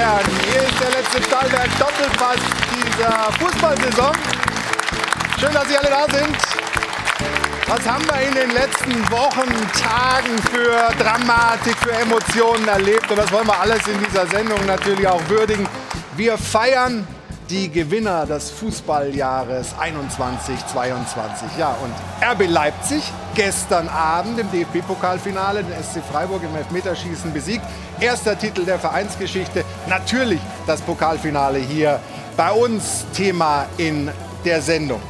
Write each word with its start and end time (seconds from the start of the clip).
Herren, 0.00 0.24
hier 0.50 0.62
ist 0.62 0.80
der 0.80 0.90
letzte 0.98 1.22
Stahlwerk 1.22 1.68
Doppelpass 1.78 2.38
dieser 2.72 3.30
Fußballsaison. 3.38 4.16
Schön, 5.38 5.52
dass 5.52 5.68
Sie 5.68 5.76
alle 5.76 5.90
da 5.90 6.06
sind. 6.10 6.36
Was 7.66 7.86
haben 7.86 8.06
wir 8.06 8.26
in 8.26 8.34
den 8.34 8.50
letzten 8.52 9.10
Wochen, 9.10 9.50
Tagen 9.78 10.38
für 10.50 10.88
Dramatik, 11.04 11.76
für 11.76 11.92
Emotionen 11.92 12.66
erlebt? 12.66 13.10
Und 13.10 13.18
das 13.18 13.30
wollen 13.30 13.46
wir 13.46 13.60
alles 13.60 13.86
in 13.88 14.02
dieser 14.02 14.26
Sendung 14.28 14.64
natürlich 14.64 15.06
auch 15.06 15.20
würdigen. 15.28 15.68
Wir 16.16 16.38
feiern 16.38 17.06
die 17.50 17.68
Gewinner 17.68 18.26
des 18.26 18.50
Fußballjahres 18.50 19.74
21-22. 19.74 21.58
Ja, 21.58 21.76
und 21.82 21.92
RB 22.22 22.48
Leipzig 22.48 23.02
gestern 23.34 23.88
Abend 23.88 24.38
im 24.38 24.50
DFB-Pokalfinale 24.52 25.64
den 25.64 25.82
SC 25.82 26.00
Freiburg 26.10 26.42
im 26.44 26.54
Elfmeterschießen 26.54 27.32
besiegt. 27.32 27.64
Erster 27.98 28.38
Titel 28.38 28.64
der 28.64 28.78
Vereinsgeschichte. 28.78 29.64
Natürlich 29.88 30.40
das 30.66 30.80
Pokalfinale 30.80 31.58
hier 31.58 31.98
bei 32.36 32.52
uns 32.52 33.04
Thema 33.12 33.66
in 33.76 34.10
der 34.44 34.62
Sendung. 34.62 35.00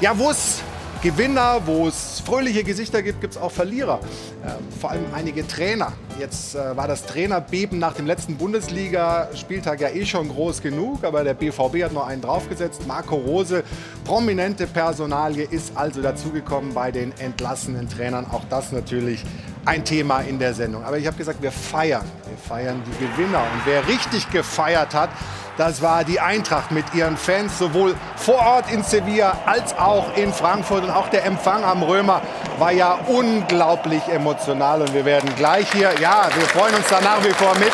Ja, 0.00 0.18
wo 0.18 0.30
es 0.30 0.62
Gewinner, 1.02 1.60
wo 1.66 1.88
es 1.88 2.22
fröhliche 2.24 2.62
Gesichter 2.62 3.02
gibt, 3.02 3.20
gibt 3.20 3.34
es 3.34 3.40
auch 3.40 3.50
Verlierer. 3.50 3.98
Äh, 4.44 4.78
vor 4.78 4.92
allem 4.92 5.04
einige 5.12 5.44
Trainer. 5.44 5.92
Jetzt 6.16 6.54
äh, 6.54 6.76
war 6.76 6.86
das 6.86 7.04
Trainerbeben 7.06 7.80
nach 7.80 7.94
dem 7.94 8.06
letzten 8.06 8.36
Bundesliga-Spieltag 8.36 9.80
ja 9.80 9.88
eh 9.88 10.06
schon 10.06 10.28
groß 10.28 10.62
genug, 10.62 11.02
aber 11.02 11.24
der 11.24 11.34
BVB 11.34 11.82
hat 11.82 11.92
noch 11.92 12.06
einen 12.06 12.22
draufgesetzt. 12.22 12.86
Marco 12.86 13.16
Rose, 13.16 13.64
prominente 14.04 14.68
Personalie, 14.68 15.42
ist 15.42 15.76
also 15.76 16.00
dazugekommen 16.02 16.72
bei 16.72 16.92
den 16.92 17.10
entlassenen 17.18 17.88
Trainern. 17.88 18.24
Auch 18.30 18.44
das 18.48 18.70
natürlich 18.70 19.24
ein 19.64 19.84
Thema 19.84 20.20
in 20.20 20.38
der 20.38 20.54
Sendung. 20.54 20.84
Aber 20.84 20.98
ich 20.98 21.06
habe 21.08 21.16
gesagt, 21.16 21.42
wir 21.42 21.50
feiern. 21.50 22.04
Wir 22.28 22.38
feiern 22.38 22.80
die 22.86 23.06
Gewinner. 23.06 23.40
Und 23.40 23.62
wer 23.66 23.88
richtig 23.88 24.30
gefeiert 24.30 24.94
hat, 24.94 25.10
das 25.56 25.82
war 25.82 26.04
die 26.04 26.18
Eintracht 26.18 26.70
mit 26.70 26.94
ihren 26.94 27.16
Fans, 27.16 27.58
sowohl 27.58 27.94
vor 28.16 28.36
Ort 28.36 28.70
in 28.72 28.82
Sevilla 28.82 29.36
als 29.44 29.76
auch 29.78 30.16
in 30.16 30.32
Frankfurt. 30.32 30.84
Und 30.84 30.90
auch 30.90 31.08
der 31.08 31.24
Empfang 31.24 31.62
am 31.64 31.82
Römer 31.82 32.22
war 32.58 32.72
ja 32.72 32.98
unglaublich 33.06 34.02
emotional. 34.08 34.80
Und 34.80 34.94
wir 34.94 35.04
werden 35.04 35.34
gleich 35.36 35.70
hier, 35.72 35.92
ja, 36.00 36.28
wir 36.34 36.46
freuen 36.46 36.74
uns 36.74 36.88
da 36.88 37.00
nach 37.00 37.22
wie 37.24 37.30
vor 37.30 37.54
mit. 37.56 37.72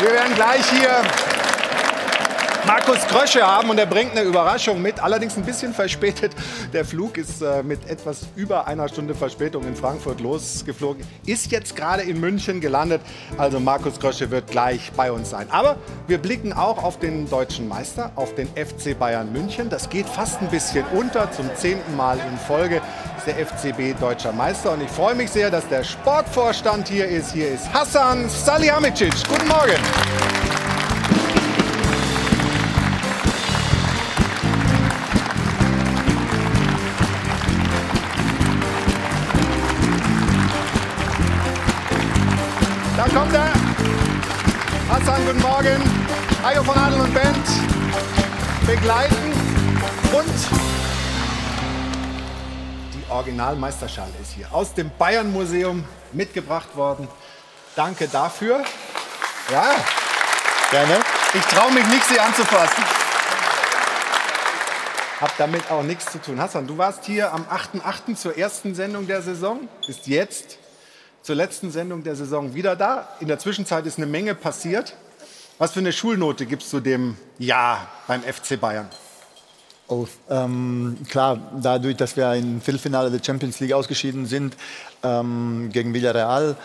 Wir 0.00 0.12
werden 0.12 0.34
gleich 0.34 0.64
hier 0.70 1.02
Markus 2.66 3.06
Krösche 3.08 3.46
haben 3.46 3.68
und 3.68 3.78
er 3.78 3.84
bringt 3.84 4.12
eine 4.12 4.22
Überraschung 4.22 4.80
mit, 4.80 4.98
allerdings 4.98 5.36
ein 5.36 5.44
bisschen 5.44 5.74
verspätet. 5.74 6.32
Der 6.72 6.86
Flug 6.86 7.18
ist 7.18 7.42
äh, 7.42 7.62
mit 7.62 7.86
etwas 7.90 8.22
über 8.36 8.66
einer 8.66 8.88
Stunde 8.88 9.14
Verspätung 9.14 9.64
in 9.64 9.76
Frankfurt 9.76 10.20
losgeflogen, 10.20 11.04
ist 11.26 11.52
jetzt 11.52 11.76
gerade 11.76 12.02
in 12.02 12.20
München 12.20 12.62
gelandet. 12.62 13.02
Also 13.36 13.60
Markus 13.60 14.00
Krösche 14.00 14.30
wird 14.30 14.50
gleich 14.50 14.92
bei 14.96 15.12
uns 15.12 15.28
sein. 15.28 15.46
Aber 15.50 15.76
wir 16.06 16.16
blicken 16.16 16.54
auch 16.54 16.82
auf 16.82 16.98
den 16.98 17.28
deutschen 17.28 17.68
Meister, 17.68 18.12
auf 18.16 18.34
den 18.34 18.48
FC 18.48 18.98
Bayern 18.98 19.30
München. 19.30 19.68
Das 19.68 19.90
geht 19.90 20.08
fast 20.08 20.40
ein 20.40 20.48
bisschen 20.48 20.86
unter. 20.86 21.30
Zum 21.32 21.50
zehnten 21.56 21.94
Mal 21.96 22.18
in 22.18 22.38
Folge 22.38 22.80
ist 23.18 23.26
der 23.26 23.44
FCB 23.44 24.00
deutscher 24.00 24.32
Meister. 24.32 24.72
Und 24.72 24.82
ich 24.82 24.90
freue 24.90 25.14
mich 25.14 25.30
sehr, 25.30 25.50
dass 25.50 25.68
der 25.68 25.84
Sportvorstand 25.84 26.88
hier 26.88 27.08
ist. 27.08 27.32
Hier 27.32 27.50
ist 27.50 27.70
Hassan 27.74 28.26
Salihamidzic. 28.30 29.12
Guten 29.28 29.48
Morgen. 29.48 30.63
Ayo 46.44 46.62
von 46.62 46.76
Adel 46.76 47.00
und 47.00 47.14
Band 47.14 47.46
begleiten. 48.66 49.32
Und 50.12 50.34
die 52.92 53.10
Originalmeisterschale 53.10 54.12
ist 54.20 54.32
hier 54.32 54.52
aus 54.52 54.74
dem 54.74 54.90
Bayern 54.98 55.32
Museum 55.32 55.82
mitgebracht 56.12 56.76
worden. 56.76 57.08
Danke 57.74 58.08
dafür. 58.08 58.62
Ja, 59.50 59.74
gerne. 60.70 60.96
Ich 61.32 61.46
traue 61.46 61.72
mich 61.72 61.86
nicht, 61.86 62.04
sie 62.04 62.20
anzufassen. 62.20 62.84
Hab 65.22 65.34
damit 65.38 65.70
auch 65.70 65.82
nichts 65.82 66.12
zu 66.12 66.20
tun. 66.20 66.38
Hassan, 66.38 66.66
du 66.66 66.76
warst 66.76 67.06
hier 67.06 67.32
am 67.32 67.46
8.8. 67.46 68.16
zur 68.16 68.36
ersten 68.36 68.74
Sendung 68.74 69.06
der 69.06 69.22
Saison, 69.22 69.66
bist 69.86 70.06
jetzt 70.08 70.58
zur 71.22 71.36
letzten 71.36 71.70
Sendung 71.70 72.04
der 72.04 72.16
Saison 72.16 72.52
wieder 72.52 72.76
da. 72.76 73.08
In 73.20 73.28
der 73.28 73.38
Zwischenzeit 73.38 73.86
ist 73.86 73.96
eine 73.96 74.06
Menge 74.06 74.34
passiert. 74.34 74.94
Was 75.58 75.72
für 75.72 75.80
eine 75.80 75.92
Schulnote 75.92 76.46
gibst 76.46 76.72
du 76.72 76.80
dem 76.80 77.16
Jahr 77.38 77.86
beim 78.08 78.22
FC 78.22 78.60
Bayern? 78.60 78.88
Oh, 79.86 80.06
ähm, 80.30 80.96
klar, 81.08 81.38
dadurch, 81.60 81.96
dass 81.96 82.16
wir 82.16 82.32
im 82.34 82.60
Viertelfinale 82.60 83.10
der 83.10 83.22
Champions 83.22 83.60
League 83.60 83.72
ausgeschieden 83.72 84.26
sind 84.26 84.56
ähm, 85.02 85.68
gegen 85.72 85.92
Villarreal, 85.92 86.56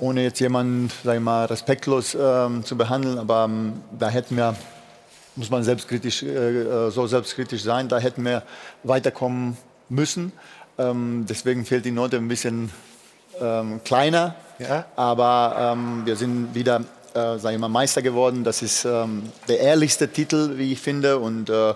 ohne 0.00 0.22
jetzt 0.22 0.40
jemanden, 0.40 0.90
sag 1.04 1.16
ich 1.16 1.20
mal, 1.20 1.44
respektlos 1.44 2.16
ähm, 2.18 2.64
zu 2.64 2.76
behandeln, 2.76 3.18
aber 3.18 3.44
ähm, 3.44 3.74
da 3.96 4.08
hätten 4.08 4.36
wir, 4.36 4.56
muss 5.36 5.50
man 5.50 5.62
selbstkritisch, 5.62 6.22
äh, 6.22 6.90
so 6.90 7.06
selbstkritisch 7.06 7.62
sein, 7.62 7.88
da 7.88 7.98
hätten 7.98 8.24
wir 8.24 8.42
weiterkommen 8.82 9.56
müssen. 9.88 10.32
Ähm, 10.78 11.26
deswegen 11.28 11.66
fehlt 11.66 11.84
die 11.84 11.90
Note 11.90 12.16
ein 12.16 12.28
bisschen 12.28 12.70
ähm, 13.38 13.82
kleiner, 13.84 14.34
Ja. 14.58 14.86
aber 14.96 15.76
wir 16.04 16.16
sind 16.16 16.54
wieder 16.54 16.82
äh, 17.14 17.38
sag 17.38 17.52
ich 17.52 17.58
mal, 17.58 17.68
Meister 17.68 18.02
geworden. 18.02 18.44
Das 18.44 18.62
ist 18.62 18.84
ähm, 18.84 19.30
der 19.48 19.60
ehrlichste 19.60 20.08
Titel, 20.08 20.58
wie 20.58 20.72
ich 20.72 20.80
finde. 20.80 21.18
Und 21.18 21.50
äh, 21.50 21.74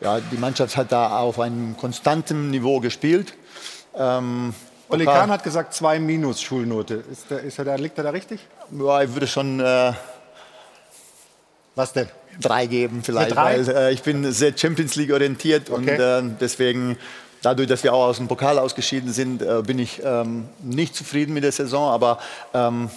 ja, 0.00 0.20
die 0.20 0.36
Mannschaft 0.36 0.76
hat 0.76 0.92
da 0.92 1.18
auf 1.18 1.38
einem 1.40 1.76
konstanten 1.76 2.50
Niveau 2.50 2.80
gespielt. 2.80 3.34
Ähm, 3.94 4.54
Oli 4.90 5.04
Kahn 5.04 5.30
hat 5.30 5.44
gesagt, 5.44 5.74
zwei 5.74 5.98
minus 5.98 6.40
Schulnote. 6.40 7.02
Ist 7.12 7.30
der, 7.30 7.40
ist 7.42 7.58
er 7.58 7.64
da, 7.66 7.74
liegt 7.74 7.98
er 7.98 8.04
da 8.04 8.10
richtig? 8.10 8.40
ja, 8.70 9.02
ich 9.02 9.12
würde 9.12 9.26
schon 9.26 9.60
äh, 9.60 9.92
Was 11.74 11.92
denn? 11.92 12.08
drei 12.40 12.66
geben 12.66 13.02
vielleicht, 13.02 13.32
drei? 13.34 13.66
weil 13.66 13.68
äh, 13.68 13.92
ich 13.92 14.02
bin 14.02 14.32
sehr 14.32 14.56
Champions 14.56 14.94
League 14.96 15.12
orientiert 15.12 15.70
und 15.70 15.88
Okay. 15.88 16.00
äh, 16.20 16.22
deswegen 16.40 16.96
dadurch, 17.42 17.68
dass 17.68 17.82
wir 17.82 17.92
auch 17.92 18.06
aus 18.06 18.16
dem 18.18 18.28
Pokal 18.28 18.58
ausgeschieden 18.58 19.12
sind, 19.12 19.42
äh, 19.42 19.62
bin 19.66 19.78
ich 19.78 20.00
ähm, 20.04 20.48
nicht 20.62 20.94
zufrieden 20.94 21.34
mit 21.34 21.44
der 21.44 21.52
Saison, 21.52 21.90
aber 21.90 22.18
ähm, 22.54 22.90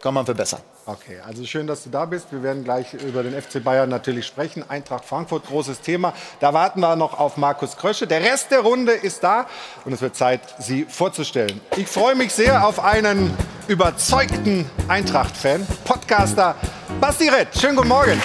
kann 0.00 0.14
man 0.14 0.24
verbessern. 0.24 0.60
Okay, 0.88 1.18
also 1.26 1.44
schön, 1.44 1.66
dass 1.66 1.82
du 1.82 1.90
da 1.90 2.04
bist. 2.04 2.30
Wir 2.30 2.44
werden 2.44 2.62
gleich 2.62 2.94
über 2.94 3.24
den 3.24 3.32
FC 3.34 3.62
Bayern 3.62 3.88
natürlich 3.88 4.24
sprechen. 4.24 4.62
Eintracht 4.70 5.04
Frankfurt, 5.04 5.44
großes 5.48 5.80
Thema. 5.80 6.12
Da 6.38 6.54
warten 6.54 6.78
wir 6.78 6.94
noch 6.94 7.18
auf 7.18 7.36
Markus 7.36 7.76
Krösche. 7.76 8.06
Der 8.06 8.20
Rest 8.20 8.52
der 8.52 8.60
Runde 8.60 8.92
ist 8.92 9.24
da 9.24 9.46
und 9.84 9.92
es 9.92 10.00
wird 10.00 10.14
Zeit, 10.14 10.42
sie 10.60 10.84
vorzustellen. 10.88 11.60
Ich 11.76 11.88
freue 11.88 12.14
mich 12.14 12.32
sehr 12.32 12.64
auf 12.64 12.78
einen 12.78 13.36
überzeugten 13.66 14.70
Eintracht-Fan, 14.86 15.66
Podcaster 15.84 16.54
Basti 17.00 17.30
Rett. 17.30 17.48
Schönen 17.58 17.74
guten 17.74 17.88
Morgen. 17.88 18.22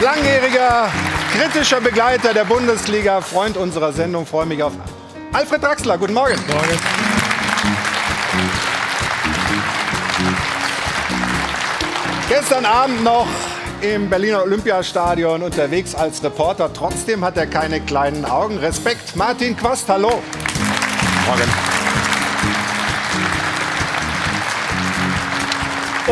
Langjähriger 0.00 0.90
kritischer 1.32 1.80
Begleiter 1.80 2.34
der 2.34 2.44
Bundesliga, 2.44 3.22
Freund 3.22 3.56
unserer 3.56 3.94
Sendung, 3.94 4.26
freue 4.26 4.44
mich 4.44 4.62
auf 4.62 4.74
Alfred 5.32 5.62
Draxler. 5.62 5.96
Guten 5.96 6.14
Morgen. 6.14 6.36
Morgen. 6.46 7.07
Gestern 12.28 12.66
Abend 12.66 13.02
noch 13.04 13.26
im 13.80 14.10
Berliner 14.10 14.42
Olympiastadion 14.42 15.42
unterwegs 15.42 15.94
als 15.94 16.22
Reporter. 16.22 16.70
Trotzdem 16.70 17.24
hat 17.24 17.38
er 17.38 17.46
keine 17.46 17.80
kleinen 17.80 18.26
Augen. 18.26 18.58
Respekt, 18.58 19.16
Martin 19.16 19.56
Quast, 19.56 19.88
hallo. 19.88 20.10
Morgen. 21.26 21.50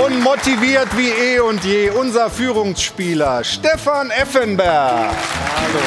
Und 0.06 0.22
motiviert 0.22 0.88
wie 0.96 1.10
eh 1.10 1.40
und 1.40 1.62
je 1.64 1.90
unser 1.90 2.30
Führungsspieler 2.30 3.44
Stefan 3.44 4.10
Effenberg. 4.10 5.10
Hallo. 5.54 5.80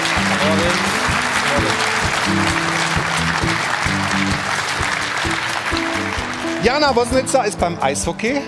Jana 6.61 6.95
Wosnitzer 6.95 7.45
ist 7.45 7.59
beim 7.59 7.81
Eishockey. 7.81 8.41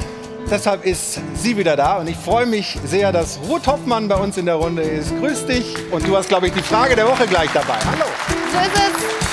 Deshalb 0.51 0.85
ist 0.85 1.21
sie 1.33 1.55
wieder 1.55 1.77
da 1.77 1.95
und 1.99 2.09
ich 2.09 2.17
freue 2.17 2.45
mich 2.45 2.77
sehr, 2.83 3.13
dass 3.13 3.39
Ruth 3.47 3.67
Hoffmann 3.67 4.09
bei 4.09 4.17
uns 4.17 4.35
in 4.35 4.45
der 4.45 4.55
Runde 4.55 4.81
ist. 4.81 5.17
Grüß 5.17 5.45
dich 5.45 5.77
und 5.91 6.05
du 6.05 6.17
hast, 6.17 6.27
glaube 6.27 6.47
ich, 6.47 6.53
die 6.53 6.61
Frage 6.61 6.93
der 6.93 7.07
Woche 7.07 7.25
gleich 7.25 7.49
dabei. 7.53 7.79
Hallo. 7.85 8.05
So 8.51 8.59
ist 8.59 8.75
es. 8.75 9.30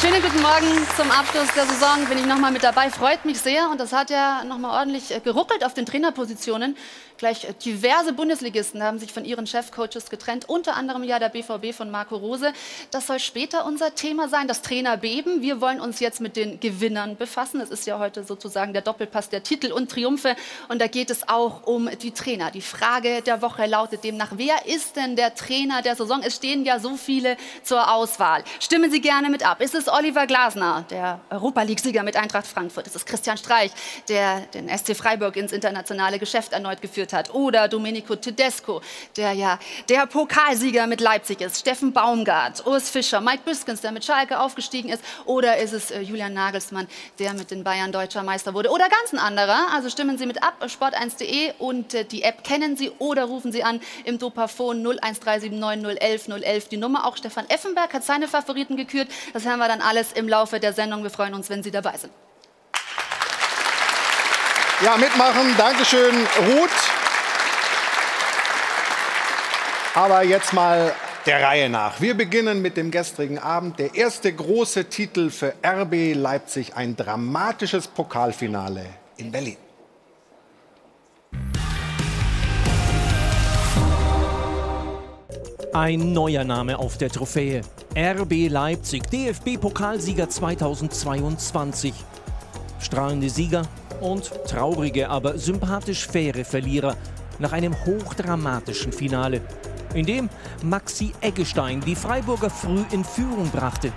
Schönen 0.00 0.22
guten 0.22 0.40
Morgen 0.40 0.86
zum 0.96 1.10
Abschluss 1.10 1.52
der 1.54 1.66
Saison. 1.66 2.06
Bin 2.08 2.16
ich 2.16 2.24
nochmal 2.24 2.50
mit 2.50 2.64
dabei. 2.64 2.88
Freut 2.88 3.26
mich 3.26 3.38
sehr. 3.38 3.68
Und 3.68 3.78
das 3.78 3.92
hat 3.92 4.08
ja 4.08 4.42
nochmal 4.42 4.80
ordentlich 4.80 5.14
äh, 5.14 5.20
geruckelt 5.20 5.64
auf 5.64 5.74
den 5.74 5.84
Trainerpositionen. 5.84 6.76
Gleich 7.18 7.44
äh, 7.44 7.52
diverse 7.52 8.12
Bundesligisten 8.12 8.82
haben 8.82 8.98
sich 8.98 9.12
von 9.12 9.24
ihren 9.24 9.46
Chefcoaches 9.46 10.08
getrennt, 10.10 10.48
unter 10.48 10.74
anderem 10.76 11.04
ja 11.04 11.18
der 11.18 11.28
BVB 11.28 11.72
von 11.72 11.90
Marco 11.90 12.16
Rose. 12.16 12.52
Das 12.90 13.06
soll 13.06 13.20
später 13.20 13.64
unser 13.66 13.94
Thema 13.94 14.28
sein, 14.28 14.48
das 14.48 14.62
Trainerbeben. 14.62 15.42
Wir 15.42 15.60
wollen 15.60 15.78
uns 15.78 16.00
jetzt 16.00 16.20
mit 16.20 16.36
den 16.36 16.58
Gewinnern 16.58 17.16
befassen. 17.16 17.60
Es 17.60 17.70
ist 17.70 17.86
ja 17.86 17.98
heute 17.98 18.24
sozusagen 18.24 18.72
der 18.72 18.82
Doppelpass 18.82 19.28
der 19.28 19.42
Titel 19.42 19.72
und 19.72 19.90
Triumphe. 19.90 20.36
Und 20.68 20.80
da 20.80 20.86
geht 20.86 21.10
es 21.10 21.28
auch 21.28 21.64
um 21.64 21.88
die 22.00 22.12
Trainer. 22.12 22.50
Die 22.50 22.62
Frage 22.62 23.22
der 23.22 23.42
Woche 23.42 23.66
lautet 23.66 24.04
demnach, 24.04 24.32
wer 24.32 24.66
ist 24.66 24.96
denn 24.96 25.14
der 25.16 25.34
Trainer 25.34 25.82
der 25.82 25.94
Saison? 25.96 26.22
Es 26.24 26.36
stehen 26.36 26.64
ja 26.64 26.80
so 26.80 26.96
viele 26.96 27.36
zur 27.62 27.92
Auswahl. 27.92 28.42
Stimmen 28.58 28.90
Sie 28.90 29.00
gerne 29.00 29.28
mit 29.28 29.46
ab. 29.46 29.60
Ist 29.60 29.74
es 29.74 29.81
Oliver 29.88 30.26
Glasner, 30.26 30.84
der 30.90 31.20
Europa 31.30 31.62
League-Sieger 31.62 32.02
mit 32.02 32.16
Eintracht 32.16 32.46
Frankfurt? 32.46 32.86
Ist 32.86 32.96
es 32.96 33.04
Christian 33.04 33.36
Streich, 33.36 33.72
der 34.08 34.40
den 34.54 34.68
SC 34.68 34.96
Freiburg 34.96 35.36
ins 35.36 35.52
internationale 35.52 36.18
Geschäft 36.18 36.52
erneut 36.52 36.80
geführt 36.80 37.12
hat. 37.12 37.32
Oder 37.34 37.68
Domenico 37.68 38.16
Tedesco, 38.16 38.82
der 39.16 39.32
ja 39.32 39.58
der 39.88 40.06
Pokalsieger 40.06 40.86
mit 40.86 41.00
Leipzig 41.00 41.40
ist. 41.40 41.60
Steffen 41.60 41.92
Baumgart, 41.92 42.66
Urs 42.66 42.90
Fischer, 42.90 43.20
Mike 43.20 43.42
Büskens, 43.44 43.80
der 43.80 43.92
mit 43.92 44.04
Schalke 44.04 44.40
aufgestiegen 44.40 44.88
ist. 44.88 45.02
Oder 45.24 45.58
ist 45.58 45.72
es 45.72 45.90
äh, 45.90 46.00
Julian 46.00 46.34
Nagelsmann, 46.34 46.86
der 47.18 47.34
mit 47.34 47.50
den 47.50 47.64
Bayern 47.64 47.92
deutscher 47.92 48.22
Meister 48.22 48.54
wurde. 48.54 48.70
Oder 48.70 48.88
ganz 48.88 49.12
ein 49.12 49.18
anderer. 49.18 49.68
Also 49.72 49.88
stimmen 49.88 50.18
Sie 50.18 50.26
mit 50.26 50.42
ab, 50.42 50.54
sport1.de 50.62 51.52
und 51.58 51.94
äh, 51.94 52.04
die 52.04 52.22
App 52.22 52.44
kennen 52.44 52.76
Sie 52.76 52.90
oder 52.98 53.24
rufen 53.24 53.52
Sie 53.52 53.62
an 53.62 53.80
im 54.04 54.18
Dopafon 54.18 54.86
01379 54.86 56.28
011 56.28 56.68
Die 56.68 56.76
Nummer 56.76 57.06
auch 57.06 57.16
Stefan 57.16 57.48
Effenberg 57.48 57.92
hat 57.94 58.04
seine 58.04 58.28
Favoriten 58.28 58.76
gekürt. 58.76 59.08
Das 59.32 59.44
hören 59.44 59.58
wir 59.58 59.68
dann 59.72 59.80
alles 59.80 60.12
im 60.12 60.28
Laufe 60.28 60.60
der 60.60 60.72
Sendung. 60.72 61.02
Wir 61.02 61.10
freuen 61.10 61.34
uns, 61.34 61.48
wenn 61.48 61.62
Sie 61.62 61.70
dabei 61.70 61.96
sind. 61.96 62.12
Ja, 64.84 64.96
mitmachen. 64.96 65.56
Dankeschön, 65.56 66.14
Ruth. 66.46 66.70
Aber 69.94 70.22
jetzt 70.24 70.52
mal 70.52 70.94
der 71.26 71.42
Reihe 71.42 71.68
nach. 71.68 72.00
Wir 72.00 72.14
beginnen 72.14 72.60
mit 72.60 72.76
dem 72.76 72.90
gestrigen 72.90 73.38
Abend. 73.38 73.78
Der 73.78 73.94
erste 73.94 74.32
große 74.32 74.86
Titel 74.86 75.30
für 75.30 75.54
RB 75.64 76.14
Leipzig, 76.14 76.74
ein 76.74 76.96
dramatisches 76.96 77.86
Pokalfinale 77.86 78.86
in 79.16 79.30
Berlin. 79.30 79.56
Ein 85.74 86.12
neuer 86.12 86.44
Name 86.44 86.78
auf 86.78 86.98
der 86.98 87.08
Trophäe. 87.08 87.62
RB 87.96 88.50
Leipzig, 88.50 89.04
DFB-Pokalsieger 89.10 90.28
2022. 90.28 91.94
Strahlende 92.78 93.30
Sieger 93.30 93.62
und 94.02 94.30
traurige, 94.46 95.08
aber 95.08 95.38
sympathisch 95.38 96.06
faire 96.06 96.44
Verlierer 96.44 96.94
nach 97.38 97.52
einem 97.52 97.74
hochdramatischen 97.86 98.92
Finale 98.92 99.40
in 99.94 100.04
dem 100.04 100.28
Maxi 100.62 101.14
Eggestein 101.22 101.80
die 101.80 101.96
Freiburger 101.96 102.50
früh 102.50 102.84
in 102.90 103.02
Führung 103.02 103.48
brachte, 103.48 103.94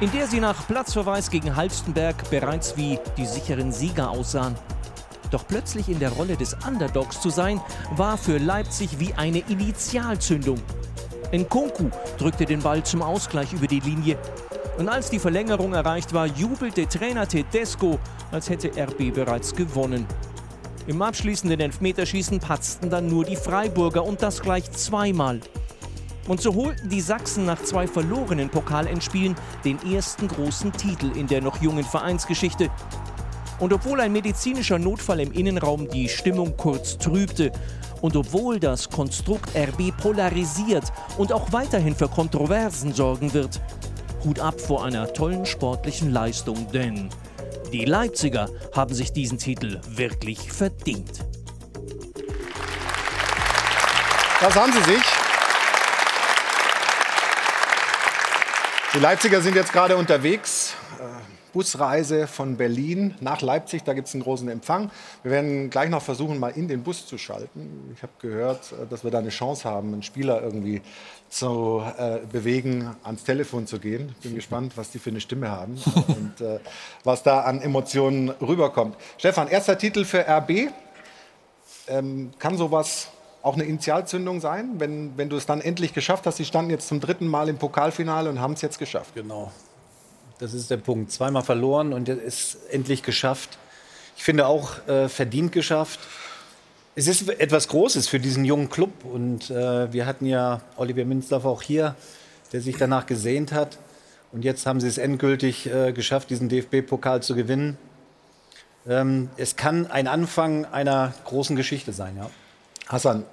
in 0.00 0.12
der 0.12 0.26
sie 0.26 0.40
nach 0.40 0.66
Platzverweis 0.66 1.30
gegen 1.30 1.56
Halstenberg 1.56 2.28
bereits 2.28 2.76
wie 2.76 2.98
die 3.16 3.24
sicheren 3.24 3.72
Sieger 3.72 4.10
aussahen. 4.10 4.56
Doch 5.30 5.48
plötzlich 5.48 5.88
in 5.88 6.00
der 6.00 6.10
Rolle 6.10 6.36
des 6.36 6.54
Underdogs 6.68 7.18
zu 7.22 7.30
sein, 7.30 7.62
war 7.96 8.18
für 8.18 8.36
Leipzig 8.36 9.00
wie 9.00 9.14
eine 9.14 9.38
Initialzündung. 9.38 10.60
Nkunku 11.34 11.90
drückte 12.16 12.44
den 12.44 12.62
Ball 12.62 12.82
zum 12.84 13.02
Ausgleich 13.02 13.52
über 13.52 13.66
die 13.66 13.80
Linie. 13.80 14.16
Und 14.78 14.88
als 14.88 15.10
die 15.10 15.18
Verlängerung 15.18 15.72
erreicht 15.72 16.12
war, 16.12 16.26
jubelte 16.26 16.86
Trainer 16.86 17.26
Tedesco, 17.26 17.98
als 18.30 18.48
hätte 18.48 18.70
RB 18.80 19.12
bereits 19.12 19.54
gewonnen. 19.54 20.06
Im 20.86 21.02
abschließenden 21.02 21.60
Elfmeterschießen 21.60 22.40
patzten 22.40 22.90
dann 22.90 23.08
nur 23.08 23.24
die 23.24 23.36
Freiburger 23.36 24.04
und 24.04 24.22
das 24.22 24.42
gleich 24.42 24.70
zweimal. 24.72 25.40
Und 26.28 26.40
so 26.40 26.54
holten 26.54 26.88
die 26.88 27.00
Sachsen 27.00 27.44
nach 27.44 27.62
zwei 27.62 27.86
verlorenen 27.86 28.48
Pokalendspielen 28.48 29.34
den 29.64 29.78
ersten 29.92 30.28
großen 30.28 30.72
Titel 30.72 31.10
in 31.16 31.26
der 31.26 31.42
noch 31.42 31.60
jungen 31.60 31.84
Vereinsgeschichte. 31.84 32.70
Und 33.60 33.72
obwohl 33.72 34.00
ein 34.00 34.12
medizinischer 34.12 34.78
Notfall 34.78 35.20
im 35.20 35.32
Innenraum 35.32 35.88
die 35.88 36.08
Stimmung 36.08 36.56
kurz 36.56 36.98
trübte 36.98 37.52
und 38.00 38.16
obwohl 38.16 38.58
das 38.60 38.90
Konstrukt 38.90 39.50
RB 39.56 39.96
polarisiert 39.96 40.84
und 41.16 41.32
auch 41.32 41.52
weiterhin 41.52 41.94
für 41.94 42.08
Kontroversen 42.08 42.92
sorgen 42.92 43.32
wird, 43.32 43.60
Hut 44.24 44.40
ab 44.40 44.60
vor 44.60 44.84
einer 44.84 45.12
tollen 45.12 45.46
sportlichen 45.46 46.12
Leistung, 46.12 46.70
denn 46.72 47.10
die 47.72 47.84
Leipziger 47.84 48.48
haben 48.74 48.94
sich 48.94 49.12
diesen 49.12 49.38
Titel 49.38 49.80
wirklich 49.88 50.52
verdient. 50.52 51.24
Das 54.40 54.54
haben 54.54 54.72
sie 54.72 54.92
sich. 54.92 55.02
Die 58.94 58.98
Leipziger 58.98 59.40
sind 59.40 59.56
jetzt 59.56 59.72
gerade 59.72 59.96
unterwegs. 59.96 60.74
Busreise 61.54 62.26
von 62.26 62.56
Berlin 62.56 63.14
nach 63.20 63.40
Leipzig. 63.40 63.84
Da 63.84 63.94
gibt 63.94 64.08
es 64.08 64.14
einen 64.14 64.24
großen 64.24 64.48
Empfang. 64.48 64.90
Wir 65.22 65.30
werden 65.30 65.70
gleich 65.70 65.88
noch 65.88 66.02
versuchen, 66.02 66.38
mal 66.38 66.48
in 66.48 66.66
den 66.66 66.82
Bus 66.82 67.06
zu 67.06 67.16
schalten. 67.16 67.92
Ich 67.94 68.02
habe 68.02 68.12
gehört, 68.20 68.72
äh, 68.72 68.86
dass 68.90 69.04
wir 69.04 69.10
da 69.12 69.20
eine 69.20 69.30
Chance 69.30 69.64
haben, 69.64 69.92
einen 69.92 70.02
Spieler 70.02 70.42
irgendwie 70.42 70.82
zu 71.28 71.82
äh, 71.96 72.18
bewegen, 72.30 72.94
ans 73.04 73.22
Telefon 73.22 73.66
zu 73.66 73.78
gehen. 73.78 74.14
Bin 74.22 74.34
gespannt, 74.34 74.76
was 74.76 74.90
die 74.90 74.98
für 74.98 75.10
eine 75.10 75.20
Stimme 75.20 75.50
haben 75.50 75.80
und 76.08 76.40
äh, 76.40 76.58
was 77.04 77.22
da 77.22 77.42
an 77.42 77.62
Emotionen 77.62 78.30
rüberkommt. 78.30 78.96
Stefan, 79.16 79.48
erster 79.48 79.78
Titel 79.78 80.04
für 80.04 80.26
RB. 80.28 80.72
Ähm, 81.86 82.32
kann 82.38 82.56
sowas 82.56 83.08
auch 83.42 83.54
eine 83.54 83.64
Initialzündung 83.64 84.40
sein, 84.40 84.74
wenn, 84.78 85.16
wenn 85.16 85.28
du 85.28 85.36
es 85.36 85.46
dann 85.46 85.60
endlich 85.60 85.94
geschafft 85.94 86.26
hast? 86.26 86.38
Sie 86.38 86.44
standen 86.44 86.70
jetzt 86.70 86.88
zum 86.88 87.00
dritten 87.00 87.28
Mal 87.28 87.48
im 87.48 87.58
Pokalfinale 87.58 88.28
und 88.28 88.40
haben 88.40 88.54
es 88.54 88.62
jetzt 88.62 88.78
geschafft. 88.78 89.14
Genau. 89.14 89.52
Das 90.38 90.52
ist 90.52 90.70
der 90.70 90.78
Punkt. 90.78 91.12
Zweimal 91.12 91.42
verloren 91.42 91.92
und 91.92 92.08
es 92.08 92.54
ist 92.54 92.70
endlich 92.70 93.02
geschafft. 93.02 93.58
Ich 94.16 94.24
finde 94.24 94.46
auch 94.46 94.86
äh, 94.88 95.08
verdient 95.08 95.52
geschafft. 95.52 96.00
Es 96.96 97.08
ist 97.08 97.28
etwas 97.28 97.68
Großes 97.68 98.08
für 98.08 98.20
diesen 98.20 98.44
jungen 98.44 98.68
Club 98.68 99.04
und 99.04 99.50
äh, 99.50 99.92
wir 99.92 100.06
hatten 100.06 100.26
ja 100.26 100.60
Oliver 100.76 101.04
Minzdorf 101.04 101.44
auch 101.44 101.62
hier, 101.62 101.96
der 102.52 102.60
sich 102.60 102.76
danach 102.76 103.06
gesehnt 103.06 103.52
hat. 103.52 103.78
Und 104.32 104.44
jetzt 104.44 104.66
haben 104.66 104.80
sie 104.80 104.88
es 104.88 104.98
endgültig 104.98 105.66
äh, 105.66 105.92
geschafft, 105.92 106.30
diesen 106.30 106.48
DFB-Pokal 106.48 107.22
zu 107.22 107.34
gewinnen. 107.34 107.78
Ähm, 108.86 109.30
es 109.36 109.56
kann 109.56 109.86
ein 109.86 110.06
Anfang 110.06 110.64
einer 110.66 111.14
großen 111.24 111.56
Geschichte 111.56 111.92
sein, 111.92 112.16
ja. 112.16 112.30
Hassan, 112.88 113.24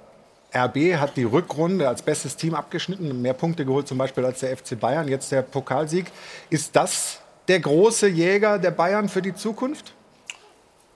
RB 0.54 0.96
hat 0.96 1.16
die 1.16 1.24
Rückrunde 1.24 1.88
als 1.88 2.02
bestes 2.02 2.36
Team 2.36 2.54
abgeschnitten, 2.54 3.22
mehr 3.22 3.32
Punkte 3.32 3.64
geholt 3.64 3.88
zum 3.88 3.98
Beispiel 3.98 4.24
als 4.24 4.40
der 4.40 4.56
FC 4.56 4.78
Bayern, 4.78 5.08
jetzt 5.08 5.32
der 5.32 5.42
Pokalsieg. 5.42 6.06
Ist 6.50 6.76
das 6.76 7.20
der 7.48 7.60
große 7.60 8.08
Jäger 8.08 8.58
der 8.58 8.70
Bayern 8.70 9.08
für 9.08 9.22
die 9.22 9.34
Zukunft? 9.34 9.94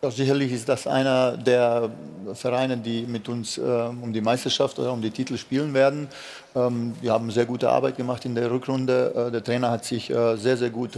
Ja, 0.02 0.10
sicherlich 0.10 0.52
ist 0.52 0.68
das 0.68 0.86
einer 0.86 1.38
der 1.38 1.90
Vereine, 2.34 2.76
die 2.76 3.06
mit 3.06 3.28
uns 3.30 3.56
äh, 3.56 3.62
um 3.62 4.12
die 4.12 4.20
Meisterschaft 4.20 4.78
oder 4.78 4.92
um 4.92 5.00
die 5.00 5.10
Titel 5.10 5.38
spielen 5.38 5.72
werden. 5.72 6.08
Ähm, 6.54 6.94
wir 7.00 7.12
haben 7.12 7.30
sehr 7.30 7.46
gute 7.46 7.70
Arbeit 7.70 7.96
gemacht 7.96 8.24
in 8.26 8.34
der 8.34 8.50
Rückrunde. 8.50 9.28
Äh, 9.28 9.30
der 9.32 9.42
Trainer 9.42 9.70
hat 9.70 9.86
sich 9.86 10.10
äh, 10.10 10.36
sehr, 10.36 10.58
sehr 10.58 10.68
gut, 10.68 10.96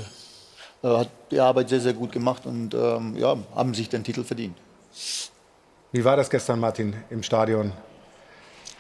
äh, 0.82 0.88
hat 0.88 1.08
die 1.30 1.38
Arbeit 1.38 1.68
sehr, 1.68 1.80
sehr 1.80 1.92
gut 1.92 2.10
gemacht 2.10 2.44
und 2.44 2.74
ähm, 2.74 3.16
ja, 3.16 3.36
haben 3.54 3.72
sich 3.72 3.88
den 3.88 4.02
Titel 4.02 4.24
verdient. 4.24 4.56
Wie 5.92 6.04
war 6.04 6.16
das 6.16 6.28
gestern, 6.28 6.58
Martin, 6.58 6.94
im 7.08 7.22
Stadion? 7.22 7.72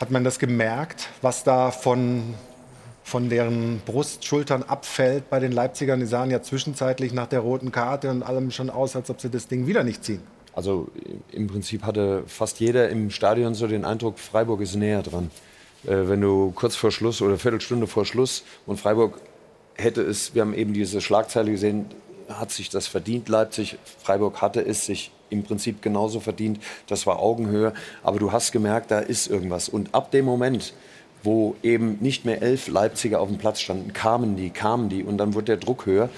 Hat 0.00 0.10
man 0.12 0.22
das 0.22 0.38
gemerkt, 0.38 1.08
was 1.22 1.42
da 1.42 1.72
von, 1.72 2.34
von 3.02 3.28
deren 3.28 3.80
Brust, 3.84 4.24
Schultern 4.24 4.62
abfällt 4.62 5.28
bei 5.28 5.40
den 5.40 5.50
Leipzigern? 5.50 5.98
Die 5.98 6.06
sahen 6.06 6.30
ja 6.30 6.40
zwischenzeitlich 6.40 7.12
nach 7.12 7.26
der 7.26 7.40
roten 7.40 7.72
Karte 7.72 8.10
und 8.10 8.22
allem 8.22 8.52
schon 8.52 8.70
aus, 8.70 8.94
als 8.94 9.10
ob 9.10 9.20
sie 9.20 9.28
das 9.28 9.48
Ding 9.48 9.66
wieder 9.66 9.82
nicht 9.82 10.04
ziehen. 10.04 10.22
Also 10.54 10.88
im 11.32 11.48
Prinzip 11.48 11.82
hatte 11.82 12.22
fast 12.26 12.60
jeder 12.60 12.88
im 12.90 13.10
Stadion 13.10 13.54
so 13.54 13.66
den 13.66 13.84
Eindruck, 13.84 14.18
Freiburg 14.18 14.60
ist 14.60 14.76
näher 14.76 15.02
dran. 15.02 15.30
Äh, 15.84 16.08
wenn 16.08 16.20
du 16.20 16.52
kurz 16.52 16.76
vor 16.76 16.90
Schluss 16.90 17.20
oder 17.20 17.38
Viertelstunde 17.38 17.86
vor 17.86 18.04
Schluss 18.04 18.44
und 18.66 18.78
Freiburg 18.78 19.20
hätte 19.74 20.02
es, 20.02 20.34
wir 20.34 20.42
haben 20.42 20.54
eben 20.54 20.74
diese 20.74 21.00
Schlagzeile 21.00 21.50
gesehen, 21.50 21.86
hat 22.28 22.50
sich 22.50 22.70
das 22.70 22.86
verdient, 22.86 23.28
Leipzig. 23.28 23.78
Freiburg 24.02 24.42
hatte 24.42 24.64
es 24.64 24.84
sich 24.84 25.10
im 25.30 25.42
Prinzip 25.42 25.82
genauso 25.82 26.20
verdient. 26.20 26.60
Das 26.86 27.06
war 27.06 27.20
Augenhöhe. 27.20 27.72
Aber 28.02 28.18
du 28.18 28.32
hast 28.32 28.52
gemerkt, 28.52 28.90
da 28.90 28.98
ist 28.98 29.28
irgendwas. 29.28 29.68
Und 29.68 29.94
ab 29.94 30.10
dem 30.10 30.24
Moment, 30.24 30.74
wo 31.22 31.56
eben 31.62 31.98
nicht 32.00 32.24
mehr 32.24 32.42
elf 32.42 32.68
Leipziger 32.68 33.20
auf 33.20 33.28
dem 33.28 33.38
Platz 33.38 33.60
standen, 33.60 33.92
kamen 33.92 34.36
die, 34.36 34.50
kamen 34.50 34.88
die 34.88 35.02
und 35.02 35.18
dann 35.18 35.34
wurde 35.34 35.46
der 35.46 35.56
Druck 35.56 35.86
höher. 35.86 36.10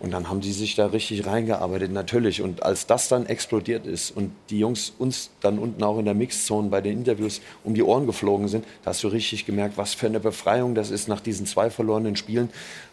Und 0.00 0.12
dann 0.12 0.30
haben 0.30 0.40
die 0.40 0.52
sich 0.52 0.76
da 0.76 0.86
richtig 0.86 1.26
reingearbeitet, 1.26 1.92
natürlich. 1.92 2.40
Und 2.40 2.62
als 2.62 2.86
das 2.86 3.08
dann 3.08 3.26
explodiert 3.26 3.86
ist 3.86 4.10
und 4.16 4.32
die 4.48 4.58
Jungs 4.58 4.94
uns 4.98 5.30
dann 5.42 5.58
unten 5.58 5.82
auch 5.82 5.98
in 5.98 6.06
der 6.06 6.14
Mixzone 6.14 6.70
bei 6.70 6.80
den 6.80 6.98
Interviews 6.98 7.42
um 7.64 7.74
die 7.74 7.82
Ohren 7.82 8.06
geflogen 8.06 8.48
sind, 8.48 8.64
da 8.82 8.90
hast 8.90 9.04
du 9.04 9.08
richtig 9.08 9.44
gemerkt, 9.44 9.76
was 9.76 9.92
für 9.92 10.06
eine 10.06 10.18
Befreiung 10.18 10.74
das 10.74 10.90
ist 10.90 11.06
nach 11.06 11.20
diesen 11.20 11.44
zwei 11.44 11.68
verlorenen 11.68 12.16
Spielen. 12.16 12.48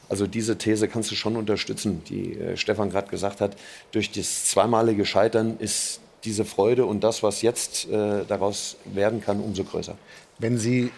Also 0.10 0.28
diese 0.28 0.58
These 0.58 0.88
kannst 0.88 1.12
du 1.12 1.16
schon 1.16 1.36
unterstützen, 1.36 2.04
die 2.10 2.34
äh, 2.34 2.58
Stefan 2.58 2.90
gerade 2.90 3.10
gesagt 3.10 3.42
hat. 3.42 3.58
Durch 3.92 4.12
das 4.12 4.46
zweimalige 4.46 5.06
Scheitern 5.06 5.58
ist 5.60 6.00
diese 6.24 6.46
Freude 6.46 6.86
und 6.86 7.04
das, 7.04 7.24
was 7.24 7.42
jetzt 7.42 7.90
äh, 7.90 8.24
daraus 8.28 8.78
werden 8.86 9.22
kann, 9.22 9.40
umso 9.40 9.64
größer. 9.64 9.98
Wenn 10.40 10.58
Sie 10.58 10.92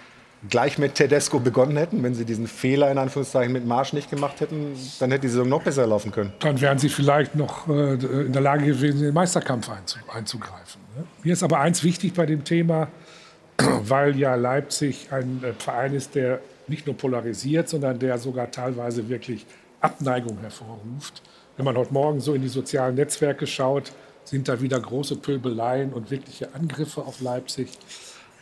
gleich 0.48 0.78
mit 0.78 0.96
Tedesco 0.96 1.40
begonnen 1.40 1.76
hätten, 1.78 2.02
wenn 2.04 2.14
sie 2.14 2.24
diesen 2.24 2.48
Fehler 2.48 2.90
in 2.92 2.98
Anführungszeichen 2.98 3.52
mit 3.52 3.66
Marsch 3.66 3.94
nicht 3.94 4.10
gemacht 4.10 4.40
hätten, 4.40 4.74
dann 5.00 5.12
hätte 5.12 5.24
die 5.24 5.28
Saison 5.28 5.50
noch 5.50 5.64
besser 5.64 5.86
laufen 5.86 6.12
können. 6.12 6.32
Dann 6.40 6.62
wären 6.62 6.78
sie 6.78 6.90
vielleicht 6.90 7.36
noch 7.36 7.68
äh, 7.68 7.94
in 7.96 8.32
der 8.32 8.42
Lage 8.42 8.66
gewesen, 8.66 9.00
in 9.00 9.06
den 9.06 9.14
Meisterkampf 9.14 9.70
einzugreifen. 10.14 10.82
Ne? 10.96 11.04
Mir 11.24 11.34
ist 11.34 11.44
aber 11.44 11.60
eins 11.60 11.84
wichtig 11.84 12.14
bei 12.14 12.26
dem 12.26 12.44
Thema, 12.44 12.88
weil 13.58 14.18
ja 14.18 14.36
Leipzig 14.36 15.12
ein 15.12 15.44
äh, 15.44 15.54
Verein 15.54 15.94
ist, 15.94 16.16
der 16.16 16.40
nicht 16.70 16.86
nur 16.86 16.96
polarisiert, 16.96 17.70
sondern 17.70 18.00
der 18.00 18.18
sogar 18.18 18.52
teilweise 18.52 19.10
wirklich 19.10 19.46
Abneigung 19.82 20.40
hervorruft. 20.40 21.22
Wenn 21.58 21.66
man 21.66 21.78
heute 21.78 21.94
Morgen 21.94 22.22
so 22.22 22.34
in 22.34 22.42
die 22.42 22.48
sozialen 22.48 22.96
Netzwerke 22.96 23.48
schaut, 23.48 23.92
sind 24.24 24.48
da 24.48 24.62
wieder 24.62 24.80
große 24.80 25.16
Pöbeleien 25.16 25.92
und 25.92 26.12
wirkliche 26.12 26.54
Angriffe 26.54 27.02
auf 27.02 27.20
Leipzig. 27.22 27.70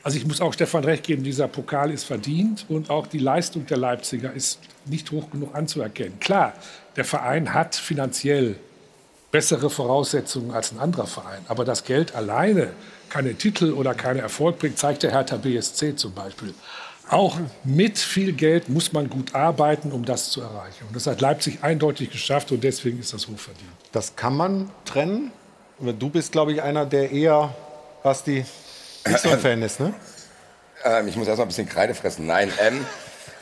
Also 0.03 0.17
ich 0.17 0.27
muss 0.27 0.41
auch 0.41 0.53
Stefan 0.53 0.83
recht 0.83 1.03
geben, 1.05 1.23
dieser 1.23 1.47
Pokal 1.47 1.91
ist 1.91 2.03
verdient 2.03 2.65
und 2.69 2.89
auch 2.89 3.07
die 3.07 3.19
Leistung 3.19 3.65
der 3.65 3.77
Leipziger 3.77 4.31
ist 4.33 4.59
nicht 4.85 5.11
hoch 5.11 5.29
genug 5.31 5.55
anzuerkennen. 5.55 6.19
Klar, 6.19 6.53
der 6.95 7.05
Verein 7.05 7.53
hat 7.53 7.75
finanziell 7.75 8.55
bessere 9.31 9.69
Voraussetzungen 9.69 10.51
als 10.51 10.71
ein 10.71 10.79
anderer 10.79 11.07
Verein, 11.07 11.41
aber 11.47 11.65
das 11.65 11.83
Geld 11.83 12.15
alleine 12.15 12.69
keine 13.09 13.35
Titel 13.35 13.71
oder 13.71 13.93
keinen 13.93 14.19
Erfolg 14.19 14.59
bringt, 14.59 14.77
zeigt 14.77 15.03
der 15.03 15.11
Hertha 15.11 15.37
BSC 15.37 15.95
zum 15.95 16.13
Beispiel. 16.13 16.53
Auch 17.09 17.37
mit 17.63 17.97
viel 17.97 18.33
Geld 18.33 18.67
muss 18.67 18.91
man 18.91 19.09
gut 19.09 19.33
arbeiten, 19.33 19.91
um 19.91 20.03
das 20.03 20.29
zu 20.29 20.41
erreichen. 20.41 20.85
Und 20.87 20.95
das 20.95 21.07
hat 21.07 21.21
Leipzig 21.21 21.59
eindeutig 21.61 22.11
geschafft 22.11 22.51
und 22.51 22.63
deswegen 22.63 22.99
ist 22.99 23.13
das 23.13 23.27
hochverdient. 23.27 23.71
Das 23.93 24.15
kann 24.15 24.35
man 24.35 24.69
trennen. 24.83 25.31
Du 25.79 26.09
bist, 26.09 26.31
glaube 26.31 26.51
ich, 26.51 26.61
einer, 26.61 26.85
der 26.85 27.11
eher, 27.11 27.55
was 28.03 28.23
die 28.23 28.43
nicht 29.07 29.19
so 29.19 29.29
ein 29.29 29.39
Fan 29.39 29.61
ist, 29.61 29.79
ne? 29.79 29.93
Ähm, 30.83 31.07
ich 31.07 31.15
muss 31.15 31.27
erst 31.27 31.37
mal 31.37 31.45
ein 31.45 31.47
bisschen 31.47 31.69
Kreide 31.69 31.93
fressen. 31.93 32.27
Nein, 32.27 32.51
ähm, 32.59 32.85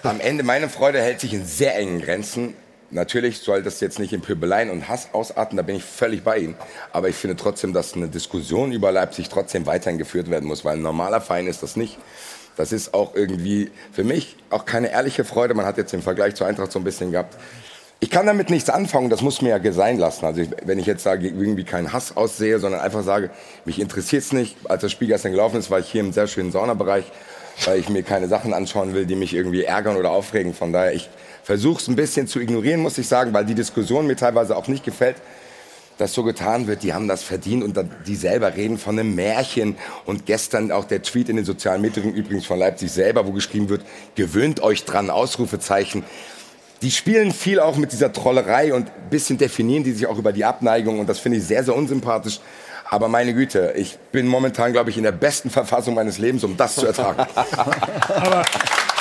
am 0.04 0.20
Ende, 0.20 0.44
meine 0.44 0.70
Freude 0.70 1.02
hält 1.02 1.20
sich 1.20 1.34
in 1.34 1.46
sehr 1.46 1.76
engen 1.76 2.02
Grenzen. 2.02 2.54
Natürlich 2.92 3.40
soll 3.40 3.64
das 3.64 3.80
jetzt 3.80 3.98
nicht 3.98 4.14
in 4.14 4.22
Pöbeleien 4.22 4.70
und 4.70 4.88
Hass 4.88 5.10
ausarten, 5.12 5.58
da 5.58 5.64
bin 5.64 5.76
ich 5.76 5.84
völlig 5.84 6.24
bei 6.24 6.38
Ihnen. 6.38 6.56
Aber 6.94 7.10
ich 7.10 7.16
finde 7.16 7.36
trotzdem, 7.36 7.74
dass 7.74 7.94
eine 7.94 8.08
Diskussion 8.08 8.72
über 8.72 8.92
Leipzig 8.92 9.28
trotzdem 9.30 9.66
weiterhin 9.66 9.98
geführt 9.98 10.30
werden 10.30 10.48
muss, 10.48 10.64
weil 10.64 10.78
ein 10.78 10.84
normaler 10.84 11.20
Verein 11.20 11.48
ist 11.48 11.64
das 11.64 11.76
nicht. 11.76 11.98
Das 12.58 12.72
ist 12.72 12.94
auch 12.94 13.16
irgendwie 13.16 13.72
für 13.92 14.04
mich 14.04 14.38
auch 14.50 14.66
keine 14.66 14.92
ehrliche 14.92 15.26
Freude. 15.26 15.54
Man 15.54 15.66
hat 15.66 15.78
jetzt 15.78 15.94
den 15.94 16.02
Vergleich 16.02 16.36
zur 16.36 16.48
Eintracht 16.48 16.72
so 16.72 16.80
ein 16.80 16.84
bisschen 16.84 17.12
gehabt. 17.12 17.36
Ich 18.02 18.10
kann 18.10 18.26
damit 18.26 18.50
nichts 18.50 18.70
anfangen, 18.70 19.10
das 19.10 19.22
muss 19.22 19.42
mir 19.42 19.58
ja 19.58 19.72
sein 19.72 19.98
lassen. 19.98 20.26
Also 20.26 20.42
ich, 20.42 20.50
wenn 20.66 20.80
ich 20.80 20.86
jetzt 20.86 21.04
sage, 21.04 21.28
irgendwie 21.28 21.64
keinen 21.64 21.94
Hass 21.94 22.16
aussehe, 22.18 22.60
sondern 22.60 22.82
einfach 22.82 23.04
sage, 23.04 23.30
mich 23.64 23.80
interessiert 23.80 24.24
es 24.24 24.34
nicht. 24.34 24.58
Als 24.66 24.82
das 24.82 24.92
Spiel 24.92 25.08
gestern 25.08 25.32
gelaufen 25.32 25.58
ist, 25.58 25.72
war 25.72 25.80
ich 25.80 25.90
hier 25.90 26.02
im 26.02 26.12
sehr 26.12 26.28
schönen 26.28 26.52
Saunabereich, 26.52 27.06
weil 27.66 27.80
ich 27.80 27.90
mir 27.90 28.04
keine 28.04 28.28
Sachen 28.28 28.54
anschauen 28.54 28.94
will, 28.94 29.06
die 29.06 29.16
mich 29.16 29.34
irgendwie 29.34 29.64
ärgern 29.64 29.96
oder 29.96 30.12
aufregen. 30.12 30.54
Von 30.54 30.74
daher, 30.74 30.94
ich 30.94 31.10
versuche 31.44 31.82
es 31.82 31.88
ein 31.88 31.96
bisschen 31.96 32.28
zu 32.28 32.40
ignorieren, 32.40 32.82
muss 32.82 32.98
ich 32.98 33.08
sagen, 33.08 33.34
weil 33.34 33.46
die 33.46 33.56
Diskussion 33.56 34.08
mir 34.08 34.18
teilweise 34.18 34.58
auch 34.58 34.68
nicht 34.68 34.84
gefällt 34.84 35.16
dass 35.98 36.14
so 36.14 36.24
getan 36.24 36.68
wird, 36.68 36.84
die 36.84 36.94
haben 36.94 37.08
das 37.08 37.24
verdient 37.24 37.64
und 37.64 37.80
die 38.06 38.16
selber 38.16 38.56
reden 38.56 38.78
von 38.78 39.00
einem 39.00 39.16
Märchen. 39.16 39.76
Und 40.06 40.26
gestern 40.26 40.72
auch 40.72 40.86
der 40.86 41.02
Tweet 41.02 41.30
in 41.30 41.36
den 41.36 41.46
sozialen 41.46 41.82
Medien, 41.82 42.14
übrigens 42.14 42.46
von 42.46 42.60
Leipzig 42.60 42.92
selber, 42.92 43.26
wo 43.26 43.32
geschrieben 43.32 43.70
wird, 43.70 43.82
gewöhnt 44.16 44.62
euch 44.62 44.86
dran, 44.86 45.10
Ausrufezeichen 45.10 46.04
die 46.82 46.92
spielen 46.92 47.32
viel 47.32 47.60
auch 47.60 47.78
mit 47.78 47.94
dieser 47.94 48.12
Trollerei 48.12 48.74
und 48.74 48.88
ein 48.88 49.10
bisschen 49.10 49.38
definieren 49.38 49.84
die 49.84 49.94
sich 49.94 50.06
auch 50.06 50.18
über 50.18 50.32
die 50.32 50.46
Abneigung 50.46 51.00
und 51.00 51.08
das 51.10 51.20
finde 51.20 51.40
ich 51.40 51.46
sehr, 51.46 51.64
sehr 51.64 51.76
unsympathisch. 51.76 52.40
Aber 52.88 53.08
meine 53.08 53.34
Güte, 53.34 53.74
ich 53.76 53.98
bin 54.12 54.28
momentan, 54.28 54.72
glaube 54.72 54.92
ich, 54.92 54.98
in 54.98 55.04
der 55.04 55.12
besten 55.12 55.50
Verfassung 55.50 55.96
meines 55.96 56.20
Lebens, 56.20 56.44
um 56.44 56.56
das 56.56 56.76
zu 56.76 56.86
ertragen. 56.86 57.26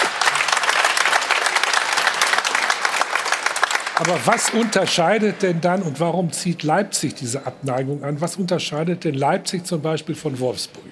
aber, 3.96 4.18
was 4.24 4.50
unterscheidet 4.50 5.42
denn 5.42 5.60
dann 5.60 5.82
und 5.82 6.00
warum 6.00 6.32
zieht 6.32 6.62
Leipzig 6.62 7.14
diese 7.14 7.46
Abneigung 7.46 8.02
an? 8.02 8.20
Was 8.20 8.36
unterscheidet 8.36 9.04
denn 9.04 9.14
Leipzig 9.14 9.64
zum 9.66 9.82
Beispiel 9.82 10.14
von 10.14 10.38
Wolfsburg? 10.40 10.84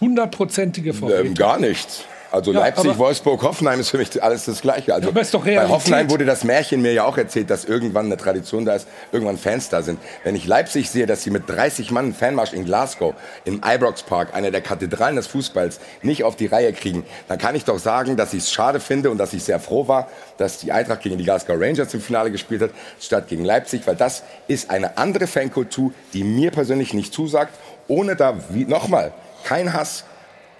Hundertprozentige 0.00 0.92
Vertretung. 0.92 1.26
Ähm, 1.28 1.34
gar 1.34 1.58
nichts. 1.58 2.04
Also 2.32 2.50
ja, 2.52 2.60
Leipzig, 2.60 2.96
Wolfsburg, 2.96 3.42
Hoffenheim 3.42 3.78
ist 3.78 3.90
für 3.90 3.98
mich 3.98 4.22
alles 4.22 4.46
das 4.46 4.62
Gleiche. 4.62 4.94
Also 4.94 5.08
aber 5.08 5.20
ist 5.20 5.34
doch 5.34 5.44
Bei 5.44 5.68
Hoffenheim 5.68 6.08
wurde 6.08 6.24
das 6.24 6.44
Märchen 6.44 6.80
mir 6.80 6.94
ja 6.94 7.04
auch 7.04 7.18
erzählt, 7.18 7.50
dass 7.50 7.66
irgendwann 7.66 8.06
eine 8.06 8.16
Tradition 8.16 8.64
da 8.64 8.74
ist, 8.74 8.88
irgendwann 9.12 9.36
Fans 9.36 9.68
da 9.68 9.82
sind. 9.82 10.00
Wenn 10.24 10.34
ich 10.34 10.46
Leipzig 10.46 10.88
sehe, 10.88 11.04
dass 11.04 11.22
sie 11.22 11.30
mit 11.30 11.48
30 11.48 11.90
Mann 11.90 12.06
einen 12.06 12.14
Fanmarsch 12.14 12.54
in 12.54 12.64
Glasgow, 12.64 13.14
im 13.44 13.60
Ibrox 13.62 14.04
Park, 14.04 14.34
einer 14.34 14.50
der 14.50 14.62
Kathedralen 14.62 15.16
des 15.16 15.26
Fußballs, 15.26 15.78
nicht 16.00 16.24
auf 16.24 16.34
die 16.34 16.46
Reihe 16.46 16.72
kriegen, 16.72 17.04
dann 17.28 17.36
kann 17.36 17.54
ich 17.54 17.64
doch 17.64 17.78
sagen, 17.78 18.16
dass 18.16 18.32
ich 18.32 18.44
es 18.44 18.50
schade 18.50 18.80
finde 18.80 19.10
und 19.10 19.18
dass 19.18 19.34
ich 19.34 19.44
sehr 19.44 19.60
froh 19.60 19.86
war, 19.86 20.08
dass 20.38 20.56
die 20.56 20.72
Eintracht 20.72 21.02
gegen 21.02 21.18
die 21.18 21.24
Glasgow 21.24 21.56
Rangers 21.60 21.92
im 21.92 22.00
Finale 22.00 22.30
gespielt 22.30 22.62
hat, 22.62 22.70
statt 22.98 23.28
gegen 23.28 23.44
Leipzig, 23.44 23.82
weil 23.86 23.96
das 23.96 24.22
ist 24.48 24.70
eine 24.70 24.96
andere 24.96 25.26
Fankultur, 25.26 25.92
die 26.14 26.24
mir 26.24 26.50
persönlich 26.50 26.94
nicht 26.94 27.12
zusagt, 27.12 27.52
ohne 27.88 28.16
da, 28.16 28.38
wie, 28.48 28.64
nochmal, 28.64 29.12
kein 29.44 29.74
Hass, 29.74 30.04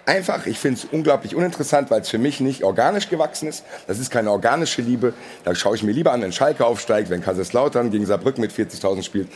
einfach, 0.07 0.47
ich 0.47 0.59
finde 0.59 0.81
es 0.81 0.87
unglaublich 0.91 1.35
uninteressant, 1.35 1.91
weil 1.91 2.01
es 2.01 2.09
für 2.09 2.19
mich 2.19 2.41
nicht 2.41 2.65
organisch 2.65 3.09
gewachsen 3.09 3.49
ist. 3.49 3.65
Das 3.87 3.99
ist 3.99 4.11
keine 4.11 4.31
organische 4.31 4.83
Liebe. 4.83 5.15
Da 5.45 5.55
schaue 5.55 5.77
ich 5.77 5.83
mir 5.83 5.93
lieber 5.93 6.13
an, 6.13 6.23
wenn 6.23 6.33
Schalke 6.33 6.67
aufsteigt, 6.67 7.11
wenn 7.11 7.23
Kaiserslautern 7.23 7.91
gegen 7.91 8.07
Saarbrücken 8.07 8.41
mit 8.41 8.53
40.000 8.53 9.03
spielt. 9.03 9.29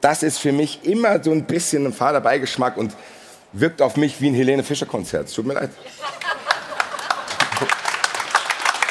Das 0.00 0.22
ist 0.22 0.38
für 0.38 0.52
mich 0.52 0.84
immer 0.84 1.22
so 1.22 1.30
ein 1.32 1.44
bisschen 1.44 1.86
ein 1.86 1.92
fader 1.92 2.20
Beigeschmack 2.20 2.76
und 2.76 2.94
wirkt 3.52 3.82
auf 3.82 3.96
mich 3.96 4.20
wie 4.20 4.28
ein 4.28 4.34
Helene 4.34 4.62
Fischer 4.62 4.86
Konzert. 4.86 5.32
Tut 5.34 5.46
mir 5.46 5.54
leid. 5.54 5.70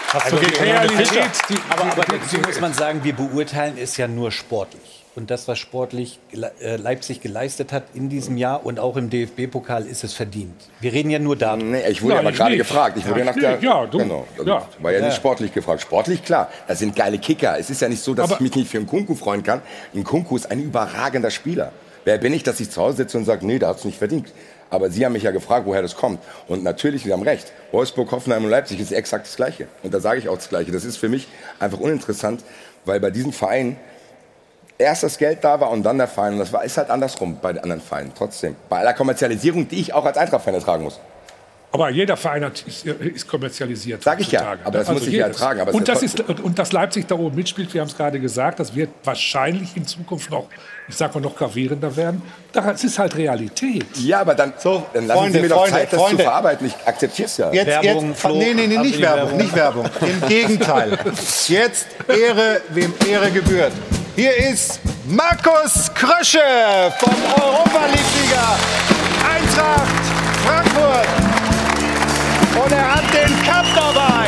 Hast 0.09 0.25
also 0.25 0.37
die 0.37 0.55
Realität, 0.55 1.31
die, 1.49 1.57
aber, 1.69 1.83
aber 1.83 2.03
dazu 2.03 2.37
muss 2.39 2.59
man 2.59 2.73
sagen, 2.73 3.03
wir 3.03 3.13
beurteilen 3.13 3.77
es 3.77 3.95
ja 3.97 4.07
nur 4.07 4.31
sportlich 4.31 4.98
und 5.15 5.31
das, 5.31 5.47
was 5.47 5.57
sportlich 5.57 6.19
äh, 6.61 6.75
Leipzig 6.77 7.21
geleistet 7.21 7.73
hat 7.73 7.83
in 7.93 8.09
diesem 8.09 8.37
Jahr 8.37 8.65
und 8.65 8.79
auch 8.79 8.95
im 8.95 9.09
DFB-Pokal, 9.09 9.85
ist 9.85 10.03
es 10.03 10.13
verdient. 10.13 10.55
Wir 10.79 10.93
reden 10.93 11.09
ja 11.09 11.19
nur 11.19 11.35
darüber. 11.35 11.65
Nee, 11.65 11.89
ich 11.89 12.01
wurde 12.01 12.13
ja, 12.15 12.19
aber 12.19 12.31
gerade 12.31 12.57
gefragt. 12.57 12.97
Ich 12.97 13.07
wurde 13.07 13.19
ja, 13.19 13.25
nach 13.25 13.35
der, 13.35 13.59
ja, 13.59 13.85
du, 13.85 13.97
genau, 13.97 14.27
also 14.37 14.49
ja. 14.49 14.67
war 14.79 14.91
ja, 14.91 15.05
nicht 15.05 15.15
sportlich 15.15 15.53
gefragt. 15.53 15.81
Sportlich, 15.81 16.23
klar, 16.23 16.49
das 16.67 16.79
sind 16.79 16.95
geile 16.95 17.17
Kicker. 17.17 17.57
Es 17.57 17.69
ist 17.69 17.81
ja 17.81 17.89
nicht 17.89 18.03
so, 18.03 18.13
dass 18.13 18.25
aber 18.25 18.35
ich 18.35 18.41
mich 18.41 18.55
nicht 18.55 18.69
für 18.69 18.77
einen 18.77 18.87
Kunku 18.87 19.15
freuen 19.15 19.43
kann. 19.43 19.61
Ein 19.93 20.03
Kunku 20.03 20.35
ist 20.35 20.49
ein 20.51 20.61
überragender 20.61 21.31
Spieler. 21.31 21.71
Wer 22.05 22.17
bin 22.17 22.33
ich, 22.33 22.43
dass 22.43 22.59
ich 22.59 22.69
zu 22.69 22.81
Hause 22.81 22.97
sitze 22.97 23.17
und 23.17 23.25
sage, 23.25 23.45
nee, 23.45 23.59
der 23.59 23.69
hat 23.69 23.77
es 23.77 23.85
nicht 23.85 23.97
verdient. 23.97 24.31
Aber 24.69 24.89
Sie 24.89 25.03
haben 25.03 25.13
mich 25.13 25.23
ja 25.23 25.31
gefragt, 25.31 25.65
woher 25.65 25.81
das 25.81 25.95
kommt. 25.95 26.19
Und 26.47 26.63
natürlich, 26.63 27.03
Sie 27.03 27.11
haben 27.11 27.23
recht. 27.23 27.51
Wolfsburg, 27.71 28.11
Hoffenheim 28.11 28.43
und 28.43 28.51
Leipzig 28.51 28.79
ist 28.79 28.91
exakt 28.91 29.25
das 29.25 29.35
Gleiche. 29.35 29.67
Und 29.83 29.93
da 29.93 29.99
sage 29.99 30.19
ich 30.19 30.29
auch 30.29 30.35
das 30.35 30.49
Gleiche. 30.49 30.71
Das 30.71 30.85
ist 30.85 30.97
für 30.97 31.09
mich 31.09 31.27
einfach 31.59 31.79
uninteressant, 31.79 32.43
weil 32.85 32.99
bei 32.99 33.09
diesem 33.09 33.33
Verein 33.33 33.77
erst 34.79 35.03
das 35.03 35.17
Geld 35.17 35.43
da 35.43 35.59
war 35.59 35.69
und 35.69 35.83
dann 35.83 35.97
der 35.97 36.07
Verein. 36.07 36.33
Und 36.33 36.39
das 36.39 36.51
war, 36.51 36.63
ist 36.63 36.77
halt 36.77 36.89
andersrum 36.89 37.37
bei 37.39 37.53
den 37.53 37.61
anderen 37.61 37.81
Vereinen. 37.81 38.11
Trotzdem. 38.17 38.55
Bei 38.69 38.79
aller 38.79 38.93
Kommerzialisierung, 38.93 39.67
die 39.67 39.79
ich 39.79 39.93
auch 39.93 40.05
als 40.05 40.17
Eintracht-Fan 40.17 40.55
ertragen 40.55 40.83
muss. 40.83 40.99
Aber 41.71 41.91
jeder 41.91 42.17
Verein 42.17 42.45
hat, 42.45 42.63
ist, 42.63 42.83
ist, 42.83 43.27
kommerzialisiert. 43.27 44.01
Sag 44.01 44.19
ich 44.19 44.31
ja, 44.31 44.57
aber 44.63 44.79
das 44.79 44.89
also 44.89 44.93
muss 44.93 45.07
ich 45.07 45.13
ja 45.13 45.27
ertragen. 45.27 45.61
und, 45.69 45.87
das 45.87 46.01
ist, 46.01 46.19
und 46.19 46.57
dass 46.57 46.71
Leipzig 46.71 47.07
da 47.07 47.13
oben 47.13 47.35
mitspielt, 47.35 47.71
wir 47.75 47.81
haben 47.81 47.89
es 47.89 47.95
gerade 47.95 48.19
gesagt, 48.19 48.59
das 48.59 48.73
wird 48.73 48.89
wahrscheinlich 49.03 49.77
in 49.77 49.85
Zukunft 49.85 50.31
noch, 50.31 50.47
ich 50.87 50.95
sag 50.95 51.13
mal, 51.13 51.21
noch 51.21 51.35
gravierender 51.35 51.95
werden. 51.95 52.23
Das 52.53 52.83
ist 52.83 52.97
halt 52.97 53.15
Realität. 53.15 53.85
Ja, 53.97 54.21
aber 54.21 54.33
dann, 54.33 54.53
so, 54.57 54.83
dann 54.93 55.05
lassen 55.05 55.19
Freunde, 55.19 55.37
Sie 55.37 55.41
mir 55.43 55.49
doch 55.49 55.57
Freunde, 55.57 55.71
Zeit, 55.73 55.93
das 55.93 55.99
Freunde. 55.99 56.17
zu 56.17 56.23
verarbeiten. 56.23 56.65
Ich 56.65 56.87
akzeptiere 56.87 57.25
es 57.27 57.37
ja. 57.37 57.53
Jetzt, 57.53 57.67
Werbung, 57.67 58.09
jetzt, 58.09 58.19
Flo, 58.19 58.35
nee, 58.35 58.53
nee, 58.55 58.65
nee, 58.65 58.77
nicht 58.79 58.99
Werbung, 58.99 59.37
nicht 59.37 59.55
Werbung. 59.55 59.85
Im 60.01 60.27
Gegenteil. 60.27 60.97
Jetzt 61.47 61.87
Ehre, 62.07 62.61
wem 62.69 62.91
Ehre 63.07 63.29
gebührt. 63.29 63.73
Hier 64.15 64.35
ist 64.35 64.79
Markus 65.05 65.91
Krösche 65.93 66.39
vom 66.99 67.15
Europa 67.35 67.85
League-Sieger 67.85 68.57
Eintracht 69.33 70.05
Frankfurt. 70.45 71.07
Und 72.63 72.71
er 72.71 72.95
hat 72.95 73.03
den 73.13 73.43
Cup 73.43 73.65
dabei. 73.75 74.18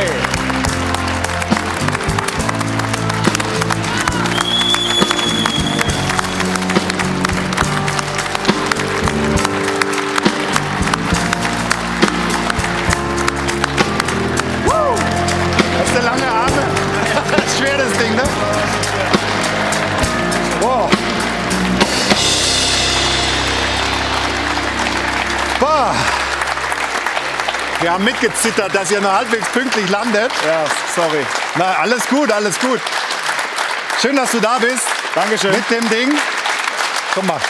Wir 27.80 27.92
haben 27.92 28.04
mitgezittert, 28.04 28.74
dass 28.74 28.90
ihr 28.90 29.00
noch 29.00 29.12
halbwegs 29.12 29.48
pünktlich 29.48 29.88
landet. 29.88 30.30
Ja, 30.46 30.64
sorry. 30.94 31.26
Na, 31.56 31.76
alles 31.78 32.06
gut, 32.08 32.30
alles 32.30 32.58
gut. 32.60 32.80
Schön, 34.00 34.16
dass 34.16 34.30
du 34.30 34.40
da 34.40 34.58
bist. 34.58 34.84
Dankeschön. 35.14 35.50
Mit 35.50 35.70
dem 35.70 35.88
Ding. 35.88 36.16
Guck 37.14 37.26
mal. 37.26 37.40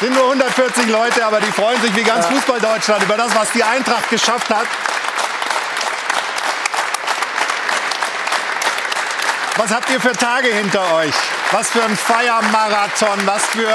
Sind 0.00 0.14
nur 0.14 0.24
140 0.24 0.86
Leute, 0.88 1.24
aber 1.24 1.40
die 1.40 1.50
freuen 1.50 1.80
sich 1.82 1.94
wie 1.96 2.04
ganz 2.04 2.26
Fußball 2.26 2.60
Deutschland 2.60 3.02
über 3.02 3.16
das, 3.16 3.34
was 3.34 3.50
die 3.52 3.64
Eintracht 3.64 4.08
geschafft 4.10 4.48
hat. 4.48 4.66
Was 9.56 9.72
habt 9.72 9.90
ihr 9.90 10.00
für 10.00 10.12
Tage 10.12 10.48
hinter 10.48 10.94
euch? 10.94 11.14
Was 11.50 11.70
für 11.70 11.82
ein 11.82 11.96
Feiermarathon, 11.96 13.26
was 13.26 13.44
für 13.46 13.74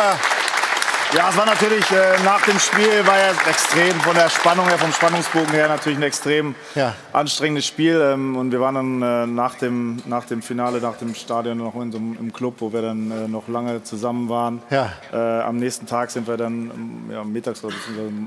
Ja, 1.15 1.29
es 1.29 1.37
war 1.37 1.45
natürlich 1.45 1.89
äh, 1.91 2.23
nach 2.25 2.41
dem 2.41 2.57
Spiel 2.57 3.05
war 3.05 3.15
ja 3.17 3.29
extrem 3.47 3.99
von 4.01 4.15
der 4.15 4.29
Spannung 4.29 4.67
her, 4.67 4.79
vom 4.79 4.91
Spannungsbogen 4.91 5.49
her 5.51 5.67
natürlich 5.67 5.99
ein 5.99 6.03
extrem 6.03 6.55
Ja. 6.73 6.95
anstrengendes 7.11 7.67
Spiel. 7.67 8.01
Ähm, 8.01 8.35
und 8.35 8.51
wir 8.51 8.59
waren 8.59 8.73
dann 8.73 9.01
äh, 9.03 9.27
nach, 9.27 9.53
dem, 9.55 10.01
nach 10.07 10.25
dem 10.25 10.41
Finale, 10.41 10.81
nach 10.81 10.97
dem 10.97 11.13
Stadion 11.13 11.59
noch 11.59 11.75
in 11.75 11.91
so 11.91 11.99
einem, 11.99 12.17
im 12.19 12.33
Club, 12.33 12.55
wo 12.59 12.73
wir 12.73 12.81
dann 12.81 13.11
äh, 13.11 13.27
noch 13.27 13.47
lange 13.47 13.83
zusammen 13.83 14.27
waren. 14.27 14.63
Ja. 14.71 14.91
Äh, 15.11 15.41
am 15.43 15.57
nächsten 15.57 15.85
Tag 15.85 16.09
sind 16.09 16.27
wir 16.27 16.35
dann 16.35 16.71
ähm, 16.73 17.11
ja, 17.11 17.23
mittags 17.23 17.63
oder 17.63 17.75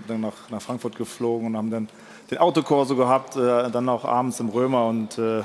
dann 0.06 0.20
nach, 0.20 0.48
nach 0.50 0.62
Frankfurt 0.62 0.96
geflogen 0.96 1.48
und 1.48 1.56
haben 1.56 1.70
dann 1.72 1.88
den 2.30 2.38
Autokorso 2.38 2.94
gehabt, 2.94 3.34
äh, 3.34 3.68
dann 3.68 3.88
auch 3.88 4.04
abends 4.04 4.38
im 4.38 4.48
Römer 4.48 4.86
und 4.86 5.18
äh, 5.18 5.42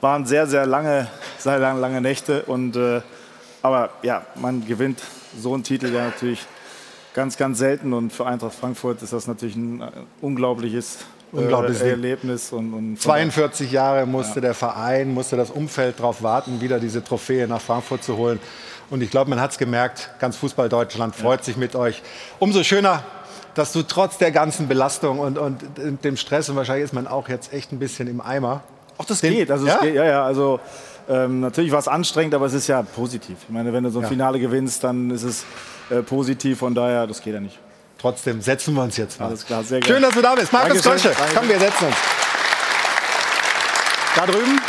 waren 0.00 0.26
sehr, 0.26 0.46
sehr 0.46 0.64
lange, 0.64 1.08
sehr 1.38 1.58
lange, 1.58 1.80
lange 1.80 2.00
Nächte. 2.00 2.42
Und, 2.42 2.76
äh, 2.76 3.00
aber 3.62 3.90
ja, 4.02 4.22
man 4.36 4.64
gewinnt 4.64 5.00
so 5.36 5.54
einen 5.54 5.64
Titel, 5.64 5.90
der 5.90 6.04
natürlich 6.04 6.46
ganz, 7.14 7.36
ganz 7.36 7.58
selten 7.58 7.92
und 7.92 8.12
für 8.12 8.26
Eintracht 8.26 8.54
Frankfurt 8.54 9.00
ist 9.02 9.12
das 9.12 9.26
natürlich 9.26 9.56
ein 9.56 9.80
äh, 9.80 9.86
unglaubliches, 10.20 10.98
Unglaubliches 11.32 11.82
äh, 11.82 11.90
Erlebnis. 11.90 12.52
Und, 12.52 12.72
und 12.74 13.00
42 13.00 13.72
Jahre 13.72 14.06
musste 14.06 14.40
der 14.40 14.54
Verein, 14.54 15.12
musste 15.14 15.36
das 15.36 15.50
Umfeld 15.50 15.98
darauf 15.98 16.22
warten, 16.22 16.60
wieder 16.60 16.78
diese 16.78 17.02
Trophäe 17.02 17.48
nach 17.48 17.60
Frankfurt 17.60 18.04
zu 18.04 18.16
holen. 18.16 18.38
Und 18.90 19.02
ich 19.02 19.10
glaube, 19.10 19.30
man 19.30 19.40
hat 19.40 19.52
es 19.52 19.58
gemerkt, 19.58 20.10
ganz 20.20 20.36
Fußball 20.36 20.68
Deutschland 20.68 21.16
freut 21.16 21.42
sich 21.44 21.56
mit 21.56 21.74
euch. 21.74 22.02
Umso 22.38 22.62
schöner, 22.62 23.02
dass 23.54 23.72
du 23.72 23.82
trotz 23.82 24.18
der 24.18 24.30
ganzen 24.30 24.68
Belastung 24.68 25.18
und, 25.20 25.38
und 25.38 25.62
dem 26.04 26.16
Stress, 26.16 26.48
und 26.50 26.56
wahrscheinlich 26.56 26.84
ist 26.84 26.92
man 26.92 27.06
auch 27.06 27.28
jetzt 27.28 27.52
echt 27.52 27.72
ein 27.72 27.78
bisschen 27.78 28.08
im 28.08 28.20
Eimer. 28.20 28.62
Auch 28.98 29.04
das 29.06 29.20
Den- 29.20 29.32
geht. 29.34 29.50
Also 29.50 29.66
Ja? 29.66 29.78
geht, 29.78 29.94
ja, 29.94 30.04
ja. 30.04 30.24
Also 30.24 30.60
ähm, 31.08 31.40
natürlich 31.40 31.72
war 31.72 31.78
es 31.78 31.88
anstrengend, 31.88 32.34
aber 32.34 32.46
es 32.46 32.52
ist 32.54 32.66
ja 32.68 32.82
positiv. 32.82 33.36
Ich 33.42 33.48
meine, 33.52 33.72
wenn 33.72 33.84
du 33.84 33.90
so 33.90 33.98
ein 34.00 34.02
Ja. 34.04 34.08
Finale 34.08 34.38
gewinnst, 34.38 34.84
dann 34.84 35.10
ist 35.10 35.22
es 35.24 35.44
äh, 35.90 36.02
positiv. 36.02 36.58
Von 36.58 36.74
daher, 36.74 37.06
das 37.06 37.20
geht 37.22 37.34
ja 37.34 37.40
nicht. 37.40 37.58
Trotzdem 37.98 38.40
setzen 38.40 38.74
wir 38.74 38.82
uns 38.82 38.96
jetzt 38.96 39.18
mal. 39.18 39.26
Alles 39.26 39.46
klar, 39.46 39.62
sehr 39.64 39.78
Schön, 39.82 40.00
gerne. 40.00 40.06
dass 40.06 40.14
du 40.14 40.22
da 40.22 40.34
bist. 40.34 40.52
Markus. 40.52 40.82
Danke. 40.82 41.14
Komm, 41.34 41.48
wir 41.48 41.58
setzen 41.58 41.86
uns. 41.86 41.96
Da 44.16 44.26
drüben. 44.26 44.60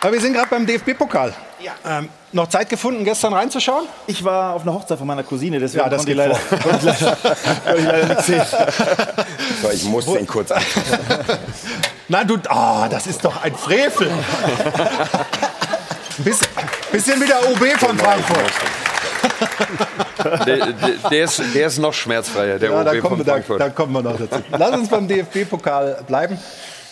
Aber 0.00 0.12
wir 0.12 0.20
sind 0.20 0.32
gerade 0.32 0.48
beim 0.48 0.66
DFB-Pokal. 0.66 1.32
Ähm, 1.84 2.08
noch 2.32 2.48
Zeit 2.48 2.68
gefunden, 2.68 3.04
gestern 3.04 3.32
reinzuschauen? 3.32 3.86
Ich 4.06 4.24
war 4.24 4.54
auf 4.54 4.62
einer 4.62 4.74
Hochzeit 4.74 4.98
von 4.98 5.06
meiner 5.06 5.22
Cousine, 5.22 5.60
deswegen 5.60 5.84
Ja, 5.84 5.88
das 5.88 5.98
konnte, 5.98 6.12
ich 6.12 6.18
geht 6.18 6.26
leider, 6.26 6.38
konnte, 6.62 6.90
ich 6.90 7.00
leider, 7.00 7.16
konnte 7.16 7.78
ich 7.78 7.84
leider 7.84 8.06
nichts 8.06 8.26
sehen. 8.26 8.42
So, 9.62 9.70
ich 9.70 9.84
muss 9.84 10.06
den 10.06 10.26
kurz 10.26 10.50
an. 10.50 10.62
Nein, 12.12 12.28
du, 12.28 12.36
oh, 12.50 12.84
das 12.90 13.06
ist 13.06 13.24
doch 13.24 13.42
ein 13.42 13.54
Frevel. 13.54 14.10
Ein 16.18 16.24
bisschen, 16.24 16.48
bisschen 16.92 17.18
wie 17.22 17.26
der 17.26 17.38
OB 17.48 17.78
von 17.78 17.98
Frankfurt. 17.98 18.52
Der, 20.46 20.56
der, 20.56 20.72
der, 21.10 21.24
ist, 21.24 21.42
der 21.54 21.66
ist 21.68 21.78
noch 21.78 21.94
schmerzfreier, 21.94 22.58
der 22.58 22.70
Ja, 22.70 22.84
da 22.84 22.90
OB 22.90 23.00
kommen, 23.00 23.16
von 23.16 23.18
wir, 23.18 23.24
da, 23.24 23.32
Frankfurt. 23.32 23.60
da 23.62 23.70
kommen 23.70 23.92
wir 23.94 24.02
noch 24.02 24.18
dazu. 24.18 24.44
Lass 24.50 24.72
uns 24.72 24.90
beim 24.90 25.08
DFB-Pokal 25.08 26.04
bleiben. 26.06 26.38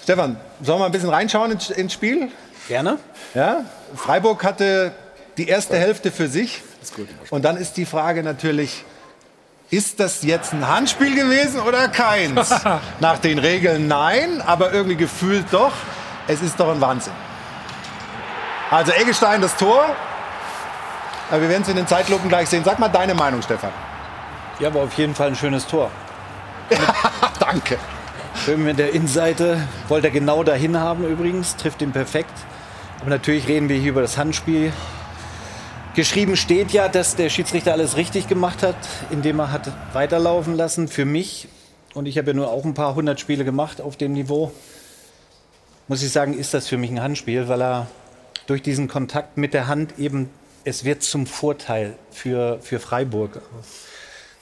Stefan, 0.03 0.37
sollen 0.62 0.81
wir 0.81 0.87
ein 0.87 0.93
bisschen 0.93 1.11
reinschauen 1.11 1.53
ins, 1.53 1.69
ins 1.69 1.93
Spiel? 1.93 2.31
Gerne. 2.67 2.97
Ja? 3.35 3.67
Freiburg 3.95 4.43
hatte 4.43 4.93
die 5.37 5.49
erste 5.49 5.77
Hälfte 5.77 6.11
für 6.11 6.29
sich. 6.29 6.62
Und 7.29 7.45
dann 7.45 7.59
ist 7.59 7.77
die 7.77 7.85
Frage 7.85 8.23
natürlich, 8.23 8.87
ist 9.71 10.00
das 10.00 10.23
jetzt 10.23 10.52
ein 10.52 10.67
Handspiel 10.67 11.15
gewesen 11.15 11.61
oder 11.61 11.89
keins? 11.89 12.52
Nach 13.00 13.19
den 13.19 13.39
Regeln 13.39 13.87
nein, 13.87 14.43
aber 14.45 14.73
irgendwie 14.73 14.97
gefühlt 14.97 15.47
doch. 15.52 15.73
Es 16.26 16.43
ist 16.43 16.59
doch 16.59 16.71
ein 16.71 16.80
Wahnsinn. 16.80 17.13
Also 18.71 18.93
Eggestein 18.93 19.41
das 19.41 19.56
Tor. 19.56 19.85
Aber 21.30 21.43
wir 21.43 21.49
werden 21.49 21.63
es 21.63 21.69
in 21.69 21.76
den 21.76 21.87
Zeitlupen 21.87 22.28
gleich 22.28 22.49
sehen. 22.49 22.65
Sag 22.65 22.78
mal 22.80 22.89
deine 22.89 23.15
Meinung, 23.15 23.43
Stefan. 23.43 23.71
Ja, 24.59 24.75
war 24.75 24.83
auf 24.83 24.95
jeden 24.95 25.15
Fall 25.15 25.28
ein 25.28 25.37
schönes 25.37 25.67
Tor. 25.67 25.91
Danke. 27.39 27.78
Schön 28.45 28.65
mit 28.65 28.78
der 28.78 28.93
Innenseite. 28.93 29.61
Wollte 29.89 30.09
er 30.09 30.13
genau 30.13 30.43
dahin 30.43 30.78
haben 30.78 31.04
übrigens. 31.04 31.56
Trifft 31.56 31.83
ihn 31.83 31.93
perfekt. 31.93 32.33
Aber 33.00 33.11
natürlich 33.11 33.47
reden 33.47 33.69
wir 33.69 33.76
hier 33.76 33.91
über 33.91 34.02
das 34.02 34.19
Handspiel. 34.19 34.73
Geschrieben 35.97 36.37
steht 36.37 36.71
ja, 36.71 36.89
dass 36.89 37.17
der 37.17 37.29
Schiedsrichter 37.31 37.73
alles 37.73 37.97
richtig 37.97 38.29
gemacht 38.29 38.63
hat, 38.63 38.76
indem 39.11 39.41
er 39.41 39.50
hat 39.50 39.73
weiterlaufen 39.93 40.57
lassen. 40.57 40.87
Für 40.87 41.05
mich, 41.05 41.49
und 41.95 42.07
ich 42.07 42.17
habe 42.17 42.29
ja 42.29 42.35
nur 42.35 42.49
auch 42.49 42.65
ein 42.65 42.75
paar 42.75 42.95
hundert 42.95 43.19
Spiele 43.19 43.45
gemacht 43.45 43.81
auf 43.81 43.97
dem 43.97 44.13
Niveau, 44.13 44.53
muss 45.89 46.05
ich 46.05 46.13
sagen, 46.13 46.39
ist 46.39 46.55
das 46.55 46.69
für 46.69 46.76
mich 46.76 46.93
ein 46.93 47.03
Handspiel, 47.03 47.49
weil 47.49 47.61
er 47.61 47.89
durch 48.47 48.63
diesen 48.63 48.87
Kontakt 48.87 49.37
mit 49.37 49.53
der 49.53 49.67
Hand 49.67 49.99
eben, 49.99 50.31
es 50.63 50.85
wird 50.85 51.03
zum 51.03 51.26
Vorteil 51.26 51.97
für, 52.13 52.61
für 52.63 52.79
Freiburg. 52.79 53.43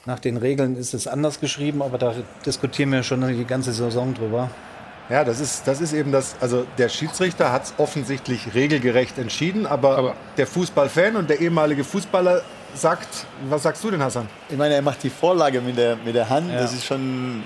Nach 0.05 0.19
den 0.19 0.37
Regeln 0.37 0.77
ist 0.77 0.93
es 0.93 1.07
anders 1.07 1.39
geschrieben, 1.39 1.81
aber 1.81 1.97
da 1.97 2.13
diskutieren 2.45 2.91
wir 2.91 3.01
schon 3.01 3.27
die 3.27 3.45
ganze 3.45 3.73
Saison 3.73 4.13
drüber. 4.13 4.51
Ja, 5.09 5.23
das 5.23 5.39
ist, 5.39 5.67
das 5.67 5.81
ist 5.81 5.93
eben 5.93 6.11
das. 6.11 6.35
Also 6.39 6.65
der 6.77 6.87
Schiedsrichter 6.89 7.51
hat 7.51 7.63
es 7.65 7.73
offensichtlich 7.77 8.53
regelgerecht 8.53 9.17
entschieden, 9.17 9.65
aber, 9.65 9.97
Aber- 9.97 10.15
der 10.37 10.45
Fußballfan 10.45 11.15
und 11.15 11.29
der 11.29 11.39
ehemalige 11.39 11.83
Fußballer 11.83 12.41
sagt, 12.75 13.25
was 13.49 13.63
sagst 13.63 13.83
du 13.83 13.89
denn, 13.89 14.03
Hassan? 14.03 14.27
Ich 14.49 14.57
meine, 14.57 14.75
er 14.75 14.81
macht 14.83 15.01
die 15.01 15.09
Vorlage 15.09 15.61
mit 15.61 15.77
der, 15.77 15.95
mit 15.95 16.13
der 16.13 16.29
Hand. 16.29 16.53
Das 16.53 16.73
ist 16.73 16.85
schon, 16.85 17.41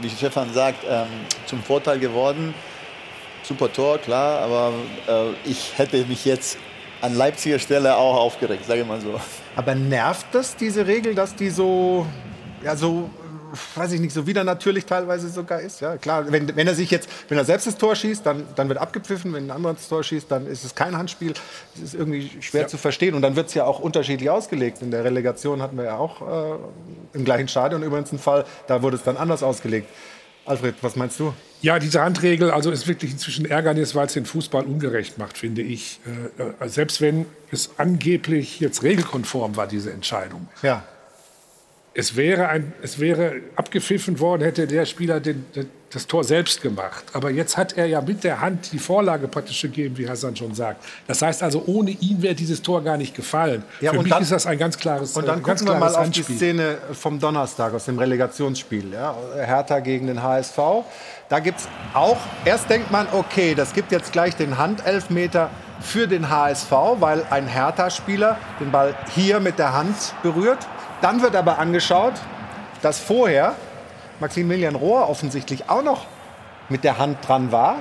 wie 0.00 0.08
Stefan 0.08 0.52
sagt, 0.52 0.84
ähm, 0.88 1.06
zum 1.46 1.60
Vorteil 1.62 1.98
geworden. 1.98 2.54
Super 3.42 3.72
Tor, 3.72 3.98
klar, 3.98 4.40
aber 4.40 4.72
äh, 5.08 5.30
ich 5.48 5.76
hätte 5.76 6.04
mich 6.04 6.24
jetzt 6.24 6.58
an 7.00 7.16
Leipziger 7.16 7.58
Stelle 7.58 7.96
auch 7.96 8.16
aufgeregt, 8.16 8.64
sage 8.66 8.82
ich 8.82 8.86
mal 8.86 9.00
so. 9.00 9.18
Aber 9.56 9.74
nervt 9.74 10.26
das 10.32 10.54
diese 10.54 10.86
Regel, 10.86 11.14
dass 11.14 11.34
die 11.34 11.50
so, 11.50 12.06
ja 12.62 12.76
so, 12.76 13.10
weiß 13.74 13.92
ich 13.92 14.00
nicht, 14.00 14.12
so 14.12 14.26
wieder 14.26 14.44
natürlich 14.44 14.86
teilweise 14.86 15.28
sogar 15.28 15.60
ist? 15.60 15.80
Ja, 15.80 15.96
klar. 15.96 16.30
Wenn, 16.30 16.54
wenn 16.56 16.66
er 16.66 16.74
sich 16.74 16.90
jetzt, 16.90 17.08
wenn 17.28 17.38
er 17.38 17.44
selbst 17.44 17.66
das 17.66 17.76
Tor 17.76 17.94
schießt, 17.94 18.24
dann, 18.24 18.44
dann 18.56 18.68
wird 18.68 18.78
abgepfiffen. 18.78 19.32
Wenn 19.32 19.46
ein 19.46 19.50
anderer 19.50 19.74
das 19.74 19.88
Tor 19.88 20.02
schießt, 20.02 20.30
dann 20.30 20.46
ist 20.46 20.64
es 20.64 20.74
kein 20.74 20.96
Handspiel. 20.96 21.34
Das 21.74 21.82
ist 21.82 21.94
irgendwie 21.94 22.30
schwer 22.40 22.68
zu 22.68 22.78
verstehen. 22.78 23.14
Und 23.14 23.22
dann 23.22 23.36
wird 23.36 23.48
es 23.48 23.54
ja 23.54 23.64
auch 23.64 23.80
unterschiedlich 23.80 24.30
ausgelegt. 24.30 24.82
In 24.82 24.90
der 24.90 25.04
Relegation 25.04 25.62
hatten 25.62 25.76
wir 25.76 25.84
ja 25.84 25.96
auch 25.96 26.22
äh, 26.22 26.58
im 27.12 27.24
gleichen 27.24 27.48
Stadion 27.48 27.82
übrigens 27.82 28.10
einen 28.10 28.18
Fall. 28.18 28.44
Da 28.66 28.82
wurde 28.82 28.96
es 28.96 29.02
dann 29.02 29.16
anders 29.16 29.42
ausgelegt. 29.42 29.88
Alfred, 30.48 30.76
was 30.80 30.96
meinst 30.96 31.20
du? 31.20 31.34
Ja, 31.60 31.78
diese 31.78 32.00
Handregel 32.00 32.50
also 32.50 32.70
ist 32.70 32.88
wirklich 32.88 33.10
inzwischen 33.12 33.44
Ärgernis, 33.44 33.94
weil 33.94 34.06
es 34.06 34.14
den 34.14 34.24
Fußball 34.24 34.64
ungerecht 34.64 35.18
macht, 35.18 35.36
finde 35.36 35.60
ich. 35.62 36.00
Äh, 36.38 36.64
äh, 36.64 36.68
selbst 36.68 37.00
wenn 37.00 37.26
es 37.50 37.70
angeblich 37.76 38.60
jetzt 38.60 38.82
regelkonform 38.82 39.56
war, 39.56 39.66
diese 39.66 39.92
Entscheidung. 39.92 40.48
Ja. 40.62 40.84
Es 41.94 42.14
wäre, 42.16 42.48
ein, 42.48 42.72
es 42.82 42.98
wäre 43.00 43.36
abgepfiffen 43.56 44.20
worden, 44.20 44.42
hätte 44.42 44.66
der 44.66 44.84
Spieler 44.86 45.18
den, 45.20 45.44
den, 45.56 45.68
das 45.90 46.06
Tor 46.06 46.22
selbst 46.22 46.60
gemacht. 46.62 47.04
Aber 47.14 47.30
jetzt 47.30 47.56
hat 47.56 47.76
er 47.76 47.86
ja 47.86 48.00
mit 48.00 48.22
der 48.22 48.40
Hand 48.40 48.72
die 48.72 48.78
Vorlage 48.78 49.26
praktisch 49.26 49.62
gegeben, 49.62 49.96
wie 49.96 50.08
Hassan 50.08 50.36
schon 50.36 50.54
sagt. 50.54 50.84
Das 51.06 51.22
heißt 51.22 51.42
also, 51.42 51.64
ohne 51.66 51.90
ihn 51.90 52.20
wäre 52.22 52.34
dieses 52.34 52.62
Tor 52.62 52.84
gar 52.84 52.96
nicht 52.98 53.14
gefallen. 53.16 53.64
Ja, 53.80 53.90
Für 53.92 53.98
und 53.98 54.04
mich 54.04 54.12
dann- 54.12 54.22
ist 54.22 54.30
das 54.30 54.46
ein 54.46 54.58
ganz 54.58 54.76
klares, 54.78 55.16
Und 55.16 55.26
dann 55.26 55.40
äh, 55.40 55.42
ganz 55.42 55.60
gucken 55.60 55.74
wir 55.74 55.80
mal 55.80 55.86
auf 55.88 55.92
die 56.10 56.20
Handspiel. 56.20 56.36
Szene 56.36 56.78
vom 56.92 57.18
Donnerstag 57.18 57.72
aus 57.74 57.86
dem 57.86 57.98
Relegationsspiel. 57.98 58.92
Ja? 58.92 59.16
Hertha 59.36 59.80
gegen 59.80 60.06
den 60.06 60.22
HSV. 60.22 60.58
Da 61.30 61.40
gibt 61.40 61.60
es 61.60 61.68
auch, 61.94 62.18
erst 62.44 62.70
denkt 62.70 62.90
man, 62.90 63.06
okay, 63.12 63.54
das 63.54 63.72
gibt 63.72 63.92
jetzt 63.92 64.12
gleich 64.12 64.36
den 64.36 64.56
Handelfmeter 64.58 65.50
für 65.80 66.06
den 66.06 66.28
HSV, 66.28 66.70
weil 67.00 67.22
ein 67.30 67.46
Hertha-Spieler 67.46 68.36
den 68.60 68.70
Ball 68.70 68.94
hier 69.14 69.40
mit 69.40 69.58
der 69.58 69.72
Hand 69.72 69.96
berührt. 70.22 70.58
Dann 71.00 71.22
wird 71.22 71.36
aber 71.36 71.58
angeschaut, 71.58 72.14
dass 72.82 72.98
vorher 72.98 73.54
Maximilian 74.20 74.74
Rohr 74.74 75.08
offensichtlich 75.08 75.68
auch 75.68 75.82
noch 75.82 76.06
mit 76.68 76.84
der 76.84 76.98
Hand 76.98 77.18
dran 77.26 77.52
war. 77.52 77.76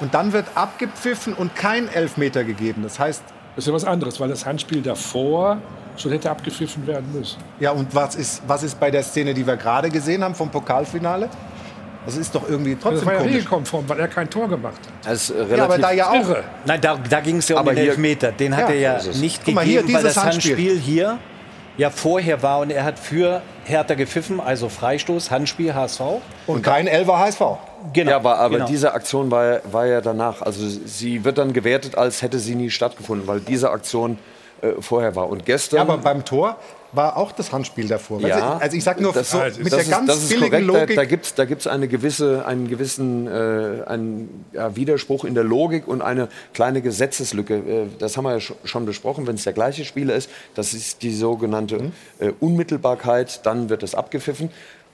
Und 0.00 0.14
dann 0.14 0.32
wird 0.32 0.46
abgepfiffen 0.54 1.34
und 1.34 1.54
kein 1.54 1.88
Elfmeter 1.92 2.42
gegeben. 2.44 2.82
Das 2.82 2.98
heißt, 2.98 3.22
Das 3.56 3.64
ist 3.64 3.68
ja 3.68 3.74
was 3.74 3.84
anderes, 3.84 4.18
weil 4.20 4.28
das 4.28 4.46
Handspiel 4.46 4.80
davor 4.82 5.58
schon 5.96 6.12
hätte 6.12 6.30
abgepfiffen 6.30 6.86
werden 6.86 7.12
müssen. 7.12 7.38
Ja, 7.58 7.72
und 7.72 7.94
was 7.94 8.14
ist, 8.14 8.42
was 8.46 8.62
ist 8.62 8.80
bei 8.80 8.90
der 8.90 9.02
Szene, 9.02 9.34
die 9.34 9.46
wir 9.46 9.56
gerade 9.56 9.90
gesehen 9.90 10.24
haben 10.24 10.34
vom 10.34 10.48
Pokalfinale? 10.50 11.28
Das 12.06 12.16
ist 12.16 12.34
doch 12.34 12.48
irgendwie 12.48 12.74
Das 12.76 12.82
trotzdem 12.82 13.06
war 13.06 13.12
ja 13.12 13.18
komisch. 13.18 13.34
regelkonform, 13.34 13.84
weil 13.88 14.00
er 14.00 14.08
kein 14.08 14.30
Tor 14.30 14.48
gemacht 14.48 14.76
hat. 14.80 14.92
Das 15.12 15.28
ist 15.28 15.30
äh, 15.30 15.34
Ja, 15.56 15.64
aber 15.64 15.74
relativ 15.74 15.82
da 15.82 15.92
ja 15.92 16.08
auch. 16.08 16.14
Irre. 16.14 16.44
Nein, 16.64 16.80
da, 16.80 16.96
da 16.96 17.20
ging 17.20 17.36
es 17.36 17.48
ja 17.48 17.56
um 17.56 17.60
Aber 17.60 17.74
den 17.74 17.88
Elfmeter. 17.88 18.32
Den 18.32 18.56
hat 18.56 18.70
Ja, 18.70 18.74
er 18.74 18.80
ja 18.80 19.00
so 19.00 19.10
nicht 19.20 19.44
Guck 19.44 19.54
mal, 19.54 19.64
hier, 19.64 19.82
gegeben, 19.82 19.94
weil 19.98 20.02
dieses 20.04 20.14
das 20.14 20.24
Handspiel. 20.24 20.52
Handspiel 20.56 20.78
hier 20.80 21.18
ja 21.76 21.90
vorher 21.90 22.42
war 22.42 22.60
und 22.60 22.70
er 22.70 22.84
hat 22.84 22.98
für 22.98 23.42
Hertha 23.64 23.94
gepfiffen, 23.94 24.40
also 24.40 24.68
Freistoß, 24.68 25.30
Handspiel, 25.30 25.74
HSV. 25.74 26.00
Und 26.46 26.62
kein 26.62 26.86
Elfer 26.86 27.18
HSV. 27.18 27.40
Genau. 27.92 28.10
Ja, 28.10 28.16
aber, 28.16 28.38
aber 28.38 28.56
genau. 28.56 28.66
diese 28.68 28.92
Aktion 28.92 29.30
war, 29.30 29.44
ja- 29.44 29.60
war 29.70 29.86
ja 29.86 30.00
danach. 30.00 30.42
Also 30.42 30.66
sie 30.68 31.24
wird 31.24 31.38
dann 31.38 31.52
gewertet, 31.52 31.96
als 31.96 32.22
hätte 32.22 32.38
sie 32.38 32.54
nie 32.54 32.70
stattgefunden, 32.70 33.26
weil 33.26 33.40
diese 33.40 33.70
Aktion 33.70 34.18
äh, 34.60 34.72
vorher 34.80 35.16
war. 35.16 35.28
Und 35.28 35.46
gestern. 35.46 35.76
Ja, 35.76 35.82
aber 35.82 35.98
beim 35.98 36.24
Tor 36.24 36.56
war 36.92 37.16
auch 37.16 37.32
das 37.32 37.52
Handspiel 37.52 37.86
davor. 37.88 38.20
Ja, 38.20 38.56
also 38.58 38.76
ich 38.76 38.82
sag 38.84 39.00
nur 39.00 39.12
das- 39.12 39.30
so, 39.30 39.38
das 39.38 39.58
mit 39.58 39.72
der 39.72 39.80
ist, 39.80 39.90
ganz 39.90 40.06
das 40.08 40.28
billigen 40.28 40.50
korrekt. 40.50 40.66
Logik. 40.66 40.88
Da, 40.88 40.94
da 40.96 41.04
gibt 41.04 41.24
es 41.26 41.34
da 41.34 41.44
gibt's 41.44 41.66
eine 41.66 41.86
gewisse, 41.88 42.44
einen 42.46 42.68
gewissen 42.68 43.26
äh, 43.26 43.82
einen, 43.86 44.44
ja, 44.52 44.74
Widerspruch 44.74 45.24
in 45.24 45.34
der 45.34 45.44
Logik 45.44 45.86
und 45.86 46.02
eine 46.02 46.28
kleine 46.54 46.82
Gesetzeslücke. 46.82 47.54
Äh, 47.56 47.86
das 47.98 48.16
haben 48.16 48.24
wir 48.24 48.32
ja 48.32 48.38
sch- 48.38 48.54
schon 48.64 48.86
besprochen. 48.86 49.26
Wenn 49.26 49.36
es 49.36 49.44
der 49.44 49.52
gleiche 49.52 49.84
Spieler 49.84 50.14
ist, 50.14 50.28
das 50.54 50.74
ist 50.74 51.02
die 51.02 51.14
sogenannte 51.14 51.76
Mhm. 51.82 51.92
äh, 52.18 52.32
Unmittelbarkeit, 52.40 53.44
dann 53.46 53.68
wird 53.68 53.82
es 53.82 53.94
abgepfiffen. 53.94 54.50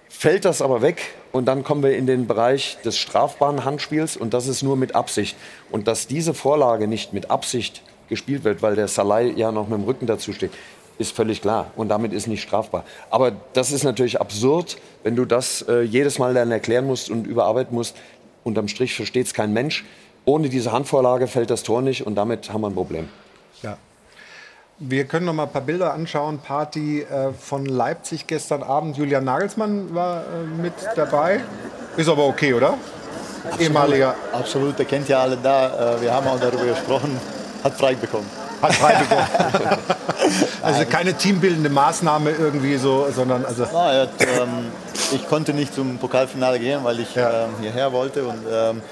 Fällt 0.09 0.45
das 0.45 0.63
aber 0.63 0.83
weg 0.83 1.03
und 1.33 1.47
dann 1.47 1.63
kommen 1.65 1.83
wir 1.83 1.97
in 1.97 2.07
den 2.07 2.27
Bereich 2.27 2.79
des 2.85 2.97
strafbaren 2.97 3.65
Handspiels 3.65 4.17
und 4.17 4.33
das 4.35 4.47
ist 4.47 4.63
nur 4.63 4.77
mit 4.77 4.95
Absicht. 4.95 5.37
Und 5.71 5.89
dass 5.89 6.07
diese 6.07 6.33
Vorlage 6.33 6.87
nicht 6.89 7.13
mit 7.13 7.31
Absicht 7.31 7.83
gespielt 8.09 8.45
wird, 8.45 8.63
weil 8.63 8.77
der 8.77 8.87
Salai 8.89 9.33
ja 9.37 9.51
noch 9.51 9.69
mit 9.69 9.79
dem 9.79 9.85
Rücken 9.85 10.07
dazu 10.07 10.33
steht, 10.33 10.53
ist 10.99 11.15
völlig 11.15 11.43
klar 11.43 11.71
und 11.77 11.89
damit 11.89 12.13
ist 12.13 12.27
nicht 12.27 12.43
strafbar. 12.43 12.85
Aber 13.11 13.33
das 13.53 13.73
ist 13.73 13.85
natürlich 13.85 14.21
absurd, 14.21 14.79
wenn 15.03 15.17
du 15.17 15.25
das 15.25 15.63
äh, 15.69 15.83
jedes 15.83 16.19
Mal 16.19 16.35
dann 16.35 16.51
erklären 16.51 16.87
musst 16.87 17.11
und 17.11 17.27
überarbeiten 17.27 17.75
musst. 17.75 17.97
Unterm 18.45 18.69
Strich 18.69 18.95
versteht 18.95 19.27
es 19.27 19.35
kein 19.35 19.53
Mensch. 19.53 19.85
Ohne 20.25 20.49
diese 20.49 20.73
Handvorlage 20.73 21.27
fällt 21.27 21.51
das 21.51 21.63
Tor 21.63 21.83
nicht 21.83 22.07
und 22.07 22.15
damit 22.15 22.53
haben 22.53 22.63
wir 22.63 22.69
ein 22.69 22.75
Problem. 22.75 23.09
Ja. 23.63 23.77
Wir 24.79 25.05
können 25.05 25.25
noch 25.25 25.33
mal 25.33 25.45
ein 25.45 25.53
paar 25.53 25.63
Bilder 25.63 25.95
anschauen. 25.95 26.39
Party 26.39 27.01
äh, 27.03 27.33
von 27.33 27.65
Leipzig 27.65 28.27
gestern 28.27 28.63
Abend. 28.63 28.97
Julian 28.97 29.25
Nagelsmann 29.25 29.95
war 29.95 30.23
äh, 30.23 30.63
mit 30.63 30.75
dabei. 30.95 31.41
Ist 31.97 32.09
aber 32.09 32.27
okay, 32.27 32.53
oder? 32.53 32.75
Ehemaliger 33.59 34.15
Absolut, 34.33 34.79
der 34.79 34.87
kennt 34.87 35.09
ja 35.09 35.21
alle 35.21 35.37
da. 35.37 35.97
Äh, 35.97 36.03
Wir 36.03 36.13
haben 36.13 36.27
auch 36.27 36.39
darüber 36.39 36.67
gesprochen. 36.67 37.19
Hat 37.63 37.75
frei 37.75 37.95
bekommen. 37.95 38.27
Hat 38.63 38.75
frei 38.75 38.95
bekommen. 39.01 39.79
also 40.63 40.85
keine 40.87 41.15
teambildende 41.15 41.69
Maßnahme 41.71 42.31
irgendwie 42.31 42.77
so, 42.77 43.07
sondern 43.11 43.45
also 43.45 43.65
hat, 43.71 44.11
ähm, 44.21 44.67
ich 45.13 45.27
konnte 45.29 45.53
nicht 45.55 45.75
zum 45.75 45.99
Pokalfinale 45.99 46.59
gehen, 46.59 46.83
weil 46.85 47.01
ich 47.01 47.15
Ja. 47.15 47.45
ähm, 47.45 47.51
hierher 47.61 47.93
wollte. 47.93 48.25
Und 48.27 48.41
ähm, 48.51 48.83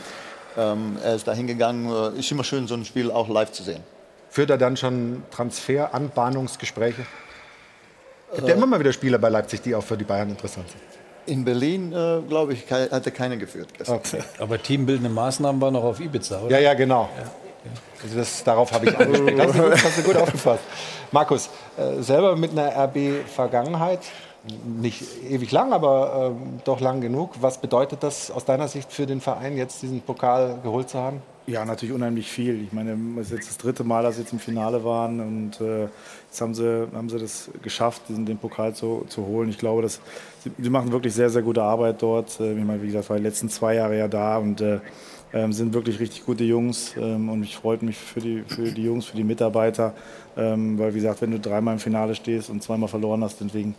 ähm, 0.57 0.99
er 1.03 1.15
ist 1.17 1.27
da 1.27 1.33
hingegangen. 1.33 2.15
Äh, 2.17 2.19
Ist 2.21 2.31
immer 2.31 2.45
schön, 2.45 2.67
so 2.69 2.75
ein 2.75 2.85
Spiel 2.85 3.11
auch 3.11 3.29
live 3.29 3.51
zu 3.53 3.63
sehen. 3.63 3.83
führt 4.31 4.51
er 4.51 4.59
dann 4.59 4.77
schon 4.77 5.23
Transfer, 5.31 5.93
Anbahnungsgespräche? 5.95 7.05
Gibt 8.37 8.49
ja 8.49 8.55
immer 8.55 8.67
mal 8.67 8.81
wieder 8.81 8.93
Spieler 8.93 9.19
bei 9.19 9.29
Leipzig, 9.29 9.63
die 9.63 9.75
auch 9.75 9.83
für 9.85 9.97
die 9.97 10.05
Bayern 10.05 10.29
interessant 10.31 10.67
sind. 10.69 10.81
In 11.27 11.45
Berlin, 11.45 11.93
äh, 11.93 12.21
glaube 12.29 12.53
ich, 12.53 12.71
hat 12.71 13.07
er 13.07 13.13
keine 13.13 13.39
geführt. 13.39 13.69
gestern. 13.79 13.97
Okay. 13.97 14.23
Aber 14.39 14.61
teambildende 14.63 15.09
Maßnahmen 15.09 15.61
waren 15.61 15.73
noch 15.75 15.85
auf 15.85 16.01
Ibiza, 16.01 16.41
oder? 16.41 16.51
Ja, 16.57 16.59
ja, 16.59 16.75
genau. 16.75 17.09
Also 18.03 18.17
das, 18.19 18.45
darauf 18.45 18.73
habe 18.73 18.87
ich 18.87 18.99
angespielt. 18.99 19.39
Gut, 19.55 19.85
hast 19.85 19.99
du 19.99 20.03
gut 20.03 20.17
aufgefasst. 20.17 20.63
Markus, 21.13 21.49
äh, 21.77 22.03
selber 22.03 22.37
mit 22.37 22.51
einer 22.53 22.71
RB-Vergangenheit, 22.77 24.01
nicht 24.67 25.03
ewig 25.31 25.51
lang, 25.53 25.73
aber 25.73 26.33
ähm, 26.37 26.61
doch 26.65 26.81
lang 26.81 27.01
genug. 27.01 27.31
Was 27.41 27.59
bedeutet 27.59 28.03
das 28.03 28.31
aus 28.31 28.45
deiner 28.45 28.69
Sicht 28.69 28.93
für 28.93 29.07
den 29.07 29.21
Verein, 29.23 29.57
jetzt 29.57 29.81
diesen 29.81 30.03
Pokal 30.03 30.59
geholt 30.63 30.91
zu 30.91 30.99
haben? 30.99 31.23
Ja, 31.47 31.65
natürlich 31.65 31.95
unheimlich 31.95 32.31
viel. 32.31 32.63
Ich 32.63 32.73
meine, 32.73 32.97
es 33.21 33.27
ist 33.27 33.33
jetzt 33.33 33.49
das 33.51 33.59
dritte 33.59 33.85
Mal, 33.85 34.03
dass 34.03 34.17
sie 34.17 34.23
jetzt 34.23 34.33
im 34.33 34.39
Finale 34.39 34.83
waren 34.85 35.21
und 35.21 35.61
äh, 35.61 35.89
jetzt 36.29 36.41
haben 36.41 36.55
sie, 36.55 36.89
haben 36.95 37.09
sie 37.09 37.19
das 37.19 37.51
geschafft, 37.63 38.03
diesen, 38.09 38.25
den 38.27 38.39
Pokal 38.39 38.75
zu, 38.75 39.05
zu 39.09 39.27
holen. 39.27 39.51
Ich 39.51 39.59
glaube, 39.59 39.83
dass 39.83 40.01
sie, 40.43 40.51
sie 40.59 40.71
machen 40.71 40.93
wirklich 40.93 41.15
sehr, 41.15 41.29
sehr 41.31 41.43
gute 41.43 41.63
Arbeit 41.63 42.01
dort. 42.03 42.41
Äh, 42.41 42.53
Ich 42.53 42.65
meine, 42.65 42.83
wie 42.83 42.87
gesagt, 42.87 43.09
war 43.11 43.17
die 43.17 43.23
letzten 43.23 43.49
zwei 43.51 43.75
Jahre 43.75 43.97
ja 43.99 44.09
da 44.09 44.39
und 44.39 44.61
äh, 44.63 44.81
ähm, 45.35 45.53
sind 45.53 45.75
wirklich 45.75 45.99
richtig 45.99 46.25
gute 46.25 46.45
Jungs 46.45 46.95
ähm, 46.97 47.29
und 47.29 47.43
ich 47.43 47.57
freue 47.57 47.79
mich 47.81 47.99
für 47.99 48.21
die, 48.21 48.45
für 48.47 48.71
die 48.71 48.85
Jungs, 48.85 49.07
für 49.07 49.17
die 49.17 49.25
Mitarbeiter, 49.25 49.93
ähm, 50.37 50.79
weil 50.79 50.95
wie 50.95 51.01
gesagt, 51.01 51.21
wenn 51.21 51.33
du 51.33 51.41
dreimal 51.41 51.75
im 51.75 51.81
Finale 51.81 52.15
stehst 52.15 52.49
und 52.49 52.63
zweimal 52.63 52.89
verloren 52.89 53.23
hast, 53.25 53.41
deswegen 53.41 53.75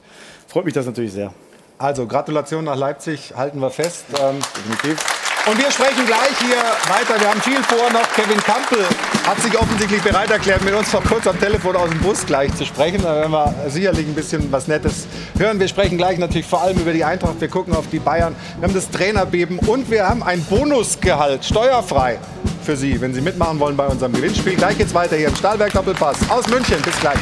freut 0.48 0.66
mich 0.66 0.74
das 0.74 0.86
natürlich 0.86 1.14
sehr. 1.14 1.34
Also 1.78 2.06
Gratulation 2.06 2.66
nach 2.66 2.78
Leipzig, 2.78 3.34
halten 3.36 3.60
wir 3.60 3.70
fest. 3.70 4.06
Ähm, 4.22 4.40
definitiv. 4.56 5.25
Und 5.48 5.60
wir 5.60 5.70
sprechen 5.70 6.08
gleich 6.08 6.36
hier 6.40 6.58
weiter. 6.92 7.22
Wir 7.22 7.30
haben 7.30 7.42
viel 7.42 7.62
vor 7.62 7.92
noch. 7.92 8.12
Kevin 8.16 8.40
Kampel 8.40 8.80
hat 9.28 9.40
sich 9.42 9.56
offensichtlich 9.56 10.02
bereit 10.02 10.32
erklärt, 10.32 10.64
mit 10.64 10.74
uns 10.74 10.92
noch 10.92 11.04
kurz 11.04 11.28
am 11.28 11.40
Telefon 11.40 11.76
aus 11.76 11.88
dem 11.88 12.00
Bus 12.00 12.26
gleich 12.26 12.52
zu 12.56 12.66
sprechen. 12.66 13.04
Da 13.04 13.16
werden 13.16 13.32
wir 13.32 13.54
sicherlich 13.68 14.08
ein 14.08 14.16
bisschen 14.16 14.52
was 14.52 14.68
Nettes 14.68 15.06
hören. 15.38 15.60
Wir 15.60 15.68
sprechen 15.68 16.00
gleich 16.00 16.18
natürlich 16.18 16.48
vor 16.48 16.64
allem 16.64 16.80
über 16.80 16.94
die 16.94 17.04
Eintracht. 17.04 17.40
Wir 17.40 17.48
gucken 17.48 17.76
auf 17.76 17.88
die 17.92 18.00
Bayern. 18.00 18.36
Wir 18.58 18.68
haben 18.68 18.74
das 18.74 18.90
Trainerbeben 18.90 19.60
und 19.60 19.92
wir 19.92 20.10
haben 20.10 20.24
ein 20.24 20.44
Bonusgehalt, 20.46 21.46
steuerfrei 21.46 22.18
für 22.64 22.76
Sie, 22.76 23.00
wenn 23.00 23.14
Sie 23.14 23.22
mitmachen 23.22 23.60
wollen 23.60 23.78
bei 23.78 23.86
unserem 23.86 24.14
Gewinnspiel. 24.14 24.56
Gleich 24.56 24.80
geht's 24.80 24.96
weiter 24.96 25.16
hier 25.16 25.28
im 25.28 25.36
Stahlberg 25.36 25.72
Doppelpass 25.74 26.18
aus 26.28 26.48
München. 26.48 26.82
Bis 26.82 27.00
gleich. 27.00 27.20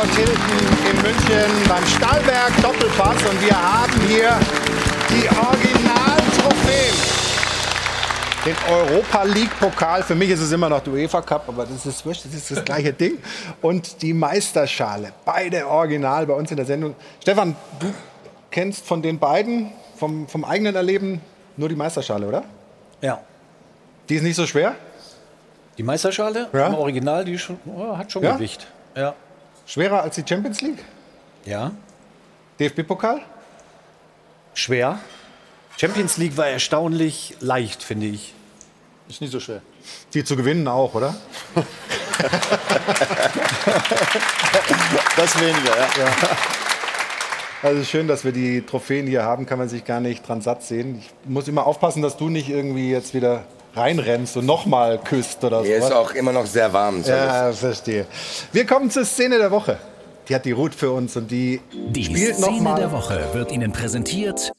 Airport 0.00 0.16
Hilton 0.16 0.90
in 0.90 1.02
München 1.02 1.68
beim 1.68 1.86
Stahlberg 1.86 2.62
Doppelpass 2.62 3.22
und 3.28 3.42
wir 3.44 3.52
haben 3.52 3.92
hier 4.08 4.30
die 5.10 5.28
Originaltrophäen. 5.28 6.94
Den 8.46 8.56
Europa 8.70 9.24
League 9.24 9.50
Pokal, 9.60 10.02
für 10.02 10.14
mich 10.14 10.30
ist 10.30 10.40
es 10.40 10.52
immer 10.52 10.70
noch 10.70 10.80
der 10.80 10.94
UEFA 10.94 11.20
Cup, 11.20 11.44
aber 11.48 11.66
das 11.66 11.84
ist 11.84 12.06
wurscht, 12.06 12.24
das 12.24 12.32
ist 12.32 12.50
das 12.50 12.64
gleiche 12.64 12.94
Ding. 12.94 13.18
Und 13.60 14.00
die 14.00 14.14
Meisterschale, 14.14 15.12
beide 15.26 15.66
original 15.68 16.24
bei 16.26 16.32
uns 16.32 16.50
in 16.50 16.56
der 16.56 16.64
Sendung. 16.64 16.94
Stefan, 17.20 17.54
du 17.78 17.92
kennst 18.50 18.86
von 18.86 19.02
den 19.02 19.18
beiden, 19.18 19.70
vom, 19.96 20.26
vom 20.28 20.46
eigenen 20.46 20.74
Erleben, 20.76 21.20
nur 21.58 21.68
die 21.68 21.76
Meisterschale, 21.76 22.26
oder? 22.26 22.44
Ja. 23.02 23.20
Die 24.08 24.14
ist 24.14 24.22
nicht 24.22 24.36
so 24.36 24.46
schwer? 24.46 24.76
Die 25.76 25.82
Meisterschale 25.82 26.48
Ja. 26.54 26.68
im 26.68 26.74
Original, 26.74 27.22
die 27.22 27.38
schon, 27.38 27.60
oh, 27.66 27.98
hat 27.98 28.10
schon 28.10 28.22
Ja? 28.22 28.32
Gewicht. 28.36 28.66
Ja. 28.96 29.14
Schwerer 29.70 30.02
als 30.02 30.16
die 30.16 30.24
Champions 30.28 30.60
League? 30.62 30.84
Ja. 31.44 31.70
DFB-Pokal? 32.58 33.20
Schwer. 34.52 34.98
Champions 35.76 36.16
League 36.16 36.36
war 36.36 36.48
erstaunlich 36.48 37.36
leicht, 37.38 37.84
finde 37.84 38.06
ich. 38.06 38.34
Ist 39.08 39.20
nicht 39.20 39.30
so 39.30 39.38
schwer. 39.38 39.62
Die 40.12 40.24
zu 40.24 40.34
gewinnen 40.34 40.66
auch, 40.66 40.94
oder? 40.94 41.14
Das 45.16 45.38
weniger, 45.38 45.76
ja. 45.76 46.12
Also 47.62 47.84
schön, 47.84 48.08
dass 48.08 48.24
wir 48.24 48.32
die 48.32 48.62
Trophäen 48.62 49.06
hier 49.06 49.22
haben, 49.22 49.46
kann 49.46 49.58
man 49.58 49.68
sich 49.68 49.84
gar 49.84 50.00
nicht 50.00 50.26
dran 50.26 50.40
satt 50.40 50.62
sehen. 50.62 50.98
Ich 50.98 51.10
muss 51.28 51.46
immer 51.46 51.66
aufpassen, 51.66 52.02
dass 52.02 52.16
du 52.16 52.28
nicht 52.28 52.48
irgendwie 52.48 52.90
jetzt 52.90 53.14
wieder 53.14 53.44
reinrennst 53.74 54.36
und 54.36 54.46
nochmal 54.46 54.98
küsst 54.98 55.42
oder 55.44 55.58
so. 55.62 55.68
Mir 55.68 55.76
ist 55.78 55.92
auch 55.92 56.12
immer 56.12 56.32
noch 56.32 56.46
sehr 56.46 56.72
warm. 56.72 57.02
So 57.02 57.10
Ja, 57.12 57.52
verstehe. 57.52 58.06
Wir 58.52 58.66
kommen 58.66 58.90
zur 58.90 59.04
Szene 59.04 59.38
der 59.38 59.50
Woche. 59.50 59.78
Die 60.28 60.34
hat 60.34 60.44
die 60.44 60.52
Ruth 60.52 60.74
für 60.74 60.90
uns 60.92 61.16
und 61.16 61.30
die, 61.30 61.60
Die 61.72 62.04
spielt 62.04 62.36
Szene 62.36 62.56
nochmal. 62.56 62.80
der 62.80 62.92
Woche 62.92 63.20
wird 63.32 63.50
Ihnen 63.52 63.72
präsentiert. 63.72 64.52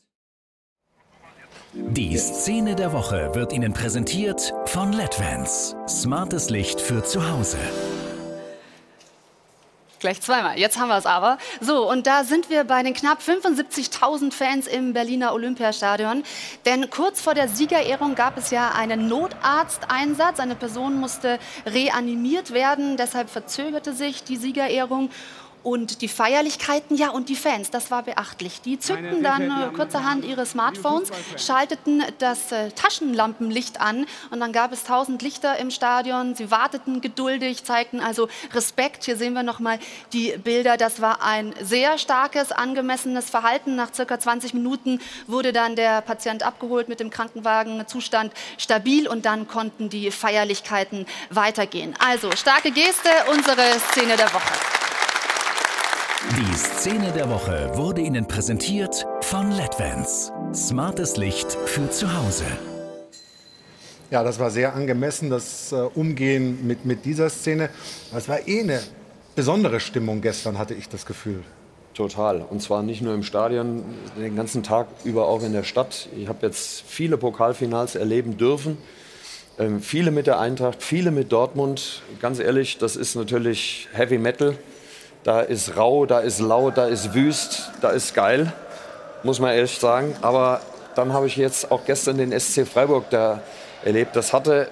Die 1.73 2.17
Szene 2.17 2.75
der 2.75 2.91
Woche 2.91 3.31
wird 3.33 3.53
Ihnen 3.53 3.71
präsentiert 3.71 4.53
von 4.65 4.91
LEDVANCE. 4.91 5.75
Smartes 5.87 6.49
Licht 6.49 6.81
für 6.81 7.03
zu 7.03 7.29
Hause. 7.31 7.57
Gleich 10.01 10.19
zweimal. 10.19 10.57
Jetzt 10.57 10.79
haben 10.79 10.87
wir 10.87 10.97
es 10.97 11.05
aber. 11.05 11.37
So, 11.59 11.87
und 11.87 12.07
da 12.07 12.23
sind 12.23 12.49
wir 12.49 12.63
bei 12.63 12.81
den 12.81 12.95
knapp 12.95 13.19
75.000 13.21 14.33
Fans 14.33 14.65
im 14.65 14.93
Berliner 14.93 15.31
Olympiastadion. 15.31 16.23
Denn 16.65 16.89
kurz 16.89 17.21
vor 17.21 17.35
der 17.35 17.47
Siegerehrung 17.47 18.15
gab 18.15 18.35
es 18.35 18.49
ja 18.49 18.71
einen 18.71 19.07
Notarzteinsatz. 19.07 20.39
Eine 20.39 20.55
Person 20.55 20.99
musste 20.99 21.37
reanimiert 21.67 22.51
werden. 22.51 22.97
Deshalb 22.97 23.29
verzögerte 23.29 23.93
sich 23.93 24.23
die 24.23 24.37
Siegerehrung. 24.37 25.11
Und 25.63 26.01
die 26.01 26.07
Feierlichkeiten, 26.07 26.97
ja, 26.97 27.09
und 27.09 27.29
die 27.29 27.35
Fans, 27.35 27.69
das 27.69 27.91
war 27.91 28.03
beachtlich. 28.03 28.61
Die 28.61 28.79
zückten 28.79 29.21
dann 29.21 29.43
äh, 29.43 29.73
kurzerhand 29.75 30.25
ihre 30.25 30.45
Smartphones, 30.45 31.09
schalteten 31.37 32.03
das 32.17 32.51
äh, 32.51 32.71
Taschenlampenlicht 32.71 33.79
an 33.79 34.05
und 34.31 34.39
dann 34.39 34.51
gab 34.53 34.71
es 34.71 34.83
tausend 34.83 35.21
Lichter 35.21 35.57
im 35.57 35.69
Stadion. 35.69 36.33
Sie 36.35 36.49
warteten 36.49 37.01
geduldig, 37.01 37.63
zeigten 37.63 37.99
also 37.99 38.27
Respekt. 38.53 39.03
Hier 39.03 39.17
sehen 39.17 39.33
wir 39.33 39.43
nochmal 39.43 39.79
die 40.13 40.35
Bilder. 40.37 40.77
Das 40.77 41.01
war 41.01 41.23
ein 41.23 41.53
sehr 41.61 41.97
starkes, 41.97 42.51
angemessenes 42.51 43.29
Verhalten. 43.29 43.75
Nach 43.75 43.93
circa 43.93 44.19
20 44.19 44.53
Minuten 44.53 44.99
wurde 45.27 45.53
dann 45.53 45.75
der 45.75 46.01
Patient 46.01 46.43
abgeholt 46.43 46.89
mit 46.89 46.99
dem 46.99 47.11
Krankenwagen, 47.11 47.87
Zustand 47.87 48.33
stabil 48.57 49.07
und 49.07 49.25
dann 49.25 49.47
konnten 49.47 49.89
die 49.89 50.11
Feierlichkeiten 50.11 51.05
weitergehen. 51.29 51.93
Also 51.99 52.31
starke 52.35 52.71
Geste, 52.71 53.09
unsere 53.29 53.79
Szene 53.91 54.17
der 54.17 54.33
Woche. 54.33 54.53
Die 56.29 56.53
Szene 56.55 57.11
der 57.11 57.27
Woche 57.31 57.71
wurde 57.73 58.01
Ihnen 58.01 58.27
präsentiert 58.27 59.07
von 59.21 59.51
LEDVANCE. 59.51 60.31
Smartes 60.53 61.17
Licht 61.17 61.51
für 61.65 61.89
zu 61.89 62.15
Hause. 62.15 62.45
Ja, 64.11 64.23
das 64.23 64.37
war 64.37 64.51
sehr 64.51 64.75
angemessen, 64.75 65.31
das 65.31 65.71
äh, 65.71 65.77
Umgehen 65.77 66.67
mit, 66.67 66.85
mit 66.85 67.05
dieser 67.05 67.27
Szene. 67.29 67.71
Es 68.15 68.29
war 68.29 68.47
eh 68.47 68.61
eine 68.61 68.81
besondere 69.35 69.79
Stimmung 69.79 70.21
gestern, 70.21 70.59
hatte 70.59 70.75
ich 70.75 70.87
das 70.87 71.07
Gefühl. 71.07 71.41
Total. 71.95 72.41
Und 72.41 72.61
zwar 72.61 72.83
nicht 72.83 73.01
nur 73.01 73.15
im 73.15 73.23
Stadion, 73.23 73.83
den 74.15 74.35
ganzen 74.35 74.61
Tag 74.61 74.87
über 75.03 75.27
auch 75.27 75.41
in 75.41 75.53
der 75.53 75.63
Stadt. 75.63 76.07
Ich 76.15 76.27
habe 76.27 76.45
jetzt 76.45 76.83
viele 76.87 77.17
Pokalfinals 77.17 77.95
erleben 77.95 78.37
dürfen. 78.37 78.77
Ähm, 79.57 79.81
viele 79.81 80.11
mit 80.11 80.27
der 80.27 80.39
Eintracht, 80.39 80.83
viele 80.83 81.09
mit 81.09 81.31
Dortmund. 81.31 82.03
Ganz 82.21 82.37
ehrlich, 82.37 82.77
das 82.77 82.95
ist 82.95 83.15
natürlich 83.15 83.89
Heavy 83.91 84.19
Metal. 84.19 84.55
Da 85.23 85.41
ist 85.41 85.77
rau, 85.77 86.05
da 86.07 86.19
ist 86.19 86.39
laut, 86.39 86.77
da 86.77 86.85
ist 86.85 87.13
wüst, 87.13 87.71
da 87.81 87.89
ist 87.89 88.15
geil, 88.15 88.51
muss 89.21 89.39
man 89.39 89.51
ehrlich 89.51 89.77
sagen. 89.77 90.15
Aber 90.21 90.61
dann 90.95 91.13
habe 91.13 91.27
ich 91.27 91.37
jetzt 91.37 91.71
auch 91.71 91.85
gestern 91.85 92.17
den 92.17 92.37
SC 92.37 92.65
Freiburg 92.65 93.09
da 93.11 93.39
erlebt. 93.85 94.15
Das 94.15 94.33
hatte 94.33 94.67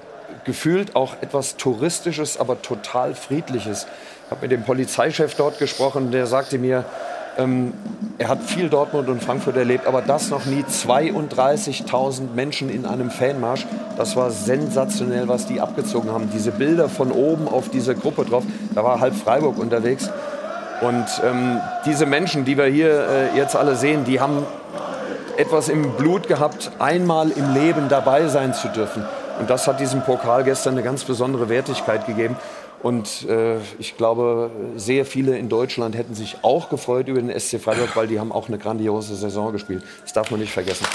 gefühlt 0.46 0.96
auch 0.96 1.16
etwas 1.22 1.58
Touristisches, 1.58 2.40
aber 2.40 2.62
total 2.62 3.14
Friedliches. 3.14 3.86
Ich 4.26 4.32
habe 4.32 4.42
mit 4.42 4.52
dem 4.52 4.64
Polizeichef 4.64 5.36
dort 5.36 5.60
gesprochen, 5.60 6.12
der 6.12 6.26
sagte 6.26 6.58
mir, 6.58 6.86
ähm, 7.38 7.74
er 8.18 8.28
hat 8.28 8.44
viel 8.44 8.70
Dortmund 8.70 9.08
und 9.08 9.24
Frankfurt 9.24 9.56
erlebt, 9.56 9.88
aber 9.88 10.02
das 10.02 10.30
noch 10.30 10.46
nie. 10.46 10.64
32.000 10.64 12.34
Menschen 12.36 12.70
in 12.70 12.86
einem 12.86 13.12
Fanmarsch. 13.12 13.66
Das 13.98 14.16
war 14.16 14.32
sensationell, 14.32 15.28
was 15.28 15.46
die 15.46 15.62
abgezogen 15.62 16.12
haben. 16.12 16.30
Diese 16.34 16.52
Bilder 16.52 16.90
von 16.90 17.12
oben 17.12 17.48
auf 17.48 17.70
diese 17.70 17.96
Gruppe 17.96 18.26
drauf. 18.26 18.44
Da 18.76 18.84
war 18.84 19.00
halb 19.00 19.16
Freiburg 19.16 19.58
unterwegs. 19.58 20.10
Und 20.82 21.06
ähm, 21.24 21.60
diese 21.86 22.06
Menschen, 22.06 22.46
die 22.46 22.58
wir 22.58 22.66
hier 22.66 23.08
äh, 23.34 23.38
jetzt 23.38 23.56
alle 23.56 23.76
sehen, 23.76 24.06
die 24.06 24.20
haben 24.20 24.46
etwas 25.38 25.70
im 25.70 25.94
Blut 25.94 26.28
gehabt, 26.28 26.72
einmal 26.80 27.32
im 27.32 27.54
Leben 27.54 27.90
dabei 27.90 28.28
sein 28.28 28.54
zu 28.54 28.68
dürfen. 28.70 29.06
Und 29.40 29.50
das 29.50 29.68
hat 29.68 29.80
diesem 29.80 30.02
Pokal 30.02 30.44
gestern 30.44 30.74
eine 30.74 30.84
ganz 30.84 31.04
besondere 31.04 31.50
Wertigkeit 31.50 32.06
gegeben. 32.06 32.36
Und 32.82 33.28
äh, 33.28 33.58
ich 33.78 33.98
glaube, 33.98 34.52
sehr 34.76 35.06
viele 35.06 35.38
in 35.38 35.50
Deutschland 35.50 35.96
hätten 35.96 36.16
sich 36.16 36.38
auch 36.44 36.70
gefreut 36.70 37.08
über 37.08 37.22
den 37.22 37.38
SC 37.38 37.60
Freiburg, 37.60 37.96
weil 37.96 38.08
die 38.08 38.20
haben 38.20 38.32
auch 38.32 38.48
eine 38.48 38.58
grandiose 38.58 39.16
Saison 39.16 39.52
gespielt. 39.52 39.84
Das 40.04 40.14
darf 40.14 40.32
man 40.32 40.40
nicht 40.40 40.54
vergessen. 40.54 40.86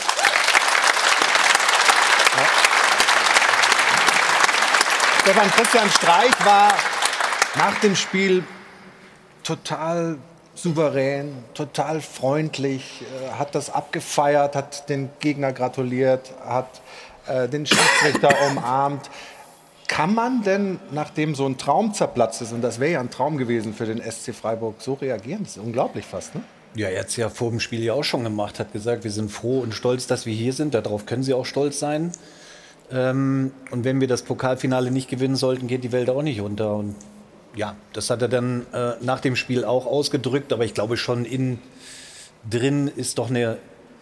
Stefan 5.23 5.51
Christian 5.53 5.89
Streich 5.91 6.45
war 6.45 6.75
nach 7.57 7.79
dem 7.81 7.97
Spiel 7.97 8.45
total 9.45 10.19
souverän, 10.55 11.33
total 11.55 12.01
freundlich, 12.01 13.03
äh, 13.03 13.33
hat 13.39 13.55
das 13.55 13.71
abgefeiert, 13.71 14.57
hat 14.57 14.89
den 14.89 15.11
Gegner 15.21 15.53
gratuliert, 15.53 16.33
hat 16.45 16.81
äh, 17.27 17.49
den 17.49 17.67
Schiedsrichter 17.67 18.35
umarmt. 18.51 19.11
Kann 19.87 20.15
man 20.15 20.43
denn, 20.43 20.81
nachdem 20.93 21.35
so 21.35 21.47
ein 21.47 21.59
Traum 21.59 21.93
zerplatzt 21.93 22.41
ist, 22.41 22.53
und 22.53 22.63
das 22.63 22.81
wäre 22.81 22.93
ja 22.93 23.01
ein 23.01 23.11
Traum 23.11 23.37
gewesen 23.37 23.75
für 23.75 23.85
den 23.85 24.01
SC 24.01 24.35
Freiburg, 24.35 24.77
so 24.79 24.95
reagieren? 24.95 25.45
Das 25.45 25.57
ist 25.57 25.63
unglaublich 25.63 26.07
fast, 26.07 26.35
ne? 26.35 26.43
Ja, 26.75 26.89
er 26.89 27.01
hat 27.01 27.09
es 27.09 27.17
ja 27.17 27.29
vor 27.29 27.51
dem 27.51 27.61
Spiel 27.61 27.85
ja 27.85 27.93
auch 27.93 28.03
schon 28.03 28.25
gemacht, 28.25 28.59
hat 28.59 28.73
gesagt, 28.73 29.05
wir 29.05 29.13
sind 29.13 29.31
froh 29.31 29.61
und 29.61 29.75
stolz, 29.75 30.09
dass 30.09 30.27
wir 30.27 30.35
hier 30.35 30.53
sind. 30.53 30.75
Darauf 30.75 31.07
können 31.07 31.23
sie 31.23 31.33
auch 31.33 31.47
stolz 31.47 31.79
sein. 31.79 32.11
Ähm, 32.91 33.53
und 33.71 33.85
wenn 33.85 34.01
wir 34.01 34.09
das 34.09 34.23
Pokalfinale 34.23 34.91
nicht 34.91 35.09
gewinnen 35.09 35.37
sollten, 35.37 35.69
geht 35.69 35.85
die 35.85 35.93
Welt 35.93 36.11
auch 36.11 36.23
nicht 36.23 36.41
unter. 36.41 36.75
Und 36.75 36.97
ja, 37.55 37.77
das 37.93 38.11
hat 38.11 38.23
er 38.23 38.29
dann 38.29 38.67
äh, 38.73 38.93
nach 39.01 39.21
dem 39.21 39.37
Spiel 39.37 39.65
auch 39.65 39.87
ausgedrückt. 39.87 40.53
Aber 40.53 40.65
ich 40.65 40.75
glaube 40.75 40.97
schon 40.97 41.25
in 41.25 41.59
drin 42.49 42.89
ist 42.89 43.19
doch 43.19 43.31
eine 43.31 43.59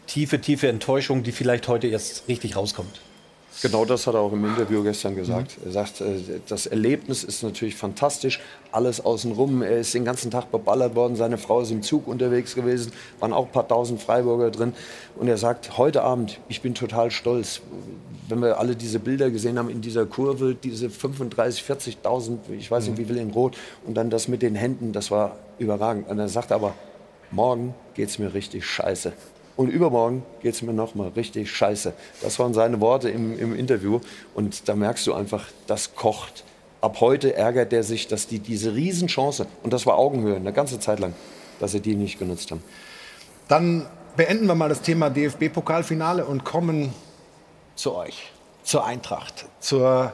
tiefe, 0.07 0.41
tiefe 0.41 0.69
Enttäuschung, 0.69 1.23
die 1.23 1.33
vielleicht 1.33 1.69
heute 1.69 1.87
erst 1.87 2.29
richtig 2.29 2.57
rauskommt. 2.57 3.01
Genau 3.61 3.85
das 3.85 4.07
hat 4.07 4.15
er 4.15 4.21
auch 4.21 4.33
im 4.33 4.45
Interview 4.47 4.83
gestern 4.83 5.15
gesagt. 5.15 5.59
Mhm. 5.59 5.67
Er 5.67 5.73
sagt, 5.73 6.01
äh, 6.01 6.41
das 6.49 6.67
Erlebnis 6.67 7.23
ist 7.23 7.43
natürlich 7.43 7.77
fantastisch, 7.77 8.41
alles 8.73 9.05
außenrum. 9.05 9.63
Er 9.63 9.79
ist 9.79 9.93
den 9.93 10.05
ganzen 10.05 10.31
Tag 10.31 10.51
beballert 10.51 10.95
worden, 10.95 11.17
seine 11.17 11.37
Frau 11.37 11.61
ist 11.61 11.71
im 11.71 11.83
Zug 11.83 12.09
unterwegs 12.09 12.55
gewesen, 12.55 12.93
waren 13.21 13.33
auch 13.33 13.47
ein 13.47 13.53
paar 13.53 13.69
tausend 13.69 14.01
Freiburger 14.01 14.51
drin. 14.51 14.73
Und 15.17 15.29
er 15.29 15.37
sagt, 15.37 15.77
heute 15.77 16.03
Abend, 16.03 16.41
ich 16.49 16.63
bin 16.63 16.75
total 16.75 17.11
stolz. 17.11 17.61
Wenn 18.29 18.41
wir 18.41 18.59
alle 18.59 18.77
diese 18.77 18.99
Bilder 18.99 19.31
gesehen 19.31 19.59
haben 19.59 19.69
in 19.69 19.81
dieser 19.81 20.07
Kurve, 20.07 20.55
diese 20.55 20.91
35, 20.91 21.65
40.000, 21.65 22.39
ich 22.57 22.71
weiß 22.71 22.87
nicht 22.87 22.99
mhm. 22.99 23.03
wie 23.03 23.05
viel 23.07 23.17
in 23.19 23.31
Rot, 23.31 23.57
und 23.87 23.95
dann 23.95 24.11
das 24.11 24.29
mit 24.29 24.43
den 24.43 24.55
Händen, 24.55 24.93
das 24.93 25.11
war 25.11 25.37
überragend. 25.59 26.09
Und 26.09 26.19
er 26.19 26.29
sagt 26.29 26.53
aber, 26.53 26.75
morgen 27.31 27.75
geht 27.95 28.09
es 28.09 28.19
mir 28.19 28.33
richtig 28.33 28.65
scheiße 28.65 29.13
und 29.57 29.69
übermorgen 29.69 30.23
geht 30.41 30.55
es 30.55 30.63
mir 30.63 30.73
noch 30.73 30.95
mal 30.95 31.09
richtig 31.09 31.51
scheiße. 31.51 31.93
Das 32.23 32.39
waren 32.39 32.55
seine 32.55 32.81
Worte 32.81 33.11
im, 33.11 33.39
im 33.39 33.55
Interview. 33.55 34.01
Und 34.35 34.69
da 34.69 34.75
merkst 34.75 35.07
du 35.07 35.15
einfach, 35.15 35.47
das 35.67 35.95
kocht. 35.95 36.45
Ab 36.81 37.01
heute 37.01 37.35
ärgert 37.35 37.73
er 37.73 37.83
sich, 37.83 38.09
dass 38.09 38.27
die 38.27 38.39
diese 38.39 38.75
Riesenchance, 38.75 39.47
und 39.63 39.73
das 39.73 39.87
war 39.87 39.99
Augenhöhe 39.99 40.37
eine 40.37 40.53
ganze 40.53 40.81
Zeit 40.81 40.99
lang, 40.99 41.15
dass 41.61 41.73
sie 41.73 41.81
die 41.81 41.95
nicht 41.95 42.19
genutzt 42.19 42.51
haben. 42.51 42.63
Dann 43.47 43.87
beenden 44.17 44.47
wir 44.47 44.55
mal 44.55 44.69
das 44.69 44.83
Thema 44.83 45.11
DFB-Pokalfinale 45.11 46.25
und 46.25 46.45
kommen 46.45 46.93
zu 47.75 47.95
euch, 47.95 48.31
zur 48.63 48.85
Eintracht, 48.85 49.47
zur 49.61 50.13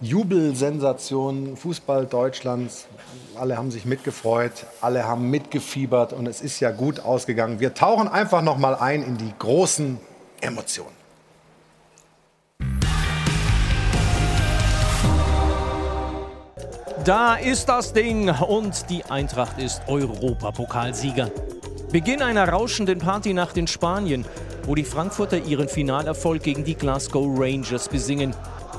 Jubelsensation 0.00 1.56
Fußball 1.56 2.06
Deutschlands. 2.06 2.86
Alle 3.34 3.56
haben 3.56 3.70
sich 3.70 3.86
mitgefreut, 3.86 4.66
alle 4.80 5.04
haben 5.04 5.30
mitgefiebert 5.30 6.12
und 6.12 6.26
es 6.26 6.42
ist 6.42 6.60
ja 6.60 6.70
gut 6.70 7.00
ausgegangen. 7.00 7.60
Wir 7.60 7.74
tauchen 7.74 8.08
einfach 8.08 8.42
noch 8.42 8.58
mal 8.58 8.74
ein 8.74 9.02
in 9.02 9.16
die 9.16 9.32
großen 9.38 9.98
Emotionen. 10.40 10.96
Da 17.04 17.36
ist 17.36 17.68
das 17.68 17.92
Ding 17.92 18.28
und 18.28 18.90
die 18.90 19.04
Eintracht 19.04 19.58
ist 19.60 19.80
Europapokalsieger. 19.86 21.30
Beginn 21.92 22.20
einer 22.20 22.48
rauschenden 22.48 22.98
Partynacht 22.98 23.56
in 23.56 23.68
Spanien, 23.68 24.24
wo 24.64 24.74
die 24.74 24.82
Frankfurter 24.82 25.38
ihren 25.38 25.68
Finalerfolg 25.68 26.42
gegen 26.42 26.64
die 26.64 26.74
Glasgow 26.74 27.38
Rangers 27.38 27.88
besingen. 27.88 28.34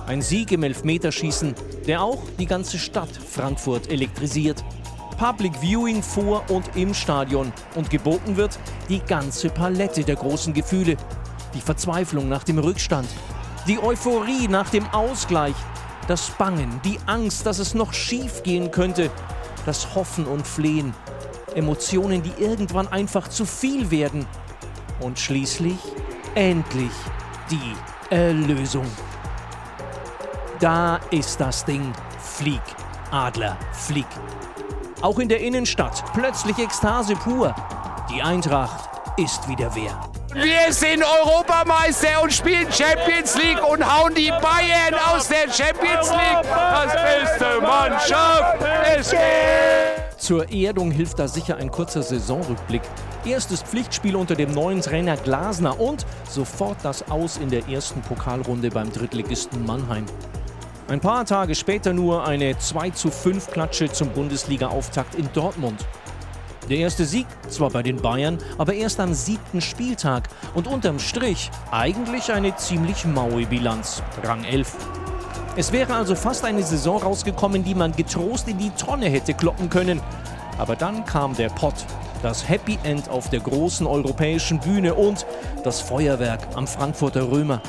Ein 0.08 0.22
Sieg 0.22 0.52
im 0.52 0.64
Elfmeterschießen, 0.64 1.56
der 1.88 2.02
auch 2.02 2.22
die 2.38 2.46
ganze 2.46 2.78
Stadt 2.78 3.10
Frankfurt 3.10 3.90
elektrisiert. 3.90 4.64
Public 5.18 5.54
Viewing 5.62 6.04
vor 6.04 6.44
und 6.50 6.76
im 6.76 6.94
Stadion 6.94 7.54
und 7.76 7.90
geboten 7.90 8.36
wird 8.36 8.60
die 8.90 9.00
ganze 9.00 9.50
Palette 9.50 10.04
der 10.04 10.16
großen 10.16 10.54
Gefühle. 10.54 10.98
Die 11.54 11.62
Verzweiflung 11.62 12.28
nach 12.28 12.44
dem 12.44 12.60
Rückstand, 12.60 13.08
die 13.68 13.80
Euphorie 13.80 14.50
nach 14.50 14.70
dem 14.70 14.86
Ausgleich, 14.90 15.56
das 16.10 16.30
Bangen, 16.32 16.82
die 16.84 17.00
Angst, 17.06 17.46
dass 17.46 17.60
es 17.60 17.74
noch 17.74 17.94
schief 17.94 18.44
gehen 18.44 18.70
könnte, 18.70 19.10
das 19.66 19.96
Hoffen 19.96 20.26
und 20.26 20.46
Flehen, 20.46 20.94
Emotionen, 21.58 22.22
die 22.22 22.34
irgendwann 22.38 22.88
einfach 22.88 23.28
zu 23.28 23.46
viel 23.46 23.90
werden 23.90 24.26
und 25.00 25.18
schließlich 25.18 25.78
endlich 26.36 26.92
die 27.50 27.76
Erlösung. 28.14 28.86
Da 30.60 31.00
ist 31.10 31.40
das 31.42 31.66
Ding. 31.66 31.92
Flieg, 32.20 32.62
Adler, 33.12 33.58
flieg. 33.74 34.06
Auch 35.02 35.18
in 35.20 35.30
der 35.30 35.40
Innenstadt 35.40 36.04
plötzlich 36.14 36.58
Ekstase 36.60 37.16
pur. 37.16 37.56
Die 38.10 38.22
Eintracht 38.22 38.90
ist 39.18 39.48
wieder 39.48 39.74
wer. 39.74 40.00
Wir 40.34 40.72
sind 40.72 41.04
Europameister 41.04 42.22
und 42.22 42.32
spielen 42.32 42.72
Champions 42.72 43.36
League 43.38 43.64
und 43.68 43.84
hauen 43.84 44.14
die 44.14 44.30
Bayern 44.30 44.94
aus 45.12 45.28
der 45.28 45.52
Champions 45.52 46.12
League. 46.12 46.44
Das 46.44 46.94
beste 46.94 47.62
Mannschaft. 47.62 48.58
Es 48.96 49.10
geht. 49.10 49.97
Zur 50.28 50.52
Erdung 50.52 50.92
hilft 50.92 51.20
da 51.20 51.28
sicher 51.30 51.56
ein 51.56 51.72
kurzer 51.72 52.04
Saisonrückblick. 52.04 52.82
Erstes 53.24 53.62
Pflichtspiel 53.62 54.14
unter 54.18 54.36
dem 54.36 54.52
neuen 54.52 54.82
Trainer 54.82 55.16
Glasner 55.16 55.80
und 55.80 56.06
sofort 56.30 56.80
das 56.84 57.10
Aus 57.10 57.38
in 57.38 57.48
der 57.50 57.66
ersten 57.70 58.02
Pokalrunde 58.02 58.70
beim 58.70 58.92
Drittligisten 58.92 59.66
Mannheim. 59.66 60.06
Ein 60.90 61.00
paar 61.00 61.24
Tage 61.24 61.56
später 61.56 61.94
nur 61.94 62.28
eine 62.28 62.58
2 62.58 62.90
zu 62.90 63.10
5 63.10 63.52
Klatsche 63.52 63.90
zum 63.90 64.10
Bundesliga-Auftakt 64.10 65.16
in 65.16 65.30
Dortmund. 65.32 65.86
Der 66.70 66.80
erste 66.80 67.06
Sieg 67.06 67.26
zwar 67.48 67.70
bei 67.70 67.82
den 67.82 67.96
Bayern, 67.96 68.38
aber 68.58 68.74
erst 68.74 69.00
am 69.00 69.14
siebten 69.14 69.62
Spieltag 69.62 70.28
und 70.56 70.68
unterm 70.68 71.00
Strich 71.00 71.50
eigentlich 71.72 72.34
eine 72.34 72.54
ziemlich 72.58 73.06
maue 73.06 73.46
Bilanz, 73.46 74.04
Rang 74.24 74.44
11. 74.44 74.76
Es 75.60 75.72
wäre 75.72 75.96
also 75.96 76.14
fast 76.14 76.46
eine 76.46 76.62
Saison 76.62 77.02
rausgekommen, 77.02 77.64
die 77.64 77.74
man 77.74 77.92
getrost 77.92 78.48
in 78.48 78.60
die 78.60 78.70
Tonne 78.70 79.08
hätte 79.10 79.34
kloppen 79.34 79.72
können. 79.72 80.02
Aber 80.60 80.76
dann 80.76 81.04
kam 81.04 81.36
der 81.36 81.50
Pott, 81.50 81.74
das 82.22 82.48
Happy 82.48 82.78
End 82.84 83.10
auf 83.10 83.32
der 83.32 83.40
großen 83.40 83.88
europäischen 83.88 84.60
Bühne 84.60 84.94
und 84.94 85.26
das 85.64 85.82
Feuerwerk 85.82 86.42
am 86.54 86.68
Frankfurter 86.68 87.32
Römer. 87.32 87.60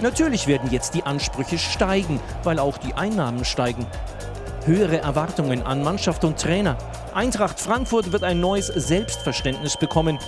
Natürlich 0.00 0.48
werden 0.48 0.72
jetzt 0.72 0.94
die 0.94 1.04
Ansprüche 1.04 1.58
steigen, 1.58 2.18
weil 2.42 2.58
auch 2.58 2.76
die 2.76 2.94
Einnahmen 2.94 3.44
steigen. 3.44 3.86
höhere 4.66 4.98
Erwartungen 4.98 5.62
an 5.62 5.84
Mannschaft 5.84 6.24
und 6.24 6.40
Trainer. 6.40 6.76
Eintracht 7.14 7.60
Frankfurt 7.60 8.10
wird 8.10 8.24
ein 8.24 8.40
neues 8.40 8.66
Selbstverständnis 8.66 9.76
bekommen. 9.76 10.18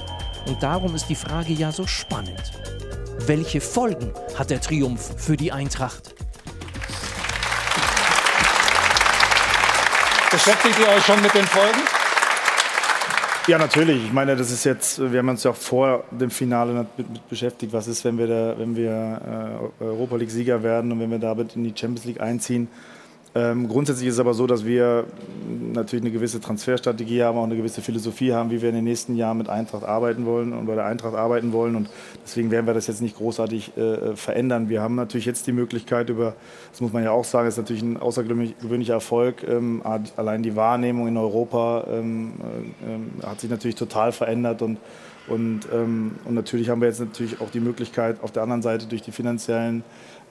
Und 0.46 0.62
darum 0.62 0.94
ist 0.94 1.08
die 1.08 1.16
Frage 1.16 1.54
ja 1.54 1.72
so 1.72 1.88
spannend. 1.88 2.52
Welche 3.26 3.60
Folgen 3.60 4.12
hat 4.38 4.50
der 4.50 4.60
Triumph 4.60 5.14
für 5.16 5.36
die 5.36 5.50
Eintracht? 5.50 6.14
Beschäftigt 10.34 10.80
ihr 10.80 10.88
euch 10.88 11.06
schon 11.06 11.22
mit 11.22 11.32
den 11.32 11.44
Folgen? 11.44 11.78
Ja, 13.46 13.56
natürlich. 13.56 14.04
Ich 14.04 14.12
meine, 14.12 14.34
das 14.34 14.50
ist 14.50 14.64
jetzt, 14.64 14.98
wir 15.12 15.20
haben 15.20 15.28
uns 15.28 15.44
ja 15.44 15.52
auch 15.52 15.56
vor 15.56 16.02
dem 16.10 16.28
Finale 16.28 16.88
mit, 16.96 17.28
beschäftigt. 17.28 17.72
Was 17.72 17.86
ist, 17.86 18.04
wenn 18.04 18.18
wir, 18.18 18.26
da, 18.26 18.58
wenn 18.58 18.74
wir 18.74 19.70
äh, 19.80 19.84
Europa 19.84 20.16
League-Sieger 20.16 20.64
werden 20.64 20.90
und 20.90 20.98
wenn 20.98 21.12
wir 21.12 21.20
damit 21.20 21.54
in 21.54 21.62
die 21.62 21.72
Champions 21.72 22.04
League 22.04 22.20
einziehen? 22.20 22.66
Ähm, 23.36 23.68
grundsätzlich 23.68 24.08
ist 24.08 24.14
es 24.14 24.20
aber 24.20 24.32
so, 24.32 24.46
dass 24.46 24.64
wir 24.64 25.06
natürlich 25.72 26.04
eine 26.04 26.12
gewisse 26.12 26.40
Transferstrategie 26.40 27.24
haben, 27.24 27.36
auch 27.36 27.44
eine 27.44 27.56
gewisse 27.56 27.82
Philosophie 27.82 28.32
haben, 28.32 28.50
wie 28.50 28.62
wir 28.62 28.68
in 28.68 28.76
den 28.76 28.84
nächsten 28.84 29.16
Jahren 29.16 29.38
mit 29.38 29.48
Eintracht 29.48 29.82
arbeiten 29.82 30.24
wollen 30.24 30.52
und 30.52 30.66
bei 30.66 30.76
der 30.76 30.86
Eintracht 30.86 31.16
arbeiten 31.16 31.52
wollen. 31.52 31.74
Und 31.74 31.90
deswegen 32.24 32.52
werden 32.52 32.66
wir 32.66 32.74
das 32.74 32.86
jetzt 32.86 33.02
nicht 33.02 33.16
großartig 33.16 33.76
äh, 33.76 34.14
verändern. 34.14 34.68
Wir 34.68 34.82
haben 34.82 34.94
natürlich 34.94 35.26
jetzt 35.26 35.48
die 35.48 35.52
Möglichkeit 35.52 36.10
über, 36.10 36.34
das 36.70 36.80
muss 36.80 36.92
man 36.92 37.02
ja 37.02 37.10
auch 37.10 37.24
sagen, 37.24 37.48
ist 37.48 37.56
natürlich 37.56 37.82
ein 37.82 37.96
außergewöhnlicher 37.96 38.94
Erfolg. 38.94 39.42
Ähm, 39.48 39.82
allein 40.16 40.44
die 40.44 40.54
Wahrnehmung 40.54 41.08
in 41.08 41.16
Europa 41.16 41.88
ähm, 41.90 42.34
äh, 43.22 43.26
hat 43.26 43.40
sich 43.40 43.50
natürlich 43.50 43.76
total 43.76 44.12
verändert 44.12 44.62
und 44.62 44.78
und, 45.26 45.60
ähm, 45.72 46.16
und 46.26 46.34
natürlich 46.34 46.68
haben 46.68 46.82
wir 46.82 46.88
jetzt 46.88 47.00
natürlich 47.00 47.40
auch 47.40 47.50
die 47.50 47.60
Möglichkeit, 47.60 48.22
auf 48.22 48.30
der 48.30 48.42
anderen 48.42 48.60
Seite 48.60 48.86
durch 48.86 49.00
die 49.00 49.12
finanziellen 49.12 49.82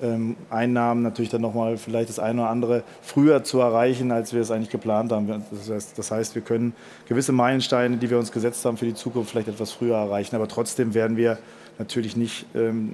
ähm, 0.04 0.36
Einnahmen 0.50 1.02
natürlich 1.02 1.32
dann 1.32 1.42
nochmal 1.42 1.78
vielleicht 1.78 2.10
das 2.10 2.20
eine 2.20 2.42
oder 2.42 2.50
andere 2.50 2.84
früher 3.02 3.44
zu 3.44 3.60
erreichen, 3.60 4.12
als 4.12 4.34
wir 4.34 4.42
es 4.42 4.52
eigentlich 4.52 4.70
geplant 4.70 5.12
haben. 5.12 5.44
Das 5.50 5.70
heißt, 5.70 5.98
das 5.98 6.12
heißt, 6.12 6.36
wir 6.36 6.42
können 6.42 6.74
gewisse 7.08 7.32
Meilensteine, 7.32 7.98
die 7.98 8.10
wir 8.10 8.20
uns 8.20 8.32
gesetzt 8.32 8.66
haben 8.66 8.78
für 8.78 8.86
die 8.86 8.94
Zukunft, 8.94 9.32
vielleicht 9.32 9.48
etwas 9.48 9.72
früher 9.72 9.96
erreichen. 9.96 10.36
Aber 10.36 10.48
trotzdem 10.48 10.94
werden 10.94 11.18
wir 11.18 11.38
natürlich 11.80 12.18
nicht 12.18 12.46
ähm, 12.54 12.94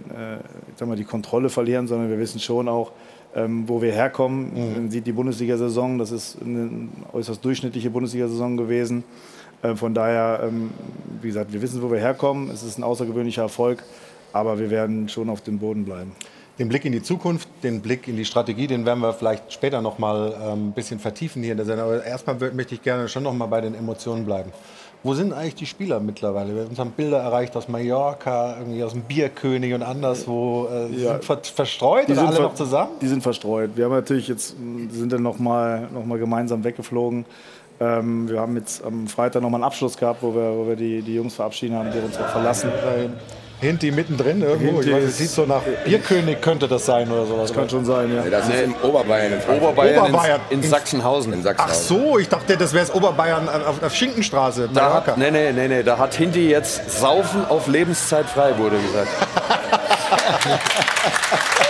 äh, 0.79 0.85
mal, 0.85 0.95
die 0.95 1.03
Kontrolle 1.03 1.49
verlieren, 1.49 1.87
sondern 1.87 2.09
wir 2.09 2.19
wissen 2.19 2.39
schon 2.39 2.69
auch, 2.69 2.91
ähm, 3.35 3.67
wo 3.67 3.81
wir 3.81 3.91
herkommen. 3.91 4.51
Mhm. 4.53 4.73
Man 4.73 4.91
sieht 4.91 5.05
die 5.07 5.11
Bundesliga-Saison, 5.11 5.97
das 5.97 6.11
ist 6.11 6.37
eine 6.41 6.89
äußerst 7.11 7.43
durchschnittliche 7.43 7.89
Bundesliga-Saison 7.89 8.55
gewesen. 8.55 9.03
Äh, 9.63 9.75
von 9.75 9.93
daher, 9.93 10.41
ähm, 10.47 10.69
wie 11.21 11.27
gesagt, 11.27 11.51
wir 11.51 11.61
wissen, 11.61 11.81
wo 11.81 11.91
wir 11.91 11.99
herkommen. 11.99 12.49
Es 12.51 12.63
ist 12.63 12.77
ein 12.77 12.83
außergewöhnlicher 12.83 13.41
Erfolg, 13.41 13.83
aber 14.31 14.59
wir 14.59 14.69
werden 14.69 15.09
schon 15.09 15.29
auf 15.29 15.41
dem 15.41 15.59
Boden 15.59 15.85
bleiben 15.85 16.11
den 16.59 16.67
Blick 16.67 16.83
in 16.83 16.91
die 16.91 17.01
Zukunft, 17.01 17.47
den 17.63 17.81
Blick 17.81 18.07
in 18.07 18.17
die 18.17 18.25
Strategie, 18.25 18.67
den 18.67 18.85
werden 18.85 18.99
wir 18.99 19.13
vielleicht 19.13 19.53
später 19.53 19.81
noch 19.81 19.97
mal 19.97 20.33
ähm, 20.43 20.67
ein 20.67 20.71
bisschen 20.73 20.99
vertiefen 20.99 21.41
hier 21.41 21.53
in 21.53 21.57
der 21.57 21.65
Sendung. 21.65 21.85
Aber 21.85 22.03
erstmal 22.03 22.35
möchte 22.51 22.75
ich 22.75 22.81
gerne 22.81 23.07
schon 23.07 23.23
noch 23.23 23.33
mal 23.33 23.45
bei 23.45 23.61
den 23.61 23.73
Emotionen 23.73 24.25
bleiben. 24.25 24.51
Wo 25.01 25.13
sind 25.13 25.31
eigentlich 25.31 25.55
die 25.55 25.65
Spieler 25.65 26.01
mittlerweile? 26.01 26.69
Wir 26.69 26.77
haben 26.77 26.91
Bilder 26.91 27.19
erreicht 27.19 27.55
aus 27.55 27.69
Mallorca, 27.69 28.57
irgendwie 28.59 28.83
aus 28.83 28.91
dem 28.91 29.03
Bierkönig 29.03 29.73
und 29.73 29.81
anderswo. 29.81 30.67
Äh, 30.69 30.93
ja. 30.97 31.11
Sind 31.13 31.23
ver 31.23 31.39
verstreut 31.41 32.09
die 32.09 32.15
sind 32.15 32.27
alle 32.27 32.35
ver 32.35 32.43
noch 32.43 32.55
zusammen? 32.55 32.91
Die 33.01 33.07
sind 33.07 33.23
verstreut. 33.23 33.71
Wir 33.75 33.85
haben 33.85 33.93
natürlich 33.93 34.27
jetzt, 34.27 34.49
sind 34.49 35.13
dann 35.13 35.23
noch 35.23 35.39
mal, 35.39 35.87
noch 35.93 36.05
mal 36.05 36.19
gemeinsam 36.19 36.65
weggeflogen. 36.65 37.23
Ähm, 37.79 38.27
wir 38.27 38.41
haben 38.41 38.57
jetzt 38.57 38.83
am 38.83 39.07
Freitag 39.07 39.41
noch 39.41 39.49
mal 39.49 39.57
einen 39.57 39.63
Abschluss 39.63 39.95
gehabt, 39.95 40.21
wo 40.21 40.35
wir, 40.35 40.53
wo 40.57 40.67
wir 40.67 40.75
die, 40.75 41.01
die 41.01 41.15
Jungs 41.15 41.35
verabschieden 41.35 41.77
haben, 41.77 41.91
die 41.93 41.99
uns 41.99 42.17
auch 42.17 42.27
verlassen. 42.27 42.69
Hinti 43.61 43.91
mittendrin 43.91 44.41
irgendwo. 44.41 44.81
Hinti 44.81 44.89
ich 44.89 44.95
weiß, 44.95 45.03
es 45.03 45.17
sieht 45.17 45.29
so 45.29 45.45
nach 45.45 45.61
Bierkönig 45.85 46.41
könnte 46.41 46.67
das 46.67 46.85
sein 46.85 47.11
oder 47.11 47.25
sowas. 47.25 47.49
Das 47.49 47.57
kann 47.57 47.69
schon 47.69 47.85
sein, 47.85 48.13
ja. 48.13 48.23
Nee, 48.23 48.29
das 48.29 48.47
ist 48.47 48.61
in 48.61 48.73
Oberbayern 48.75 49.33
in 49.33 49.41
Frankfurt. 49.41 49.69
Oberbayern, 49.69 50.03
Oberbayern. 50.05 50.41
In, 50.49 50.63
in, 50.63 50.69
Sachsenhausen. 50.69 51.33
In 51.33 51.39
Ach 51.39 51.43
Sachsenhausen. 51.43 51.87
so, 51.87 52.19
ich 52.19 52.29
dachte, 52.29 52.55
das 52.55 52.73
wäre 52.73 52.93
Oberbayern 52.93 53.49
auf, 53.49 53.83
auf 53.83 53.93
Schinkenstraße. 53.93 54.69
Da 54.73 54.93
hat, 54.93 55.17
nee, 55.17 55.31
nee, 55.31 55.51
nee, 55.51 55.67
nee, 55.67 55.83
da 55.83 55.97
hat 55.97 56.13
Hinti 56.13 56.49
jetzt 56.49 56.99
Saufen 56.99 57.45
auf 57.45 57.67
Lebenszeit 57.67 58.27
frei, 58.27 58.57
wurde 58.57 58.77
gesagt. 58.77 59.09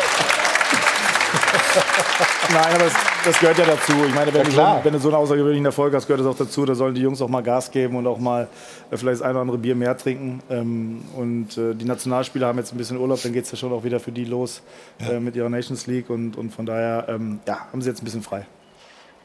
Nein, 2.53 2.75
aber 2.75 2.84
das, 2.86 2.93
das, 3.25 3.39
gehört 3.39 3.58
ja 3.58 3.65
dazu. 3.65 3.93
Ich 4.08 4.13
meine, 4.13 4.34
wenn, 4.34 4.41
Ja, 4.41 4.43
du 4.43 4.51
so, 4.51 4.79
wenn 4.84 4.93
du 4.93 4.99
so 4.99 5.10
einen 5.10 5.17
außergewöhnlichen 5.17 5.65
Erfolg 5.65 5.93
hast, 5.93 6.08
gehört 6.08 6.21
es 6.21 6.27
auch 6.27 6.38
dazu. 6.38 6.65
Da 6.65 6.75
sollen 6.75 6.95
die 6.95 7.01
Jungs 7.01 7.21
auch 7.21 7.27
mal 7.27 7.41
Gas 7.41 7.69
geben 7.71 7.95
und 7.95 8.08
auch 8.08 8.19
mal 8.19 8.47
äh, 8.91 8.97
vielleicht 8.97 9.19
das 9.19 9.21
eine 9.21 9.34
oder 9.34 9.41
andere 9.41 9.58
Bier 9.58 9.75
mehr 9.75 9.95
trinken. 9.97 10.41
Ähm, 10.49 11.01
und 11.15 11.58
äh, 11.58 11.75
die 11.75 11.86
Nationalspieler 11.86 12.47
haben 12.47 12.58
jetzt 12.58 12.73
ein 12.73 12.77
bisschen 12.77 12.97
Urlaub, 12.97 13.21
dann 13.21 13.34
geht 13.34 13.45
es 13.45 13.51
ja 13.51 13.58
schon 13.58 13.71
auch 13.71 13.84
wieder 13.84 13.99
für 13.99 14.12
die 14.12 14.25
los 14.25 14.62
äh, 14.99 15.19
mit 15.19 15.36
ihrer 15.36 15.49
Nations 15.49 15.86
League. 15.88 16.10
Und, 16.10 16.38
und 16.38 16.53
von 16.53 16.65
daher 16.65 17.05
ähm, 17.08 17.39
ja, 17.47 17.67
haben 17.71 17.82
sie 17.82 17.89
jetzt 17.89 18.01
ein 18.01 18.05
bisschen 18.05 18.23
frei. 18.23 18.45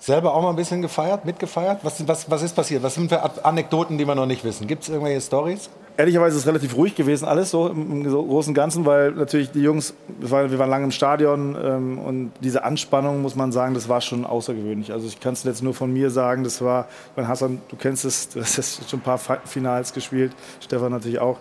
Selber 0.04 0.34
auch 0.34 0.42
mal 0.42 0.50
ein 0.50 0.56
bisschen 0.56 0.82
gefeiert, 0.82 1.24
mitgefeiert? 1.24 1.78
Was, 1.82 2.06
was, 2.06 2.30
was 2.30 2.42
ist 2.42 2.54
passiert? 2.54 2.82
Was 2.82 2.94
sind 2.94 3.08
für 3.08 3.22
Anekdoten, 3.42 3.96
die 3.96 4.06
wir 4.06 4.14
noch 4.14 4.26
nicht 4.26 4.44
wissen? 4.44 4.66
Gibt 4.66 4.82
es 4.82 4.90
irgendwelche 4.90 5.22
Stories? 5.22 5.70
Ehrlicherweise 5.96 6.36
ist 6.36 6.42
es 6.42 6.46
relativ 6.46 6.76
ruhig 6.76 6.94
gewesen, 6.94 7.24
alles 7.24 7.50
so 7.50 7.68
im, 7.68 8.04
im 8.04 8.10
Großen 8.10 8.50
und 8.50 8.54
Ganzen, 8.54 8.84
weil 8.84 9.12
natürlich 9.12 9.50
die 9.52 9.62
Jungs, 9.62 9.94
wir 10.20 10.30
waren, 10.30 10.50
wir 10.50 10.58
waren 10.58 10.68
lange 10.68 10.84
im 10.84 10.90
Stadion 10.90 11.56
ähm, 11.58 11.98
und 11.98 12.32
diese 12.40 12.64
Anspannung, 12.64 13.22
muss 13.22 13.34
man 13.34 13.50
sagen, 13.50 13.72
das 13.72 13.88
war 13.88 14.02
schon 14.02 14.26
außergewöhnlich. 14.26 14.92
Also 14.92 15.06
ich 15.06 15.20
kann 15.20 15.32
es 15.32 15.44
jetzt 15.44 15.62
nur 15.62 15.72
von 15.72 15.90
mir 15.90 16.10
sagen, 16.10 16.44
das 16.44 16.60
war, 16.60 16.86
mein 17.16 17.26
Hassan, 17.26 17.62
du 17.68 17.76
kennst 17.76 18.04
es, 18.04 18.28
du 18.28 18.42
hast 18.42 18.90
schon 18.90 18.98
ein 18.98 19.02
paar 19.02 19.18
Finals 19.18 19.94
gespielt, 19.94 20.32
Stefan 20.60 20.92
natürlich 20.92 21.18
auch 21.18 21.38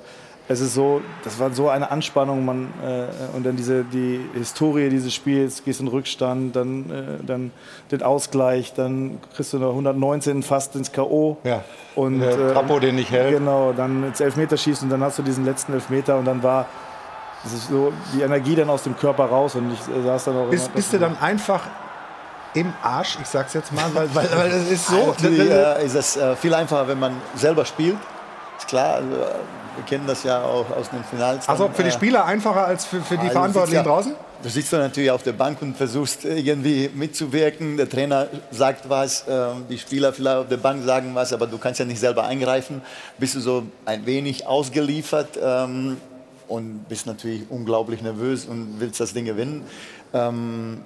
es 0.47 0.59
ist 0.59 0.73
so, 0.73 1.01
das 1.23 1.39
war 1.39 1.51
so 1.51 1.69
eine 1.69 1.89
Anspannung, 1.89 2.43
man, 2.43 2.73
äh, 2.83 3.35
und 3.35 3.45
dann 3.45 3.55
diese, 3.55 3.83
die 3.85 4.19
Historie 4.33 4.89
dieses 4.89 5.13
Spiels, 5.13 5.63
gehst 5.63 5.79
in 5.79 5.87
Rückstand, 5.87 6.55
dann, 6.55 6.89
äh, 6.89 7.25
dann 7.25 7.51
den 7.91 8.03
Ausgleich, 8.03 8.73
dann 8.73 9.19
kriegst 9.35 9.53
du 9.53 9.59
noch 9.59 9.69
119 9.69 10.43
fast 10.43 10.75
ins 10.75 10.91
K.O. 10.91 11.37
Ja. 11.43 11.63
Und, 11.95 12.19
Der 12.19 12.31
äh, 12.31 12.53
Trappo, 12.53 12.79
den 12.79 12.95
nicht 12.95 13.11
hält. 13.11 13.37
Genau, 13.37 13.71
dann 13.71 14.03
ins 14.03 14.19
Elfmeterschießen 14.19 14.85
und 14.85 14.89
dann 14.89 15.03
hast 15.03 15.17
du 15.17 15.23
diesen 15.23 15.45
letzten 15.45 15.73
Elfmeter 15.73 16.17
und 16.17 16.25
dann 16.25 16.43
war 16.43 16.67
das 17.43 17.53
ist 17.53 17.67
so 17.67 17.91
die 18.13 18.21
Energie 18.21 18.55
dann 18.55 18.69
aus 18.69 18.83
dem 18.83 18.97
Körper 18.97 19.25
raus 19.25 19.55
und 19.55 19.71
ich 19.73 19.79
äh, 19.79 20.01
saß 20.01 20.25
dann 20.25 20.37
auch 20.37 20.49
Bist, 20.49 20.67
immer, 20.67 20.75
bist 20.75 20.93
du 20.93 20.99
dann 20.99 21.17
einfach 21.17 21.61
im 22.53 22.71
Arsch, 22.81 23.17
ich 23.21 23.27
sag's 23.27 23.53
jetzt 23.53 23.73
mal, 23.73 23.93
weil, 23.93 24.13
weil, 24.13 24.29
weil 24.35 24.51
es 24.51 24.71
ist 24.71 24.87
so. 24.87 25.07
Natürlich 25.07 25.49
äh, 25.49 25.85
ist 25.85 25.95
es 25.95 26.17
äh, 26.17 26.35
viel 26.35 26.53
einfacher, 26.53 26.87
wenn 26.87 26.99
man 26.99 27.13
selber 27.35 27.65
spielt. 27.65 27.97
Ist 28.57 28.67
klar, 28.67 28.95
also, 28.95 29.11
äh, 29.11 29.35
wir 29.75 29.83
kennen 29.85 30.05
das 30.07 30.23
ja 30.23 30.43
auch 30.43 30.69
aus 30.71 30.89
den 30.89 31.03
Finals. 31.03 31.47
Also 31.47 31.69
für 31.73 31.83
die 31.83 31.89
äh, 31.89 31.91
Spieler 31.91 32.25
einfacher 32.25 32.65
als 32.65 32.85
für, 32.85 33.01
für 33.01 33.15
die 33.15 33.21
Also 33.21 33.31
Verantwortlichen 33.33 33.75
ja- 33.77 33.83
draußen? 33.83 34.15
Du 34.43 34.49
sitzt 34.49 34.73
dann 34.73 34.81
natürlich 34.81 35.09
auf 35.09 35.23
der 35.23 35.31
Bank 35.31 35.61
und 35.61 35.77
versuchst 35.77 36.25
irgendwie 36.25 36.89
mitzuwirken. 36.93 37.77
Der 37.77 37.87
Trainer 37.87 38.27
sagt 38.51 38.89
was, 38.89 39.23
ähm, 39.29 39.63
die 39.69 39.77
Spieler 39.77 40.11
vielleicht 40.11 40.35
auf 40.37 40.47
der 40.49 40.57
Bank 40.57 40.83
sagen 40.83 41.15
was, 41.15 41.31
aber 41.31 41.47
du 41.47 41.57
kannst 41.57 41.79
ja 41.79 41.85
nicht 41.85 41.99
selber 42.01 42.25
eingreifen. 42.25 42.81
Bist 43.17 43.35
du 43.35 43.39
so 43.39 43.63
ein 43.85 44.05
wenig 44.05 44.45
ausgeliefert 44.45 45.39
ähm, 45.41 45.95
und 46.49 46.89
bist 46.89 47.05
natürlich 47.07 47.43
unglaublich 47.49 48.01
nervös 48.01 48.43
und 48.43 48.81
willst 48.81 48.99
das 48.99 49.13
Ding 49.13 49.23
gewinnen. 49.23 49.63
Ähm, 50.13 50.81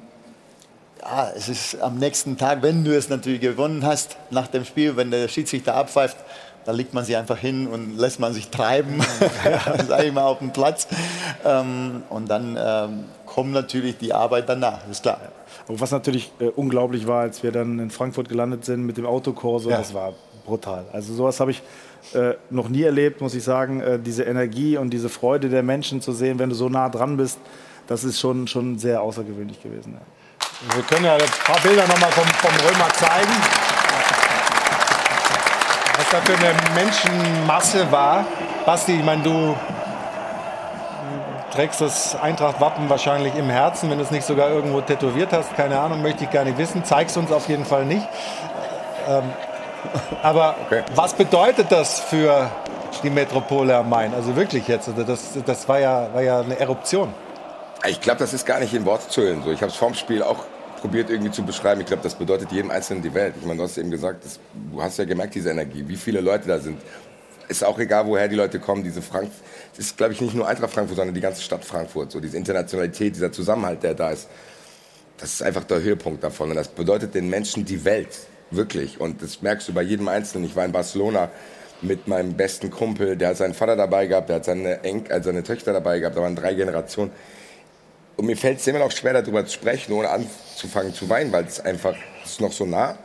ja, 1.02 1.32
es 1.36 1.50
ist 1.50 1.82
am 1.82 1.98
nächsten 1.98 2.38
Tag, 2.38 2.62
wenn 2.62 2.84
du 2.84 2.96
es 2.96 3.10
natürlich 3.10 3.42
gewonnen 3.42 3.84
hast, 3.84 4.18
nach 4.30 4.48
dem 4.48 4.66
Spiel, 4.66 4.98
wenn 4.98 5.10
der 5.10 5.28
Schiedsrichter 5.30 5.74
abpfeift, 5.74 6.18
da 6.68 6.74
legt 6.74 6.94
man 6.94 7.06
sich 7.06 7.16
einfach 7.16 7.38
hin 7.38 7.66
und 7.66 7.98
lässt 7.98 8.20
man 8.20 8.34
sich 8.34 8.50
treiben, 8.50 9.00
sag 9.88 10.04
ich 10.04 10.12
mal, 10.12 10.24
auf 10.26 10.40
dem 10.40 10.52
Platz. 10.52 10.86
Ähm, 11.46 12.04
und 12.10 12.30
dann 12.30 12.58
ähm, 12.60 13.06
kommt 13.26 13.54
natürlich 13.54 13.98
die 13.98 14.12
Arbeit 14.14 14.50
danach, 14.50 14.80
ist 14.92 15.02
klar. 15.02 15.22
Und 15.70 15.80
was 15.80 15.92
natürlich 15.92 16.30
äh, 16.42 16.48
unglaublich 16.48 17.08
war, 17.08 17.22
als 17.22 17.42
wir 17.42 17.54
dann 17.54 17.80
in 17.80 17.90
Frankfurt 17.90 18.28
gelandet 18.28 18.66
sind 18.66 18.86
mit 18.86 18.98
dem 18.98 19.06
Autokorso, 19.06 19.70
Ja. 19.70 19.78
das 19.78 19.94
war 19.94 20.12
brutal. 20.46 20.84
Also 20.92 21.14
sowas 21.14 21.40
habe 21.40 21.52
ich 21.52 21.62
äh, 22.14 22.34
noch 22.50 22.68
nie 22.68 22.84
erlebt, 22.84 23.22
muss 23.22 23.34
ich 23.34 23.46
sagen. 23.46 23.80
Äh, 23.80 23.98
diese 23.98 24.24
Energie 24.24 24.76
und 24.76 24.90
diese 24.90 25.08
Freude 25.08 25.48
der 25.48 25.64
Menschen 25.64 26.02
zu 26.02 26.12
sehen, 26.12 26.38
wenn 26.38 26.50
du 26.50 26.56
so 26.56 26.68
nah 26.68 26.90
dran 26.90 27.16
bist, 27.16 27.40
das 27.88 28.04
ist 28.04 28.20
schon, 28.20 28.46
schon 28.46 28.78
sehr 28.78 29.02
außergewöhnlich 29.02 29.64
gewesen. 29.64 29.94
Ja. 29.94 30.76
Wir 30.76 30.84
können 30.84 31.06
ja 31.06 31.14
ein 31.14 31.22
paar 31.46 31.62
Bilder 31.62 31.88
noch 31.88 32.00
mal 32.02 32.12
vom, 32.12 32.26
vom 32.26 32.52
Römer 32.68 32.90
zeigen. 32.94 33.32
Was 36.10 36.22
da 36.26 36.34
für 36.34 36.38
eine 36.38 36.54
Menschenmasse 36.74 37.92
war. 37.92 38.26
Basti, 38.66 38.94
ich 38.98 39.04
meine, 39.04 39.24
du 39.24 39.56
trägst 41.52 41.82
das 41.82 42.16
Eintracht-Wappen 42.16 42.90
wahrscheinlich 42.90 43.36
im 43.36 43.50
Herzen, 43.50 43.90
wenn 43.90 43.98
du 43.98 44.04
es 44.06 44.12
nicht 44.12 44.26
sogar 44.26 44.50
irgendwo 44.50 44.80
tätowiert 44.80 45.34
hast. 45.34 45.54
Keine 45.58 45.78
Ahnung, 45.80 46.02
möchte 46.02 46.24
ich 46.24 46.32
gar 46.32 46.46
nicht 46.46 46.58
wissen. 46.58 46.86
Zeig's 46.86 47.18
uns 47.18 47.30
auf 47.32 47.50
jeden 47.50 47.66
Fall 47.66 47.84
nicht. 47.86 48.08
Ähm, 49.10 49.24
aber 50.24 50.56
Okay. 50.68 50.84
was 50.96 51.14
bedeutet 51.14 51.68
das 51.72 52.00
für 52.00 52.50
die 53.04 53.10
Metropole 53.10 53.76
am 53.76 53.90
Main? 53.90 54.14
Also 54.14 54.36
wirklich 54.36 54.68
jetzt, 54.68 54.88
also 54.88 55.04
das, 55.04 55.22
das 55.46 55.68
war, 55.68 55.80
ja, 55.80 56.08
war 56.14 56.22
ja 56.22 56.40
eine 56.40 56.58
Eruption. 56.58 57.14
Ich 57.86 58.00
glaube, 58.00 58.20
das 58.20 58.34
ist 58.34 58.46
gar 58.46 58.60
nicht 58.60 58.74
in 58.74 58.86
Worte 58.86 59.10
zu 59.10 59.22
hüllen. 59.22 59.44
So, 59.44 59.52
ich 59.52 59.62
habe 59.62 59.72
es 59.72 59.78
vorm 59.78 59.94
Spiel 59.94 60.24
auch 60.24 60.46
probiert 60.78 61.10
irgendwie 61.10 61.32
zu 61.32 61.44
beschreiben. 61.44 61.82
Ich 61.82 61.88
glaube, 61.88 62.04
das 62.04 62.16
bedeutet 62.16 62.52
jedem 62.52 62.72
Einzelnen 62.72 63.02
die 63.04 63.14
Welt. 63.14 63.36
Ich 63.40 63.46
meine, 63.46 63.58
du 63.58 63.64
hast 63.64 63.78
eben 63.78 63.92
gesagt, 63.92 64.24
das, 64.26 64.40
du 64.72 64.82
hast 64.82 64.98
ja 64.98 65.06
gemerkt, 65.06 65.36
diese 65.36 65.50
Energie, 65.50 65.84
wie 65.88 65.96
viele 65.96 66.22
Leute 66.22 66.48
da 66.48 66.60
sind. 66.60 66.80
Ist 67.50 67.64
auch 67.64 67.80
egal, 67.80 68.06
woher 68.08 68.28
die 68.28 68.36
Leute 68.36 68.60
kommen. 68.60 68.84
Diese 68.84 69.02
Frank 69.02 69.32
es 69.74 69.80
ist, 69.80 69.98
glaube 69.98 70.14
ich, 70.14 70.22
nicht 70.22 70.34
nur 70.34 70.48
Eintracht 70.48 70.74
Frankfurt, 70.74 70.98
sondern 70.98 71.14
die 71.14 71.22
ganze 71.22 71.42
Stadt 71.42 71.64
Frankfurt. 71.64 72.12
So 72.12 72.20
diese 72.20 72.36
Internationalität, 72.36 73.16
dieser 73.16 73.32
Zusammenhalt, 73.32 73.84
der 73.84 73.94
da 73.94 74.10
ist. 74.10 74.28
das 75.18 75.34
ist 75.34 75.44
einfach 75.44 75.64
der 75.66 75.82
Höhepunkt 75.82 76.24
davon. 76.24 76.50
Und 76.50 76.56
das 76.56 76.68
bedeutet 76.68 77.14
den 77.14 77.30
Menschen 77.30 77.64
die 77.64 77.86
Welt, 77.86 78.28
wirklich. 78.50 79.00
Und 79.00 79.22
das 79.22 79.42
merkst 79.42 79.68
du 79.68 79.74
bei 79.74 79.84
jedem 79.84 80.08
Einzelnen. 80.08 80.46
Ich 80.46 80.56
war 80.56 80.66
in 80.66 80.72
Barcelona 80.72 81.30
mit 81.82 82.08
meinem 82.08 82.34
besten 82.34 82.72
Kumpel, 82.72 83.16
der 83.18 83.30
hat 83.30 83.38
seinen 83.38 83.54
Vater 83.54 83.76
dabei 83.76 84.08
gehabt, 84.08 84.30
der 84.30 84.38
hat 84.38 84.46
seine, 84.46 84.84
Enk 84.84 85.12
also 85.12 85.30
seine 85.30 85.44
Töchter 85.44 85.74
dabei 85.74 86.00
gehabt, 86.00 86.18
da 86.18 86.22
waren 86.22 86.36
drei 86.36 86.56
Generationen. 86.56 87.12
Und 88.18 88.26
mir 88.26 88.36
fällt 88.36 88.60
es 88.60 88.68
immer 88.68 88.80
noch 88.80 88.92
schwer, 88.92 89.14
darüber 89.14 89.46
zu 89.46 89.54
sprechen, 89.54 89.94
ohne 89.94 90.10
anzufangen 90.10 90.94
zu 90.94 91.08
weinen, 91.08 91.32
weil 91.32 91.46
es 91.46 91.60
einfach 91.60 91.96
es 92.24 92.32
ist 92.32 92.42
noch 92.42 92.52
so 92.52 92.66
nah. 92.66 92.98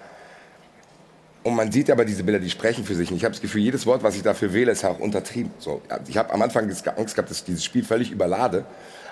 Und 1.44 1.54
man 1.54 1.70
sieht 1.70 1.90
aber 1.90 2.04
diese 2.04 2.22
Bilder, 2.22 2.38
die 2.38 2.50
sprechen 2.50 2.84
für 2.84 2.94
sich. 2.94 3.10
Und 3.10 3.16
ich 3.16 3.24
habe 3.24 3.32
das 3.32 3.40
Gefühl, 3.40 3.62
jedes 3.62 3.84
Wort, 3.84 4.02
was 4.02 4.16
ich 4.16 4.22
dafür 4.22 4.52
wähle, 4.52 4.72
ist 4.72 4.84
auch 4.84 4.98
untertrieben. 4.98 5.52
So, 5.58 5.82
ich 6.08 6.16
habe 6.16 6.32
am 6.32 6.40
Anfang 6.40 6.64
Angst 6.64 6.84
gehabt, 6.84 7.30
dass 7.30 7.38
ich 7.38 7.44
dieses 7.44 7.64
Spiel 7.64 7.84
völlig 7.84 8.10
überlade. 8.10 8.64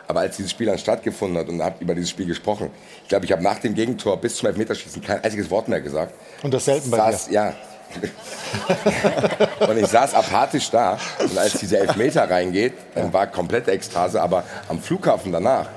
Aber 0.07 0.21
als 0.21 0.37
dieses 0.37 0.51
Spiel 0.51 0.67
dann 0.67 0.79
stattgefunden 0.79 1.39
hat 1.39 1.49
und 1.49 1.63
habe 1.63 1.77
über 1.81 1.95
dieses 1.95 2.11
Spiel 2.11 2.27
gesprochen, 2.27 2.71
ich 3.03 3.09
glaube, 3.09 3.25
ich 3.25 3.33
habe 3.33 3.43
nach 3.43 3.59
dem 3.59 3.75
Gegentor 3.75 4.17
bis 4.17 4.37
zum 4.37 4.49
Elfmeterschießen 4.49 5.03
kein 5.03 5.23
einziges 5.23 5.51
Wort 5.51 5.69
mehr 5.69 5.81
gesagt. 5.81 6.15
Und 6.43 6.55
das 6.55 6.65
selten 6.65 6.91
bei 6.91 6.97
saß, 6.97 7.29
dir. 7.29 7.35
Ja. 7.35 7.55
und 9.69 9.79
ich 9.79 9.87
saß 9.87 10.15
apathisch 10.15 10.71
da. 10.71 10.99
Und 11.19 11.37
als 11.37 11.59
dieser 11.59 11.81
Elfmeter 11.81 12.29
reingeht, 12.29 12.75
dann 12.95 13.13
war 13.13 13.27
komplette 13.27 13.73
Ekstase. 13.73 14.21
Aber 14.23 14.45
am 14.69 14.81
Flughafen 14.81 15.33
danach 15.33 15.69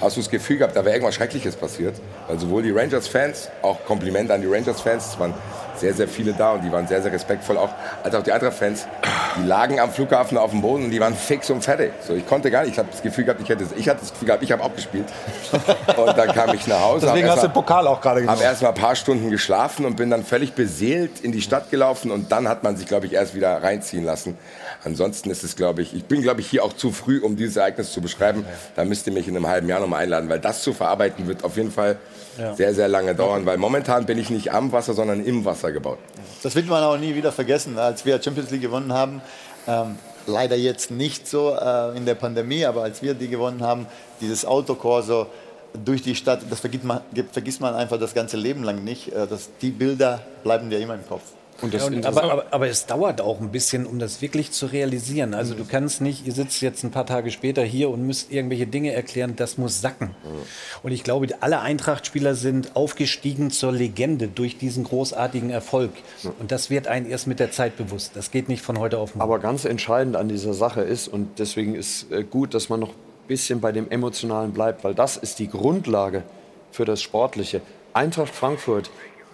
hast 0.00 0.16
du 0.16 0.20
das 0.20 0.30
Gefühl 0.30 0.58
gehabt, 0.58 0.76
da 0.76 0.84
wäre 0.84 0.94
irgendwas 0.94 1.14
Schreckliches 1.14 1.56
passiert. 1.56 1.94
Weil 2.26 2.38
sowohl 2.38 2.62
die 2.62 2.70
Rangers-Fans, 2.70 3.50
auch 3.62 3.84
Kompliment 3.84 4.30
an 4.30 4.40
die 4.40 4.46
Rangers-Fans, 4.46 5.06
es 5.06 5.18
waren 5.18 5.34
sehr, 5.80 5.94
sehr 5.94 6.08
viele 6.08 6.32
da 6.32 6.52
und 6.52 6.62
die 6.62 6.72
waren 6.72 6.86
sehr, 6.86 7.02
sehr 7.02 7.12
respektvoll 7.12 7.56
auch, 7.56 7.70
als 8.02 8.14
auch 8.14 8.22
die 8.22 8.32
anderen 8.32 8.54
Fans, 8.54 8.86
die 9.36 9.46
lagen 9.46 9.80
am 9.80 9.90
Flughafen 9.90 10.38
auf 10.38 10.50
dem 10.50 10.60
Boden 10.60 10.84
und 10.84 10.90
die 10.90 11.00
waren 11.00 11.14
fix 11.14 11.50
und 11.50 11.62
fertig. 11.62 11.92
So, 12.06 12.14
ich 12.14 12.26
konnte 12.26 12.50
gar 12.50 12.62
nicht, 12.62 12.72
ich 12.72 12.78
habe 12.78 12.88
das 12.90 13.02
Gefühl 13.02 13.24
gehabt, 13.24 13.40
ich 13.40 13.48
hätte, 13.48 13.64
ich 13.76 13.88
hatte 13.88 14.00
das 14.00 14.12
Gefühl 14.12 14.26
gehabt, 14.26 14.42
ich 14.42 14.52
habe 14.52 14.62
auch 14.62 14.74
gespielt. 14.74 15.06
Und 15.96 16.16
dann 16.16 16.28
kam 16.32 16.54
ich 16.54 16.66
nach 16.66 16.80
Hause. 16.80 17.06
Deswegen 17.06 17.28
hast 17.28 17.42
du 17.42 17.48
den 17.48 17.52
Pokal 17.52 17.86
auch 17.86 18.00
gerade 18.00 18.20
genommen. 18.20 18.40
erst 18.40 18.62
mal 18.62 18.68
ein 18.68 18.74
paar 18.74 18.96
Stunden 18.96 19.30
geschlafen 19.30 19.84
und 19.84 19.96
bin 19.96 20.10
dann 20.10 20.24
völlig 20.24 20.52
beseelt 20.52 21.20
in 21.20 21.32
die 21.32 21.40
Stadt 21.40 21.70
gelaufen 21.70 22.10
und 22.10 22.32
dann 22.32 22.48
hat 22.48 22.62
man 22.62 22.76
sich, 22.76 22.86
glaube 22.86 23.06
ich, 23.06 23.12
erst 23.12 23.34
wieder 23.34 23.62
reinziehen 23.62 24.04
lassen. 24.04 24.36
Ansonsten 24.84 25.30
ist 25.30 25.42
es, 25.44 25.56
glaube 25.56 25.82
ich, 25.82 25.94
ich 25.94 26.04
bin, 26.04 26.22
glaube 26.22 26.40
ich, 26.40 26.48
hier 26.48 26.64
auch 26.64 26.72
zu 26.72 26.92
früh, 26.92 27.20
um 27.20 27.36
dieses 27.36 27.56
Ereignis 27.56 27.92
zu 27.92 28.00
beschreiben. 28.00 28.44
Da 28.76 28.84
müsst 28.84 29.06
ihr 29.06 29.12
mich 29.12 29.28
in 29.28 29.36
einem 29.36 29.48
halben 29.48 29.68
Jahr 29.68 29.80
nochmal 29.80 30.02
einladen, 30.02 30.28
weil 30.28 30.38
das 30.38 30.62
zu 30.62 30.72
verarbeiten 30.72 31.26
wird 31.26 31.44
auf 31.44 31.56
jeden 31.56 31.72
Fall 31.72 31.98
Ja. 32.38 32.54
sehr, 32.54 32.74
sehr 32.74 32.88
lange 32.88 33.14
dauern, 33.14 33.44
weil 33.46 33.58
momentan 33.58 34.06
bin 34.06 34.16
ich 34.18 34.30
nicht 34.30 34.52
am 34.52 34.72
Wasser, 34.72 34.94
sondern 34.94 35.24
im 35.24 35.44
Wasser 35.44 35.72
gebaut. 35.72 35.98
Das 36.42 36.54
wird 36.54 36.68
man 36.68 36.82
auch 36.84 36.96
nie 36.96 37.14
wieder 37.14 37.32
vergessen, 37.32 37.78
als 37.78 38.06
wir 38.06 38.22
Champions 38.22 38.50
League 38.50 38.62
gewonnen 38.62 38.92
haben. 38.92 39.20
Ähm, 39.66 39.96
leider 40.26 40.56
jetzt 40.56 40.90
nicht 40.90 41.26
so 41.26 41.54
äh, 41.54 41.96
in 41.96 42.06
der 42.06 42.14
Pandemie, 42.14 42.64
aber 42.64 42.82
als 42.82 43.02
wir 43.02 43.14
die 43.14 43.28
gewonnen 43.28 43.62
haben, 43.62 43.86
dieses 44.20 44.44
Autokorso 44.44 45.26
durch 45.84 46.02
die 46.02 46.14
Stadt, 46.14 46.40
das 46.48 46.60
vergisst 46.60 46.84
man, 46.84 47.00
vergisst 47.32 47.60
man 47.60 47.74
einfach 47.74 47.98
das 47.98 48.14
ganze 48.14 48.36
Leben 48.36 48.62
lang 48.62 48.84
nicht. 48.84 49.12
Äh, 49.12 49.26
das, 49.26 49.50
die 49.60 49.70
Bilder 49.70 50.20
bleiben 50.44 50.70
dir 50.70 50.78
immer 50.78 50.94
im 50.94 51.06
Kopf. 51.06 51.22
Ja, 51.60 51.84
und 51.84 52.06
aber, 52.06 52.22
aber, 52.22 52.46
aber 52.52 52.68
es 52.68 52.86
dauert 52.86 53.20
auch 53.20 53.40
ein 53.40 53.50
bisschen, 53.50 53.84
um 53.84 53.98
das 53.98 54.22
wirklich 54.22 54.52
zu 54.52 54.66
realisieren. 54.66 55.34
Also 55.34 55.54
du 55.54 55.64
kannst 55.64 56.00
nicht, 56.00 56.24
ihr 56.24 56.32
sitzt 56.32 56.60
jetzt 56.62 56.84
ein 56.84 56.92
paar 56.92 57.06
Tage 57.06 57.32
später 57.32 57.64
hier 57.64 57.90
und 57.90 58.06
müsst 58.06 58.30
irgendwelche 58.30 58.66
Dinge 58.66 58.92
erklären, 58.92 59.34
das 59.34 59.58
muss 59.58 59.80
sacken. 59.80 60.14
Und 60.82 60.92
ich 60.92 61.02
glaube, 61.02 61.26
alle 61.40 61.60
Eintracht-Spieler 61.60 62.36
sind 62.36 62.76
aufgestiegen 62.76 63.50
zur 63.50 63.72
Legende 63.72 64.28
durch 64.28 64.56
diesen 64.58 64.84
großartigen 64.84 65.50
Erfolg. 65.50 65.90
Und 66.38 66.52
das 66.52 66.70
wird 66.70 66.86
einem 66.86 67.10
erst 67.10 67.26
mit 67.26 67.40
der 67.40 67.50
Zeit 67.50 67.76
bewusst. 67.76 68.12
Das 68.14 68.30
geht 68.30 68.48
nicht 68.48 68.62
von 68.62 68.78
heute 68.78 68.98
auf 68.98 69.16
morgen. 69.16 69.22
Aber 69.22 69.40
ganz 69.40 69.64
entscheidend 69.64 70.14
an 70.14 70.28
dieser 70.28 70.54
Sache 70.54 70.82
ist, 70.82 71.08
und 71.08 71.38
deswegen 71.38 71.74
ist 71.74 72.10
äh, 72.12 72.22
gut, 72.22 72.54
dass 72.54 72.68
man 72.68 72.78
noch 72.78 72.90
ein 72.90 73.26
bisschen 73.26 73.60
bei 73.60 73.72
dem 73.72 73.90
Emotionalen 73.90 74.52
bleibt, 74.52 74.84
weil 74.84 74.94
das 74.94 75.16
ist 75.16 75.40
die 75.40 75.48
Grundlage 75.48 76.22
für 76.70 76.84
das 76.84 77.02
Sportliche. 77.02 77.60
Eintracht 77.94 78.32
Frankfurt, 78.32 78.90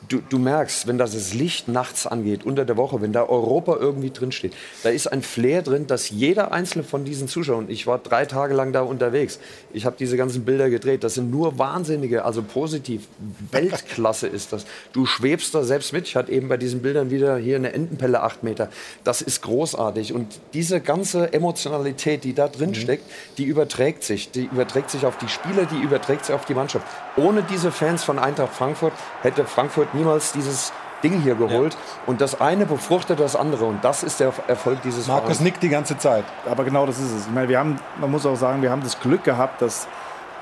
du, 0.09 0.21
du 0.29 0.39
merkst, 0.39 0.87
wenn 0.87 0.99
das 0.99 1.13
das 1.13 1.35
Licht 1.35 1.69
nachts 1.69 2.07
angeht, 2.07 2.45
unter 2.45 2.65
der 2.65 2.77
Woche, 2.77 3.01
wenn 3.01 3.13
da 3.13 3.29
Europa 3.29 3.77
irgendwie 3.77 4.11
drinsteht, 4.11 4.55
da 4.83 4.91
ist 4.91 5.07
ein 5.07 5.23
Flair 5.23 5.63
drin, 5.63 5.87
dass 5.87 6.11
jeder 6.11 6.53
einzelne 6.53 6.85
von 6.85 7.05
diesen 7.05 7.29
Zuschauern, 7.29 7.67
ich 7.69 7.87
war 7.87 7.99
drei 7.99 8.27
Tage 8.27 8.55
lang 8.55 8.73
da 8.73 8.83
unterwegs, 8.83 9.39
ich 9.73 9.87
habe 9.87 9.97
diese 9.99 10.17
ganzen 10.17 10.45
Bilder 10.45 10.71
gedreht, 10.71 11.05
das 11.05 11.15
sind 11.15 11.31
nur 11.31 11.59
Wahnsinnige, 11.59 12.25
also 12.25 12.43
positiv, 12.43 13.09
Weltklasse 13.51 14.27
ist 14.27 14.53
das. 14.53 14.67
Du 14.93 15.07
schwebst 15.07 15.55
da 15.55 15.63
selbst 15.63 15.93
mit, 15.93 16.07
ich 16.07 16.17
hatte 16.17 16.33
eben 16.33 16.49
bei 16.49 16.57
diesen 16.57 16.83
Bildern 16.83 17.11
wieder 17.11 17.37
hier 17.37 17.57
eine 17.57 17.73
Entenpelle, 17.73 18.23
acht 18.23 18.43
Meter, 18.43 18.69
das 19.05 19.23
ist 19.23 19.43
großartig 19.43 20.13
und 20.13 20.41
diese 20.53 20.81
ganze 20.81 21.33
Emotionalität, 21.33 22.25
die 22.25 22.35
da 22.35 22.49
drin 22.49 22.75
steckt, 22.75 23.05
die 23.39 23.45
überträgt 23.45 24.05
sich, 24.05 24.31
die 24.31 24.45
überträgt 24.45 24.91
sich 24.91 25.07
auf 25.07 25.19
die 25.19 25.29
Spieler, 25.29 25.67
die 25.67 25.81
überträgt 25.83 26.27
sich 26.27 26.35
auf 26.35 26.45
die 26.45 26.55
Mannschaft. 26.55 26.87
Ohne 27.17 27.43
diese 27.43 27.71
Fans 27.71 28.03
von 28.03 28.19
Eintracht 28.19 28.55
Frankfurt 28.55 28.93
hätte 29.23 29.45
Frankfurt 29.45 29.94
niemals 29.95 30.33
dieses 30.33 30.73
Ding 31.03 31.21
hier 31.21 31.35
geholt. 31.35 31.77
Und 32.07 32.21
das 32.21 32.41
eine 32.41 32.67
befruchtet 32.67 33.21
das 33.21 33.37
andere. 33.37 33.67
Und 33.67 33.85
das 33.85 34.03
ist 34.03 34.21
der 34.21 34.33
Erfolg 34.49 34.83
dieses 34.83 35.07
Markus 35.07 35.25
Vereins. 35.25 35.41
nickt 35.41 35.63
die 35.63 35.69
ganze 35.69 35.99
Zeit. 35.99 36.25
Aber 36.51 36.65
genau 36.65 36.87
das 36.87 36.99
ist 36.99 37.13
es. 37.13 37.27
Ich 37.27 37.33
meine, 37.33 37.49
wir 37.49 37.59
haben, 37.59 37.79
man 38.01 38.11
muss 38.11 38.25
auch 38.27 38.37
sagen, 38.37 38.63
wir 38.63 38.71
haben 38.71 38.83
das 38.83 38.99
Glück 39.01 39.23
gehabt, 39.23 39.61
dass 39.63 39.87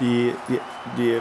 die, 0.00 0.34
die, 0.48 0.60
die, 0.96 1.10
äh, 1.10 1.20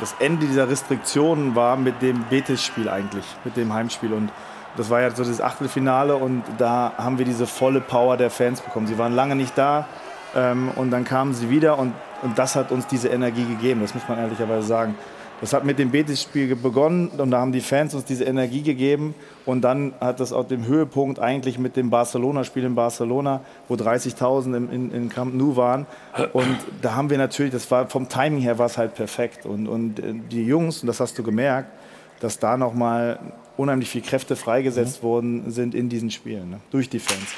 das 0.00 0.14
Ende 0.18 0.46
dieser 0.46 0.68
Restriktionen 0.68 1.54
war 1.54 1.76
mit 1.76 2.02
dem 2.02 2.24
Betis-Spiel 2.24 2.88
eigentlich, 2.88 3.24
mit 3.44 3.56
dem 3.56 3.72
Heimspiel. 3.72 4.12
Und 4.12 4.30
das 4.76 4.90
war 4.90 5.00
ja 5.00 5.10
so 5.10 5.24
das 5.24 5.40
Achtelfinale 5.40 6.16
und 6.16 6.42
da 6.58 6.92
haben 6.96 7.18
wir 7.18 7.24
diese 7.24 7.46
volle 7.46 7.80
Power 7.80 8.16
der 8.16 8.30
Fans 8.30 8.60
bekommen. 8.60 8.86
Sie 8.86 8.98
waren 8.98 9.14
lange 9.14 9.36
nicht 9.36 9.56
da 9.56 9.86
ähm, 10.34 10.70
und 10.76 10.90
dann 10.90 11.04
kamen 11.04 11.34
sie 11.34 11.50
wieder 11.50 11.78
und, 11.78 11.92
und 12.22 12.38
das 12.38 12.56
hat 12.56 12.72
uns 12.72 12.86
diese 12.86 13.08
Energie 13.08 13.44
gegeben, 13.44 13.82
das 13.82 13.94
muss 13.94 14.08
man 14.08 14.18
ehrlicherweise 14.18 14.66
sagen. 14.66 14.94
Das 15.42 15.52
hat 15.52 15.64
mit 15.64 15.80
dem 15.80 15.90
Betis-Spiel 15.90 16.54
begonnen 16.54 17.08
und 17.08 17.32
da 17.32 17.40
haben 17.40 17.50
die 17.50 17.62
Fans 17.62 17.96
uns 17.96 18.04
diese 18.04 18.22
Energie 18.22 18.62
gegeben. 18.62 19.12
Und 19.44 19.62
dann 19.62 19.92
hat 19.98 20.20
das 20.20 20.32
auf 20.32 20.46
dem 20.46 20.66
Höhepunkt 20.66 21.18
eigentlich 21.18 21.58
mit 21.58 21.74
dem 21.74 21.90
Barcelona-Spiel 21.90 22.62
in 22.62 22.76
Barcelona, 22.76 23.40
wo 23.66 23.74
30.000 23.74 24.56
im, 24.56 24.70
in, 24.70 24.92
in 24.92 25.08
Camp 25.08 25.34
Nou 25.34 25.56
waren. 25.56 25.86
Und 26.32 26.58
da 26.80 26.94
haben 26.94 27.10
wir 27.10 27.18
natürlich, 27.18 27.50
das 27.50 27.68
war 27.72 27.88
vom 27.88 28.08
Timing 28.08 28.40
her 28.40 28.56
war 28.58 28.66
es 28.66 28.78
halt 28.78 28.94
perfekt. 28.94 29.44
Und, 29.44 29.66
und 29.66 29.98
äh, 29.98 30.14
die 30.30 30.46
Jungs, 30.46 30.82
und 30.82 30.86
das 30.86 31.00
hast 31.00 31.18
du 31.18 31.24
gemerkt, 31.24 31.72
dass 32.20 32.38
da 32.38 32.56
nochmal 32.56 33.18
unheimlich 33.56 33.90
viel 33.90 34.02
Kräfte 34.02 34.36
freigesetzt 34.36 35.02
worden 35.02 35.50
sind 35.50 35.74
in 35.74 35.88
diesen 35.88 36.12
Spielen, 36.12 36.50
ne? 36.50 36.60
durch 36.70 36.88
die 36.88 37.00
Fans. 37.00 37.34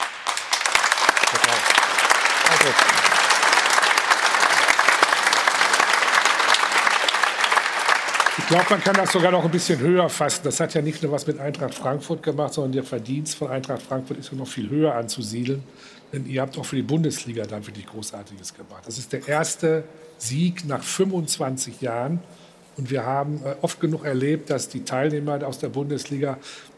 Ich 8.44 8.50
glaube, 8.50 8.66
man 8.68 8.80
kann 8.84 8.94
das 8.94 9.10
sogar 9.10 9.32
noch 9.32 9.42
ein 9.42 9.50
bisschen 9.50 9.80
höher 9.80 10.06
fassen. 10.10 10.42
Das 10.44 10.60
hat 10.60 10.74
ja 10.74 10.82
nicht 10.82 11.02
nur 11.02 11.10
was 11.10 11.26
mit 11.26 11.40
Eintracht 11.40 11.74
Frankfurt 11.74 12.22
gemacht, 12.22 12.52
sondern 12.52 12.72
der 12.72 12.84
Verdienst 12.84 13.36
von 13.36 13.48
Eintracht 13.48 13.80
Frankfurt 13.80 14.18
ist 14.18 14.32
ja 14.32 14.36
noch 14.36 14.46
viel 14.46 14.68
höher 14.68 14.94
anzusiedeln. 14.94 15.62
Denn 16.12 16.26
ihr 16.26 16.42
habt 16.42 16.58
auch 16.58 16.66
für 16.66 16.76
die 16.76 16.82
Bundesliga 16.82 17.44
dann 17.46 17.66
wirklich 17.66 17.86
Großartiges 17.86 18.52
gemacht. 18.52 18.82
Das 18.84 18.98
ist 18.98 19.14
der 19.14 19.26
erste 19.26 19.84
Sieg 20.18 20.66
nach 20.66 20.82
25 20.82 21.80
Jahren. 21.80 22.20
Und 22.76 22.90
wir 22.90 23.06
haben 23.06 23.40
äh, 23.46 23.54
oft 23.62 23.80
genug 23.80 24.04
erlebt, 24.04 24.50
dass 24.50 24.68
die 24.68 24.84
Teilnehmer 24.84 25.42
aus 25.46 25.58
der 25.58 25.70
Bundesliga 25.70 26.36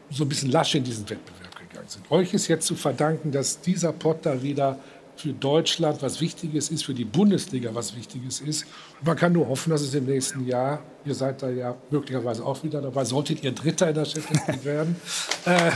so 0.09 0.23
ein 0.23 0.29
bisschen 0.29 0.53
lasch 0.53 0.77
in 0.77 0.85
diesen 0.85 1.11
Wettbewerb 1.11 1.59
gegangen 1.59 1.89
sind. 1.89 2.09
Euch 2.13 2.33
ist 2.33 2.47
jetzt 2.47 2.69
zu 2.69 2.77
verdanken, 2.77 3.33
dass 3.33 3.61
dieser 3.61 3.93
Pott 3.93 4.19
da 4.23 4.41
wieder 4.41 4.79
für 5.17 5.33
Deutschland 5.33 6.01
was 6.01 6.21
Wichtiges 6.21 6.69
ist, 6.69 6.85
für 6.85 6.95
die 6.95 7.05
Bundesliga 7.05 7.71
was 7.75 7.97
Wichtiges 7.97 8.41
ist. 8.41 8.67
Man 9.03 9.17
kann 9.17 9.33
nur 9.33 9.49
hoffen, 9.49 9.71
dass 9.71 9.83
es 9.83 9.95
im 9.95 10.07
nächsten 10.07 10.47
Jahr, 10.47 10.81
ihr 11.05 11.15
seid 11.15 11.43
da 11.43 11.51
ja 11.51 11.77
möglicherweise 11.91 12.45
auch 12.45 12.63
wieder 12.63 12.81
dabei, 12.81 13.05
solltet 13.05 13.45
ihr 13.45 13.53
Dritter 13.53 13.89
in 13.89 13.95
der 13.95 14.07
Champions 14.07 14.47
League 14.47 14.65
werden, 14.65 14.97
äh, 15.45 15.71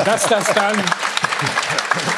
dass 0.04 0.26
das 0.26 0.46
dann 0.54 0.76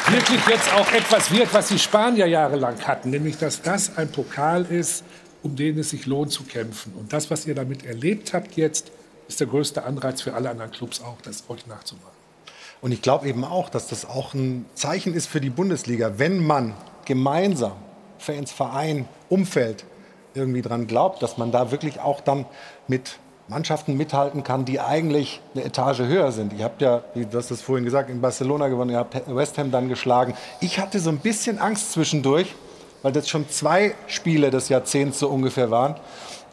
wirklich 0.09 0.39
jetzt 0.47 0.73
auch 0.73 0.89
etwas 0.93 1.29
wird, 1.31 1.53
was 1.53 1.67
die 1.67 1.79
Spanier 1.79 2.25
jahrelang 2.25 2.79
hatten, 2.87 3.09
nämlich 3.09 3.37
dass 3.37 3.61
das 3.61 3.97
ein 3.97 4.09
Pokal 4.09 4.65
ist, 4.65 5.03
um 5.43 5.55
den 5.55 5.77
es 5.77 5.89
sich 5.89 6.05
lohnt 6.05 6.31
zu 6.31 6.43
kämpfen. 6.43 6.93
Und 6.93 7.11
das, 7.11 7.29
was 7.29 7.45
ihr 7.45 7.55
damit 7.55 7.85
erlebt 7.85 8.33
habt 8.33 8.55
jetzt, 8.55 8.91
ist 9.27 9.41
der 9.41 9.47
größte 9.47 9.83
Anreiz 9.83 10.21
für 10.21 10.33
alle 10.33 10.49
anderen 10.49 10.71
Clubs 10.71 11.01
auch, 11.01 11.17
das 11.21 11.43
euch 11.49 11.67
nachzumachen. 11.67 12.17
Und 12.81 12.93
ich 12.93 13.01
glaube 13.01 13.27
eben 13.27 13.43
auch, 13.43 13.69
dass 13.69 13.87
das 13.87 14.05
auch 14.05 14.33
ein 14.33 14.65
Zeichen 14.73 15.13
ist 15.13 15.27
für 15.27 15.41
die 15.41 15.49
Bundesliga, 15.49 16.17
wenn 16.17 16.45
man 16.45 16.73
gemeinsam, 17.05 17.73
Fans, 18.17 18.51
Verein, 18.51 19.07
Umfeld, 19.27 19.85
irgendwie 20.39 20.61
dran 20.61 20.87
glaubt, 20.87 21.21
dass 21.21 21.37
man 21.37 21.51
da 21.51 21.71
wirklich 21.71 21.99
auch 21.99 22.21
dann 22.21 22.45
mit 22.87 23.19
Mannschaften 23.49 23.97
mithalten 23.97 24.43
kann, 24.43 24.65
die 24.65 24.79
eigentlich 24.79 25.41
eine 25.55 25.65
Etage 25.65 25.99
höher 25.99 26.31
sind. 26.31 26.53
Ihr 26.53 26.63
habt 26.63 26.81
ja, 26.81 27.01
wie 27.15 27.25
hast 27.33 27.49
es 27.51 27.61
vorhin 27.61 27.83
gesagt, 27.83 28.09
in 28.09 28.21
Barcelona 28.21 28.67
gewonnen, 28.67 28.91
ihr 28.91 28.97
habt 28.97 29.15
West 29.35 29.57
Ham 29.57 29.71
dann 29.71 29.89
geschlagen. 29.89 30.35
Ich 30.61 30.79
hatte 30.79 30.99
so 30.99 31.09
ein 31.09 31.17
bisschen 31.17 31.57
Angst 31.57 31.91
zwischendurch, 31.91 32.55
weil 33.01 33.11
das 33.11 33.27
schon 33.27 33.49
zwei 33.49 33.95
Spiele 34.07 34.51
des 34.51 34.69
Jahrzehnts 34.69 35.19
so 35.19 35.29
ungefähr 35.29 35.71
waren. 35.71 35.95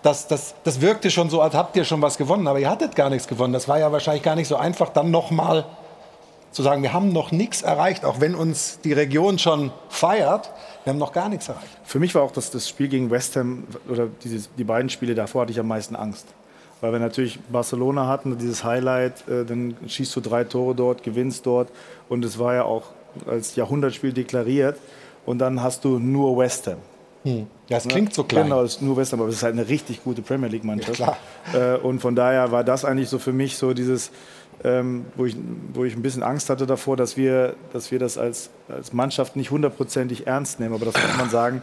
Das, 0.02 0.26
das, 0.26 0.54
das 0.64 0.80
wirkte 0.80 1.10
schon 1.10 1.28
so, 1.28 1.40
als 1.40 1.54
habt 1.54 1.76
ihr 1.76 1.84
schon 1.84 2.00
was 2.00 2.16
gewonnen, 2.16 2.46
aber 2.46 2.60
ihr 2.60 2.70
hattet 2.70 2.96
gar 2.96 3.10
nichts 3.10 3.28
gewonnen. 3.28 3.52
Das 3.52 3.68
war 3.68 3.78
ja 3.78 3.92
wahrscheinlich 3.92 4.22
gar 4.22 4.36
nicht 4.36 4.48
so 4.48 4.56
einfach, 4.56 4.88
dann 4.90 5.10
nochmal 5.10 5.66
zu 6.52 6.62
sagen, 6.62 6.82
wir 6.82 6.92
haben 6.92 7.12
noch 7.12 7.32
nichts 7.32 7.62
erreicht, 7.62 8.04
auch 8.04 8.20
wenn 8.20 8.34
uns 8.34 8.80
die 8.82 8.92
Region 8.92 9.38
schon 9.38 9.72
feiert, 9.88 10.50
wir 10.84 10.92
haben 10.92 10.98
noch 10.98 11.12
gar 11.12 11.28
nichts 11.28 11.48
erreicht. 11.48 11.78
Für 11.84 11.98
mich 11.98 12.14
war 12.14 12.22
auch 12.22 12.30
das, 12.30 12.50
das 12.50 12.68
Spiel 12.68 12.88
gegen 12.88 13.10
West 13.10 13.36
Ham 13.36 13.64
oder 13.88 14.08
dieses, 14.24 14.48
die 14.56 14.64
beiden 14.64 14.88
Spiele 14.88 15.14
davor 15.14 15.42
hatte 15.42 15.52
ich 15.52 15.60
am 15.60 15.68
meisten 15.68 15.96
Angst. 15.96 16.26
Weil 16.80 16.92
wir 16.92 16.98
natürlich 16.98 17.38
Barcelona 17.50 18.06
hatten, 18.06 18.36
dieses 18.38 18.62
Highlight, 18.62 19.26
äh, 19.28 19.44
dann 19.44 19.76
schießt 19.86 20.14
du 20.16 20.20
drei 20.20 20.44
Tore 20.44 20.74
dort, 20.74 21.02
gewinnst 21.02 21.46
dort 21.46 21.68
und 22.08 22.24
es 22.24 22.38
war 22.38 22.54
ja 22.54 22.64
auch 22.64 22.84
als 23.26 23.56
Jahrhundertspiel 23.56 24.12
deklariert 24.12 24.78
und 25.24 25.38
dann 25.38 25.62
hast 25.62 25.84
du 25.84 25.98
nur 25.98 26.36
West 26.38 26.66
Ham. 26.66 26.78
Hm. 27.24 27.46
Ja, 27.68 27.78
es 27.78 27.88
klingt 27.88 28.14
so 28.14 28.22
klein. 28.22 28.44
Genau, 28.44 28.62
es 28.62 28.76
ist 28.76 28.82
nur 28.82 28.96
West 28.96 29.12
Ham, 29.12 29.20
aber 29.20 29.30
es 29.30 29.36
ist 29.36 29.42
halt 29.42 29.54
eine 29.54 29.68
richtig 29.68 30.04
gute 30.04 30.22
Premier 30.22 30.48
League 30.48 30.64
Mannschaft. 30.64 31.00
Ja, 31.00 31.16
äh, 31.52 31.76
und 31.78 31.98
von 32.00 32.14
daher 32.14 32.52
war 32.52 32.62
das 32.62 32.84
eigentlich 32.84 33.08
so 33.08 33.18
für 33.18 33.32
mich 33.32 33.56
so 33.56 33.74
dieses, 33.74 34.12
ähm, 34.64 35.06
wo, 35.16 35.26
ich, 35.26 35.36
wo 35.72 35.84
ich 35.84 35.94
ein 35.94 36.02
bisschen 36.02 36.22
Angst 36.22 36.50
hatte 36.50 36.66
davor, 36.66 36.96
dass 36.96 37.16
wir, 37.16 37.54
dass 37.72 37.90
wir 37.90 37.98
das 37.98 38.18
als, 38.18 38.50
als 38.68 38.92
Mannschaft 38.92 39.36
nicht 39.36 39.50
hundertprozentig 39.50 40.26
ernst 40.26 40.60
nehmen. 40.60 40.74
Aber 40.74 40.86
das 40.86 40.94
muss 40.94 41.16
man 41.16 41.30
sagen, 41.30 41.62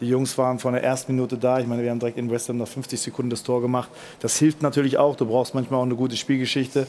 die 0.00 0.08
Jungs 0.08 0.36
waren 0.36 0.58
von 0.58 0.74
der 0.74 0.82
ersten 0.82 1.14
Minute 1.14 1.38
da. 1.38 1.60
Ich 1.60 1.66
meine, 1.66 1.82
wir 1.82 1.90
haben 1.90 2.00
direkt 2.00 2.18
in 2.18 2.30
West 2.30 2.48
Ham 2.48 2.58
nach 2.58 2.68
50 2.68 3.00
Sekunden 3.00 3.30
das 3.30 3.42
Tor 3.42 3.60
gemacht. 3.60 3.88
Das 4.20 4.36
hilft 4.38 4.62
natürlich 4.62 4.98
auch. 4.98 5.16
Du 5.16 5.26
brauchst 5.26 5.54
manchmal 5.54 5.80
auch 5.80 5.84
eine 5.84 5.94
gute 5.94 6.16
Spielgeschichte. 6.16 6.86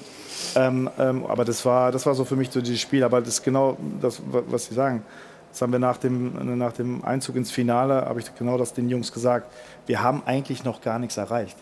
Ähm, 0.56 0.90
ähm, 1.00 1.26
aber 1.26 1.46
das 1.46 1.64
war, 1.66 1.92
das 1.92 2.06
war 2.06 2.16
so 2.16 2.26
für 2.26 2.36
mich 2.36 2.50
so 2.50 2.62
dieses 2.62 2.82
Spiel. 2.82 3.04
Aber 3.04 3.22
das 3.22 3.36
ist 3.36 3.44
genau 3.44 3.78
das, 4.02 4.22
was 4.26 4.66
Sie 4.66 4.74
sagen. 4.74 5.04
Das 5.52 5.62
haben 5.62 5.72
wir 5.72 5.80
nach 5.80 5.98
dem, 5.98 6.58
nach 6.58 6.74
dem 6.74 7.06
Einzug 7.06 7.38
ins 7.38 7.50
Finale, 7.50 8.06
habe 8.06 8.20
ich 8.20 8.36
genau 8.36 8.58
das 8.58 8.74
den 8.74 8.90
Jungs 8.90 9.14
gesagt. 9.14 9.50
Wir 9.86 10.04
haben 10.04 10.22
eigentlich 10.26 10.66
noch 10.66 10.82
gar 10.82 11.00
nichts 11.00 11.16
erreicht. 11.16 11.56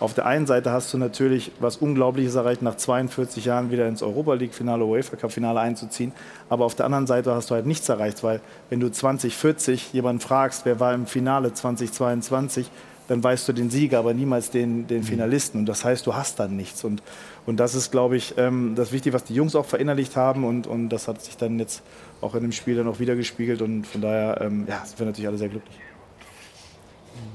Auf 0.00 0.14
der 0.14 0.24
einen 0.24 0.46
Seite 0.46 0.72
hast 0.72 0.94
du 0.94 0.98
natürlich 0.98 1.52
was 1.60 1.76
Unglaubliches 1.76 2.34
erreicht, 2.34 2.62
nach 2.62 2.76
42 2.76 3.44
Jahren 3.44 3.70
wieder 3.70 3.86
ins 3.86 4.02
Europa 4.02 4.32
League-Finale, 4.32 4.82
UEFA 4.82 5.16
Cup-Finale 5.16 5.60
einzuziehen. 5.60 6.12
Aber 6.48 6.64
auf 6.64 6.74
der 6.74 6.86
anderen 6.86 7.06
Seite 7.06 7.34
hast 7.34 7.50
du 7.50 7.54
halt 7.54 7.66
nichts 7.66 7.86
erreicht, 7.90 8.24
weil 8.24 8.40
wenn 8.70 8.80
du 8.80 8.90
2040 8.90 9.92
jemanden 9.92 10.20
fragst, 10.20 10.64
wer 10.64 10.80
war 10.80 10.94
im 10.94 11.04
Finale 11.04 11.52
2022, 11.52 12.70
dann 13.08 13.22
weißt 13.22 13.46
du 13.48 13.52
den 13.52 13.68
Sieger, 13.68 13.98
aber 13.98 14.14
niemals 14.14 14.50
den, 14.50 14.86
den 14.86 15.02
Finalisten. 15.02 15.60
Und 15.60 15.66
das 15.66 15.84
heißt, 15.84 16.06
du 16.06 16.14
hast 16.14 16.38
dann 16.38 16.56
nichts. 16.56 16.82
Und, 16.82 17.02
und 17.44 17.58
das 17.58 17.74
ist, 17.74 17.90
glaube 17.90 18.16
ich, 18.16 18.34
ähm, 18.38 18.74
das 18.76 18.92
Wichtige, 18.92 19.14
was 19.14 19.24
die 19.24 19.34
Jungs 19.34 19.54
auch 19.54 19.66
verinnerlicht 19.66 20.16
haben. 20.16 20.44
Und, 20.44 20.66
und 20.66 20.88
das 20.88 21.08
hat 21.08 21.20
sich 21.20 21.36
dann 21.36 21.58
jetzt 21.58 21.82
auch 22.22 22.34
in 22.34 22.42
dem 22.42 22.52
Spiel 22.52 22.76
dann 22.76 22.88
auch 22.88 23.00
wieder 23.00 23.16
gespiegelt. 23.16 23.60
Und 23.60 23.86
von 23.86 24.00
daher 24.00 24.40
ähm, 24.40 24.64
ja, 24.66 24.82
sind 24.86 24.98
wir 24.98 25.06
natürlich 25.06 25.28
alle 25.28 25.38
sehr 25.38 25.48
glücklich. 25.48 25.76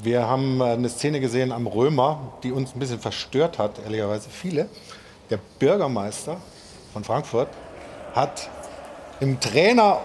Wir 0.05 0.27
haben 0.27 0.61
äh, 0.61 0.65
eine 0.65 0.87
Szene 0.87 1.19
gesehen 1.19 1.51
am 1.51 1.65
Römer, 1.65 2.33
die 2.43 2.51
uns 2.51 2.75
ein 2.75 2.79
bisschen 2.79 2.99
verstört 2.99 3.57
hat, 3.57 3.79
ehrlicherweise 3.83 4.29
viele. 4.29 4.69
Der 5.31 5.39
Bürgermeister 5.57 6.37
von 6.93 7.03
Frankfurt 7.03 7.47
hat 8.13 8.47
im 9.19 9.39
Trainer 9.39 10.01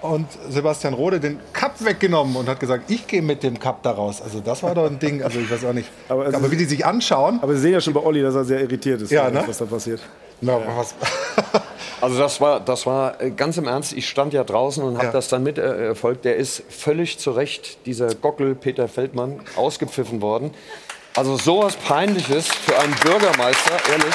und 0.00 0.26
Sebastian 0.48 0.94
Rode 0.94 1.20
den 1.20 1.38
Cup 1.52 1.74
weggenommen 1.84 2.34
und 2.34 2.48
hat 2.48 2.58
gesagt, 2.58 2.90
ich 2.90 3.06
gehe 3.06 3.22
mit 3.22 3.44
dem 3.44 3.60
Cup 3.60 3.84
da 3.84 3.92
raus. 3.92 4.20
Also 4.20 4.40
das 4.40 4.60
war 4.64 4.74
doch 4.74 4.86
ein 4.86 4.98
Ding, 4.98 5.22
also 5.22 5.38
ich 5.38 5.48
weiß 5.48 5.64
auch 5.66 5.72
nicht. 5.72 5.88
Aber, 6.08 6.24
also 6.24 6.38
aber 6.38 6.50
wie 6.50 6.56
die 6.56 6.64
sich 6.64 6.84
anschauen. 6.84 7.38
Aber 7.40 7.54
Sie 7.54 7.60
sehen 7.60 7.72
ja 7.74 7.80
schon 7.80 7.94
bei 7.94 8.00
Olli, 8.00 8.22
dass 8.22 8.34
er 8.34 8.44
sehr 8.44 8.60
irritiert 8.60 9.02
ist, 9.02 9.12
Ja, 9.12 9.30
ne? 9.30 9.44
was 9.46 9.58
da 9.58 9.66
passiert. 9.66 10.00
Na, 10.40 10.58
Ja. 10.58 10.76
was, 10.76 10.94
Also 12.02 12.18
das 12.18 12.40
war, 12.40 12.58
das 12.60 12.84
war 12.84 13.20
äh, 13.20 13.30
ganz 13.30 13.56
im 13.58 13.66
Ernst, 13.68 13.92
ich 13.92 14.08
stand 14.08 14.32
ja 14.32 14.42
draußen 14.44 14.82
und 14.82 14.96
habe 14.96 15.06
Ja. 15.06 15.12
das 15.12 15.28
dann 15.28 15.42
mitverfolgt. 15.44 16.24
Der 16.24 16.36
ist 16.36 16.62
völlig 16.68 17.18
zu 17.18 17.30
Recht, 17.30 17.78
dieser 17.86 18.14
Gockel 18.14 18.54
Peter 18.56 18.88
Feldmann, 18.88 19.40
ausgepfiffen 19.56 20.20
worden. 20.20 20.50
Also 21.14 21.36
sowas 21.36 21.76
Peinliches 21.76 22.48
für 22.48 22.76
einen 22.78 22.94
Bürgermeister, 22.96 23.72
ehrlich. 23.90 24.14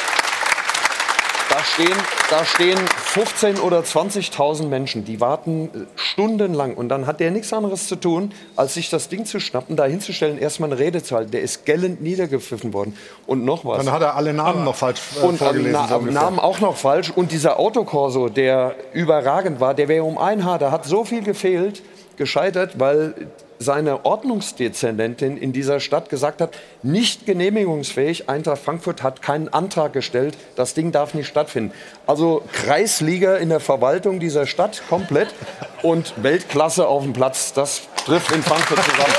Da 1.58 1.64
stehen, 1.64 1.98
da 2.30 2.46
stehen 2.46 2.78
15.000 2.78 3.62
oder 3.62 3.80
20.000 3.80 4.68
Menschen, 4.68 5.06
die 5.06 5.20
warten 5.20 5.72
äh, 5.74 5.86
stundenlang. 5.96 6.76
Und 6.76 6.90
dann 6.90 7.08
hat 7.08 7.20
der 7.20 7.32
nichts 7.32 7.52
anderes 7.52 7.88
zu 7.88 7.96
tun, 7.96 8.32
als 8.56 8.76
sich 8.76 8.92
das 8.92 9.10
Ding 9.10 9.26
zu 9.26 9.40
schnappen, 9.40 9.76
da 9.76 9.86
hinzustellen, 9.86 10.38
erstmal 10.38 10.72
eine 10.72 10.80
Rede 10.80 11.02
zu 11.02 11.16
halten. 11.16 11.32
Der 11.32 11.42
ist 11.42 11.66
gellend 11.66 12.00
niedergepfiffen 12.00 12.74
worden. 12.74 12.96
Und 13.26 13.44
noch 13.44 13.66
was. 13.66 13.84
dann 13.84 13.92
hat 13.92 14.04
er 14.04 14.16
alle 14.16 14.34
Namen 14.34 14.66
noch 14.66 14.76
falsch 14.76 15.02
äh, 15.20 15.26
Und 15.26 15.40
vorgelesen. 15.40 15.72
Na, 15.72 15.88
so. 15.88 16.00
Namen 16.00 16.38
auch 16.38 16.60
noch 16.60 16.78
falsch. 16.78 17.10
Und 17.10 17.32
dieser 17.32 17.58
Autokorso, 17.58 18.30
der 18.30 18.76
überragend 18.94 19.60
war, 19.60 19.74
der 19.74 19.88
wäre 19.88 20.04
um 20.04 20.20
ein 20.20 20.46
Haar, 20.46 20.60
da 20.60 20.70
hat 20.70 20.86
so 20.86 21.06
viel 21.06 21.24
gefehlt, 21.24 21.82
gescheitert, 22.18 22.80
weil 22.80 23.16
seine 23.60 24.06
Ordnungsdezernentin 24.06 25.38
in 25.38 25.54
dieser 25.54 25.80
Stadt 25.80 26.10
gesagt 26.10 26.42
hat, 26.42 26.58
nicht 26.84 27.26
genehmigungsfähig, 27.26 28.30
Eintracht 28.30 28.62
Frankfurt 28.62 29.04
hat 29.04 29.22
keinen 29.22 29.50
Antrag 29.50 29.94
gestellt, 29.94 30.38
das 30.56 30.74
Ding 30.74 30.92
darf 30.92 31.14
nicht 31.14 31.28
stattfinden. 31.28 31.74
Also 32.06 32.44
Kreisliga 32.54 33.38
in 33.38 33.50
der 33.50 33.60
Verwaltung 33.60 34.20
dieser 34.20 34.46
Stadt 34.46 34.82
komplett 34.90 35.34
und 35.82 36.14
Weltklasse 36.24 36.88
auf 36.88 37.04
dem 37.04 37.14
Platz, 37.14 37.54
das 37.54 37.82
trifft 38.06 38.32
in 38.32 38.44
Frankfurt 38.44 38.84
zusammen. 38.84 39.14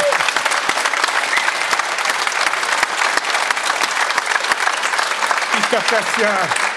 Ich 5.70 5.76
habe 5.76 5.84
das 5.90 6.22
ja. 6.22 6.67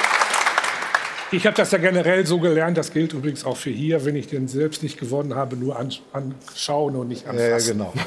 Ich 1.31 1.45
habe 1.47 1.55
das 1.55 1.71
ja 1.71 1.77
generell 1.77 2.25
so 2.25 2.39
gelernt, 2.39 2.77
das 2.77 2.91
gilt 2.91 3.13
übrigens 3.13 3.45
auch 3.45 3.57
für 3.57 3.69
hier, 3.69 4.03
wenn 4.05 4.15
ich 4.15 4.27
den 4.27 4.47
selbst 4.47 4.83
nicht 4.83 4.99
gewonnen 4.99 5.35
habe, 5.35 5.55
nur 5.55 5.77
ans- 5.77 6.01
anschauen 6.13 6.95
und 6.95 7.07
nicht 7.07 7.27
anfassen. 7.27 7.49
Ja, 7.49 7.57
genau. 7.73 7.93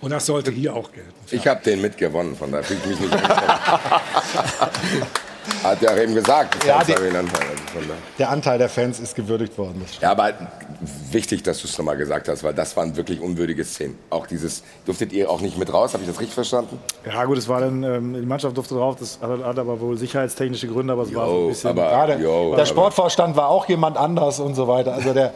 Und 0.00 0.10
das 0.10 0.26
sollte 0.26 0.52
hier 0.52 0.76
auch 0.76 0.92
gelten. 0.92 1.10
Ich 1.32 1.48
habe 1.48 1.60
den 1.64 1.80
mitgewonnen, 1.80 2.36
von 2.36 2.52
daher 2.52 2.62
fühle 2.62 2.78
ich 2.84 3.00
mich 3.00 3.10
nicht. 3.10 3.12
Hat 5.62 5.82
ja 5.82 5.90
auch 5.92 5.96
eben 5.96 6.14
gesagt, 6.14 6.64
Ja, 6.64 6.82
die- 6.84 6.94
Anteil, 6.94 7.16
also. 7.16 7.88
Der 8.18 8.30
Anteil 8.30 8.58
der 8.58 8.68
Fans 8.68 9.00
ist 9.00 9.14
gewürdigt 9.16 9.56
worden. 9.58 9.84
Ja, 10.00 10.12
aber 10.12 10.32
wichtig, 11.10 11.42
dass 11.42 11.60
du 11.60 11.66
es 11.68 11.76
nochmal 11.76 11.96
gesagt 11.96 12.28
hast, 12.28 12.44
weil 12.44 12.54
das 12.54 12.76
waren 12.76 12.96
wirklich 12.96 13.20
unwürdige 13.20 13.64
Szenen. 13.64 13.98
Auch 14.10 14.26
dieses, 14.26 14.62
durftet 14.86 15.12
ihr 15.12 15.28
auch 15.30 15.40
nicht 15.40 15.58
mit 15.58 15.72
raus, 15.72 15.92
habe 15.94 16.04
ich 16.04 16.08
das 16.08 16.18
richtig 16.20 16.34
verstanden? 16.34 16.78
Ja 17.04 17.24
gut, 17.24 17.38
es 17.38 17.48
war 17.48 17.60
dann, 17.60 17.82
ähm, 17.82 18.14
die 18.14 18.26
Mannschaft 18.26 18.56
durfte 18.56 18.74
drauf, 18.74 18.96
das 19.00 19.18
hat, 19.20 19.42
hat 19.44 19.58
aber 19.58 19.80
wohl 19.80 19.96
sicherheitstechnische 19.98 20.68
Gründe, 20.68 20.92
aber 20.92 21.02
es 21.02 21.14
war 21.14 21.26
so 21.28 21.42
ein 21.42 21.48
bisschen... 21.48 21.70
aber- 21.70 21.88
Gerade 21.88 22.22
Jo, 22.22 22.54
der 22.54 22.66
Sportvorstand 22.66 23.36
war 23.36 23.48
auch 23.48 23.68
jemand 23.68 23.96
anders 23.96 24.38
und 24.40 24.54
so 24.54 24.68
weiter. 24.68 24.94
Also 24.94 25.12
der 25.12 25.32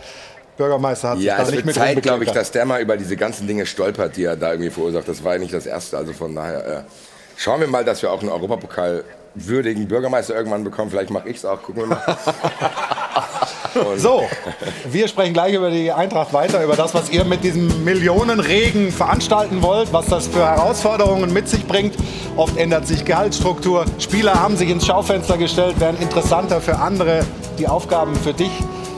Bürgermeister 0.56 1.10
hat 1.10 1.18
Ja, 1.18 1.36
sich 1.36 1.42
es 1.44 1.48
da 1.48 1.50
nicht 1.50 1.56
wird 1.56 1.66
mit 1.66 1.74
Zeit, 1.74 2.02
glaube 2.02 2.24
ich, 2.24 2.30
dass 2.30 2.50
der 2.52 2.64
mal 2.64 2.80
über 2.80 2.96
diese 2.96 3.16
ganzen 3.16 3.46
Dinge 3.46 3.66
stolpert, 3.66 4.16
die 4.16 4.24
er 4.24 4.36
da 4.36 4.50
irgendwie 4.52 4.70
verursacht. 4.70 5.08
Das 5.08 5.24
war 5.24 5.32
ja 5.34 5.38
nicht 5.40 5.52
das 5.52 5.66
Erste. 5.66 5.96
Also 5.96 6.12
von 6.12 6.34
daher 6.34 6.66
äh, 6.66 6.82
schauen 7.36 7.60
wir 7.60 7.66
mal, 7.68 7.84
dass 7.84 8.02
wir 8.02 8.12
auch 8.12 8.20
einen 8.20 8.28
Europapokal 8.30 9.02
würdigen 9.34 9.88
Bürgermeister 9.88 10.34
irgendwann 10.34 10.64
bekommen. 10.64 10.90
Vielleicht 10.90 11.10
mache 11.10 11.28
ich 11.28 11.38
es 11.38 11.44
auch. 11.44 11.62
Gucken 11.62 11.82
wir 11.82 11.86
mal. 11.88 12.00
Und 13.74 14.00
So, 14.00 14.28
wir 14.90 15.08
sprechen 15.08 15.32
gleich 15.32 15.54
über 15.54 15.70
die 15.70 15.90
Eintracht 15.90 16.32
weiter, 16.32 16.62
über 16.62 16.76
das, 16.76 16.92
was 16.92 17.10
ihr 17.10 17.24
mit 17.24 17.42
diesem 17.42 17.84
Millionenregen 17.84 18.92
veranstalten 18.92 19.62
wollt, 19.62 19.92
was 19.92 20.06
das 20.06 20.26
für 20.26 20.44
Herausforderungen 20.44 21.32
mit 21.32 21.48
sich 21.48 21.66
bringt. 21.66 21.94
Oft 22.36 22.56
ändert 22.58 22.86
sich 22.86 23.04
Gehaltsstruktur. 23.04 23.86
Spieler 23.98 24.34
haben 24.34 24.56
sich 24.56 24.68
ins 24.68 24.86
Schaufenster 24.86 25.38
gestellt, 25.38 25.80
werden 25.80 25.96
interessanter 26.00 26.60
für 26.60 26.78
andere. 26.78 27.24
Die 27.58 27.66
Aufgaben 27.66 28.14
für 28.16 28.34
dich 28.34 28.50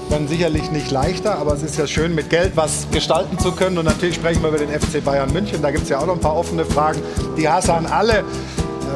werden 0.09 0.28
sicherlich 0.28 0.70
nicht 0.70 0.91
leichter, 0.91 1.39
aber 1.39 1.55
es 1.55 1.62
ist 1.62 1.78
ja 1.78 1.87
schön, 1.87 2.14
mit 2.14 2.30
Geld 2.30 2.53
was 2.57 2.87
gestalten 2.93 3.39
zu 3.39 3.53
können. 3.53 3.78
Und 3.78 3.85
natürlich 3.85 4.16
sprechen 4.16 4.43
wir 4.43 4.49
über 4.51 4.59
den 4.59 4.68
FC 4.68 5.05
Bayern 5.05 5.32
München. 5.32 5.62
Da 5.62 5.70
gibt 5.70 5.85
es 5.85 5.89
ja 5.89 5.99
auch 5.99 6.07
noch 6.07 6.14
ein 6.14 6.20
paar 6.20 6.37
offene 6.37 6.64
Fragen, 6.64 7.01
die 7.37 7.49
Hassan 7.49 7.87
alle 7.87 8.24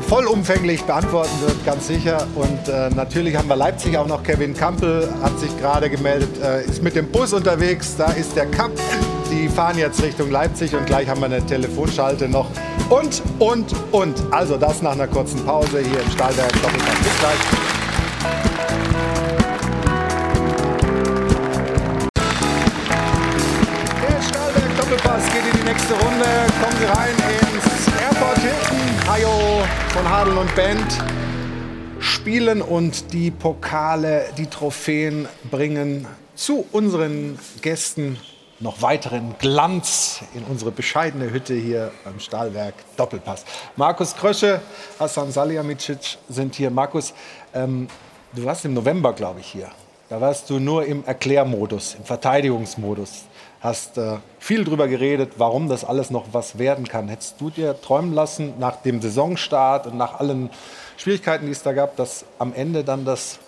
vollumfänglich 0.02 0.82
beantworten 0.84 1.40
wird, 1.40 1.64
ganz 1.64 1.86
sicher. 1.86 2.26
Und 2.34 2.68
äh, 2.68 2.90
natürlich 2.90 3.36
haben 3.36 3.48
wir 3.48 3.56
Leipzig 3.56 3.96
auch 3.96 4.06
noch. 4.06 4.22
Kevin 4.22 4.54
Kampel 4.54 5.08
hat 5.22 5.38
sich 5.38 5.56
gerade 5.58 5.90
gemeldet, 5.90 6.30
äh, 6.42 6.64
ist 6.64 6.82
mit 6.82 6.96
dem 6.96 7.10
Bus 7.10 7.32
unterwegs. 7.32 7.96
Da 7.96 8.12
ist 8.12 8.36
der 8.36 8.46
Cup. 8.46 8.70
Die 9.30 9.48
fahren 9.48 9.78
jetzt 9.78 10.02
Richtung 10.02 10.30
Leipzig 10.30 10.74
und 10.74 10.86
gleich 10.86 11.08
haben 11.08 11.20
wir 11.20 11.26
eine 11.26 11.44
Telefonschalte 11.44 12.28
noch. 12.28 12.46
Und, 12.88 13.22
und, 13.38 13.74
und. 13.92 14.16
Also 14.30 14.56
das 14.56 14.82
nach 14.82 14.92
einer 14.92 15.06
kurzen 15.06 15.44
Pause 15.44 15.80
hier 15.80 16.00
im 16.00 16.10
Stahlwerk 16.10 16.52
Doppelpass. 16.52 16.98
Bis 16.98 17.18
gleich. 17.20 17.68
Stahlberg 24.28 24.78
Runde. 25.90 26.26
Kommen 26.60 26.76
Sie 26.78 26.84
rein 26.86 27.37
von 29.90 30.08
Hadel 30.08 30.36
und 30.36 30.54
Band 30.54 30.86
spielen 32.00 32.60
und 32.60 33.12
die 33.12 33.30
Pokale, 33.30 34.26
die 34.36 34.46
Trophäen 34.46 35.28
bringen 35.50 36.06
zu 36.34 36.66
unseren 36.72 37.38
Gästen 37.62 38.18
noch 38.60 38.82
weiteren 38.82 39.36
Glanz 39.38 40.20
in 40.34 40.44
unsere 40.44 40.72
bescheidene 40.72 41.30
Hütte 41.30 41.54
hier 41.54 41.92
beim 42.04 42.20
Stahlwerk 42.20 42.74
Doppelpass. 42.96 43.44
Markus 43.76 44.14
Krösche, 44.14 44.60
Hassan 44.98 45.32
Salihamidzic 45.32 46.18
sind 46.28 46.54
hier. 46.54 46.70
Markus, 46.70 47.14
ähm, 47.54 47.88
du 48.34 48.44
warst 48.44 48.64
im 48.64 48.74
November, 48.74 49.12
glaube 49.12 49.40
ich, 49.40 49.46
hier. 49.46 49.70
Da 50.08 50.20
warst 50.20 50.50
du 50.50 50.58
nur 50.58 50.84
im 50.86 51.04
Erklärmodus, 51.04 51.94
im 51.94 52.04
Verteidigungsmodus. 52.04 53.24
Hast 53.60 53.98
äh, 53.98 54.18
viel 54.38 54.64
drüber 54.64 54.86
geredet, 54.86 55.32
warum 55.38 55.68
das 55.68 55.84
alles 55.84 56.10
noch 56.10 56.26
was 56.32 56.58
werden 56.58 56.86
kann. 56.86 57.08
Hättest 57.08 57.40
du 57.40 57.50
dir 57.50 57.80
träumen 57.80 58.14
lassen, 58.14 58.54
nach 58.58 58.76
dem 58.82 59.02
Saisonstart 59.02 59.88
und 59.88 59.96
nach 59.96 60.20
allen 60.20 60.50
Schwierigkeiten, 60.96 61.46
die 61.46 61.52
es 61.52 61.62
da 61.64 61.72
gab, 61.72 61.96
dass 61.96 62.24
am 62.38 62.52
Ende 62.54 62.84
dann 62.84 63.04
das 63.04 63.38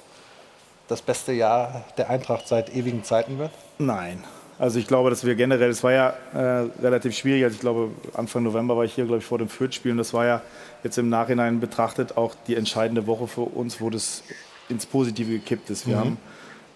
das 0.89 1.01
beste 1.03 1.33
Jahr 1.33 1.85
der 1.99 2.11
Eintracht 2.11 2.49
seit 2.49 2.75
ewigen 2.75 3.05
Zeiten 3.05 3.39
wird? 3.39 3.53
Nein. 3.79 4.25
Also 4.59 4.81
ich 4.81 4.89
glaube, 4.89 5.09
dass 5.09 5.25
wir 5.25 5.37
generell, 5.37 5.71
es 5.71 5.85
war 5.85 5.93
ja 5.93 6.13
äh, 6.35 6.67
relativ 6.83 7.17
schwierig. 7.17 7.45
Also 7.45 7.55
ich 7.55 7.61
glaube, 7.61 7.91
Anfang 8.15 8.43
November 8.43 8.77
war 8.77 8.85
ich 8.85 8.93
hier, 8.95 9.05
glaube 9.05 9.19
ich, 9.21 9.25
vor 9.25 9.39
dem 9.39 9.49
Fürth-Spiel. 9.49 9.93
Und 9.93 9.99
das 9.99 10.13
war 10.13 10.27
ja 10.27 10.43
jetzt 10.83 10.99
im 10.99 11.09
Nachhinein 11.09 11.61
betrachtet 11.61 12.17
auch 12.17 12.35
die 12.49 12.57
entscheidende 12.57 13.07
Woche 13.07 13.29
für 13.29 13.43
uns, 13.43 13.81
wo 13.81 13.89
das 13.89 14.25
ins 14.69 14.85
Positive 14.85 15.31
gekippt 15.31 15.71
ist. 15.71 15.87
Wir 15.87 15.95
Mhm. 15.97 16.01
haben 16.01 16.19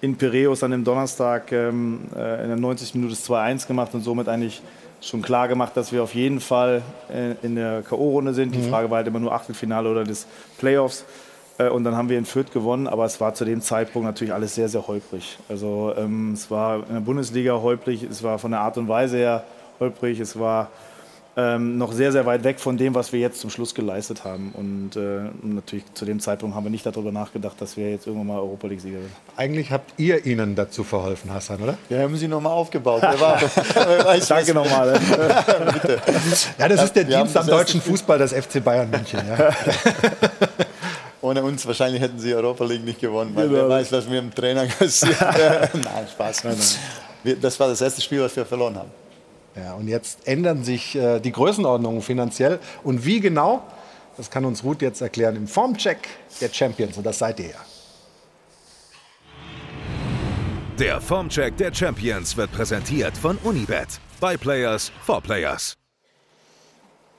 in 0.01 0.17
Piräus 0.17 0.63
an 0.63 0.71
dem 0.73 0.85
Donnerstag 0.85 1.51
ähm, 1.53 2.01
äh, 2.15 2.43
in 2.43 2.49
der 2.49 2.57
90. 2.57 2.95
Minute 2.95 3.15
das 3.15 3.29
2-1 3.29 3.67
gemacht 3.67 3.95
und 3.95 4.03
somit 4.03 4.29
eigentlich 4.29 4.61
schon 5.01 5.23
klar 5.23 5.49
gemacht, 5.49 5.73
dass 5.77 5.93
wir 5.93 6.03
auf 6.03 6.15
jeden 6.15 6.41
Fall 6.41 6.83
äh, 7.13 7.35
in 7.47 7.55
der 7.57 7.83
K.O.-Runde 7.83 8.33
sind. 8.33 8.55
Die 8.55 8.59
Mhm. 8.59 8.71
Frage 8.71 8.91
war 8.91 8.99
halt 8.99 9.07
immer 9.07 9.21
nur 9.21 9.33
Achtelfinale 9.33 9.91
oder 9.91 10.05
des 10.05 10.27
Playoffs. 10.59 11.05
Äh, 11.59 11.69
Und 11.69 11.85
dann 11.85 11.95
haben 11.97 12.09
wir 12.09 12.19
in 12.19 12.25
Fürth 12.25 12.53
gewonnen, 12.53 12.87
aber 12.87 13.05
es 13.05 13.21
war 13.21 13.33
zu 13.35 13.45
dem 13.45 13.61
Zeitpunkt 13.61 14.07
natürlich 14.07 14.33
alles 14.35 14.55
sehr, 14.55 14.69
sehr 14.69 14.87
holprig. 14.87 15.39
Also 15.49 15.93
ähm, 15.97 16.33
es 16.33 16.51
war 16.51 16.87
in 16.89 16.95
der 16.95 17.01
Bundesliga 17.01 17.53
holprig, 17.61 18.03
es 18.03 18.23
war 18.23 18.39
von 18.39 18.51
der 18.51 18.61
Art 18.61 18.77
und 18.79 18.89
Weise 18.89 19.19
her 19.19 19.45
holprig, 19.79 20.21
es 20.21 20.39
war 20.39 20.71
ähm, 21.37 21.79
noch 21.79 21.93
sehr, 21.93 22.13
sehr 22.13 22.27
weit 22.27 22.45
weg 22.45 22.61
von 22.61 22.77
dem, 22.77 22.95
was 22.95 23.13
wir 23.13 23.19
jetzt 23.19 23.41
zum 23.41 23.51
Schluss 23.51 23.75
geleistet 23.75 24.23
haben. 24.25 24.53
Und 24.53 24.95
äh, 24.97 25.31
natürlich 25.43 25.85
zu 25.95 26.05
dem 26.05 26.21
Zeitpunkt 26.21 26.55
haben 26.55 26.63
wir 26.65 26.71
nicht 26.71 26.87
darüber 26.87 27.11
nachgedacht, 27.11 27.61
dass 27.61 27.77
wir 27.77 27.91
jetzt 27.91 28.07
irgendwann 28.07 28.29
mal 28.29 28.39
Europa 28.39 28.69
League-Sieger 28.69 28.99
werden. 28.99 29.13
Eigentlich 29.37 29.73
habt 29.73 29.99
ihr 29.99 30.25
ihnen 30.27 30.55
dazu 30.55 30.85
verholfen, 30.85 31.33
Hassan, 31.33 31.61
oder? 31.61 31.77
Wir 31.89 31.99
haben 32.01 32.17
sie 32.17 32.29
nochmal 32.29 32.53
aufgebaut. 32.53 33.03
Wer 33.03 33.21
war, 33.21 33.41
wer 33.75 34.05
weiß, 34.05 34.29
Danke 34.29 34.55
nochmal. 34.55 34.93
Bitte. 35.73 35.99
Ja, 36.59 36.69
das 36.69 36.85
ist 36.85 36.95
der 36.97 37.09
Wir 37.09 37.17
Dienst 37.17 37.37
am 37.37 37.47
das 37.47 37.57
deutschen 37.57 37.81
Fußball 37.81 38.19
des 38.19 38.33
FC 38.33 38.63
Bayern 38.63 38.89
München. 38.91 39.21
Ja. 39.27 39.51
Ohne 41.21 41.43
uns 41.43 41.67
wahrscheinlich 41.67 42.03
hätten 42.03 42.19
sie 42.19 42.35
Europa 42.35 42.65
League 42.65 42.85
nicht 42.85 43.01
gewonnen, 43.01 43.33
weil 43.35 43.49
Genau. 43.49 43.61
wer 43.63 43.69
weiß, 43.71 43.91
was 43.93 44.07
mir 44.07 44.19
im 44.19 44.33
Trainer 44.33 44.67
passiert. 44.67 45.17
nein, 45.21 46.07
Spaß. 46.13 46.43
Wir, 47.23 47.37
das 47.37 47.59
war 47.59 47.69
das 47.69 47.81
erste 47.81 48.03
Spiel, 48.03 48.21
was 48.21 48.37
wir 48.37 48.45
verloren 48.45 48.77
haben. 48.77 48.91
Ja, 49.57 49.75
und 49.75 49.89
jetzt 49.89 50.27
ändern 50.27 50.65
sich 50.65 50.97
äh, 50.97 51.21
die 51.21 51.33
Größenordnungen 51.33 52.03
finanziell. 52.03 52.59
Und 52.83 53.05
wie 53.05 53.21
genau, 53.21 53.63
das 54.17 54.31
kann 54.31 54.45
uns 54.45 54.65
Ruth 54.65 54.83
jetzt 54.83 55.01
erklären 55.01 55.37
im 55.37 55.47
Formcheck 55.47 56.09
der 56.41 56.49
Champions. 56.53 56.97
Und 56.97 57.05
das 57.05 57.19
seid 57.19 57.39
ihr 57.41 57.51
ja. 57.51 57.65
Der 60.79 61.01
Formcheck 61.01 61.57
der 61.57 61.73
Champions 61.73 62.37
wird 62.37 62.51
präsentiert 62.51 63.17
von 63.17 63.39
Unibet. 63.45 64.01
By 64.21 64.37
Players 64.37 64.91
for 65.03 65.21
Players. 65.21 65.77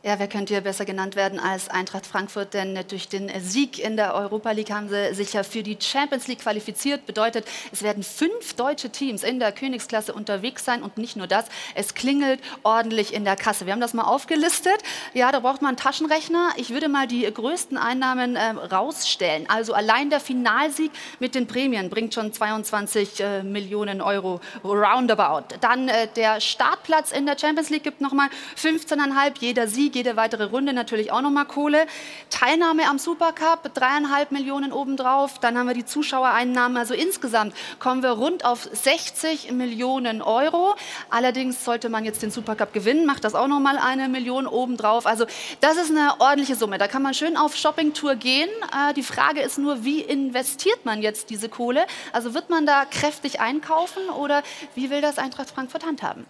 Ja, 0.06 0.20
wer 0.20 0.28
könnte 0.28 0.54
hier 0.54 0.62
besser 0.62 0.86
genannt 0.86 1.16
werden 1.16 1.40
als 1.40 1.68
Eintracht 1.68 2.06
Frankfurt? 2.06 2.54
Denn 2.54 2.78
durch 2.90 3.10
den 3.10 3.28
Sieg 3.42 3.80
in 3.80 3.98
der 3.98 4.14
Europa 4.14 4.52
League 4.52 4.70
haben 4.70 4.88
sie 4.88 5.16
sich 5.16 5.34
ja 5.34 5.42
für 5.42 5.64
die 5.64 5.80
Champions 5.82 6.28
League 6.28 6.42
qualifiziert. 6.42 7.08
Bedeutet, 7.08 7.48
es 7.72 7.82
werden 7.82 8.04
fünf 8.04 8.54
deutsche 8.54 8.92
Teams 8.92 9.24
in 9.24 9.40
der 9.40 9.52
Königsklasse 9.52 10.14
unterwegs 10.14 10.64
sein. 10.64 10.84
Und 10.84 11.00
nicht 11.00 11.16
nur 11.16 11.26
das, 11.26 11.46
es 11.74 11.96
klingelt 11.96 12.40
ordentlich 12.62 13.16
in 13.16 13.26
der 13.26 13.36
Kasse. 13.36 13.66
Wir 13.66 13.74
haben 13.74 13.82
das 13.82 13.96
mal 13.96 14.04
aufgelistet. 14.04 14.78
Ja, 15.16 15.32
da 15.32 15.40
braucht 15.40 15.64
man 15.64 15.70
einen 15.70 15.78
Taschenrechner. 15.78 16.50
Ich 16.58 16.70
würde 16.70 16.88
mal 16.88 17.08
die 17.08 17.24
größten 17.24 17.76
Einnahmen 17.76 18.36
äh, 18.36 18.50
rausstellen. 18.50 19.50
Also 19.50 19.74
allein 19.74 20.12
der 20.12 20.20
Finalsieg 20.20 20.92
mit 21.20 21.34
den 21.34 21.48
Prämien 21.48 21.90
bringt 21.90 22.14
schon 22.14 22.32
22 22.32 23.22
äh, 23.22 23.42
Millionen 23.42 24.02
Euro 24.02 24.40
roundabout. 24.64 25.56
Dann 25.62 25.90
äh, 25.90 26.08
der 26.16 26.42
Startplatz 26.42 27.12
in 27.12 27.26
der 27.26 27.40
Champions 27.40 27.72
League 27.72 27.84
gibt 27.84 28.02
nochmal 28.02 28.30
15,5. 28.56 29.38
Jeder 29.40 29.68
Sieg, 29.68 29.95
jede 29.96 30.16
weitere 30.16 30.44
Runde 30.44 30.74
natürlich 30.74 31.12
auch 31.12 31.22
nochmal 31.22 31.46
Kohle. 31.46 31.88
Teilnahme 32.30 32.88
am 32.88 33.00
Supercup, 33.00 33.74
dreieinhalb 33.74 34.32
Millionen 34.32 34.72
obendrauf. 34.72 35.40
Dann 35.40 35.58
haben 35.58 35.68
wir 35.68 35.74
die 35.74 35.86
Zuschauereinnahmen. 35.86 36.78
Also 36.78 36.94
insgesamt 36.94 37.56
kommen 37.80 38.04
wir 38.04 38.12
rund 38.12 38.46
auf 38.46 38.70
60 38.72 39.52
Millionen 39.52 40.22
Euro. 40.22 40.76
Allerdings 41.10 41.66
sollte 41.66 41.90
man 41.90 42.06
jetzt 42.06 42.22
den 42.22 42.32
Supercup 42.32 42.74
gewinnen, 42.74 43.06
macht 43.06 43.24
das 43.24 43.34
auch 43.34 43.48
nochmal 43.48 43.78
eine 43.78 44.10
Million 44.10 44.46
obendrauf. 44.46 45.06
Also 45.06 45.26
das 45.62 45.78
ist 45.78 45.90
eine 45.90 46.20
ordentliche 46.20 46.56
Summe. 46.56 46.78
Da 46.78 46.88
kann 46.88 47.02
man 47.02 47.14
schön 47.14 47.38
auf 47.38 47.56
Shoppingtour 47.56 48.16
gehen. 48.16 48.50
Äh, 48.72 48.94
die 48.94 49.04
Frage 49.04 49.42
ist 49.42 49.58
nur, 49.58 49.84
wie 49.84 50.02
investiert 50.02 50.86
man 50.86 51.02
jetzt 51.02 51.30
diese 51.30 51.50
Kohle? 51.50 51.86
Also 52.12 52.34
wird 52.34 52.50
man 52.50 52.66
da 52.66 52.86
kräftig 52.86 53.40
einkaufen 53.40 54.10
oder 54.10 54.44
wie 54.76 54.90
will 54.90 55.02
das 55.02 55.18
Eintracht 55.18 55.50
Frankfurt 55.50 55.86
handhaben? 55.86 56.26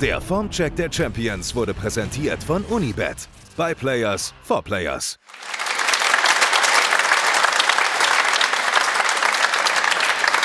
Der 0.00 0.20
Formcheck 0.20 0.76
der 0.76 0.92
Champions 0.92 1.56
wurde 1.56 1.74
präsentiert 1.74 2.40
von 2.44 2.62
Unibet. 2.66 3.28
By 3.56 3.74
Players 3.74 4.32
for 4.44 4.62
Players. 4.62 5.18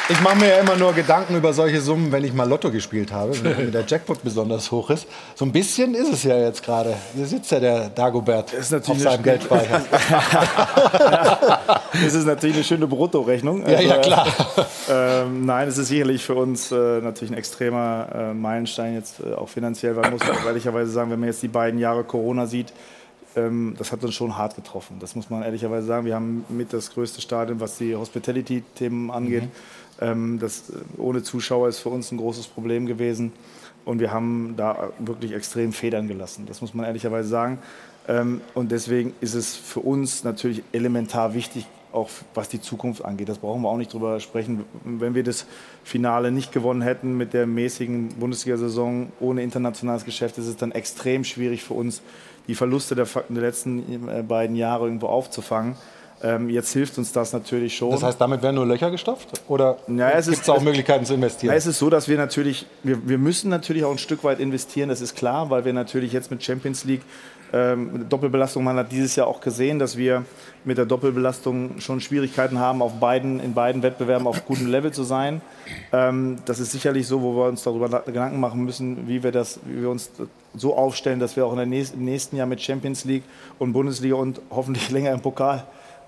Ich 0.09 0.19
mache 0.21 0.35
mir 0.35 0.49
ja 0.49 0.57
immer 0.59 0.75
nur 0.75 0.91
Gedanken 0.93 1.35
über 1.37 1.53
solche 1.53 1.79
Summen, 1.79 2.11
wenn 2.11 2.25
ich 2.25 2.33
mal 2.33 2.47
Lotto 2.47 2.69
gespielt 2.71 3.11
habe, 3.13 3.41
wenn 3.41 3.71
der 3.71 3.85
Jackpot 3.87 4.21
besonders 4.21 4.69
hoch 4.69 4.89
ist. 4.89 5.07
So 5.33 5.45
ein 5.45 5.51
bisschen 5.53 5.95
ist 5.95 6.11
es 6.11 6.23
ja 6.23 6.37
jetzt 6.37 6.61
gerade. 6.61 6.93
Hier 7.15 7.25
sitzt 7.25 7.49
ja 7.51 7.59
der 7.61 7.87
Dagobert 7.89 8.53
auf 8.53 8.71
natürlich 8.71 9.01
seinem 9.01 9.13
eine- 9.13 9.23
Geldspeicher. 9.23 9.81
Das 11.93 12.15
ist 12.15 12.25
natürlich 12.25 12.55
eine 12.55 12.63
schöne 12.65 12.87
Bruttorechnung. 12.87 13.67
Ja, 13.69 13.79
ja, 13.79 13.97
klar. 13.97 14.27
Ähm, 14.89 15.45
nein, 15.45 15.67
es 15.67 15.77
ist 15.77 15.89
sicherlich 15.89 16.23
für 16.23 16.33
uns 16.33 16.71
äh, 16.71 16.99
natürlich 17.01 17.31
ein 17.31 17.37
extremer 17.37 18.07
äh, 18.13 18.33
Meilenstein 18.33 18.95
jetzt 18.95 19.19
äh, 19.19 19.33
auch 19.35 19.47
finanziell, 19.47 19.95
weil 19.95 20.01
man 20.09 20.13
muss 20.13 20.21
ehrlicherweise 20.45 20.91
sagen, 20.91 21.11
wenn 21.11 21.19
man 21.19 21.29
jetzt 21.29 21.43
die 21.43 21.47
beiden 21.47 21.79
Jahre 21.79 22.03
Corona 22.03 22.47
sieht, 22.47 22.73
ähm, 23.35 23.75
das 23.77 23.91
hat 23.91 24.03
uns 24.03 24.15
schon 24.15 24.35
hart 24.37 24.55
getroffen. 24.55 24.97
Das 24.99 25.15
muss 25.15 25.29
man 25.29 25.43
ehrlicherweise 25.43 25.85
sagen. 25.85 26.05
Wir 26.07 26.15
haben 26.15 26.43
mit 26.49 26.73
das 26.73 26.91
größte 26.91 27.21
Stadion, 27.21 27.59
was 27.59 27.77
die 27.77 27.95
Hospitality-Themen 27.95 29.11
angeht. 29.11 29.43
Ähm, 29.43 29.51
das 30.39 30.69
äh, 30.69 30.73
ohne 30.97 31.23
Zuschauer 31.23 31.69
ist 31.69 31.79
für 31.79 31.89
uns 31.89 32.11
ein 32.11 32.17
großes 32.17 32.47
Problem 32.47 32.85
gewesen. 32.85 33.31
Und 33.85 33.99
wir 33.99 34.11
haben 34.11 34.53
da 34.55 34.91
wirklich 34.99 35.33
extrem 35.33 35.73
federn 35.73 36.07
gelassen. 36.07 36.45
Das 36.47 36.61
muss 36.61 36.73
man 36.73 36.85
ehrlicherweise 36.85 37.27
sagen. 37.27 37.59
Ähm, 38.07 38.41
und 38.53 38.71
deswegen 38.71 39.13
ist 39.21 39.33
es 39.33 39.55
für 39.55 39.79
uns 39.81 40.23
natürlich 40.23 40.63
elementar 40.71 41.33
wichtig, 41.33 41.65
auch 41.91 42.09
was 42.33 42.49
die 42.49 42.59
Zukunft 42.59 43.05
angeht. 43.05 43.29
Das 43.29 43.37
brauchen 43.37 43.61
wir 43.61 43.69
auch 43.69 43.77
nicht 43.77 43.93
drüber 43.93 44.19
sprechen. 44.19 44.65
Wenn 44.83 45.15
wir 45.15 45.23
das 45.23 45.45
Finale 45.83 46.31
nicht 46.31 46.51
gewonnen 46.51 46.81
hätten 46.81 47.15
mit 47.17 47.33
der 47.33 47.45
mäßigen 47.45 48.09
Bundesliga-Saison 48.19 49.11
ohne 49.19 49.43
internationales 49.43 50.03
Geschäft, 50.03 50.37
ist 50.37 50.47
es 50.47 50.57
dann 50.57 50.71
extrem 50.71 51.23
schwierig 51.23 51.63
für 51.63 51.75
uns, 51.75 52.01
die 52.47 52.55
Verluste 52.55 52.95
der 52.95 53.07
letzten 53.29 54.09
äh, 54.09 54.23
beiden 54.23 54.55
Jahre 54.55 54.85
irgendwo 54.85 55.07
aufzufangen. 55.07 55.75
Ähm, 56.23 56.49
jetzt 56.49 56.71
hilft 56.71 56.97
uns 56.97 57.11
das 57.11 57.33
natürlich 57.33 57.75
schon. 57.75 57.91
Das 57.91 58.01
heißt, 58.01 58.21
damit 58.21 58.41
werden 58.41 58.55
nur 58.55 58.65
Löcher 58.65 58.89
gestopft? 58.91 59.27
Oder 59.49 59.77
Ja, 59.87 60.09
es 60.11 60.29
gibt 60.29 60.41
es 60.41 60.49
auch 60.49 60.61
Möglichkeiten 60.61 61.05
zu 61.05 61.13
investieren? 61.13 61.51
Ja, 61.51 61.57
es 61.57 61.65
ist 61.67 61.79
so, 61.79 61.89
dass 61.89 62.07
wir 62.07 62.17
natürlich, 62.17 62.65
wir, 62.81 63.05
wir 63.07 63.17
müssen 63.17 63.49
natürlich 63.49 63.83
auch 63.83 63.91
ein 63.91 63.97
Stück 63.97 64.23
weit 64.23 64.39
investieren, 64.39 64.87
das 64.89 65.01
ist 65.01 65.15
klar, 65.15 65.49
weil 65.49 65.65
wir 65.65 65.73
natürlich 65.73 66.13
jetzt 66.13 66.31
mit 66.31 66.41
Champions 66.41 66.85
League 66.85 67.01
ähm, 67.51 68.05
Doppelbelastung, 68.09 68.63
man 68.63 68.77
hat 68.77 68.91
dieses 68.91 69.15
Jahr 69.15 69.27
auch 69.27 69.39
gesehen, 69.41 69.77
dass 69.77 69.95
wir 69.97 70.25
mit 70.63 70.77
der 70.79 70.85
Doppelbelastung 70.85 71.79
schon 71.81 71.99
Schwierigkeiten 72.01 72.57
haben, 72.57 72.81
auf 72.81 72.93
beiden, 72.99 73.39
in 73.39 73.53
beiden 73.53 73.83
Wettbewerben 73.83 74.25
auf 74.25 74.45
gutem 74.45 74.67
Level 74.67 74.91
zu 74.91 75.03
sein. 75.03 75.41
Ähm, 75.91 76.37
das 76.45 76.59
ist 76.59 76.71
sicherlich 76.71 77.05
so, 77.05 77.21
wo 77.21 77.35
wir 77.35 77.49
uns 77.49 77.61
darüber 77.63 77.89
na- 77.91 77.99
Gedanken 77.99 78.39
machen 78.39 78.63
müssen, 78.63 79.07
wie 79.07 79.21
wir, 79.23 79.31
das, 79.31 79.59
wie 79.65 79.81
wir 79.81 79.89
uns 79.89 80.09
so 80.55 80.75
aufstellen, 80.75 81.19
dass 81.19 81.35
wir 81.35 81.45
auch 81.45 81.51
in 81.51 81.57
der 81.57 81.65
nächsten, 81.67 81.99
im 81.99 82.05
nächsten 82.05 82.37
Jahr 82.37 82.47
mit 82.47 82.59
Champions 82.61 83.05
League 83.05 83.23
und 83.59 83.73
Bundesliga 83.73 84.15
und 84.15 84.39
hoffentlich 84.49 84.89
länger 84.91 85.11
im 85.11 85.19
Pokal 85.21 85.63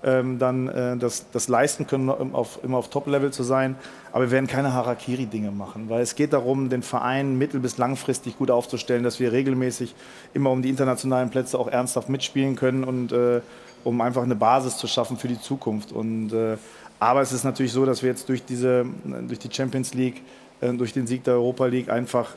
ähm, 0.06 0.38
dann 0.38 0.68
äh, 0.68 0.96
das, 0.96 1.26
das 1.32 1.48
leisten 1.48 1.86
können, 1.86 2.08
um 2.08 2.34
auf, 2.34 2.60
immer 2.62 2.78
auf 2.78 2.88
Top-Level 2.88 3.32
zu 3.32 3.42
sein. 3.42 3.74
Aber 4.12 4.24
wir 4.24 4.30
werden 4.30 4.46
keine 4.46 4.72
Harakiri-Dinge 4.72 5.50
machen, 5.50 5.90
weil 5.90 6.00
es 6.00 6.14
geht 6.14 6.32
darum, 6.32 6.70
den 6.70 6.82
Verein 6.82 7.36
mittel- 7.36 7.60
bis 7.60 7.76
langfristig 7.76 8.38
gut 8.38 8.50
aufzustellen, 8.50 9.02
dass 9.02 9.20
wir 9.20 9.32
regelmäßig 9.32 9.94
immer 10.32 10.50
um 10.50 10.62
die 10.62 10.70
internationalen 10.70 11.28
Plätze 11.28 11.58
auch 11.58 11.68
ernsthaft 11.68 12.08
mitspielen 12.08 12.56
können 12.56 12.84
und 12.84 13.12
äh, 13.12 13.40
um 13.84 14.00
einfach 14.00 14.22
eine 14.22 14.36
Basis 14.36 14.76
zu 14.78 14.86
schaffen 14.86 15.16
für 15.16 15.28
die 15.28 15.40
Zukunft. 15.40 15.92
Und, 15.92 16.32
äh, 16.32 16.56
aber 17.00 17.20
es 17.20 17.32
ist 17.32 17.44
natürlich 17.44 17.72
so, 17.72 17.84
dass 17.84 18.02
wir 18.02 18.10
jetzt 18.10 18.28
durch, 18.28 18.44
diese, 18.44 18.86
durch 19.04 19.40
die 19.40 19.52
Champions 19.52 19.92
League, 19.92 20.22
äh, 20.60 20.72
durch 20.72 20.92
den 20.92 21.06
Sieg 21.06 21.24
der 21.24 21.34
Europa 21.34 21.66
League 21.66 21.90
einfach 21.90 22.30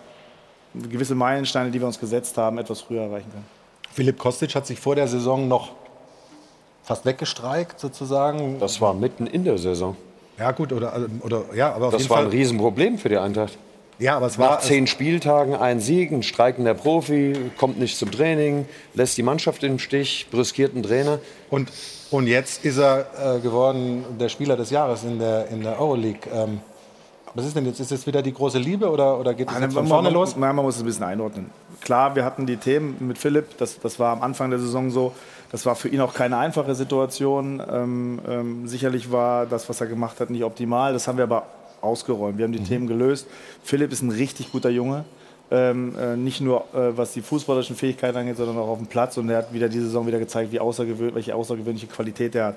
gewisse 0.74 1.16
Meilensteine, 1.16 1.72
die 1.72 1.80
wir 1.80 1.88
uns 1.88 2.00
gesetzt 2.00 2.38
haben, 2.38 2.58
etwas 2.58 2.82
früher 2.82 3.04
erreichen 3.04 3.30
können. 3.32 3.46
Philipp 3.92 4.20
Kostic 4.20 4.54
hat 4.56 4.68
sich 4.68 4.80
vor 4.80 4.96
der 4.96 5.08
Saison 5.08 5.48
noch 5.48 5.72
fast 6.90 7.06
weggestreikt, 7.06 7.80
sozusagen. 7.80 8.60
Das 8.60 8.82
war 8.82 8.96
mitten 8.96 9.28
in 9.28 9.44
der 9.44 9.60
Saison. 9.60 9.96
Ja, 10.40 10.52
gut, 10.52 10.74
oder, 10.74 11.06
oder 11.22 11.44
ja, 11.54 11.72
aber 11.72 11.88
auf 11.88 11.92
Das 11.92 12.02
jeden 12.02 12.10
war 12.10 12.18
Fall. 12.18 12.26
ein 12.26 12.32
Riesenproblem 12.32 12.98
für 12.98 13.10
die 13.10 13.18
Eintracht. 13.18 13.60
Ja, 14.00 14.16
aber 14.16 14.26
es 14.26 14.40
war. 14.40 14.52
Nach 14.54 14.60
zehn 14.60 14.88
Spieltagen 14.88 15.56
ein 15.56 15.82
Sieg, 15.82 16.12
ein 16.12 16.24
streikender 16.24 16.74
Profi, 16.74 17.52
kommt 17.58 17.78
nicht 17.80 17.96
zum 17.96 18.10
Training, 18.12 18.66
lässt 18.96 19.18
die 19.20 19.24
Mannschaft 19.24 19.64
im 19.64 19.78
Stich, 19.78 20.28
brüskiert 20.32 20.74
einen 20.74 20.82
Trainer. 20.82 21.20
Und, 21.52 21.72
und 22.10 22.26
jetzt 22.26 22.66
ist 22.66 22.80
er 22.80 23.36
äh, 23.36 23.40
geworden 23.40 24.04
der 24.20 24.30
Spieler 24.30 24.58
des 24.58 24.72
Jahres 24.72 25.04
in 25.04 25.20
der, 25.20 25.48
in 25.50 25.62
der 25.62 25.80
Euroleague. 25.80 26.22
Ähm, 26.34 26.60
was 27.36 27.46
ist 27.46 27.56
denn 27.56 27.68
jetzt? 27.68 27.80
Ist 27.80 27.92
jetzt 27.92 28.08
wieder 28.08 28.24
die 28.24 28.34
große 28.34 28.58
Liebe 28.58 28.90
oder, 28.90 29.20
oder 29.20 29.36
geht 29.36 29.48
es 29.48 29.54
jetzt 29.54 29.74
von 29.76 29.84
man, 29.84 29.88
vorne 29.88 30.10
los? 30.10 30.36
Nein, 30.36 30.56
man 30.56 30.66
muss 30.66 30.78
es 30.78 30.82
ein 30.82 30.86
bisschen 30.88 31.04
einordnen. 31.06 31.52
klar, 31.82 32.16
wir 32.16 32.26
hatten 32.26 32.48
die 32.48 32.58
Themen 32.58 32.96
mit 33.00 33.20
Philipp, 33.20 33.58
das, 33.60 33.80
das 33.80 34.00
war 34.00 34.14
am 34.14 34.24
Anfang 34.24 34.50
der 34.50 34.58
Saison 34.58 34.90
so. 34.90 35.14
Das 35.52 35.66
war 35.66 35.76
für 35.76 35.90
ihn 35.90 36.02
auch 36.02 36.14
keine 36.14 36.38
einfache 36.38 36.76
Situation. 36.76 37.62
Ähm, 37.72 38.20
ähm, 38.28 38.68
sicherlich 38.68 39.12
war 39.12 39.46
das, 39.46 39.68
was 39.70 39.82
er 39.82 39.88
gemacht 39.88 40.20
hat, 40.20 40.30
nicht 40.30 40.44
optimal. 40.44 40.94
Das 40.94 41.08
haben 41.08 41.18
wir 41.18 41.24
aber 41.24 41.48
ausgeräumt. 41.82 42.38
Wir 42.38 42.46
haben 42.46 42.52
die 42.52 42.64
Themen 42.64 42.88
gelöst. 42.88 43.28
Philipp 43.64 43.92
ist 43.92 44.02
ein 44.02 44.12
richtig 44.12 44.52
guter 44.52 44.70
Junge. 44.70 45.06
Ähm, 45.52 45.96
äh, 45.98 46.16
nicht 46.16 46.42
nur 46.42 46.66
äh, 46.76 46.96
was 46.96 47.14
die 47.14 47.22
fußballerischen 47.22 47.76
Fähigkeiten 47.76 48.18
angeht, 48.18 48.38
sondern 48.38 48.58
auch 48.58 48.68
auf 48.68 48.78
dem 48.78 48.88
Platz. 48.88 49.18
Und 49.18 49.30
er 49.30 49.38
hat 49.38 49.54
wieder 49.54 49.70
diese 49.70 49.86
Saison 49.86 50.06
wieder 50.06 50.20
gezeigt, 50.20 50.52
wie 50.52 50.60
außergewöhnlich, 50.60 51.16
welche 51.16 51.36
außergewöhnliche 51.36 51.88
Qualität 51.88 52.36
er 52.36 52.48
hat. 52.48 52.56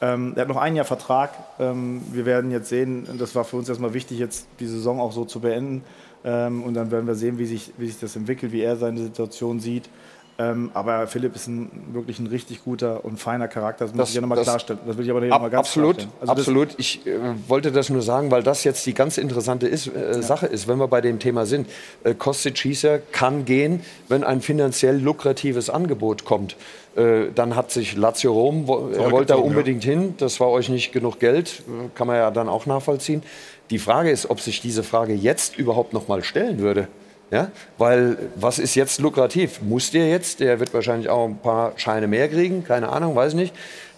Ähm, 0.00 0.32
er 0.34 0.42
hat 0.42 0.48
noch 0.48 0.56
ein 0.56 0.74
Jahr 0.74 0.84
Vertrag. 0.84 1.30
Ähm, 1.60 2.02
wir 2.10 2.26
werden 2.26 2.50
jetzt 2.50 2.68
sehen, 2.68 3.06
das 3.18 3.36
war 3.36 3.44
für 3.44 3.56
uns 3.56 3.68
erstmal 3.68 3.94
wichtig, 3.94 4.18
jetzt 4.18 4.48
die 4.58 4.66
Saison 4.66 5.00
auch 5.00 5.12
so 5.12 5.24
zu 5.24 5.38
beenden. 5.38 5.84
Ähm, 6.24 6.64
und 6.64 6.74
dann 6.74 6.90
werden 6.90 7.06
wir 7.06 7.14
sehen, 7.14 7.38
wie 7.38 7.46
sich, 7.46 7.72
wie 7.78 7.86
sich 7.86 8.00
das 8.00 8.16
entwickelt, 8.16 8.50
wie 8.50 8.62
er 8.62 8.76
seine 8.76 9.00
Situation 9.00 9.60
sieht. 9.60 9.88
Ähm, 10.36 10.72
aber 10.74 11.06
Philipp 11.06 11.36
ist 11.36 11.46
ein, 11.46 11.70
wirklich 11.92 12.18
ein 12.18 12.26
richtig 12.26 12.64
guter 12.64 13.04
und 13.04 13.20
feiner 13.20 13.46
Charakter. 13.46 13.84
Das 13.84 13.94
muss 13.94 13.98
Das- 14.02 14.08
ich 14.08 14.14
ja 14.16 14.20
nochmal 14.20 14.42
klarstellen. 14.42 14.80
Das 14.84 14.96
will 14.96 15.04
ich 15.04 15.10
aber 15.10 15.20
hier 15.20 15.32
Ab, 15.32 15.38
noch 15.40 15.42
mal 15.42 15.50
ganz 15.50 15.68
absolut. 15.68 16.08
Also 16.20 16.32
absolut. 16.32 16.68
Ich 16.76 17.06
äh, 17.06 17.18
wollte 17.46 17.70
das 17.70 17.88
nur 17.88 18.02
sagen, 18.02 18.32
weil 18.32 18.42
das 18.42 18.64
jetzt 18.64 18.84
die 18.86 18.94
ganz 18.94 19.16
interessante 19.16 19.68
ist, 19.68 19.86
äh, 19.86 20.20
Sache 20.22 20.46
ist, 20.46 20.66
wenn 20.66 20.78
wir 20.78 20.88
bei 20.88 21.00
dem 21.00 21.20
Thema 21.20 21.46
sind. 21.46 21.68
Äh, 22.02 22.14
Kostic 22.14 22.58
Schießer 22.58 22.98
kann 23.12 23.44
gehen, 23.44 23.80
wenn 24.08 24.24
ein 24.24 24.40
finanziell 24.40 24.98
lukratives 24.98 25.70
Angebot 25.70 26.24
kommt. 26.24 26.56
Äh, 26.96 27.26
dann 27.32 27.54
hat 27.54 27.70
sich 27.70 27.96
Lazio 27.96 28.32
Rom, 28.32 28.66
wo, 28.66 28.88
er 28.88 29.12
wollte 29.12 29.34
da 29.34 29.38
unbedingt 29.38 29.84
hin, 29.84 30.14
das 30.18 30.40
war 30.40 30.48
euch 30.48 30.68
nicht 30.68 30.92
genug 30.92 31.20
Geld, 31.20 31.62
äh, 31.68 31.88
kann 31.94 32.08
man 32.08 32.16
ja 32.16 32.30
dann 32.32 32.48
auch 32.48 32.66
nachvollziehen. 32.66 33.22
Die 33.70 33.78
Frage 33.78 34.10
ist, 34.10 34.30
ob 34.30 34.40
sich 34.40 34.60
diese 34.60 34.82
Frage 34.82 35.14
jetzt 35.14 35.56
überhaupt 35.58 35.92
noch 35.92 36.08
mal 36.08 36.24
stellen 36.24 36.58
würde. 36.58 36.88
Ja? 37.34 37.50
Weil 37.78 38.16
was 38.36 38.60
ist 38.60 38.76
jetzt 38.76 39.00
lukrativ? 39.00 39.60
Muss 39.60 39.90
der 39.90 40.08
jetzt? 40.08 40.38
Der 40.38 40.60
wird 40.60 40.72
wahrscheinlich 40.72 41.08
auch 41.08 41.26
ein 41.26 41.38
paar 41.38 41.72
Scheine 41.74 42.06
mehr 42.06 42.28
kriegen, 42.28 42.62
keine 42.62 42.90
Ahnung, 42.90 43.16
weiß 43.16 43.34
nicht. 43.34 43.52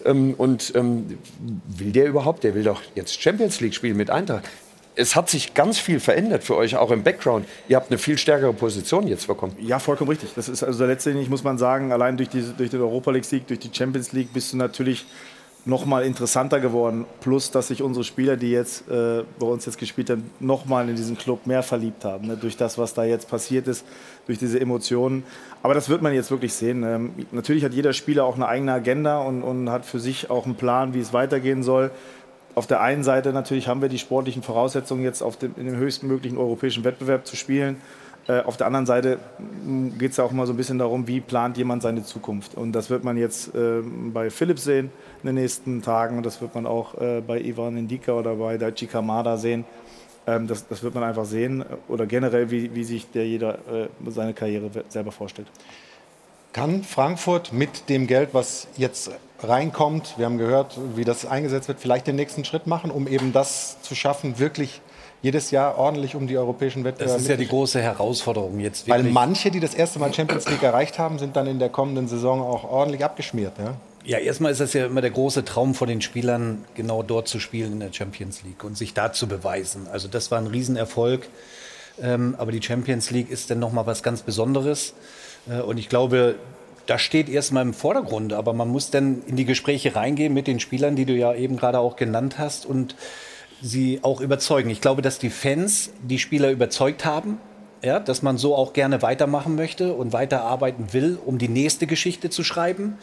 Ähm, 0.05 0.33
und 0.35 0.73
ähm, 0.73 1.19
will 1.67 1.91
der 1.91 2.07
überhaupt? 2.07 2.43
Der 2.43 2.55
will 2.55 2.63
doch 2.63 2.81
jetzt 2.95 3.21
Champions 3.21 3.61
League 3.61 3.75
spielen 3.75 3.95
mit 3.95 4.09
Eintracht. 4.09 4.43
Es 4.95 5.15
hat 5.15 5.29
sich 5.29 5.53
ganz 5.53 5.77
viel 5.77 5.99
verändert 5.99 6.43
für 6.43 6.55
euch, 6.55 6.77
auch 6.77 6.89
im 6.89 7.03
Background. 7.03 7.47
Ihr 7.67 7.75
habt 7.75 7.91
eine 7.91 7.99
viel 7.99 8.17
stärkere 8.17 8.53
Position 8.53 9.07
jetzt 9.07 9.27
bekommen. 9.27 9.55
Ja, 9.59 9.77
vollkommen 9.77 10.09
richtig. 10.09 10.31
Das 10.35 10.49
ist 10.49 10.63
also 10.63 10.87
letztendlich, 10.87 11.29
muss 11.29 11.43
man 11.43 11.59
sagen, 11.59 11.91
allein 11.91 12.17
durch, 12.17 12.29
diese, 12.29 12.53
durch 12.53 12.71
den 12.71 12.81
Europa 12.81 13.11
League-Sieg, 13.11 13.45
durch 13.45 13.59
die 13.59 13.69
Champions 13.71 14.13
League 14.13 14.33
bist 14.33 14.51
du 14.51 14.57
natürlich 14.57 15.05
noch 15.67 15.85
mal 15.85 16.03
interessanter 16.03 16.59
geworden. 16.59 17.05
Plus, 17.19 17.51
dass 17.51 17.67
sich 17.67 17.83
unsere 17.83 18.03
Spieler, 18.03 18.37
die 18.37 18.51
jetzt 18.51 18.89
äh, 18.89 19.23
bei 19.37 19.45
uns 19.45 19.65
jetzt 19.65 19.77
gespielt 19.77 20.09
haben, 20.09 20.29
noch 20.39 20.65
mal 20.65 20.87
in 20.89 20.95
diesen 20.95 21.17
Club 21.17 21.45
mehr 21.45 21.61
verliebt 21.61 22.05
haben. 22.05 22.27
Ne? 22.27 22.37
Durch 22.37 22.55
das, 22.55 22.77
was 22.77 22.93
da 22.93 23.03
jetzt 23.03 23.29
passiert 23.29 23.67
ist, 23.67 23.85
durch 24.25 24.39
diese 24.39 24.59
Emotionen. 24.59 25.23
Aber 25.61 25.73
das 25.73 25.89
wird 25.89 26.01
man 26.01 26.13
jetzt 26.13 26.31
wirklich 26.31 26.53
sehen. 26.53 26.83
Ähm, 26.83 27.11
natürlich 27.31 27.65
hat 27.65 27.73
jeder 27.73 27.93
Spieler 27.93 28.23
auch 28.23 28.35
eine 28.35 28.47
eigene 28.47 28.71
Agenda 28.71 29.19
und, 29.19 29.43
und 29.43 29.69
hat 29.69 29.85
für 29.85 29.99
sich 29.99 30.29
auch 30.29 30.45
einen 30.45 30.55
Plan, 30.55 30.93
wie 30.93 30.99
es 31.01 31.11
weitergehen 31.11 31.63
soll. 31.63 31.91
Auf 32.55 32.65
der 32.65 32.81
einen 32.81 33.03
Seite 33.03 33.33
natürlich 33.33 33.67
haben 33.67 33.81
wir 33.81 33.89
die 33.89 33.99
sportlichen 33.99 34.41
Voraussetzungen, 34.41 35.03
jetzt 35.03 35.21
auf 35.21 35.37
dem, 35.37 35.53
in 35.57 35.65
dem 35.65 35.75
höchsten 35.75 36.07
möglichen 36.07 36.37
europäischen 36.37 36.83
Wettbewerb 36.83 37.27
zu 37.27 37.35
spielen. 37.35 37.77
Äh, 38.27 38.41
auf 38.41 38.57
der 38.57 38.67
anderen 38.67 38.85
Seite 38.85 39.19
geht 39.97 40.11
es 40.11 40.17
ja 40.17 40.23
auch 40.23 40.31
mal 40.31 40.45
so 40.45 40.53
ein 40.53 40.57
bisschen 40.57 40.77
darum, 40.77 41.07
wie 41.07 41.21
plant 41.21 41.57
jemand 41.57 41.81
seine 41.81 42.03
Zukunft. 42.03 42.55
Und 42.55 42.73
das 42.73 42.89
wird 42.89 43.03
man 43.03 43.17
jetzt 43.17 43.55
äh, 43.55 43.81
bei 43.81 44.29
Philipp 44.29 44.59
sehen 44.59 44.91
in 45.23 45.27
den 45.27 45.35
nächsten 45.35 45.81
Tagen. 45.81 46.23
Das 46.23 46.41
wird 46.41 46.53
man 46.53 46.65
auch 46.65 46.99
äh, 46.99 47.21
bei 47.21 47.39
Ivan 47.39 47.77
Indika 47.77 48.13
oder 48.13 48.35
bei 48.35 48.57
Daichi 48.57 48.87
Kamada 48.87 49.37
sehen. 49.37 49.63
Ähm, 50.25 50.47
das, 50.47 50.67
das 50.67 50.83
wird 50.83 50.93
man 50.93 51.03
einfach 51.03 51.25
sehen. 51.25 51.63
Oder 51.87 52.05
generell, 52.05 52.51
wie, 52.51 52.75
wie 52.75 52.83
sich 52.83 53.09
der 53.11 53.25
jeder 53.25 53.55
äh, 53.71 53.87
seine 54.07 54.33
Karriere 54.33 54.69
selber 54.89 55.13
vorstellt. 55.13 55.47
Kann 56.51 56.83
Frankfurt 56.83 57.53
mit 57.53 57.87
dem 57.87 58.07
Geld, 58.07 58.29
was 58.33 58.67
jetzt 58.75 59.11
reinkommt, 59.43 60.15
wir 60.17 60.25
haben 60.25 60.37
gehört, 60.37 60.77
wie 60.95 61.05
das 61.05 61.25
eingesetzt 61.25 61.67
wird, 61.67 61.79
vielleicht 61.79 62.07
den 62.07 62.15
nächsten 62.15 62.43
Schritt 62.43 62.65
machen, 62.65 62.89
um 62.89 63.07
eben 63.07 63.31
das 63.31 63.81
zu 63.83 63.93
schaffen, 63.93 64.39
wirklich 64.39 64.81
jedes 65.21 65.51
Jahr 65.51 65.77
ordentlich 65.77 66.15
um 66.15 66.27
die 66.27 66.37
europäischen 66.37 66.83
Wettbewerbe 66.83 67.13
Das 67.13 67.21
ist 67.21 67.27
ja 67.27 67.37
die 67.37 67.47
große 67.47 67.81
Herausforderung 67.81 68.59
jetzt. 68.59 68.87
Weil 68.87 68.99
wirklich. 68.99 69.13
manche, 69.13 69.51
die 69.51 69.59
das 69.59 69.73
erste 69.73 69.99
Mal 69.99 70.13
Champions 70.13 70.47
League 70.49 70.63
erreicht 70.63 70.99
haben, 70.99 71.19
sind 71.19 71.35
dann 71.35 71.47
in 71.47 71.59
der 71.59 71.69
kommenden 71.69 72.07
Saison 72.07 72.41
auch 72.41 72.63
ordentlich 72.63 73.03
abgeschmiert. 73.03 73.53
Ja? 73.57 73.75
Ja, 74.03 74.19
erstmal 74.19 74.51
ist 74.51 74.61
das 74.61 74.73
ja 74.73 74.85
immer 74.85 75.01
der 75.01 75.09
große 75.09 75.43
Traum 75.43 75.73
von 75.73 75.87
den 75.87 76.01
Spielern, 76.01 76.63
genau 76.75 77.03
dort 77.03 77.27
zu 77.27 77.39
spielen 77.39 77.73
in 77.73 77.79
der 77.79 77.91
Champions 77.91 78.43
League 78.43 78.63
und 78.63 78.77
sich 78.77 78.93
da 78.93 79.11
zu 79.11 79.27
beweisen. 79.27 79.87
Also 79.91 80.07
das 80.07 80.31
war 80.31 80.37
ein 80.37 80.47
Riesenerfolg. 80.47 81.27
Ähm, 82.01 82.35
aber 82.37 82.51
die 82.51 82.61
Champions 82.61 83.11
League 83.11 83.29
ist 83.29 83.49
dann 83.49 83.59
nochmal 83.59 83.85
was 83.85 84.03
ganz 84.03 84.21
Besonderes. 84.21 84.93
Äh, 85.49 85.61
und 85.61 85.77
ich 85.77 85.89
glaube, 85.89 86.35
das 86.85 87.01
steht 87.01 87.27
erstmal 87.27 87.63
im 87.63 87.73
Vordergrund. 87.73 88.33
Aber 88.33 88.53
man 88.53 88.69
muss 88.69 88.91
dann 88.91 89.23
in 89.25 89.35
die 89.35 89.45
Gespräche 89.45 89.95
reingehen 89.95 90.33
mit 90.33 90.47
den 90.47 90.59
Spielern, 90.59 90.95
die 90.95 91.05
du 91.05 91.13
ja 91.13 91.33
eben 91.33 91.57
gerade 91.57 91.79
auch 91.79 91.95
genannt 91.95 92.37
hast 92.37 92.65
und 92.65 92.95
sie 93.61 93.99
auch 94.03 94.21
überzeugen. 94.21 94.69
Ich 94.69 94.81
glaube, 94.81 95.01
dass 95.01 95.19
die 95.19 95.29
Fans 95.29 95.91
die 96.01 96.19
Spieler 96.19 96.51
überzeugt 96.51 97.05
haben. 97.05 97.39
Ja, 97.83 97.99
dass 97.99 98.23
man 98.23 98.39
so 98.39 98.55
auch 98.55 98.73
gerne 98.73 99.03
weitermachen 99.03 99.55
möchte 99.55 99.93
und 99.93 100.11
weiterarbeiten 100.11 100.93
will, 100.93 101.19
um 101.23 101.37
die 101.37 101.47
nächste 101.47 101.85
Geschichte 101.85 102.31
zu 102.31 102.43
schreiben. 102.43 102.97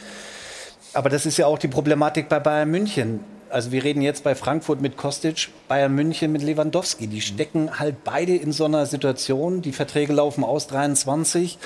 Aber 0.92 1.09
das 1.09 1.26
ist 1.26 1.36
ja 1.36 1.46
auch 1.46 1.59
die 1.59 1.68
Problematik 1.68 2.28
bei 2.28 2.40
Bayern 2.40 2.70
München. 2.70 3.20
Also 3.50 3.70
wir 3.70 3.84
reden 3.84 4.02
jetzt 4.02 4.24
bei 4.24 4.34
Frankfurt 4.34 4.80
mit 4.80 4.96
Kostic, 4.96 5.48
Bayern 5.68 5.94
München 5.94 6.32
mit 6.32 6.42
Lewandowski. 6.42 7.07
Die 7.07 7.20
stecken 7.20 7.78
halt 7.78 8.02
beide 8.02 8.34
in 8.34 8.50
so 8.50 8.64
einer 8.64 8.84
Situation. 8.86 9.62
Die 9.62 9.70
Verträge 9.70 10.12
laufen 10.12 10.42
aus 10.42 10.66
23. 10.66 11.59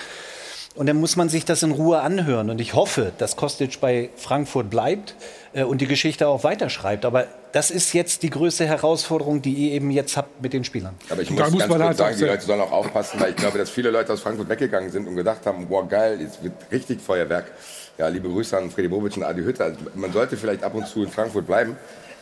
Und 0.78 0.86
dann 0.86 0.96
muss 0.98 1.16
man 1.16 1.28
sich 1.28 1.44
das 1.44 1.64
in 1.64 1.72
Ruhe 1.72 2.02
anhören. 2.02 2.50
Und 2.50 2.60
ich 2.60 2.74
hoffe, 2.74 3.10
dass 3.18 3.34
Kostic 3.34 3.80
bei 3.80 4.10
Frankfurt 4.14 4.70
bleibt 4.70 5.16
äh, 5.52 5.64
und 5.64 5.80
die 5.80 5.88
Geschichte 5.88 6.28
auch 6.28 6.44
weiterschreibt. 6.44 7.04
Aber 7.04 7.26
das 7.50 7.72
ist 7.72 7.92
jetzt 7.94 8.22
die 8.22 8.30
größte 8.30 8.64
Herausforderung, 8.64 9.42
die 9.42 9.54
ihr 9.54 9.72
eben 9.72 9.90
jetzt 9.90 10.16
habt 10.16 10.40
mit 10.40 10.52
den 10.52 10.62
Spielern. 10.62 10.94
Aber 11.10 11.20
ich 11.20 11.34
Da 11.34 11.34
muss 11.34 11.50
muss 11.50 11.58
ganz 11.62 11.72
kurz 11.72 11.82
halt 11.82 11.96
sagen, 11.96 12.16
die 12.16 12.24
Leute 12.24 12.46
sollen 12.46 12.60
auch 12.60 12.70
aufpassen, 12.70 13.18
weil 13.18 13.30
ich 13.30 13.36
glaube, 13.36 13.58
dass 13.58 13.70
viele 13.70 13.90
Leute 13.90 14.12
aus 14.12 14.20
Frankfurt 14.20 14.48
weggegangen 14.48 14.92
sind 14.92 15.08
und 15.08 15.16
gedacht 15.16 15.44
haben, 15.46 15.66
boah 15.66 15.88
geil, 15.88 16.20
jetzt 16.20 16.44
wird 16.44 16.52
richtig 16.70 17.00
Feuerwerk. 17.00 17.50
Ja, 17.98 18.06
liebe 18.06 18.28
Grüße 18.28 18.56
an 18.56 18.70
Freddy 18.70 18.86
Bobic 18.86 19.16
und 19.16 19.24
Adi 19.24 19.42
Hütter. 19.42 19.64
Also 19.64 19.80
man 19.96 20.12
sollte 20.12 20.36
vielleicht 20.36 20.62
ab 20.62 20.76
und 20.76 20.86
zu 20.86 21.02
in 21.02 21.10
Frankfurt 21.10 21.48
bleiben, 21.48 21.76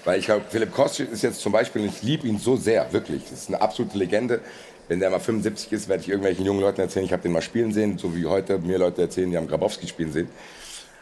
weil 0.06 0.18
ich 0.18 0.24
glaube, 0.24 0.46
Philipp 0.48 0.72
Kostic 0.72 1.12
ist 1.12 1.22
jetzt 1.22 1.42
zum 1.42 1.52
Beispiel, 1.52 1.82
und 1.82 1.88
ich 1.88 2.02
liebe 2.02 2.26
ihn 2.26 2.38
so 2.38 2.56
sehr, 2.56 2.90
wirklich. 2.94 3.24
Das 3.24 3.40
ist 3.40 3.48
eine 3.48 3.60
absolute 3.60 3.98
Legende. 3.98 4.40
Wenn 4.88 5.00
der 5.00 5.10
mal 5.10 5.18
75 5.18 5.72
ist, 5.72 5.88
werde 5.88 6.02
ich 6.02 6.08
irgendwelchen 6.08 6.44
jungen 6.44 6.60
Leuten 6.60 6.80
erzählen, 6.80 7.04
ich 7.04 7.12
habe 7.12 7.22
den 7.22 7.32
mal 7.32 7.42
spielen 7.42 7.72
sehen, 7.72 7.98
so 7.98 8.14
wie 8.14 8.26
heute 8.26 8.58
mir 8.58 8.78
Leute 8.78 9.02
erzählen, 9.02 9.30
die 9.30 9.36
haben 9.36 9.48
Grabowski 9.48 9.88
spielen 9.88 10.12
sehen. 10.12 10.28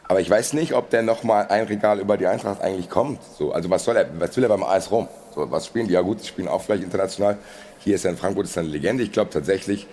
Aber 0.07 0.21
ich 0.21 0.29
weiß 0.29 0.53
nicht, 0.53 0.75
ob 0.75 0.91
der 0.91 1.03
noch 1.03 1.23
mal 1.23 1.47
ein 1.49 1.65
Regal 1.65 1.99
über 1.99 2.17
die 2.17 2.27
Eintracht 2.27 2.61
eigentlich 2.61 2.91
kommt. 2.91 3.21
So, 3.39 3.53
also 3.53 3.71
was 3.71 3.85
soll 3.85 3.97
er, 3.97 4.09
was 4.19 4.37
will 4.37 4.45
er 4.45 4.49
beim 4.49 4.63
AS 4.63 4.91
Rom? 4.91 5.09
So, 5.35 5.51
was 5.51 5.67
spielen 5.67 5.89
die? 5.89 5.95
Ja 5.95 6.03
gut, 6.03 6.23
die 6.23 6.27
spielen 6.27 6.49
auch 6.49 6.63
vielleicht 6.63 6.83
international. 6.83 7.39
Hier 7.79 7.95
ist 7.95 8.05
er 8.05 8.11
in 8.11 8.17
Frankfurt, 8.17 8.47
ist 8.47 8.59
eine 8.59 8.69
Legende. 8.69 9.03
Ich 9.03 9.13
glaube 9.13 9.31
tatsächlich, 9.31 9.87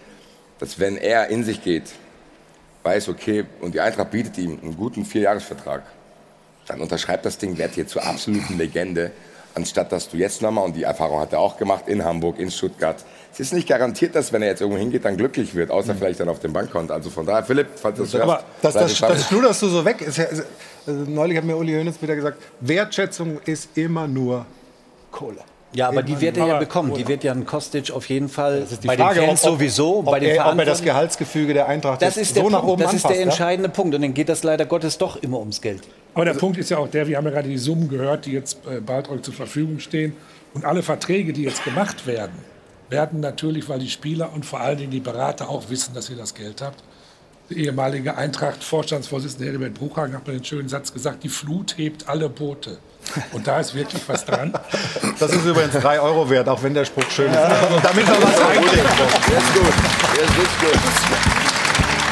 dass 0.59 0.79
wenn 0.79 0.97
er 0.97 1.27
in 1.27 1.43
sich 1.43 1.63
geht, 1.63 1.93
weiß, 2.83 3.09
okay, 3.09 3.45
und 3.61 3.73
die 3.73 3.79
Eintracht 3.79 4.11
bietet 4.11 4.37
ihm 4.37 4.59
einen 4.61 4.75
guten 4.75 5.05
Vierjahresvertrag, 5.05 5.83
dann 6.67 6.81
unterschreibt 6.81 7.25
das 7.25 7.37
Ding, 7.37 7.57
wird 7.57 7.75
hier 7.75 7.87
zur 7.87 8.03
absoluten 8.05 8.57
Legende, 8.57 9.11
anstatt 9.55 9.91
dass 9.91 10.09
du 10.09 10.17
jetzt 10.17 10.41
nochmal, 10.41 10.65
und 10.65 10.75
die 10.75 10.83
Erfahrung 10.83 11.19
hat 11.19 11.33
er 11.33 11.39
auch 11.39 11.57
gemacht, 11.57 11.87
in 11.87 12.03
Hamburg, 12.03 12.39
in 12.39 12.51
Stuttgart. 12.51 13.03
Es 13.33 13.39
ist 13.39 13.53
nicht 13.53 13.67
garantiert, 13.67 14.13
dass 14.15 14.33
wenn 14.33 14.41
er 14.41 14.49
jetzt 14.49 14.61
irgendwo 14.61 14.79
hingeht, 14.79 15.05
dann 15.05 15.15
glücklich 15.17 15.55
wird, 15.55 15.71
außer 15.71 15.95
vielleicht 15.95 16.19
dann 16.19 16.27
auf 16.29 16.39
dem 16.39 16.51
Bankkonto. 16.53 16.93
Also 16.93 17.09
von 17.09 17.25
daher, 17.25 17.43
Philipp, 17.43 17.67
falls 17.75 17.95
du 17.97 18.03
das 18.03 18.13
hörst, 18.13 18.23
Aber 18.23 18.43
das, 18.61 18.73
das, 18.73 18.99
das 18.99 19.27
schluderst 19.27 19.61
du 19.61 19.67
so 19.69 19.85
weg. 19.85 20.01
Ist 20.01 20.17
ja, 20.17 20.25
ist, 20.25 20.43
also 20.85 20.99
neulich 21.09 21.37
hat 21.37 21.45
mir 21.45 21.55
Uli 21.55 21.73
Hoeneß 21.73 22.01
wieder 22.01 22.15
gesagt, 22.15 22.41
Wertschätzung 22.59 23.39
ist 23.45 23.69
immer 23.77 24.07
nur 24.07 24.45
Kohle. 25.11 25.37
Ja, 25.73 25.87
aber 25.87 26.03
die 26.03 26.19
wird 26.19 26.35
er 26.35 26.47
ja 26.47 26.59
bekommen. 26.59 26.93
Die 26.95 27.07
wird 27.07 27.23
ja 27.23 27.31
ein 27.31 27.45
Kostic 27.45 27.91
auf 27.91 28.09
jeden 28.09 28.27
Fall 28.27 28.59
Das 28.59 28.73
ist 28.73 28.83
die 28.83 28.87
bei 28.87 28.97
Frage, 28.97 29.21
den 29.21 29.29
Fans 29.29 29.45
ob- 29.45 29.53
sowieso, 29.53 29.99
ob 29.99 30.05
bei 30.05 30.19
den 30.19 30.35
er, 30.35 30.51
ob 30.51 30.59
er 30.59 30.65
das. 30.65 30.81
Gehaltsgefüge 30.81 31.53
der 31.53 31.69
Eintracht 31.69 32.01
Das 32.01 32.17
ist 32.17 32.35
der 32.35 32.43
so 32.43 32.49
nach 32.49 32.63
oben 32.63 32.81
das 32.81 32.93
ist 32.93 33.03
der 33.03 33.11
anpasst, 33.11 33.19
ja? 33.25 33.31
entscheidende 33.31 33.69
Punkt. 33.69 33.95
Und 33.95 34.01
dann 34.01 34.13
geht 34.13 34.27
das 34.27 34.43
leider 34.43 34.65
Gottes 34.65 34.97
doch 34.97 35.15
immer 35.23 35.39
ums 35.39 35.61
Geld. 35.61 35.83
Aber 36.13 36.25
der 36.25 36.33
Punkt 36.33 36.57
ist 36.57 36.71
ja 36.71 36.77
auch 36.77 36.89
der, 36.89 37.07
wir 37.07 37.15
haben 37.15 37.23
ja 37.23 37.31
gerade 37.31 37.47
die 37.47 37.57
Summen 37.57 37.87
gehört, 37.87 38.25
die 38.25 38.33
jetzt 38.33 38.57
äh, 38.69 38.81
bald 38.81 39.09
euch 39.09 39.21
zur 39.21 39.33
Verfügung 39.33 39.79
stehen. 39.79 40.17
Und 40.53 40.65
alle 40.65 40.83
Verträge, 40.83 41.31
die 41.31 41.43
jetzt 41.43 41.63
gemacht 41.63 42.05
werden, 42.05 42.33
werden 42.91 43.19
natürlich, 43.21 43.67
weil 43.69 43.79
die 43.79 43.89
Spieler 43.89 44.31
und 44.33 44.45
vor 44.45 44.59
allen 44.59 44.77
Dingen 44.77 44.91
die 44.91 44.99
Berater 44.99 45.49
auch 45.49 45.69
wissen, 45.69 45.95
dass 45.95 46.09
ihr 46.09 46.17
das 46.17 46.35
Geld 46.35 46.61
habt. 46.61 46.83
Der 47.49 47.57
ehemalige 47.57 48.15
Eintracht-Vorstandsvorsitzende 48.15 49.51
Herbert 49.51 49.73
Bruchhagen 49.73 50.13
hat 50.15 50.27
mir 50.27 50.33
den 50.33 50.45
schönen 50.45 50.69
Satz 50.69 50.93
gesagt, 50.93 51.23
die 51.23 51.29
Flut 51.29 51.77
hebt 51.77 52.07
alle 52.07 52.29
Boote. 52.29 52.77
Und 53.31 53.47
da 53.47 53.59
ist 53.59 53.73
wirklich 53.73 54.01
was 54.07 54.25
dran. 54.25 54.53
Das 55.19 55.31
ist 55.31 55.45
übrigens 55.45 55.73
3 55.73 55.99
Euro 55.99 56.29
wert, 56.29 56.47
auch 56.49 56.63
wenn 56.63 56.73
der 56.73 56.85
Spruch 56.85 57.09
schön 57.11 57.29
ist. 57.29 57.37
Damit 57.37 58.07
wir 58.07 58.21
was 58.23 58.39
einkriegen. 58.39 58.85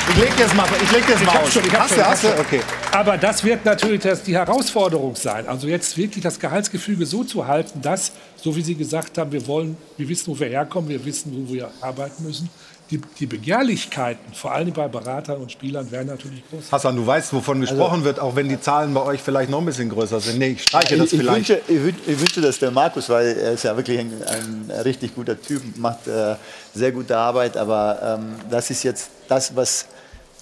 Ich 0.10 0.18
leg 0.18 0.36
dir 0.36 0.44
das 0.44 0.54
mal, 0.54 0.66
ich 0.82 0.92
leg 0.92 1.06
dir 1.06 1.14
das 1.14 1.22
Ich 1.22 1.28
mal 1.28 1.38
aus. 1.38 1.54
schon, 1.54 1.66
ich 1.66 1.74
hast 1.74 1.90
schon, 1.90 1.98
du, 1.98 2.02
ich 2.02 2.08
hast 2.08 2.24
du? 2.24 2.28
Okay. 2.40 2.62
Aber 2.92 3.18
das 3.18 3.44
wird 3.44 3.64
natürlich 3.66 4.02
das, 4.02 4.24
die 4.24 4.36
Herausforderung 4.36 5.16
sein. 5.16 5.48
Also 5.48 5.68
jetzt 5.68 5.96
wirklich 5.98 6.24
das 6.24 6.40
Gehaltsgefüge 6.40 7.06
so 7.06 7.24
zu 7.24 7.46
halten, 7.48 7.82
dass, 7.82 8.12
so 8.36 8.56
wie 8.56 8.62
Sie 8.62 8.76
gesagt 8.76 9.18
haben, 9.18 9.32
wir 9.32 9.46
wollen, 9.48 9.78
wir 9.98 10.10
wissen, 10.10 10.32
wo 10.32 10.40
wir 10.40 10.48
herkommen, 10.48 10.90
wir 10.90 11.04
wissen, 11.06 11.32
wo 11.48 11.54
wir 11.54 11.70
arbeiten 11.82 12.24
müssen. 12.24 12.50
die, 12.92 13.00
die 13.20 13.28
Begehrlichkeiten, 13.28 14.34
vor 14.34 14.52
allem 14.52 14.74
bei 14.74 14.88
Beratern 14.88 15.38
und 15.42 15.52
Spielern, 15.52 15.92
wären 15.92 16.08
natürlich 16.08 16.42
groß. 16.50 16.72
Hassan, 16.72 16.96
du 16.96 17.06
weißt, 17.06 17.32
wovon 17.34 17.62
gesprochen 17.62 18.04
wird, 18.04 18.20
auch 18.20 18.36
wenn 18.36 18.50
die 18.50 18.60
Zahlen 18.60 18.94
bei 18.96 19.02
euch 19.04 19.22
vielleicht 19.22 19.52
noch 19.52 19.60
ein 19.60 19.66
bisschen 19.66 19.90
größer 19.90 20.20
sind. 20.20 20.40
Nee, 20.40 20.50
ich 20.54 20.64
streiche 20.64 20.98
das 20.98 21.08
ich, 21.08 21.14
ich 21.14 21.20
vielleicht. 21.20 21.50
Wünsche, 21.50 21.62
ich, 21.68 22.14
ich 22.14 22.20
wünsche 22.20 22.42
das 22.42 22.58
der 22.58 22.72
Markus, 22.72 23.08
weil 23.10 23.38
er 23.38 23.52
ist 23.52 23.64
ja 23.64 23.76
wirklich 23.78 24.00
ein, 24.00 24.12
ein 24.28 24.72
richtig 24.84 25.14
guter 25.14 25.40
Typ, 25.40 25.62
macht 25.78 26.08
äh, 26.08 26.36
sehr 26.74 26.92
gute 26.92 27.16
Arbeit. 27.16 27.58
Aber 27.58 28.18
ähm, 28.20 28.36
das 28.50 28.72
ist 28.72 28.82
jetzt 28.84 29.10
das, 29.28 29.56
was 29.56 29.86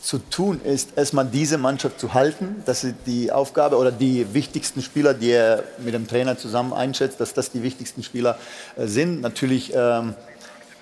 zu 0.02 0.20
tun 0.20 0.62
ist, 0.64 0.98
erstmal 0.98 1.26
diese 1.26 1.58
Mannschaft 1.58 2.00
zu 2.00 2.14
halten. 2.14 2.64
Das 2.66 2.84
ist 2.84 2.96
die 3.06 3.32
Aufgabe 3.32 3.78
oder 3.78 3.92
die 3.92 4.34
wichtigsten 4.34 4.82
Spieler, 4.82 5.14
die 5.14 5.32
er 5.32 5.64
mit 5.80 5.94
dem 5.94 6.08
Trainer 6.08 6.38
zusammen 6.38 6.74
einschätzt, 6.74 7.20
dass 7.20 7.34
das 7.34 7.52
die 7.52 7.64
wichtigsten 7.64 8.04
Spieler 8.04 8.38
äh, 8.78 8.88
sind. 8.88 9.22
Natürlich 9.22 9.74
ähm, 9.76 10.14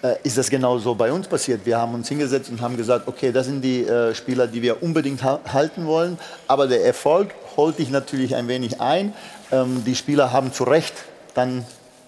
äh, 0.03 0.16
ist 0.24 0.38
das 0.38 0.49
genau 0.49 0.78
so 0.78 0.93
bei 0.93 1.11
uns 1.11 1.28
passiert. 1.28 1.66
Wir 1.66 1.78
haben 1.78 1.93
uns 1.93 2.07
hingesetzt 2.09 2.49
und 2.49 2.61
haben 2.61 2.78
gesagt, 2.78 3.07
okay, 3.07 3.32
das 3.32 3.47
sind 3.47 3.61
die 3.61 3.84
äh, 3.84 4.13
Spieler, 4.13 4.47
die 4.47 4.61
wir 4.61 4.84
unbedingt 4.84 5.24
ha 5.24 5.39
halten 5.51 5.88
wollen. 5.88 6.20
Aber 6.47 6.68
der 6.68 6.86
Erfolg 6.86 7.34
holt 7.57 7.80
dich 7.80 7.89
natürlich 7.89 8.36
ein 8.36 8.47
wenig 8.47 8.82
ein. 8.82 9.13
Ähm, 9.51 9.84
die 9.86 9.95
Spieler 9.95 10.32
haben 10.32 10.53
zu 10.53 10.66
Recht 10.66 10.93
dann 11.34 11.66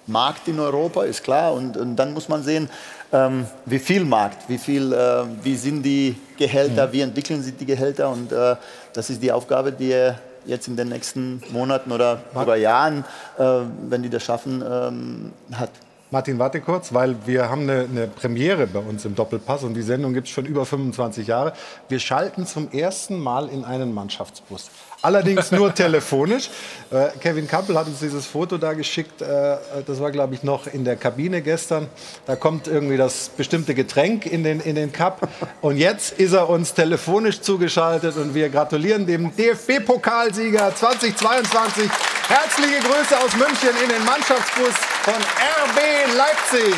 Markt 0.07 0.47
in 0.47 0.59
Europa, 0.59 1.03
ist 1.03 1.23
klar. 1.23 1.53
Und, 1.53 1.77
und 1.77 1.95
dann 1.95 2.13
muss 2.13 2.29
man 2.29 2.43
sehen, 2.43 2.69
ähm, 3.11 3.45
wie 3.65 3.79
viel 3.79 4.05
Markt, 4.05 4.49
wie, 4.49 4.57
viel, 4.57 4.93
äh, 4.93 5.23
wie 5.43 5.55
sind 5.55 5.83
die 5.83 6.15
Gehälter, 6.37 6.91
wie 6.91 7.01
entwickeln 7.01 7.41
sich 7.41 7.55
die 7.55 7.65
Gehälter. 7.65 8.09
Und 8.09 8.31
äh, 8.31 8.55
das 8.93 9.09
ist 9.09 9.21
die 9.21 9.31
Aufgabe, 9.31 9.71
die 9.71 9.91
er 9.91 10.19
jetzt 10.45 10.67
in 10.67 10.75
den 10.75 10.89
nächsten 10.89 11.41
Monaten 11.51 11.91
oder 11.91 12.21
sogar 12.33 12.57
Jahren, 12.57 13.03
äh, 13.37 13.43
wenn 13.89 14.03
die 14.03 14.09
das 14.09 14.23
schaffen, 14.23 14.63
ähm, 14.67 15.31
hat. 15.53 15.69
Martin, 16.09 16.39
warte 16.39 16.61
kurz, 16.61 16.93
weil 16.93 17.17
wir 17.25 17.49
haben 17.49 17.63
eine, 17.63 17.81
eine 17.81 18.07
Premiere 18.07 18.65
bei 18.65 18.79
uns 18.79 19.03
im 19.03 19.13
Doppelpass 19.13 19.63
und 19.63 19.73
die 19.73 19.81
Sendung 19.81 20.13
gibt 20.13 20.27
es 20.27 20.33
schon 20.33 20.45
über 20.45 20.65
25 20.65 21.27
Jahre. 21.27 21.51
Wir 21.89 21.99
schalten 21.99 22.45
zum 22.45 22.71
ersten 22.71 23.19
Mal 23.19 23.49
in 23.49 23.65
einen 23.65 23.93
Mannschaftsbus. 23.93 24.69
Allerdings 25.01 25.51
nur 25.51 25.73
telefonisch. 25.73 26.49
Äh, 26.89 27.09
Kevin 27.19 27.47
Kampel 27.47 27.77
hat 27.77 27.85
uns 27.85 27.99
dieses 27.99 28.25
Foto 28.25 28.57
da 28.57 28.73
geschickt. 28.73 29.21
Äh, 29.21 29.57
das 29.85 29.99
war, 29.99 30.11
glaube 30.11 30.33
ich, 30.33 30.41
noch 30.41 30.65
in 30.65 30.85
der 30.85 30.95
Kabine 30.95 31.41
gestern. 31.41 31.87
Da 32.25 32.35
kommt 32.35 32.67
irgendwie 32.67 32.97
das 32.97 33.29
bestimmte 33.29 33.75
Getränk 33.75 34.25
in 34.25 34.43
den, 34.43 34.59
in 34.59 34.75
den 34.75 34.91
Cup. 34.91 35.27
Und 35.61 35.77
jetzt 35.77 36.19
ist 36.19 36.33
er 36.33 36.49
uns 36.49 36.73
telefonisch 36.73 37.41
zugeschaltet 37.41 38.17
und 38.17 38.33
wir 38.33 38.49
gratulieren 38.49 39.05
dem 39.05 39.35
DFB-Pokalsieger 39.35 40.73
2022. 40.75 41.89
Herzliche 42.27 42.79
Grüße 42.79 43.17
aus 43.17 43.35
München 43.35 43.69
in 43.83 43.89
den 43.89 44.03
Mannschaftsbus 44.03 44.73
von 45.03 45.13
RB 45.13 46.17
Leipzig. 46.17 46.75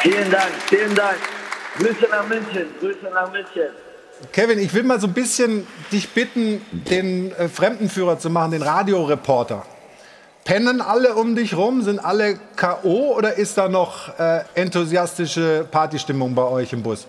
Vielen 0.00 0.30
Dank, 0.30 0.52
vielen 0.66 0.94
Dank. 0.94 1.18
Grüße 1.78 2.06
nach 2.10 2.26
München, 2.26 2.66
Grüße 2.80 3.06
nach 3.12 3.30
München. 3.30 3.83
Kevin, 4.32 4.58
ich 4.58 4.72
will 4.74 4.82
mal 4.82 5.00
so 5.00 5.06
ein 5.06 5.12
bisschen 5.12 5.66
dich 5.92 6.10
bitten, 6.10 6.64
den 6.70 7.32
äh, 7.32 7.48
Fremdenführer 7.48 8.18
zu 8.18 8.30
machen, 8.30 8.52
den 8.52 8.62
Radioreporter. 8.62 9.64
Pennen 10.44 10.82
alle 10.82 11.14
um 11.14 11.34
dich 11.34 11.56
rum? 11.56 11.82
Sind 11.82 11.98
alle 11.98 12.38
K.O. 12.56 13.14
oder 13.16 13.34
ist 13.34 13.56
da 13.56 13.68
noch 13.68 14.18
äh, 14.18 14.40
enthusiastische 14.54 15.66
Partystimmung 15.70 16.34
bei 16.34 16.44
euch 16.44 16.72
im 16.72 16.82
Bus? 16.82 17.08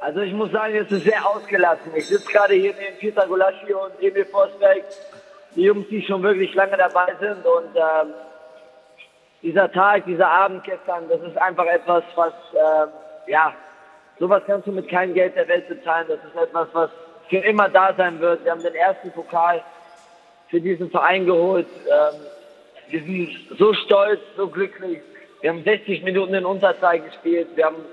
Also 0.00 0.20
ich 0.20 0.32
muss 0.32 0.50
sagen, 0.50 0.74
es 0.74 0.90
ist 0.90 1.04
sehr 1.04 1.24
ausgelassen. 1.24 1.92
Ich 1.94 2.08
sitze 2.08 2.26
gerade 2.32 2.54
hier 2.54 2.74
neben 2.78 2.98
Peter 2.98 3.26
Gulaschi 3.26 3.72
und 3.72 4.02
Emil 4.02 4.24
Forsberg. 4.24 4.84
Die 5.54 5.62
Jungs, 5.62 5.86
die 5.88 6.02
schon 6.02 6.22
wirklich 6.22 6.54
lange 6.54 6.76
dabei 6.76 7.14
sind. 7.20 7.44
Und 7.46 7.76
ähm, 7.76 8.14
dieser 9.42 9.70
Tag, 9.70 10.06
dieser 10.06 10.28
Abend 10.28 10.64
gestern, 10.64 11.08
das 11.08 11.20
ist 11.20 11.36
einfach 11.36 11.66
etwas, 11.66 12.02
was, 12.16 12.32
ähm, 12.54 12.88
ja, 13.26 13.52
sowas 14.20 14.42
kannst 14.46 14.68
du 14.68 14.72
mit 14.72 14.88
keinem 14.88 15.14
Geld 15.14 15.34
der 15.34 15.48
Welt 15.48 15.66
bezahlen. 15.68 16.06
Das 16.08 16.18
ist 16.18 16.40
etwas, 16.40 16.68
was 16.72 16.90
für 17.28 17.38
immer 17.38 17.68
da 17.68 17.92
sein 17.96 18.20
wird. 18.20 18.44
Wir 18.44 18.52
haben 18.52 18.62
den 18.62 18.74
ersten 18.74 19.10
Pokal 19.10 19.64
für 20.48 20.60
diesen 20.60 20.90
Verein 20.90 21.26
geholt. 21.26 21.66
Ähm, 21.86 22.20
wir 22.90 23.00
sind 23.00 23.58
so 23.58 23.72
stolz, 23.72 24.20
so 24.36 24.46
glücklich. 24.46 25.00
Wir 25.40 25.50
haben 25.50 25.64
60 25.64 26.02
Minuten 26.02 26.34
in 26.34 26.44
Unterzahl 26.44 27.00
gespielt. 27.00 27.48
Wir 27.54 27.66
haben 27.66 27.84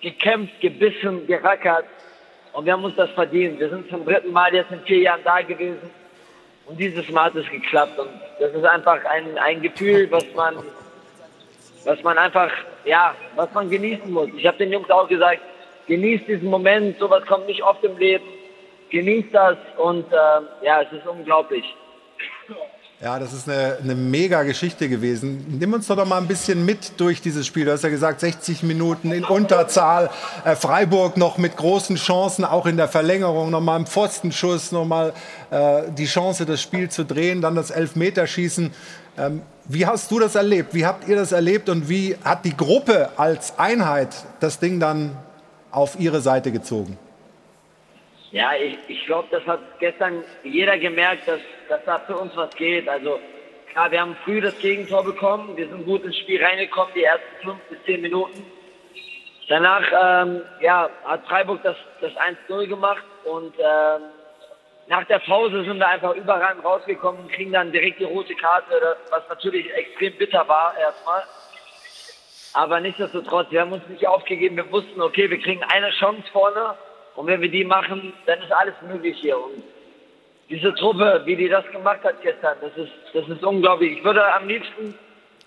gekämpft, 0.00 0.60
gebissen, 0.60 1.26
gerackert. 1.26 1.84
Und 2.52 2.64
wir 2.64 2.72
haben 2.72 2.84
uns 2.84 2.96
das 2.96 3.10
verdient. 3.10 3.60
Wir 3.60 3.68
sind 3.68 3.90
zum 3.90 4.04
dritten 4.04 4.32
Mal 4.32 4.54
jetzt 4.54 4.70
in 4.70 4.80
vier 4.82 5.00
Jahren 5.00 5.20
da 5.24 5.42
gewesen. 5.42 5.90
Und 6.66 6.80
dieses 6.80 7.10
Mal 7.10 7.24
hat 7.24 7.34
es 7.34 7.50
geklappt. 7.50 7.98
Und 7.98 8.08
das 8.40 8.52
ist 8.52 8.64
einfach 8.64 9.04
ein, 9.04 9.36
ein 9.36 9.60
Gefühl, 9.60 10.10
was 10.10 10.24
man, 10.34 10.56
was 11.84 12.02
man 12.02 12.16
einfach, 12.16 12.50
ja, 12.84 13.14
was 13.34 13.52
man 13.52 13.68
genießen 13.68 14.10
muss. 14.10 14.30
Ich 14.36 14.46
habe 14.46 14.56
den 14.56 14.72
Jungs 14.72 14.88
auch 14.88 15.08
gesagt, 15.08 15.40
genießt 15.86 16.26
diesen 16.28 16.48
Moment. 16.48 16.98
Sowas 16.98 17.24
kommt 17.26 17.46
nicht 17.46 17.62
oft 17.62 17.82
im 17.84 17.96
Leben. 17.96 18.24
Genießt 18.90 19.32
das. 19.32 19.56
Und 19.76 20.06
ähm, 20.06 20.46
ja, 20.62 20.82
es 20.82 20.92
ist 20.92 21.06
unglaublich. 21.06 21.64
Ja, 23.04 23.18
das 23.18 23.34
ist 23.34 23.48
eine, 23.48 23.76
eine 23.82 23.94
mega 23.94 24.44
Geschichte 24.44 24.88
gewesen. 24.88 25.58
Nimm 25.58 25.74
uns 25.74 25.88
doch 25.88 25.96
noch 25.96 26.06
mal 26.06 26.18
ein 26.18 26.28
bisschen 26.28 26.64
mit 26.64 26.98
durch 26.98 27.20
dieses 27.20 27.46
Spiel. 27.46 27.64
Du 27.66 27.72
hast 27.72 27.82
ja 27.82 27.90
gesagt, 27.90 28.20
60 28.20 28.62
Minuten 28.62 29.12
in 29.12 29.24
Unterzahl. 29.24 30.10
Äh, 30.44 30.54
Freiburg 30.56 31.16
noch 31.16 31.36
mit 31.36 31.56
großen 31.56 31.96
Chancen, 31.96 32.44
auch 32.44 32.66
in 32.66 32.76
der 32.76 32.88
Verlängerung. 32.88 33.50
Noch 33.50 33.60
mal 33.60 33.76
im 33.76 33.86
Pfostenschuss, 33.86 34.72
noch 34.72 34.86
mal 34.86 35.12
äh, 35.50 35.82
die 35.90 36.06
Chance, 36.06 36.46
das 36.46 36.62
Spiel 36.62 36.88
zu 36.88 37.04
drehen. 37.04 37.42
Dann 37.42 37.56
das 37.56 37.70
Elfmeterschießen. 37.70 38.72
Ähm, 39.18 39.42
wie 39.66 39.86
hast 39.86 40.10
du 40.10 40.18
das 40.18 40.34
erlebt? 40.34 40.72
Wie 40.72 40.86
habt 40.86 41.08
ihr 41.08 41.16
das 41.16 41.32
erlebt? 41.32 41.68
Und 41.68 41.88
wie 41.88 42.16
hat 42.24 42.44
die 42.44 42.56
Gruppe 42.56 43.10
als 43.16 43.58
Einheit 43.58 44.14
das 44.40 44.60
Ding 44.60 44.78
dann 44.80 45.16
auf 45.74 45.98
ihre 45.98 46.20
Seite 46.20 46.52
gezogen? 46.52 46.98
Ja, 48.30 48.52
ich, 48.54 48.78
ich 48.88 49.06
glaube, 49.06 49.28
das 49.30 49.46
hat 49.46 49.60
gestern 49.78 50.24
jeder 50.42 50.78
gemerkt, 50.78 51.28
dass, 51.28 51.40
dass 51.68 51.84
da 51.84 52.00
für 52.00 52.16
uns 52.16 52.36
was 52.36 52.54
geht. 52.56 52.88
Also 52.88 53.20
klar, 53.72 53.90
wir 53.90 54.00
haben 54.00 54.16
früh 54.24 54.40
das 54.40 54.58
Gegentor 54.58 55.04
bekommen, 55.04 55.56
wir 55.56 55.68
sind 55.68 55.84
gut 55.84 56.04
ins 56.04 56.18
Spiel 56.18 56.44
reingekommen, 56.44 56.92
die 56.94 57.04
ersten 57.04 57.36
fünf 57.42 57.60
bis 57.70 57.78
zehn 57.84 58.00
Minuten. 58.00 58.44
Danach 59.48 59.82
ähm, 59.92 60.42
ja, 60.60 60.88
hat 61.04 61.26
Freiburg 61.26 61.62
das, 61.62 61.76
das 62.00 62.12
1-0 62.48 62.66
gemacht 62.66 63.04
und 63.24 63.54
ähm, 63.58 64.02
nach 64.88 65.04
der 65.04 65.18
Pause 65.20 65.64
sind 65.64 65.78
wir 65.78 65.88
einfach 65.88 66.14
überragend 66.14 66.64
rausgekommen 66.64 67.22
und 67.22 67.32
kriegen 67.32 67.52
dann 67.52 67.72
direkt 67.72 68.00
die 68.00 68.04
rote 68.04 68.34
Karte, 68.34 68.96
was 69.10 69.22
natürlich 69.28 69.72
extrem 69.74 70.16
bitter 70.16 70.46
war 70.48 70.76
erstmal. 70.78 71.22
Aber 72.54 72.78
nichtsdestotrotz, 72.80 73.50
wir 73.50 73.60
haben 73.60 73.72
uns 73.72 73.86
nicht 73.88 74.06
aufgegeben. 74.06 74.56
Wir 74.56 74.70
wussten, 74.70 75.02
okay, 75.02 75.28
wir 75.28 75.40
kriegen 75.40 75.62
eine 75.64 75.90
Chance 75.90 76.22
vorne 76.32 76.74
und 77.16 77.26
wenn 77.26 77.40
wir 77.40 77.50
die 77.50 77.64
machen, 77.64 78.12
dann 78.26 78.40
ist 78.40 78.52
alles 78.52 78.74
möglich 78.88 79.18
hier. 79.20 79.36
Und 79.36 79.62
diese 80.48 80.72
Truppe, 80.74 81.22
wie 81.24 81.34
die 81.34 81.48
das 81.48 81.66
gemacht 81.72 82.04
hat 82.04 82.22
gestern, 82.22 82.56
das 82.60 82.70
ist, 82.76 82.92
das 83.12 83.28
ist 83.28 83.42
unglaublich. 83.42 83.98
Ich 83.98 84.04
würde 84.04 84.24
am 84.32 84.46
liebsten, 84.46 84.96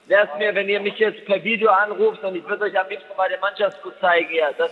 wäre 0.08 0.28
es 0.32 0.38
mir, 0.38 0.54
wenn 0.54 0.68
ihr 0.68 0.82
mich 0.82 0.98
jetzt 1.00 1.24
per 1.26 1.42
Video 1.42 1.72
anruft 1.72 2.22
und 2.24 2.36
ich 2.36 2.48
würde 2.48 2.66
euch 2.66 2.78
am 2.78 2.90
liebsten 2.90 3.16
mal 3.16 3.30
den 3.30 3.40
Mannschaftsgut 3.40 3.94
zeigen, 4.02 4.34
ja, 4.34 4.52
das, 4.58 4.72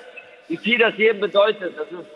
wie 0.50 0.58
viel 0.58 0.78
das 0.78 0.96
jedem 0.98 1.22
bedeutet. 1.22 1.78
Das 1.78 1.88
ist 1.88 2.10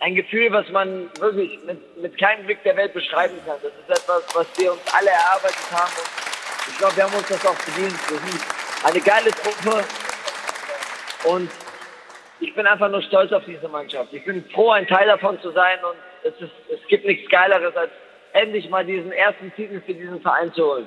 ein 0.00 0.14
Gefühl, 0.14 0.50
was 0.50 0.66
man 0.70 1.10
wirklich 1.20 1.62
mit, 1.64 2.00
mit 2.00 2.18
keinem 2.18 2.46
Blick 2.46 2.62
der 2.62 2.76
Welt 2.78 2.94
beschreiben 2.94 3.34
kann. 3.44 3.56
Das 3.62 3.72
ist 3.72 4.02
etwas, 4.02 4.24
was 4.34 4.46
wir 4.58 4.72
uns 4.72 4.82
alle 4.94 5.10
erarbeitet 5.10 5.70
haben. 5.72 5.92
Und 5.92 6.72
ich 6.72 6.78
glaube, 6.78 6.96
wir 6.96 7.04
haben 7.04 7.14
uns 7.14 7.28
das 7.28 7.46
auch 7.46 7.54
verdient. 7.54 8.61
Eine 8.84 9.00
geile 9.00 9.30
Truppe 9.30 9.84
und 11.24 11.50
ich 12.40 12.54
bin 12.54 12.66
einfach 12.66 12.88
nur 12.88 13.02
stolz 13.02 13.32
auf 13.32 13.44
diese 13.46 13.68
Mannschaft. 13.68 14.12
Ich 14.12 14.24
bin 14.24 14.44
froh, 14.52 14.70
ein 14.70 14.86
Teil 14.86 15.06
davon 15.06 15.40
zu 15.40 15.52
sein 15.52 15.78
und 15.84 15.96
es, 16.24 16.40
ist, 16.40 16.52
es 16.68 16.88
gibt 16.88 17.06
nichts 17.06 17.30
Geileres, 17.30 17.76
als 17.76 17.90
endlich 18.32 18.68
mal 18.68 18.84
diesen 18.84 19.12
ersten 19.12 19.52
Titel 19.54 19.80
für 19.86 19.94
diesen 19.94 20.20
Verein 20.20 20.52
zu 20.52 20.64
holen. 20.64 20.86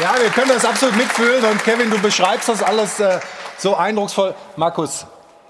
Ja, 0.00 0.14
wir 0.18 0.30
können 0.30 0.48
das 0.48 0.64
absolut 0.64 0.96
mitfühlen 0.96 1.44
und 1.44 1.62
Kevin, 1.64 1.90
du 1.90 2.00
beschreibst 2.00 2.48
das 2.48 2.62
alles 2.62 3.00
äh, 3.00 3.20
so 3.58 3.74
eindrucksvoll. 3.74 4.34
Markus, 4.56 5.06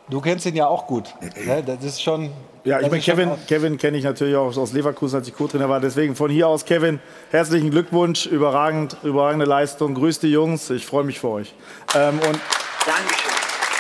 du 0.09 0.21
kennst 0.21 0.47
ihn 0.47 0.57
ja 0.57 0.67
auch 0.67 0.87
gut. 0.87 1.15
Ne? 1.47 1.63
Das 1.63 1.85
ist 1.85 2.03
schon. 2.03 2.33
Ja, 2.65 2.81
ich 2.81 2.91
meine, 2.91 3.03
Kevin, 3.03 3.31
Kevin 3.47 3.79
kenne 3.79 3.99
ich 3.99 4.05
natürlich 4.05 4.37
auch 4.37 4.57
aus 4.57 4.73
Leverkusen, 4.73 5.17
als 5.19 5.29
ich 5.29 5.35
Co-Trainer 5.37 5.69
war. 5.69 5.81
Deswegen 5.81 6.15
von 6.17 6.31
hier 6.31 6.49
aus, 6.49 6.65
Kevin, 6.65 7.01
herzlichen 7.31 7.71
Glückwunsch, 7.71 8.27
überragend, 8.27 8.97
überragende 9.03 9.47
Leistung. 9.47 9.95
Grüß 9.95 10.21
die 10.21 10.31
Jungs, 10.33 10.69
ich 10.71 10.85
freue 10.87 11.05
mich 11.05 11.19
für 11.21 11.29
euch. 11.29 11.55
Ähm, 11.95 12.15
und 12.15 12.41
Dankeschön. 12.87 13.33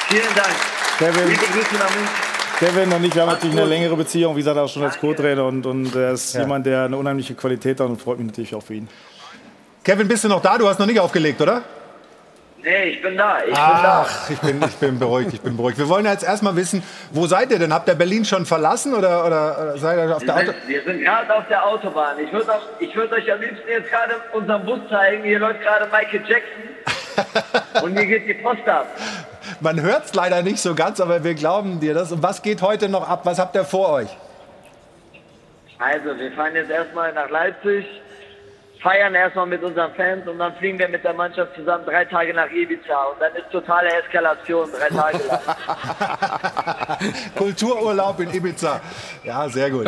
Vielen 0.09 0.35
Dank. 0.35 0.55
Kevin, 0.99 1.29
Liebe 1.29 1.41
Grüße 1.53 1.75
nach 1.75 1.95
München. 1.95 2.15
Kevin 2.59 2.93
und 2.93 3.05
ich 3.05 3.15
wir 3.15 3.23
haben 3.23 3.29
natürlich 3.29 3.57
eine 3.57 3.67
längere 3.69 3.97
Beziehung, 3.97 4.35
wie 4.35 4.41
gesagt, 4.41 4.59
auch 4.59 4.69
schon 4.69 4.83
als 4.83 4.99
Co-Trainer. 4.99 5.45
Und, 5.47 5.65
und 5.67 5.95
er 5.95 6.13
ist 6.13 6.35
Ja. 6.35 6.41
jemand, 6.41 6.67
der 6.67 6.85
eine 6.85 6.97
unheimliche 6.97 7.35
Qualität 7.35 7.79
hat 7.81 7.89
und 7.89 8.01
freut 8.01 8.19
mich 8.19 8.27
natürlich 8.27 8.55
auch 8.55 8.63
für 8.63 8.75
ihn. 8.75 8.89
Kevin, 9.85 10.09
bist 10.09 10.25
du 10.25 10.29
noch 10.29 10.43
da? 10.43 10.59
Du 10.59 10.67
hast 10.69 10.79
noch 10.81 10.87
nicht 10.87 10.99
aufgelegt, 10.99 11.41
oder? 11.41 11.63
Nee, 12.69 12.85
ich 12.91 13.01
bin 13.01 13.17
da. 13.17 13.39
Ich 13.39 13.47
bin 13.47 13.55
da. 13.55 14.07
Ach, 14.07 14.31
ich 14.31 14.39
bin, 14.41 14.63
ich 14.63 14.77
bin 14.77 14.99
beruhigt, 14.99 15.33
ich 15.33 15.41
bin 15.41 15.57
beruhigt. 15.57 15.79
Wir 15.79 15.89
wollen 15.89 16.05
jetzt 16.05 16.23
erstmal 16.23 16.55
wissen, 16.55 16.83
wo 17.13 17.27
seid 17.27 17.51
ihr 17.51 17.59
denn? 17.59 17.73
Habt 17.73 17.89
ihr 17.89 17.95
Berlin 17.95 18.27
schon 18.27 18.45
verlassen 18.45 18.93
oder, 18.93 19.25
oder, 19.25 19.59
oder 19.59 19.79
seid 19.79 19.97
ihr 19.97 20.15
auf 20.15 20.23
der 20.23 20.37
Wir 20.37 20.43
Auto? 20.43 20.53
sind, 20.53 20.69
wir 20.69 20.83
sind 20.83 21.03
gerade 21.03 21.35
auf 21.35 21.49
der 21.49 21.65
Autobahn. 21.65 22.19
Ich 22.19 22.31
würde 22.31 22.47
würd 22.47 23.13
euch 23.13 23.33
am 23.33 23.41
liebsten 23.41 23.67
jetzt 23.71 23.89
gerade 23.89 24.17
unseren 24.35 24.67
Bus 24.67 24.81
zeigen. 24.91 25.25
Hier 25.25 25.39
läuft 25.39 25.63
gerade 25.63 25.87
Michael 25.87 26.23
Jackson. 26.29 27.83
Und 27.85 27.99
hier 27.99 28.07
geht 28.07 28.29
die 28.29 28.35
Post 28.43 28.69
ab. 28.69 28.87
Man 29.61 29.81
hört 29.81 30.05
es 30.05 30.15
leider 30.15 30.43
nicht 30.43 30.61
so 30.61 30.75
ganz, 30.75 31.01
aber 31.01 31.25
wir 31.25 31.35
glauben 31.35 31.81
dir 31.81 31.95
das. 31.95 32.13
Und 32.13 32.23
was 32.23 32.43
geht 32.43 32.61
heute 32.61 32.91
noch 32.91 33.09
ab? 33.09 33.21
Was 33.25 33.39
habt 33.39 33.57
ihr 33.57 33.65
vor 33.65 33.89
euch? 33.93 34.15
Also, 35.79 36.19
wir 36.19 36.33
fahren 36.33 36.55
jetzt 36.55 36.71
erstmal 36.71 37.15
nach 37.15 37.31
Leipzig, 37.31 37.87
feiern 38.83 39.15
erstmal 39.15 39.47
mit 39.47 39.63
unseren 39.63 39.93
Fans 39.95 40.27
und 40.29 40.39
dann 40.39 40.55
fliegen 40.57 40.79
wir 40.79 40.89
mit 40.89 41.03
der 41.05 41.13
Mannschaft 41.15 41.55
zusammen 41.57 41.85
drei 41.85 42.05
Tage 42.05 42.33
nach 42.35 42.51
Ibiza. 42.51 43.03
Und 43.13 43.21
dann 43.21 43.35
ist 43.35 43.51
totale 43.51 43.89
Eskalation, 44.03 44.69
drei 44.71 44.89
Tage 44.89 45.19
lang. 45.27 45.41
Kultururlaub 47.37 48.21
in 48.21 48.33
Ibiza. 48.35 48.81
Ja, 49.25 49.49
sehr 49.49 49.71
gut. 49.71 49.87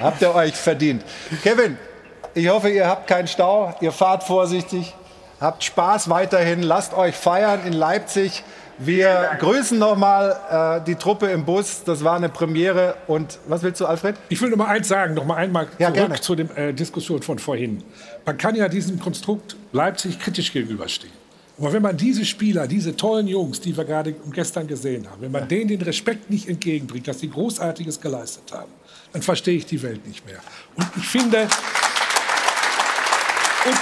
habt 0.00 0.22
ihr 0.22 0.34
euch 0.34 0.54
verdient. 0.54 1.04
Kevin, 1.42 1.76
ich 2.34 2.48
hoffe, 2.48 2.68
ihr 2.70 2.86
habt 2.86 3.06
keinen 3.06 3.28
Stau. 3.28 3.74
Ihr 3.80 3.92
fahrt 3.92 4.22
vorsichtig. 4.24 4.94
Habt 5.40 5.62
Spaß 5.64 6.08
weiterhin. 6.10 6.62
Lasst 6.62 6.94
euch 6.94 7.14
feiern 7.14 7.60
in 7.66 7.72
Leipzig. 7.72 8.42
Wir 8.76 9.36
grüßen 9.38 9.78
nochmal 9.78 10.80
äh, 10.80 10.84
die 10.84 10.96
Truppe 10.96 11.26
im 11.26 11.44
Bus. 11.44 11.84
Das 11.84 12.02
war 12.02 12.16
eine 12.16 12.28
Premiere. 12.28 12.96
Und 13.06 13.38
was 13.46 13.62
willst 13.62 13.80
du, 13.80 13.86
Alfred? 13.86 14.16
Ich 14.30 14.40
will 14.42 14.50
noch 14.50 14.56
mal 14.56 14.66
eins 14.66 14.88
sagen, 14.88 15.14
noch 15.14 15.24
mal 15.24 15.36
einmal 15.36 15.68
Ja, 15.78 15.88
zurück 15.88 15.94
gerne. 15.94 16.20
zu 16.20 16.34
der 16.34 16.58
äh, 16.58 16.72
Diskussion 16.74 17.22
von 17.22 17.38
vorhin. 17.38 17.84
Man 18.26 18.38
kann 18.38 18.54
ja 18.54 18.68
diesem 18.68 18.98
Konstrukt 18.98 19.56
Leipzig 19.72 20.18
kritisch 20.18 20.52
gegenüberstehen. 20.52 21.12
Aber 21.58 21.72
wenn 21.72 21.82
man 21.82 21.96
diese 21.96 22.24
Spieler, 22.24 22.66
diese 22.66 22.96
tollen 22.96 23.28
Jungs, 23.28 23.60
die 23.60 23.76
wir 23.76 23.84
gerade 23.84 24.12
gestern 24.32 24.66
gesehen 24.66 25.08
haben, 25.08 25.22
wenn 25.22 25.30
man 25.30 25.46
denen 25.46 25.68
den 25.68 25.82
Respekt 25.82 26.28
nicht 26.30 26.48
entgegenbringt, 26.48 27.06
dass 27.06 27.20
sie 27.20 27.30
Großartiges 27.30 28.00
geleistet 28.00 28.50
haben, 28.50 28.72
dann 29.12 29.22
verstehe 29.22 29.56
ich 29.56 29.66
die 29.66 29.80
Welt 29.82 30.04
nicht 30.06 30.26
mehr. 30.26 30.40
Und 30.74 30.88
ich 30.96 31.06
finde, 31.06 31.42
und 33.66 33.76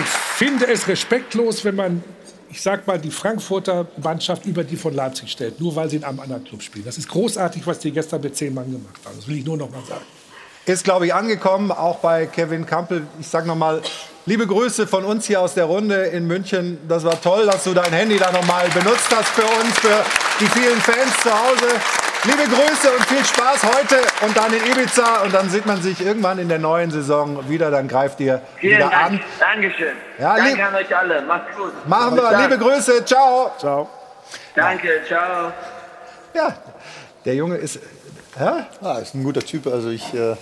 ich 0.00 0.06
finde 0.06 0.66
es 0.66 0.88
respektlos, 0.88 1.64
wenn 1.64 1.76
man, 1.76 2.02
ich 2.50 2.60
sag 2.60 2.84
mal, 2.88 2.98
die 2.98 3.12
Frankfurter 3.12 3.86
Mannschaft 4.02 4.46
über 4.46 4.64
die 4.64 4.76
von 4.76 4.94
Leipzig 4.94 5.30
stellt, 5.30 5.60
nur 5.60 5.76
weil 5.76 5.88
sie 5.88 5.96
in 5.96 6.04
einem 6.04 6.18
anderen 6.18 6.42
Club 6.42 6.60
spielen. 6.60 6.86
Das 6.86 6.98
ist 6.98 7.08
großartig, 7.08 7.64
was 7.66 7.78
die 7.78 7.92
gestern 7.92 8.20
mit 8.20 8.34
zehn 8.36 8.52
Mann 8.52 8.72
gemacht 8.72 9.00
haben. 9.04 9.14
Das 9.16 9.28
will 9.28 9.36
ich 9.36 9.44
nur 9.44 9.56
noch 9.56 9.70
mal 9.70 9.84
sagen. 9.84 10.04
Ist, 10.66 10.84
glaube 10.84 11.06
ich, 11.06 11.14
angekommen, 11.14 11.70
auch 11.70 11.98
bei 11.98 12.24
Kevin 12.26 12.64
Kampel. 12.64 13.06
Ich 13.20 13.28
sage 13.28 13.46
nochmal, 13.46 13.82
liebe 14.24 14.46
Grüße 14.46 14.86
von 14.86 15.04
uns 15.04 15.26
hier 15.26 15.40
aus 15.42 15.52
der 15.52 15.66
Runde 15.66 15.94
in 16.06 16.26
München. 16.26 16.78
Das 16.88 17.04
war 17.04 17.20
toll, 17.20 17.44
dass 17.46 17.64
du 17.64 17.74
dein 17.74 17.92
Handy 17.92 18.18
da 18.18 18.32
nochmal 18.32 18.66
benutzt 18.70 19.14
hast 19.14 19.28
für 19.28 19.42
uns, 19.42 19.78
für 19.78 20.02
die 20.40 20.46
vielen 20.46 20.80
Fans 20.80 21.20
zu 21.22 21.30
Hause. 21.30 21.66
Liebe 22.24 22.44
Grüße 22.44 22.90
und 22.96 23.04
viel 23.04 23.22
Spaß 23.22 23.62
heute 23.64 23.96
und 24.24 24.34
dann 24.34 24.50
in 24.54 24.64
Ibiza. 24.72 25.20
Und 25.24 25.34
dann 25.34 25.50
sieht 25.50 25.66
man 25.66 25.82
sich 25.82 26.00
irgendwann 26.00 26.38
in 26.38 26.48
der 26.48 26.58
neuen 26.58 26.90
Saison 26.90 27.46
wieder. 27.50 27.70
Dann 27.70 27.86
greift 27.86 28.18
ihr 28.20 28.40
Vielen 28.56 28.78
wieder 28.78 28.88
Dank. 28.88 29.04
an. 29.04 29.20
Dankeschön. 29.38 29.92
Ja, 30.18 30.36
lieb- 30.36 30.56
Danke 30.56 30.66
an 30.66 30.74
euch 30.76 30.96
alle. 30.96 31.20
Macht's 31.20 31.54
gut. 31.54 31.86
Machen 31.86 32.16
wir. 32.16 32.38
Liebe 32.38 32.56
Grüße. 32.56 33.04
Ciao. 33.04 33.50
Ciao. 33.58 33.90
Danke, 34.54 34.88
ciao. 35.06 35.52
Ja, 36.32 36.54
der 37.26 37.34
Junge 37.34 37.56
ist. 37.56 37.78
Ja? 38.38 38.66
Ja, 38.80 38.98
ist 38.98 39.14
ein 39.14 39.24
guter 39.24 39.40
Typ. 39.42 39.66
Also 39.66 39.90
ich 39.90 40.12
äh, 40.14 40.36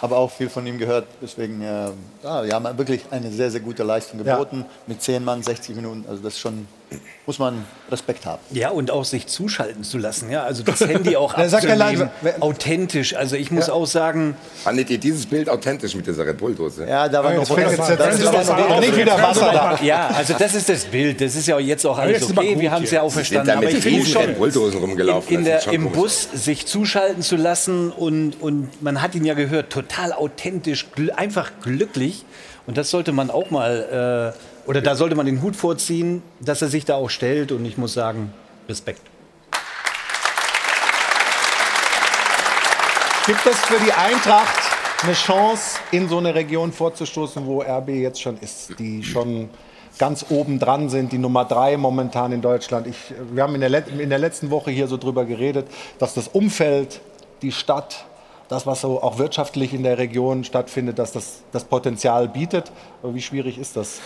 habe 0.00 0.16
auch 0.16 0.30
viel 0.30 0.48
von 0.48 0.66
ihm 0.66 0.78
gehört. 0.78 1.06
Deswegen, 1.22 1.60
äh, 1.62 1.90
ja, 2.22 2.44
wir 2.44 2.54
haben 2.54 2.78
wirklich 2.78 3.02
eine 3.10 3.30
sehr, 3.30 3.50
sehr 3.50 3.60
gute 3.60 3.82
Leistung 3.82 4.24
Ja. 4.24 4.34
geboten. 4.36 4.64
Mit 4.86 5.02
zehn 5.02 5.24
Mann, 5.24 5.42
60 5.42 5.76
Minuten. 5.76 6.04
Also 6.08 6.22
das 6.22 6.38
schon, 6.38 6.66
muss 7.26 7.38
man 7.38 7.64
Respekt 7.90 8.24
haben. 8.24 8.40
Ja, 8.50 8.70
und 8.70 8.90
auch 8.90 9.04
sich 9.04 9.26
zuschalten 9.26 9.84
zu 9.84 9.98
lassen. 9.98 10.30
Ja, 10.30 10.44
also 10.44 10.62
das 10.62 10.80
Handy 10.88 11.16
auch 11.16 11.34
abzunehmen. 11.34 12.08
authentisch. 12.40 13.14
Also 13.14 13.36
ich 13.36 13.50
muss 13.50 13.66
Ja. 13.66 13.74
auch 13.74 13.86
sagen, 13.86 14.36
Fandet 14.64 14.88
ihr 14.90 14.98
dieses 14.98 15.26
Bild 15.26 15.48
authentisch 15.50 15.94
mit 15.94 16.06
dieser 16.06 16.24
Red 16.26 16.38
Bull-Dose? 16.38 16.86
Ja, 16.88 17.08
da 17.08 17.22
war 17.22 17.34
Jetzt 17.34 17.48
noch 17.50 17.56
das 17.56 17.72
ist 18.18 18.24
das 18.32 18.80
nicht 18.80 18.96
wieder 18.96 19.20
Wasser 19.22 19.52
da. 19.52 19.78
ja, 19.82 20.08
also 20.08 20.34
das 20.38 20.54
ist 20.54 20.68
das 20.68 20.84
Bild. 20.86 21.20
Das 21.20 21.36
ist 21.36 21.46
ja 21.46 21.58
jetzt 21.58 21.86
auch 21.86 21.98
alles 21.98 22.20
jetzt 22.22 22.30
okay. 22.36 22.56
Wir 22.58 22.70
haben 22.70 22.84
es 22.84 22.90
ja 22.90 23.02
auch 23.02 23.10
Sie 23.10 23.16
sind 23.22 23.26
verstanden. 23.26 23.46
da 23.48 23.52
Aber 23.54 23.66
mit 23.66 23.74
ich 23.74 23.82
finde 23.82 23.98
riesen 24.00 24.12
schon, 24.12 24.22
Red 24.22 24.38
Bull-Dosen 24.38 24.80
rumgelaufen. 24.80 25.34
in 25.38 25.44
Das 25.44 25.64
der, 25.64 25.72
im 25.74 25.90
Bus 25.92 26.28
sich 26.32 26.64
zuschalten 26.66 27.22
zu 27.22 27.36
lassen 27.36 27.90
und, 27.92 28.40
und 28.40 28.82
man 28.82 29.02
hat 29.02 29.14
ihn 29.14 29.24
ja 29.26 29.34
gehört, 29.34 29.70
total 29.70 30.12
authentisch, 30.12 30.86
gl 30.94 31.10
einfach 31.10 31.50
glücklich. 31.62 32.24
Und 32.66 32.76
das 32.76 32.90
sollte 32.90 33.12
man 33.12 33.30
auch 33.30 33.50
mal, 33.50 34.34
äh, 34.34 34.38
oder 34.68 34.82
da 34.82 34.94
sollte 34.94 35.16
man 35.16 35.24
den 35.24 35.40
Hut 35.40 35.56
vorziehen, 35.56 36.22
dass 36.40 36.60
er 36.60 36.68
sich 36.68 36.84
da 36.84 36.96
auch 36.96 37.08
stellt. 37.08 37.52
Und 37.52 37.64
ich 37.64 37.78
muss 37.78 37.94
sagen, 37.94 38.34
Respekt. 38.68 39.00
Gibt 43.24 43.46
es 43.46 43.58
für 43.60 43.82
die 43.82 43.92
Eintracht 43.92 44.58
eine 45.02 45.14
Chance, 45.14 45.78
in 45.90 46.06
so 46.10 46.18
eine 46.18 46.34
Region 46.34 46.72
vorzustoßen, 46.72 47.46
wo 47.46 47.62
RB 47.62 47.88
jetzt 47.88 48.20
schon 48.20 48.36
ist, 48.40 48.78
die 48.78 49.02
schon 49.02 49.48
ganz 49.98 50.26
oben 50.28 50.58
dran 50.58 50.90
sind, 50.90 51.12
die 51.12 51.18
Nummer 51.18 51.46
drei 51.46 51.78
momentan 51.78 52.32
in 52.32 52.42
Deutschland? 52.42 52.86
Ich, 52.88 53.14
wir 53.32 53.44
haben 53.44 53.54
in 53.54 53.62
der, 53.62 53.88
in 53.88 54.10
der 54.10 54.18
letzten 54.18 54.50
Woche 54.50 54.70
hier 54.70 54.86
so 54.86 54.98
drüber 54.98 55.24
geredet, 55.24 55.66
dass 55.98 56.12
das 56.12 56.28
Umfeld, 56.28 57.00
die 57.40 57.52
Stadt, 57.52 58.04
das, 58.48 58.66
was 58.66 58.80
so 58.80 59.02
auch 59.02 59.18
wirtschaftlich 59.18 59.72
in 59.72 59.82
der 59.82 59.98
Region 59.98 60.44
stattfindet, 60.44 60.98
dass 60.98 61.12
das 61.12 61.42
das 61.52 61.64
Potenzial 61.64 62.28
bietet. 62.28 62.70
Aber 63.02 63.14
wie 63.14 63.22
schwierig 63.22 63.58
ist 63.58 63.76
das? 63.76 64.00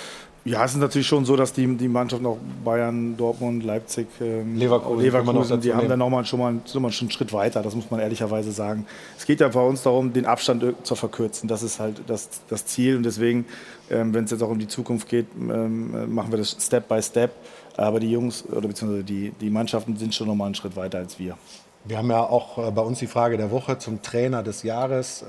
Ja, 0.44 0.64
es 0.64 0.72
ist 0.72 0.78
natürlich 0.78 1.06
schon 1.06 1.24
so, 1.24 1.36
dass 1.36 1.52
die, 1.52 1.76
die 1.76 1.86
Mannschaften 1.86 2.26
auch 2.26 2.38
Bayern, 2.64 3.16
Dortmund, 3.16 3.62
Leipzig, 3.62 4.08
ähm, 4.20 4.56
Leverkusen 4.56 5.00
Leverkusen, 5.00 5.60
die 5.60 5.70
haben 5.70 5.78
nehmen. 5.78 5.90
da 5.90 5.96
nochmal 5.96 6.24
schon, 6.24 6.40
mal, 6.40 6.60
schon 6.70 6.82
mal 6.82 6.88
einen 6.88 7.10
Schritt 7.10 7.32
weiter, 7.32 7.62
das 7.62 7.76
muss 7.76 7.90
man 7.92 8.00
ehrlicherweise 8.00 8.50
sagen. 8.50 8.86
Es 9.16 9.24
geht 9.24 9.38
ja 9.38 9.46
bei 9.48 9.60
uns 9.60 9.82
darum, 9.82 10.12
den 10.12 10.26
Abstand 10.26 10.64
zu 10.82 10.96
verkürzen. 10.96 11.48
Das 11.48 11.62
ist 11.62 11.78
halt 11.78 12.02
das, 12.08 12.28
das 12.48 12.66
Ziel 12.66 12.96
und 12.96 13.04
deswegen, 13.04 13.44
ähm, 13.88 14.12
wenn 14.14 14.24
es 14.24 14.32
jetzt 14.32 14.42
auch 14.42 14.50
um 14.50 14.58
die 14.58 14.66
Zukunft 14.66 15.08
geht, 15.08 15.26
ähm, 15.36 15.94
äh, 15.94 16.06
machen 16.06 16.32
wir 16.32 16.38
das 16.38 16.56
Step 16.58 16.88
by 16.88 17.00
Step. 17.00 17.30
Aber 17.76 18.00
die 18.00 18.10
Jungs 18.10 18.44
oder 18.50 18.66
beziehungsweise 18.66 19.04
die, 19.04 19.30
die 19.40 19.48
Mannschaften 19.48 19.96
sind 19.96 20.12
schon 20.12 20.26
nochmal 20.26 20.46
einen 20.46 20.56
Schritt 20.56 20.74
weiter 20.74 20.98
als 20.98 21.20
wir. 21.20 21.36
Wir 21.84 21.98
haben 21.98 22.10
ja 22.10 22.20
auch 22.20 22.58
äh, 22.58 22.70
bei 22.72 22.82
uns 22.82 22.98
die 22.98 23.06
Frage 23.06 23.36
der 23.36 23.52
Woche 23.52 23.78
zum 23.78 24.02
Trainer 24.02 24.42
des 24.42 24.64
Jahres. 24.64 25.24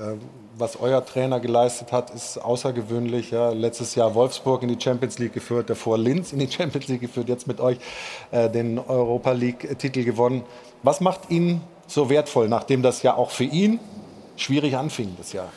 Was 0.56 0.80
euer 0.80 1.04
Trainer 1.04 1.40
geleistet 1.40 1.92
hat, 1.92 2.12
ist 2.12 2.38
außergewöhnlich. 2.38 3.32
Ja. 3.32 3.50
Letztes 3.50 3.96
Jahr 3.96 4.14
Wolfsburg 4.14 4.62
in 4.62 4.70
die 4.70 4.80
Champions 4.80 5.18
League 5.18 5.34
geführt, 5.34 5.70
davor 5.70 5.98
Linz 5.98 6.32
in 6.32 6.38
die 6.40 6.52
Champions 6.52 6.88
League 6.88 7.02
geführt, 7.02 7.28
jetzt 7.28 7.48
mit 7.48 7.60
euch 7.60 7.78
äh, 8.30 8.50
den 8.50 8.78
Europa 8.78 9.32
League-Titel 9.32 10.04
gewonnen. 10.04 10.44
Was 10.84 11.02
macht 11.02 11.32
ihn 11.32 11.62
so 11.88 12.10
wertvoll, 12.10 12.50
nachdem 12.50 12.84
das 12.84 13.02
ja 13.02 13.16
auch 13.16 13.32
für 13.32 13.46
ihn 13.46 13.80
schwierig 14.36 14.78
anfing 14.78 15.16
das 15.18 15.34
Jahr? 15.34 15.50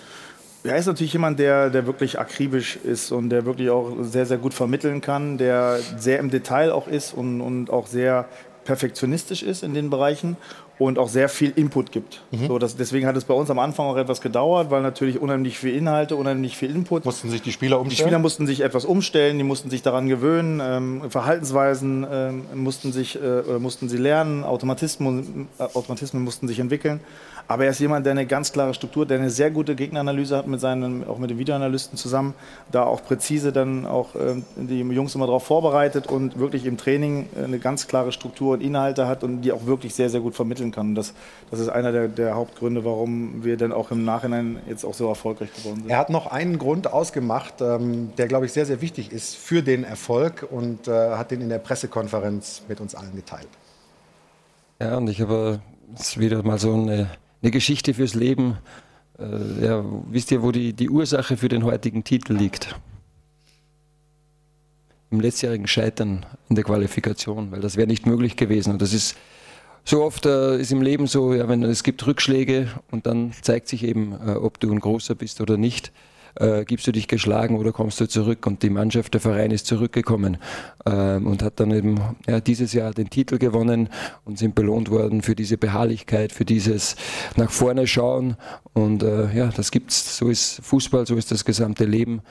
Er 0.65 0.77
ist 0.77 0.87
natürlich 0.87 1.13
jemand, 1.13 1.39
der, 1.39 1.69
der 1.69 1.87
wirklich 1.87 2.19
akribisch 2.19 2.77
ist 2.77 3.13
und 3.13 3.29
der 3.29 3.45
wirklich 3.45 3.69
auch 3.69 3.93
sehr, 4.01 4.25
sehr 4.25 4.39
gut 4.39 4.55
vermitteln 4.55 5.03
kann, 5.03 5.37
der 5.37 5.79
sehr 5.99 6.19
im 6.19 6.31
Detail 6.31 6.73
auch 6.73 6.89
ist 6.89 7.13
und, 7.13 7.43
und 7.43 7.71
auch 7.71 7.87
sehr 7.87 8.27
perfektionistisch 8.65 9.43
ist 9.43 9.63
in 9.63 9.75
den 9.75 9.91
Bereichen 9.91 10.37
und 10.79 10.99
auch 10.99 11.09
sehr 11.09 11.29
viel 11.29 11.53
Input 11.57 11.91
gibt. 11.91 12.23
So, 12.47 12.59
das, 12.59 12.77
deswegen 12.77 13.07
hat 13.07 13.17
es 13.17 13.25
bei 13.25 13.33
uns 13.33 13.49
am 13.51 13.59
Anfang 13.59 13.87
auch 13.87 13.97
etwas 13.97 14.21
gedauert, 14.21 14.71
weil 14.71 14.83
natürlich 14.83 15.19
unheimlich 15.21 15.59
viel 15.59 15.75
Inhalte, 15.75 16.17
unheimlich 16.17 16.57
viel 16.57 16.75
Input. 16.75 17.05
Mussten 17.05 17.31
sich 17.31 17.41
die 17.41 17.53
Spieler 17.53 17.77
Die 17.77 17.83
umstellen? 17.83 18.09
Spieler 18.09 18.19
mussten 18.19 18.47
sich 18.47 18.61
etwas 18.61 18.85
umstellen, 18.85 19.39
die 19.39 19.45
mussten 19.45 19.71
sich 19.71 19.83
daran 19.83 20.09
gewöhnen, 20.09 20.61
ähm, 20.63 21.11
Verhaltensweisen 21.11 22.07
ähm, 22.11 22.45
mussten, 22.55 22.93
sich, 22.93 23.17
äh, 23.17 23.59
mussten 23.59 23.89
sie 23.89 23.97
lernen, 23.97 24.45
Automatismen, 24.45 25.49
äh, 25.59 25.63
Automatismen 25.63 26.23
mussten 26.23 26.47
sich 26.47 26.59
entwickeln. 26.59 27.01
Aber 27.49 27.65
er 27.65 27.71
ist 27.71 27.79
jemand, 27.79 28.07
der 28.07 28.13
eine 28.13 28.27
ganz 28.27 28.53
klare 28.53 28.75
Struktur, 28.75 29.07
der 29.07 29.19
eine 29.19 29.31
sehr 29.31 29.51
gute 29.51 29.75
Gegneranalyse 29.75 30.37
hat 30.37 30.47
mit 30.47 30.61
seinen, 30.61 31.07
auch 31.07 31.19
mit 31.19 31.31
den 31.31 31.39
Videoanalysten 31.39 31.97
zusammen, 31.97 32.35
da 32.73 32.83
auch 32.83 33.05
präzise 33.05 33.53
dann 33.53 33.87
auch 33.87 34.15
ähm, 34.17 34.45
die 34.57 34.81
Jungs 34.81 35.15
immer 35.15 35.27
darauf 35.27 35.45
vorbereitet 35.45 36.09
und 36.09 36.39
wirklich 36.39 36.67
im 36.67 36.77
Training 36.77 37.29
eine 37.43 37.59
ganz 37.59 37.87
klare 37.87 38.11
Struktur 38.13 38.55
und 38.55 38.63
Inhalte 38.63 39.07
hat 39.07 39.23
und 39.23 39.43
die 39.43 39.53
auch 39.53 39.67
wirklich 39.67 39.95
sehr, 39.95 40.11
sehr 40.11 40.21
gut 40.21 40.35
vermitteln 40.35 40.73
kann. 40.73 40.89
Und 40.89 40.95
das, 40.97 41.15
das 41.51 41.61
ist 41.61 41.69
einer 41.69 41.93
der, 41.93 42.09
der 42.09 42.35
Hauptgründe, 42.35 42.85
warum 42.85 43.45
wir 43.45 43.57
dann 43.57 43.73
auch 43.73 43.91
im 43.91 44.05
Nachhinein 44.05 44.59
jetzt 44.69 44.85
auch 44.85 44.95
so 44.95 45.09
erfolgreich 45.09 45.53
geworden 45.55 45.83
sind. 45.83 45.91
Er 45.91 45.99
hat 45.99 46.11
noch 46.11 46.27
einen 46.27 46.59
Grund 46.59 46.93
ausgemacht, 46.93 47.61
ähm, 47.61 48.11
der, 48.19 48.27
glaube 48.27 48.47
ich, 48.47 48.53
sehr, 48.53 48.67
sehr 48.67 48.81
wichtig 48.81 49.13
ist 49.13 49.37
für 49.37 49.63
den 49.63 49.85
Erfolg 49.85 50.47
und 50.51 50.89
äh, 50.89 51.11
hat 51.11 51.31
den 51.31 51.41
in 51.41 51.49
der 51.49 51.59
Pressekonferenz 51.59 52.63
mit 52.69 52.81
uns 52.81 52.95
allen 52.95 53.15
geteilt. 53.15 53.49
Ja, 54.81 54.97
und 54.97 55.09
ich 55.09 55.21
habe 55.21 55.61
jetzt 55.95 56.19
wieder 56.19 56.43
mal 56.43 56.59
so 56.59 56.75
eine, 56.75 57.09
eine 57.47 57.53
Geschichte 57.53 57.95
fürs 57.95 58.15
Leben. 58.15 58.59
Äh, 59.21 59.65
ja, 59.65 59.85
wisst 60.11 60.33
ihr, 60.33 60.43
wo 60.43 60.51
die, 60.51 60.73
die 60.73 60.91
Ursache 60.91 61.37
für 61.37 61.49
den 61.49 61.63
heutigen 61.63 62.03
Titel 62.03 62.33
liegt? 62.33 62.75
Im 65.13 65.21
letztjährigen 65.21 65.69
Scheitern 65.69 66.27
in 66.49 66.57
der 66.57 66.65
Qualifikation, 66.65 67.53
weil 67.53 67.61
das 67.61 67.77
wäre 67.77 67.87
nicht 67.87 68.05
möglich 68.05 68.35
gewesen. 68.35 68.73
Und 68.73 68.83
das 68.83 68.93
ist 68.93 69.17
so 69.85 70.03
oft 70.03 70.27
äh, 70.27 70.59
ist 70.59 70.73
im 70.73 70.83
Leben 70.83 71.07
so, 71.07 71.35
ja, 71.35 71.49
wenn 71.49 71.63
es 71.63 71.85
gibt 71.85 72.05
Rückschläge 72.05 72.69
und 72.91 73.07
dann 73.07 73.33
zeigt 73.41 73.69
sich 73.69 73.85
eben, 73.85 74.13
äh, 74.13 74.33
ob 74.33 74.59
du 74.59 74.73
ein 74.73 74.81
großer 74.81 75.15
bist 75.15 75.41
oder 75.41 75.57
nicht. 75.57 75.93
Äh, 76.37 76.65
gibst 76.65 76.87
du 76.87 76.93
dich 76.93 77.09
geschlagen 77.09 77.59
oder 77.59 77.73
kommst 77.73 78.01
du 78.01 78.07
zurück? 78.07 78.47
Und 78.47 78.63
die 78.63 78.71
Mannschaft, 78.71 79.15
der 79.15 79.21
Verein 79.21 79.51
ist 79.51 79.67
zurückgekommen 79.67 80.39
ähm, 80.87 81.27
und 81.27 81.43
hat 81.43 81.61
dann 81.61 81.71
eben 81.71 82.01
ja, 82.27 82.41
dieses 82.41 82.73
Jahr 82.73 82.93
den 82.93 83.11
Titel 83.11 83.39
gewonnen 83.39 83.89
und 84.25 84.39
sind 84.39 84.55
belohnt 84.55 84.91
worden 84.91 85.23
für 85.23 85.35
diese 85.35 85.59
Beharrlichkeit, 85.59 86.33
für 86.33 86.45
dieses 86.45 86.97
nach 87.37 87.51
vorne 87.51 87.87
schauen. 87.87 88.37
Und 88.73 89.03
äh, 89.03 89.35
ja, 89.37 89.49
das 89.49 89.71
gibt's. 89.71 90.17
So 90.17 90.29
ist 90.29 90.61
Fußball, 90.63 91.07
so 91.07 91.17
ist 91.17 91.31
das 91.31 91.45
gesamte 91.45 91.85
Leben. 91.85 92.23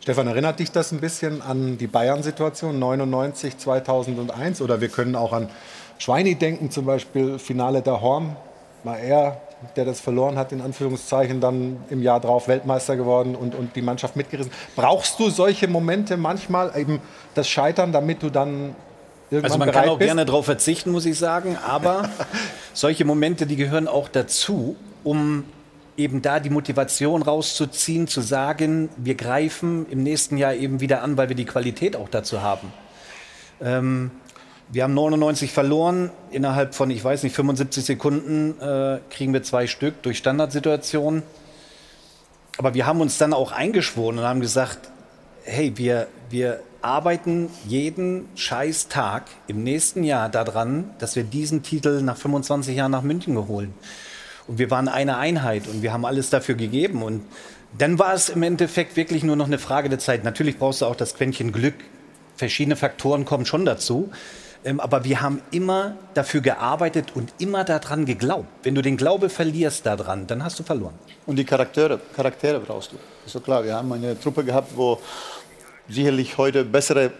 Stefan, 0.00 0.26
erinnert 0.26 0.58
dich 0.58 0.72
das 0.72 0.92
ein 0.92 1.00
bisschen 1.00 1.42
an 1.42 1.76
die 1.76 1.86
Bayern-Situation 1.86 2.78
99, 2.78 3.58
2001? 3.58 4.62
Oder 4.62 4.80
wir 4.80 4.88
können 4.88 5.14
auch 5.14 5.34
an 5.34 5.50
Schweini 5.98 6.36
denken, 6.36 6.70
zum 6.70 6.86
Beispiel 6.86 7.38
Finale 7.38 7.82
der 7.82 8.00
Horm. 8.00 8.34
War 8.82 8.98
er, 8.98 9.42
der 9.76 9.84
das 9.84 10.00
verloren 10.00 10.36
hat, 10.36 10.52
in 10.52 10.60
Anführungszeichen, 10.60 11.40
dann 11.40 11.78
im 11.90 12.02
Jahr 12.02 12.20
drauf 12.20 12.48
Weltmeister 12.48 12.96
geworden 12.96 13.34
und, 13.34 13.54
und 13.54 13.76
die 13.76 13.82
Mannschaft 13.82 14.16
mitgerissen. 14.16 14.52
Brauchst 14.76 15.18
du 15.18 15.30
solche 15.30 15.68
Momente 15.68 16.16
manchmal, 16.16 16.72
eben 16.76 17.00
das 17.34 17.48
Scheitern, 17.48 17.92
damit 17.92 18.22
du 18.22 18.30
dann 18.30 18.74
irgendwann 19.30 19.44
Also 19.44 19.58
man 19.58 19.70
kann 19.70 19.88
auch 19.88 19.98
bist? 19.98 20.08
gerne 20.08 20.24
darauf 20.24 20.44
verzichten, 20.44 20.90
muss 20.90 21.06
ich 21.06 21.18
sagen, 21.18 21.56
aber 21.66 22.08
solche 22.72 23.04
Momente, 23.04 23.46
die 23.46 23.56
gehören 23.56 23.88
auch 23.88 24.08
dazu, 24.08 24.76
um 25.04 25.44
eben 25.96 26.22
da 26.22 26.40
die 26.40 26.50
Motivation 26.50 27.22
rauszuziehen, 27.22 28.06
zu 28.06 28.20
sagen, 28.22 28.88
wir 28.96 29.14
greifen 29.14 29.86
im 29.90 30.02
nächsten 30.02 30.36
Jahr 30.38 30.54
eben 30.54 30.80
wieder 30.80 31.02
an, 31.02 31.16
weil 31.16 31.28
wir 31.28 31.36
die 31.36 31.44
Qualität 31.44 31.96
auch 31.96 32.08
dazu 32.08 32.40
haben. 32.40 32.72
Ähm, 33.62 34.10
wir 34.72 34.84
haben 34.84 34.94
99 34.94 35.52
verloren, 35.52 36.10
innerhalb 36.30 36.74
von, 36.74 36.90
ich 36.90 37.02
weiß 37.02 37.24
nicht, 37.24 37.34
75 37.34 37.84
Sekunden 37.84 38.60
äh, 38.60 39.00
kriegen 39.10 39.32
wir 39.32 39.42
zwei 39.42 39.66
Stück 39.66 40.02
durch 40.02 40.18
Standardsituationen. 40.18 41.24
Aber 42.56 42.74
wir 42.74 42.86
haben 42.86 43.00
uns 43.00 43.18
dann 43.18 43.32
auch 43.32 43.52
eingeschworen 43.52 44.18
und 44.18 44.24
haben 44.24 44.40
gesagt, 44.40 44.90
hey, 45.44 45.72
wir, 45.76 46.06
wir 46.28 46.60
arbeiten 46.82 47.50
jeden 47.66 48.28
scheiß 48.36 48.88
Tag 48.88 49.24
im 49.48 49.64
nächsten 49.64 50.04
Jahr 50.04 50.28
daran, 50.28 50.90
dass 50.98 51.16
wir 51.16 51.24
diesen 51.24 51.62
Titel 51.62 52.00
nach 52.02 52.16
25 52.16 52.76
Jahren 52.76 52.92
nach 52.92 53.02
München 53.02 53.36
holen. 53.48 53.74
Und 54.46 54.58
wir 54.58 54.70
waren 54.70 54.88
eine 54.88 55.16
Einheit 55.16 55.66
und 55.66 55.82
wir 55.82 55.92
haben 55.92 56.04
alles 56.04 56.30
dafür 56.30 56.54
gegeben. 56.54 57.02
Und 57.02 57.22
dann 57.76 57.98
war 57.98 58.14
es 58.14 58.28
im 58.28 58.42
Endeffekt 58.42 58.96
wirklich 58.96 59.24
nur 59.24 59.36
noch 59.36 59.46
eine 59.46 59.58
Frage 59.58 59.88
der 59.88 59.98
Zeit. 59.98 60.22
Natürlich 60.22 60.58
brauchst 60.58 60.82
du 60.82 60.86
auch 60.86 60.96
das 60.96 61.14
Quäntchen 61.14 61.50
Glück. 61.50 61.74
Verschiedene 62.36 62.76
Faktoren 62.76 63.24
kommen 63.24 63.46
schon 63.46 63.64
dazu. 63.64 64.10
Ähm, 64.64 64.78
aber 64.80 65.04
wir 65.04 65.22
haben 65.22 65.40
immer 65.50 65.96
dafür 66.14 66.40
gearbeitet 66.40 67.12
und 67.14 67.32
immer 67.38 67.64
daran 67.64 68.04
geglaubt. 68.04 68.48
Wenn 68.62 68.74
du 68.74 68.82
den 68.82 68.96
Glaube 68.96 69.28
verlierst 69.30 69.86
daran, 69.86 70.26
dann 70.26 70.44
hast 70.44 70.58
du 70.58 70.62
verloren. 70.62 70.94
Und 71.26 71.36
die 71.36 71.44
Charaktere, 71.44 71.98
Charaktere 72.14 72.60
brauchst 72.60 72.92
du. 72.92 72.96
Ist 73.24 73.32
so 73.32 73.40
klar. 73.40 73.64
Wir 73.64 73.74
haben 73.74 73.92
eine 73.92 74.18
Truppe 74.18 74.44
gehabt, 74.44 74.76
wo 74.76 74.98
sicherlich 75.88 76.36
heute 76.36 76.64
bessere 76.64 77.10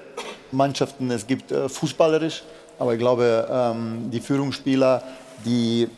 Mannschaften 0.52 1.10
es 1.10 1.26
gibt, 1.26 1.50
äh, 1.52 1.68
fußballerisch. 1.68 2.42
Aber 2.78 2.92
ich 2.94 2.98
glaube, 2.98 3.48
ähm, 3.50 4.10
die 4.10 4.20
Führungsspieler, 4.20 5.02
die 5.44 5.88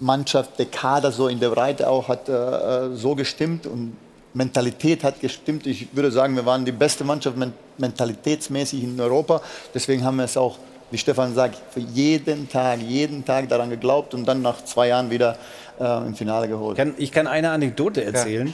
Mannschaft, 0.00 0.58
der 0.58 0.66
Kader 0.66 1.12
so 1.12 1.28
in 1.28 1.40
der 1.40 1.50
Breite 1.50 1.88
auch 1.88 2.08
hat 2.08 2.28
äh, 2.28 2.32
äh, 2.32 2.94
so 2.94 3.14
gestimmt 3.14 3.66
und 3.66 3.96
Mentalität 4.32 5.04
hat 5.04 5.20
gestimmt. 5.20 5.66
Ich 5.66 5.88
würde 5.94 6.10
sagen, 6.10 6.36
wir 6.36 6.46
waren 6.46 6.64
die 6.64 6.72
beste 6.72 7.04
Mannschaft 7.04 7.36
men 7.36 7.52
mentalitätsmäßig 7.78 8.84
in 8.84 9.00
Europa. 9.00 9.40
Deswegen 9.74 10.04
haben 10.04 10.18
wir 10.18 10.24
es 10.24 10.36
auch, 10.36 10.58
wie 10.90 10.98
Stefan 10.98 11.34
sagt, 11.34 11.56
für 11.72 11.80
jeden 11.80 12.48
Tag, 12.48 12.80
jeden 12.80 13.24
Tag 13.24 13.48
daran 13.48 13.70
geglaubt 13.70 14.14
und 14.14 14.26
dann 14.26 14.42
nach 14.42 14.64
zwei 14.64 14.88
Jahren 14.88 15.10
wieder 15.10 15.36
äh, 15.78 16.06
im 16.06 16.14
Finale 16.14 16.48
geholt. 16.48 16.76
Kann, 16.76 16.94
ich 16.98 17.12
kann 17.12 17.26
eine 17.26 17.50
Anekdote 17.50 18.04
erzählen. 18.04 18.52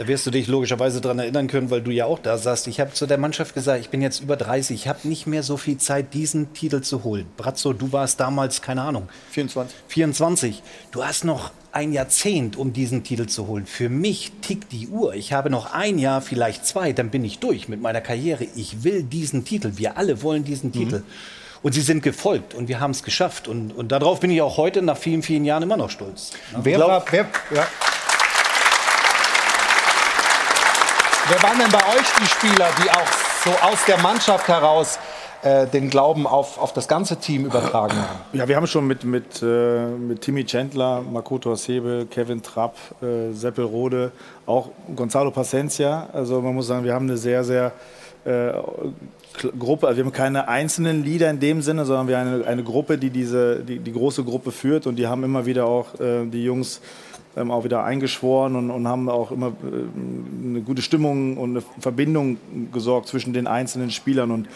Da 0.00 0.08
wirst 0.08 0.24
du 0.24 0.30
dich 0.30 0.46
logischerweise 0.46 1.02
daran 1.02 1.18
erinnern 1.18 1.46
können, 1.46 1.68
weil 1.70 1.82
du 1.82 1.90
ja 1.90 2.06
auch 2.06 2.18
da 2.18 2.38
saßt. 2.38 2.68
Ich 2.68 2.80
habe 2.80 2.94
zu 2.94 3.04
der 3.04 3.18
Mannschaft 3.18 3.54
gesagt, 3.54 3.82
ich 3.82 3.90
bin 3.90 4.00
jetzt 4.00 4.20
über 4.20 4.34
30, 4.34 4.74
ich 4.74 4.88
habe 4.88 5.06
nicht 5.06 5.26
mehr 5.26 5.42
so 5.42 5.58
viel 5.58 5.76
Zeit, 5.76 6.14
diesen 6.14 6.54
Titel 6.54 6.80
zu 6.80 7.04
holen. 7.04 7.26
Brazzo, 7.36 7.74
du 7.74 7.92
warst 7.92 8.18
damals, 8.18 8.62
keine 8.62 8.80
Ahnung. 8.80 9.10
24. 9.32 9.76
24. 9.88 10.62
Du 10.90 11.04
hast 11.04 11.24
noch 11.24 11.50
ein 11.72 11.92
Jahrzehnt, 11.92 12.56
um 12.56 12.72
diesen 12.72 13.04
Titel 13.04 13.26
zu 13.26 13.46
holen. 13.46 13.66
Für 13.66 13.90
mich 13.90 14.32
tickt 14.40 14.72
die 14.72 14.88
Uhr. 14.88 15.12
Ich 15.12 15.34
habe 15.34 15.50
noch 15.50 15.74
ein 15.74 15.98
Jahr, 15.98 16.22
vielleicht 16.22 16.64
zwei, 16.64 16.94
dann 16.94 17.10
bin 17.10 17.22
ich 17.22 17.38
durch 17.38 17.68
mit 17.68 17.82
meiner 17.82 18.00
Karriere. 18.00 18.46
Ich 18.56 18.82
will 18.82 19.02
diesen 19.02 19.44
Titel. 19.44 19.72
Wir 19.76 19.98
alle 19.98 20.22
wollen 20.22 20.44
diesen 20.44 20.72
Titel. 20.72 21.02
Und 21.62 21.72
sie 21.72 21.82
sind 21.82 22.02
gefolgt 22.02 22.54
und 22.54 22.68
wir 22.68 22.80
haben 22.80 22.92
es 22.92 23.02
geschafft. 23.02 23.46
Und, 23.46 23.72
und 23.72 23.92
darauf 23.92 24.20
bin 24.20 24.30
ich 24.30 24.40
auch 24.40 24.56
heute 24.56 24.80
nach 24.80 24.96
vielen, 24.96 25.22
vielen 25.22 25.44
Jahren 25.44 25.62
immer 25.62 25.76
noch 25.76 25.90
stolz. 25.90 26.32
Wer, 26.62 26.80
war, 26.80 27.04
wer, 27.10 27.26
ja. 27.54 27.66
wer 31.28 31.42
waren 31.42 31.58
denn 31.58 31.70
bei 31.70 31.78
euch 31.78 32.06
die 32.20 32.26
Spieler, 32.26 32.68
die 32.82 32.90
auch 32.90 33.06
so 33.44 33.50
aus 33.50 33.84
der 33.86 33.98
Mannschaft 33.98 34.48
heraus 34.48 34.98
äh, 35.42 35.66
den 35.66 35.90
Glauben 35.90 36.26
auf, 36.26 36.56
auf 36.58 36.72
das 36.72 36.88
ganze 36.88 37.16
Team 37.18 37.44
übertragen 37.44 37.96
haben? 37.96 38.18
Ja, 38.32 38.48
wir 38.48 38.56
haben 38.56 38.66
schon 38.66 38.86
mit, 38.86 39.04
mit, 39.04 39.42
äh, 39.42 39.86
mit 39.86 40.22
Timmy 40.22 40.46
Chandler, 40.46 41.02
Makoto 41.02 41.50
Hasebe, 41.50 42.06
Kevin 42.10 42.42
Trapp, 42.42 42.76
äh, 43.02 43.32
Seppel 43.34 43.66
Rode, 43.66 44.12
auch 44.46 44.70
Gonzalo 44.96 45.30
Pacencia. 45.30 46.08
Also 46.14 46.40
man 46.40 46.54
muss 46.54 46.68
sagen, 46.68 46.84
wir 46.84 46.94
haben 46.94 47.06
eine 47.06 47.18
sehr, 47.18 47.44
sehr 47.44 47.72
äh, 48.24 48.52
Gruppe, 49.58 49.86
also 49.86 49.98
wir 49.98 50.04
haben 50.04 50.12
keine 50.12 50.48
einzelnen 50.48 51.04
Lieder 51.04 51.30
in 51.30 51.40
dem 51.40 51.62
Sinne, 51.62 51.84
sondern 51.84 52.08
wir 52.08 52.18
haben 52.18 52.28
eine, 52.28 52.46
eine 52.46 52.64
Gruppe, 52.64 52.98
die 52.98 53.10
diese, 53.10 53.60
die, 53.60 53.78
die 53.78 53.92
große 53.92 54.24
Gruppe 54.24 54.52
führt 54.52 54.86
und 54.86 54.96
die 54.96 55.06
haben 55.06 55.24
immer 55.24 55.46
wieder 55.46 55.66
auch 55.66 55.98
äh, 56.00 56.26
die 56.26 56.44
Jungs 56.44 56.80
ähm, 57.36 57.50
auch 57.50 57.64
wieder 57.64 57.84
eingeschworen 57.84 58.56
und, 58.56 58.70
und 58.70 58.88
haben 58.88 59.08
auch 59.08 59.30
immer 59.30 59.48
äh, 59.48 60.48
eine 60.48 60.60
gute 60.62 60.82
Stimmung 60.82 61.36
und 61.36 61.50
eine 61.50 61.62
Verbindung 61.78 62.38
gesorgt 62.72 63.08
zwischen 63.08 63.32
den 63.32 63.46
einzelnen 63.46 63.90
Spielern 63.90 64.30
und 64.30 64.48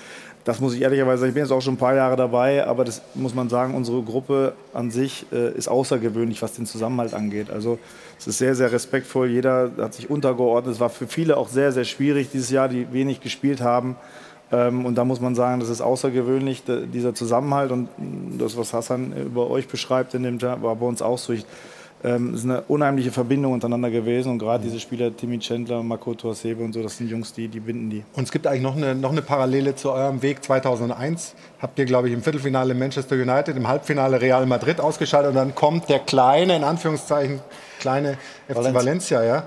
das 0.44 0.60
muss 0.60 0.74
ich 0.74 0.82
ehrlicherweise 0.82 1.20
sagen, 1.20 1.30
ich 1.30 1.34
bin 1.34 1.42
jetzt 1.42 1.52
auch 1.52 1.62
schon 1.62 1.74
ein 1.74 1.78
paar 1.78 1.94
Jahre 1.94 2.16
dabei, 2.16 2.66
aber 2.66 2.84
das 2.84 3.00
muss 3.14 3.34
man 3.34 3.48
sagen, 3.48 3.74
unsere 3.74 4.02
Gruppe 4.02 4.52
an 4.74 4.90
sich 4.90 5.24
äh, 5.32 5.52
ist 5.52 5.68
außergewöhnlich, 5.68 6.42
was 6.42 6.52
den 6.52 6.66
Zusammenhalt 6.66 7.14
angeht. 7.14 7.50
Also 7.50 7.78
es 8.18 8.26
ist 8.26 8.38
sehr, 8.38 8.54
sehr 8.54 8.70
respektvoll, 8.70 9.30
jeder 9.30 9.70
hat 9.78 9.94
sich 9.94 10.10
untergeordnet. 10.10 10.74
Es 10.74 10.80
war 10.80 10.90
für 10.90 11.06
viele 11.06 11.38
auch 11.38 11.48
sehr, 11.48 11.72
sehr 11.72 11.84
schwierig 11.84 12.28
dieses 12.30 12.50
Jahr, 12.50 12.68
die 12.68 12.92
wenig 12.92 13.20
gespielt 13.20 13.62
haben. 13.62 13.96
Ähm, 14.54 14.86
und 14.86 14.94
da 14.94 15.04
muss 15.04 15.20
man 15.20 15.34
sagen, 15.34 15.60
das 15.60 15.68
ist 15.68 15.80
außergewöhnlich, 15.80 16.62
dieser 16.64 17.14
Zusammenhalt 17.14 17.72
und 17.72 17.88
das, 18.38 18.56
was 18.56 18.72
Hassan 18.72 19.12
über 19.16 19.50
euch 19.50 19.66
beschreibt, 19.66 20.14
in 20.14 20.22
dem 20.22 20.40
war 20.40 20.76
bei 20.76 20.86
uns 20.86 21.02
auch 21.02 21.18
so. 21.18 21.32
Ich, 21.32 21.44
ähm, 22.04 22.34
es 22.34 22.40
ist 22.40 22.44
eine 22.44 22.60
unheimliche 22.68 23.10
Verbindung 23.10 23.52
untereinander 23.54 23.90
gewesen 23.90 24.32
und 24.32 24.38
gerade 24.38 24.62
diese 24.62 24.78
Spieler, 24.78 25.16
Timmy 25.16 25.38
Chandler, 25.38 25.82
Makoto 25.82 26.28
Hasebe 26.28 26.62
und 26.62 26.74
so, 26.74 26.82
das 26.82 26.98
sind 26.98 27.08
Jungs, 27.08 27.32
die, 27.32 27.48
die 27.48 27.60
binden 27.60 27.88
die. 27.88 28.04
Und 28.14 28.24
es 28.24 28.30
gibt 28.30 28.46
eigentlich 28.46 28.62
noch 28.62 28.76
eine, 28.76 28.94
noch 28.94 29.10
eine 29.10 29.22
Parallele 29.22 29.74
zu 29.74 29.90
eurem 29.90 30.20
Weg 30.20 30.44
2001. 30.44 31.34
Habt 31.60 31.78
ihr, 31.78 31.86
glaube 31.86 32.08
ich, 32.08 32.14
im 32.14 32.22
Viertelfinale 32.22 32.74
Manchester 32.74 33.16
United, 33.16 33.56
im 33.56 33.66
Halbfinale 33.66 34.20
Real 34.20 34.44
Madrid 34.44 34.80
ausgeschaltet 34.80 35.30
und 35.30 35.36
dann 35.36 35.54
kommt 35.54 35.88
der 35.88 36.00
kleine, 36.00 36.56
in 36.56 36.64
Anführungszeichen, 36.64 37.40
kleine 37.80 38.18
FC 38.48 38.56
Valencia, 38.56 38.74
Valencia. 38.74 39.22
ja. 39.24 39.38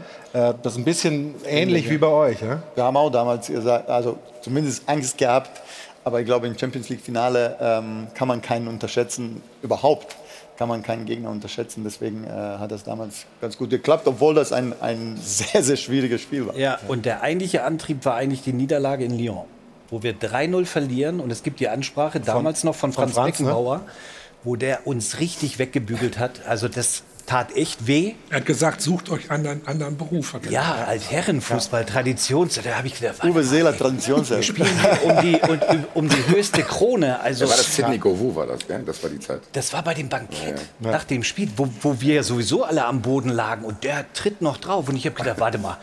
Äh, 0.49 0.53
Das 0.63 0.73
ist 0.73 0.79
ein 0.79 0.85
bisschen 0.85 1.35
ähnlich 1.45 1.85
ja. 1.85 1.91
wie 1.91 1.97
bei 1.99 2.07
euch, 2.07 2.41
ja? 2.41 2.63
Wir 2.73 2.83
haben 2.83 2.97
auch 2.97 3.11
damals 3.11 3.47
gesagt, 3.47 3.87
also 3.89 4.17
zumindest 4.41 4.89
Angst 4.89 5.17
gehabt, 5.17 5.61
aber 6.03 6.21
ich 6.21 6.25
glaube, 6.25 6.47
im 6.47 6.57
Champions 6.57 6.89
League 6.89 7.01
Finale 7.01 7.55
ähm, 7.59 8.07
kann 8.13 8.27
man 8.27 8.41
keinen 8.41 8.67
unterschätzen, 8.67 9.41
überhaupt 9.61 10.15
kann 10.57 10.67
man 10.67 10.83
keinen 10.83 11.05
Gegner 11.05 11.29
unterschätzen. 11.29 11.83
Deswegen 11.83 12.23
äh, 12.23 12.29
hat 12.29 12.71
das 12.71 12.83
damals 12.83 13.25
ganz 13.41 13.57
gut 13.57 13.69
geklappt, 13.69 14.07
obwohl 14.07 14.33
das 14.33 14.51
ein, 14.51 14.73
ein 14.81 15.17
sehr, 15.21 15.63
sehr 15.63 15.77
schwieriges 15.77 16.21
Spiel 16.21 16.47
war. 16.47 16.55
Ja, 16.57 16.79
und 16.87 17.05
der 17.05 17.21
eigentliche 17.21 17.63
Antrieb 17.63 18.03
war 18.05 18.15
eigentlich 18.15 18.41
die 18.41 18.53
Niederlage 18.53 19.05
in 19.05 19.17
Lyon, 19.17 19.45
wo 19.89 20.03
wir 20.03 20.13
3-0 20.13 20.65
verlieren 20.65 21.19
und 21.19 21.31
es 21.31 21.43
gibt 21.43 21.59
die 21.59 21.69
Ansprache 21.69 22.19
damals 22.19 22.63
noch 22.63 22.75
von 22.75 22.91
von 22.91 23.09
Franz, 23.09 23.15
Franz, 23.15 23.39
ne? 23.39 23.45
Beckenbauer, 23.45 23.81
wo 24.43 24.55
der 24.55 24.87
uns 24.87 25.19
richtig 25.19 25.59
weggebügelt 25.59 26.19
hat. 26.19 26.47
Also 26.47 26.67
das 26.67 27.03
tat 27.27 27.55
echt 27.55 27.85
weh. 27.85 28.15
Er 28.31 28.37
hat 28.37 28.45
gesagt, 28.47 28.81
sucht 28.81 29.09
euch 29.11 29.29
anderen, 29.29 29.61
anderen 29.67 29.97
Beruf. 29.97 30.33
Hat 30.33 30.45
er 30.45 30.51
Ja, 30.51 30.71
gesagt. 30.71 30.87
als 30.87 31.11
Herrenfußball, 31.11 31.85
Traditions, 31.85 32.59
da 32.63 32.75
habe 32.75 32.87
ich 32.87 32.99
gedacht, 32.99 33.23
Uwe 33.23 33.43
Seeler, 33.43 33.71
ey, 33.73 33.77
Traditionself. 33.77 34.39
wir 34.39 34.43
spielen 34.43 34.69
hier 34.79 35.03
um 35.03 35.21
die, 35.21 35.39
und, 35.51 35.87
um 35.93 36.09
die 36.09 36.27
höchste 36.29 36.63
Krone. 36.63 37.19
Also, 37.19 37.45
Da 37.45 37.51
war 37.51 37.57
das 37.57 37.75
Sidney 37.75 37.97
Govou, 37.99 38.33
war 38.35 38.47
das, 38.47 38.65
gell? 38.65 38.81
Das 38.85 39.03
war 39.03 39.09
die 39.11 39.19
Zeit. 39.19 39.41
Das 39.51 39.71
war 39.73 39.83
bei 39.83 39.93
dem 39.93 40.09
Bankett 40.09 40.55
nach 40.79 41.03
dem 41.03 41.23
Spiel, 41.23 41.49
wo, 41.57 41.67
wo 41.81 41.99
wir 42.01 42.15
ja 42.15 42.23
sowieso 42.23 42.63
alle 42.63 42.85
am 42.85 43.01
Boden 43.01 43.29
lagen 43.29 43.65
und 43.65 43.83
der 43.83 44.11
tritt 44.13 44.41
noch 44.41 44.57
drauf. 44.57 44.87
Und 44.89 44.95
ich 44.95 45.05
habe 45.05 45.15
gedacht, 45.15 45.39
warte 45.39 45.57
mal, 45.57 45.77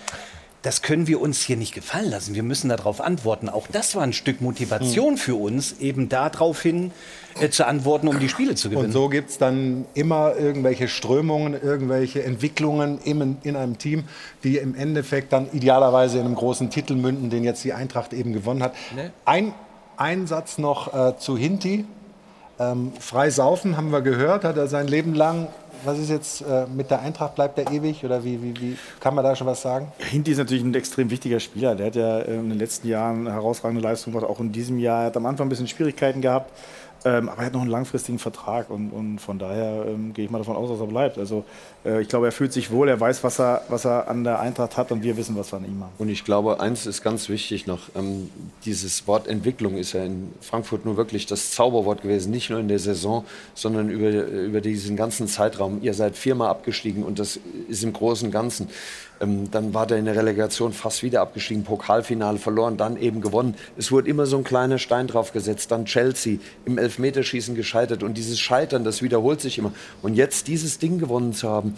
das 0.63 0.81
können 0.81 1.07
wir 1.07 1.21
uns 1.21 1.43
hier 1.43 1.59
nicht 1.59 1.75
gefallen 1.75 2.11
lassen. 2.11 2.35
Wir 2.35 2.43
müssen 2.43 2.71
darauf 2.71 3.03
antworten. 3.03 3.51
Auch 3.51 3.67
das 3.71 3.95
war 3.95 4.03
ein 4.03 4.15
Stück 4.15 4.41
Motivation 4.41 5.19
für 5.19 5.35
uns, 5.35 5.75
eben 5.79 6.09
daraufhin 6.09 6.91
äh, 7.41 7.49
zu 7.51 7.67
antworten, 7.67 8.09
um 8.09 8.19
die 8.19 8.29
Spiele 8.29 8.55
zu 8.55 8.69
gewinnen. 8.69 8.87
Und 8.87 8.93
so 8.93 9.09
gibt 9.09 9.31
es 9.31 9.39
dann 9.39 9.87
immer 9.95 10.37
irgendwelche 10.37 10.89
Strömungen, 10.89 11.61
irgendwelche 11.61 12.23
Entwicklungen 12.23 12.99
im, 13.05 13.37
in 13.43 13.57
einem 13.57 13.79
Team, 13.79 14.05
die 14.43 14.59
im 14.59 14.75
Endeffekt 14.75 15.33
dann 15.33 15.49
idealerweise 15.53 16.19
in 16.19 16.27
einem 16.27 16.35
großen 16.35 16.71
Titel 16.71 16.95
münden, 16.95 17.31
den 17.31 17.45
jetzt 17.45 17.65
die 17.65 17.73
Eintracht 17.73 18.13
eben 18.13 18.33
gewonnen 18.33 18.63
hat. 18.63 18.75
Ne? 18.95 19.11
Ein, 19.25 19.53
ein 19.97 20.27
Satz 20.27 20.59
noch 20.59 20.95
äh, 20.95 21.19
zu 21.19 21.37
Hinti. 21.37 21.85
Ähm, 22.59 22.93
frei 23.01 23.31
saufen 23.31 23.77
haben 23.77 23.91
wir 23.91 24.01
gehört, 24.01 24.45
hat 24.45 24.57
er 24.57 24.69
sein 24.69 24.87
Leben 24.87 25.15
lang 25.15 25.49
was 25.85 25.99
ist 25.99 26.11
jetzt 26.11 26.43
äh, 26.43 26.67
mit 26.67 26.91
der 26.91 27.01
Eintracht? 27.01 27.35
Bleibt 27.35 27.59
der 27.59 27.71
ewig 27.71 28.05
oder 28.05 28.25
wie, 28.25 28.43
wie, 28.43 28.61
wie 28.61 28.77
kann 29.01 29.15
man 29.15 29.25
da 29.25 29.37
schon 29.37 29.47
was 29.47 29.63
sagen? 29.63 29.89
Hinti 29.99 30.33
ist 30.33 30.39
natürlich 30.39 30.65
ein 30.65 30.75
extrem 30.75 31.11
wichtiger 31.11 31.41
Spieler. 31.41 31.75
Der 31.75 31.87
hat 31.87 31.97
ja 31.97 32.21
äh, 32.21 32.35
in 32.35 32.49
den 32.49 32.59
letzten 32.59 32.89
Jahren 32.89 33.31
herausragende 33.31 33.83
Leistung 33.83 34.13
gemacht, 34.13 34.29
auch 34.29 34.41
in 34.41 34.53
diesem 34.53 34.79
Jahr. 34.79 35.03
Er 35.03 35.07
hat 35.07 35.17
am 35.17 35.27
Anfang 35.27 35.47
ein 35.47 35.51
bisschen 35.51 35.69
Schwierigkeiten 35.69 36.21
gehabt. 36.21 36.51
Ähm, 37.07 37.29
aber 37.29 37.41
er 37.41 37.47
hat 37.47 37.53
noch 37.53 37.61
einen 37.61 37.71
langfristigen 37.71 38.19
Vertrag 38.19 38.71
und, 38.71 38.91
und 38.91 39.19
von 39.19 39.39
daher 39.39 39.85
ähm, 39.87 40.15
gehe 40.15 40.25
ich 40.25 40.31
mal 40.31 40.39
davon 40.39 40.57
aus, 40.57 40.71
dass 40.71 40.81
er 40.81 40.87
bleibt. 40.87 41.19
Also 41.19 41.45
äh, 41.85 42.01
ich 42.01 42.09
glaube, 42.09 42.27
er 42.27 42.33
fühlt 42.33 42.53
sich 42.53 42.71
wohl, 42.71 42.89
er 42.89 42.99
weiß, 42.99 43.23
was 43.23 43.39
er, 43.39 43.63
was 43.69 43.85
er 43.85 44.09
an 44.09 44.25
der 44.25 44.41
Eintracht 44.41 44.79
hat 44.79 44.91
und 44.91 45.03
wir 45.03 45.19
wissen, 45.19 45.37
was 45.37 45.53
wir 45.53 45.59
an 45.59 45.67
ihm 45.67 45.83
haben. 45.83 45.93
Und 45.99 46.09
ich 46.09 46.25
glaube, 46.25 46.61
eins 46.61 46.87
ist 46.87 47.03
ganz 47.03 47.29
wichtig 47.29 47.67
noch, 47.67 47.91
ähm, 47.95 48.31
dieses 48.65 49.07
Wort 49.07 49.29
Entwicklung 49.29 49.77
ist 49.77 49.93
ja 49.93 50.03
in 50.03 50.33
Frankfurt 50.41 50.87
nur 50.87 50.97
wirklich 50.97 51.27
das 51.27 51.51
Zauberwort 51.51 52.01
gewesen, 52.01 52.31
nicht 52.31 52.49
nur 52.49 52.59
in 52.59 52.69
der 52.69 52.79
Saison, 52.79 53.27
sondern 53.55 53.91
über, 53.91 54.09
über 54.11 54.63
diesen 54.63 54.97
ganzen 54.97 55.29
Zeitraum. 55.29 55.81
Ihr 55.83 55.93
seid 55.93 56.17
viermal 56.17 56.49
abgestiegen 56.49 57.03
und 57.03 57.19
das 57.19 57.39
ist 57.69 57.85
im 57.85 57.93
Großen 57.93 58.29
und 58.29 58.33
Ganzen. 58.33 58.69
Ähm, 59.21 59.51
dann 59.51 59.75
war 59.75 59.87
der 59.87 59.99
in 59.99 60.05
der 60.05 60.17
Relegation 60.17 60.73
fast 60.73 61.03
wieder 61.03 61.21
abgestiegen, 61.21 61.65
Pokalfinale 61.65 62.39
verloren, 62.39 62.77
dann 62.77 62.97
eben 62.97 63.21
gewonnen. 63.21 63.55
Es 63.77 63.93
wurde 63.93 64.09
immer 64.09 64.27
so 64.27 64.37
ein 64.37 64.45
kleiner 64.45 64.79
Stein 64.79 65.07
drauf 65.07 65.33
gesetzt. 65.33 65.71
Dann 65.71 65.85
Chelsea 65.85 66.39
im 66.65 66.79
Elfmeterschießen 66.79 67.55
gescheitert. 67.55 68.03
Und 68.03 68.15
dieses 68.15 68.41
Scheitern, 68.41 68.85
das 68.85 69.03
wiederholt 69.03 69.41
sich 69.41 69.59
immer. 69.59 69.73
Und 70.03 70.15
jetzt 70.15 70.49
dieses 70.49 70.79
Ding 70.79 70.99
gewonnen 70.99 71.33
zu 71.33 71.49
haben. 71.49 71.77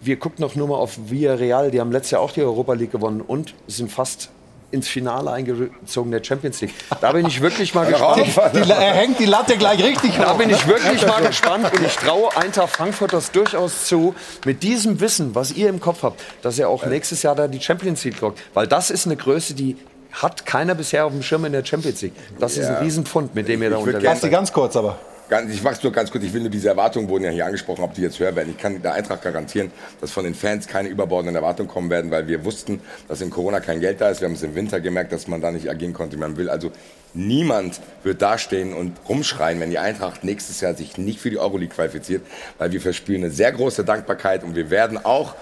Wir 0.00 0.16
gucken 0.16 0.40
noch 0.40 0.54
nur 0.54 0.68
mal 0.68 0.76
auf 0.76 1.10
Villarreal, 1.10 1.72
die 1.72 1.80
haben 1.80 1.90
letztes 1.90 2.12
Jahr 2.12 2.20
auch 2.20 2.30
die 2.30 2.42
Europa 2.42 2.74
League 2.74 2.92
gewonnen 2.92 3.20
und 3.20 3.54
sind 3.66 3.90
fast 3.90 4.30
ins 4.70 4.88
Finale 4.88 5.30
eingezogen 5.30 6.10
der 6.10 6.22
Champions 6.22 6.60
League. 6.60 6.74
Da 7.00 7.12
bin 7.12 7.26
ich 7.26 7.40
wirklich 7.40 7.74
mal 7.74 7.86
gespannt. 8.16 8.54
Die, 8.54 8.70
er 8.70 8.92
hängt 8.94 9.18
die 9.18 9.24
Latte 9.24 9.56
gleich 9.56 9.82
richtig 9.82 10.16
Da 10.16 10.32
hoch, 10.32 10.38
bin 10.38 10.50
ich 10.50 10.66
ne? 10.66 10.72
wirklich 10.74 11.06
mal 11.06 11.22
gespannt 11.26 11.72
und 11.72 11.84
ich 11.84 11.96
traue 11.96 12.36
Eintracht 12.36 12.70
Frankfurt 12.70 13.12
das 13.12 13.30
durchaus 13.32 13.86
zu, 13.86 14.14
mit 14.44 14.62
diesem 14.62 15.00
Wissen, 15.00 15.34
was 15.34 15.52
ihr 15.52 15.68
im 15.68 15.80
Kopf 15.80 16.02
habt, 16.02 16.20
dass 16.42 16.58
er 16.58 16.68
auch 16.68 16.84
nächstes 16.86 17.22
Jahr 17.22 17.34
da 17.34 17.48
die 17.48 17.60
Champions 17.60 18.04
League 18.04 18.20
lockt. 18.20 18.40
Weil 18.54 18.66
das 18.66 18.90
ist 18.90 19.06
eine 19.06 19.16
Größe, 19.16 19.54
die 19.54 19.76
hat 20.12 20.46
keiner 20.46 20.74
bisher 20.74 21.06
auf 21.06 21.12
dem 21.12 21.22
Schirm 21.22 21.44
in 21.44 21.52
der 21.52 21.64
Champions 21.64 22.02
League. 22.02 22.14
Das 22.38 22.56
ist 22.56 22.66
ein. 22.66 22.76
Riesenpfund, 22.76 23.34
mit 23.34 23.48
dem 23.48 23.62
ihr 23.62 23.70
da 23.70 23.76
unterwegs 23.76 24.20
seid. 24.20 24.30
Ganz 24.30 24.52
kurz 24.52 24.76
aber. 24.76 24.98
Ganz, 25.28 25.52
ich 25.52 25.62
mach's 25.62 25.82
nur 25.82 25.92
ganz 25.92 26.10
kurz. 26.10 26.24
Ich 26.24 26.32
will 26.32 26.40
nur 26.40 26.48
diese 26.48 26.68
Erwartungen 26.68 27.06
wurden 27.10 27.24
ja 27.24 27.30
hier 27.30 27.44
angesprochen, 27.44 27.84
ob 27.84 27.92
die 27.92 28.00
jetzt 28.00 28.18
höher 28.18 28.34
werden. 28.34 28.48
Ich 28.48 28.56
kann 28.56 28.80
der 28.80 28.94
Eintracht 28.94 29.20
garantieren, 29.20 29.70
dass 30.00 30.10
von 30.10 30.24
den 30.24 30.34
Fans 30.34 30.66
keine 30.66 30.88
überbordenden 30.88 31.36
Erwartungen 31.36 31.68
kommen 31.68 31.90
werden, 31.90 32.10
weil 32.10 32.26
wir 32.28 32.46
wussten, 32.46 32.80
dass 33.08 33.20
in 33.20 33.28
Corona 33.28 33.60
kein 33.60 33.80
Geld 33.80 34.00
da 34.00 34.08
ist. 34.08 34.22
Wir 34.22 34.28
haben 34.28 34.34
es 34.34 34.42
im 34.42 34.54
Winter 34.54 34.80
gemerkt, 34.80 35.12
dass 35.12 35.28
man 35.28 35.42
da 35.42 35.50
nicht 35.50 35.68
agieren 35.68 35.92
konnte, 35.92 36.16
wie 36.16 36.20
man 36.20 36.38
will. 36.38 36.48
Also 36.48 36.72
niemand 37.12 37.78
wird 38.04 38.22
dastehen 38.22 38.72
und 38.72 38.96
rumschreien, 39.06 39.60
wenn 39.60 39.68
die 39.68 39.78
Eintracht 39.78 40.24
nächstes 40.24 40.62
Jahr 40.62 40.72
sich 40.72 40.96
nicht 40.96 41.20
für 41.20 41.28
die 41.28 41.38
Euroleague 41.38 41.74
qualifiziert, 41.74 42.22
weil 42.56 42.72
wir 42.72 42.80
verspüren 42.80 43.24
eine 43.24 43.30
sehr 43.30 43.52
große 43.52 43.84
Dankbarkeit 43.84 44.44
und 44.44 44.56
wir 44.56 44.70
werden 44.70 44.96
auch 44.96 45.34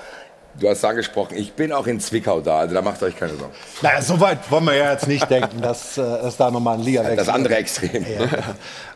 Du 0.59 0.69
hast 0.71 0.79
es 0.79 0.85
angesprochen, 0.85 1.37
ich 1.37 1.53
bin 1.53 1.71
auch 1.71 1.87
in 1.87 2.01
Zwickau 2.01 2.41
da, 2.41 2.61
also 2.61 2.75
da 2.75 2.81
macht 2.81 3.03
euch 3.03 3.15
keine 3.15 3.35
Sorgen. 3.35 3.53
Naja, 3.83 4.01
so 4.01 4.19
weit 4.21 4.51
wollen 4.51 4.65
wir 4.65 4.75
ja 4.75 4.93
jetzt 4.93 5.07
nicht 5.07 5.29
denken, 5.31 5.61
dass 5.61 5.99
äh, 5.99 6.03
es 6.03 6.39
da 6.39 6.51
nochmal 6.51 6.79
ein 6.79 6.83
liga 6.83 7.03
Das 7.03 7.29
andere 7.29 7.57
Extrem. 7.57 8.05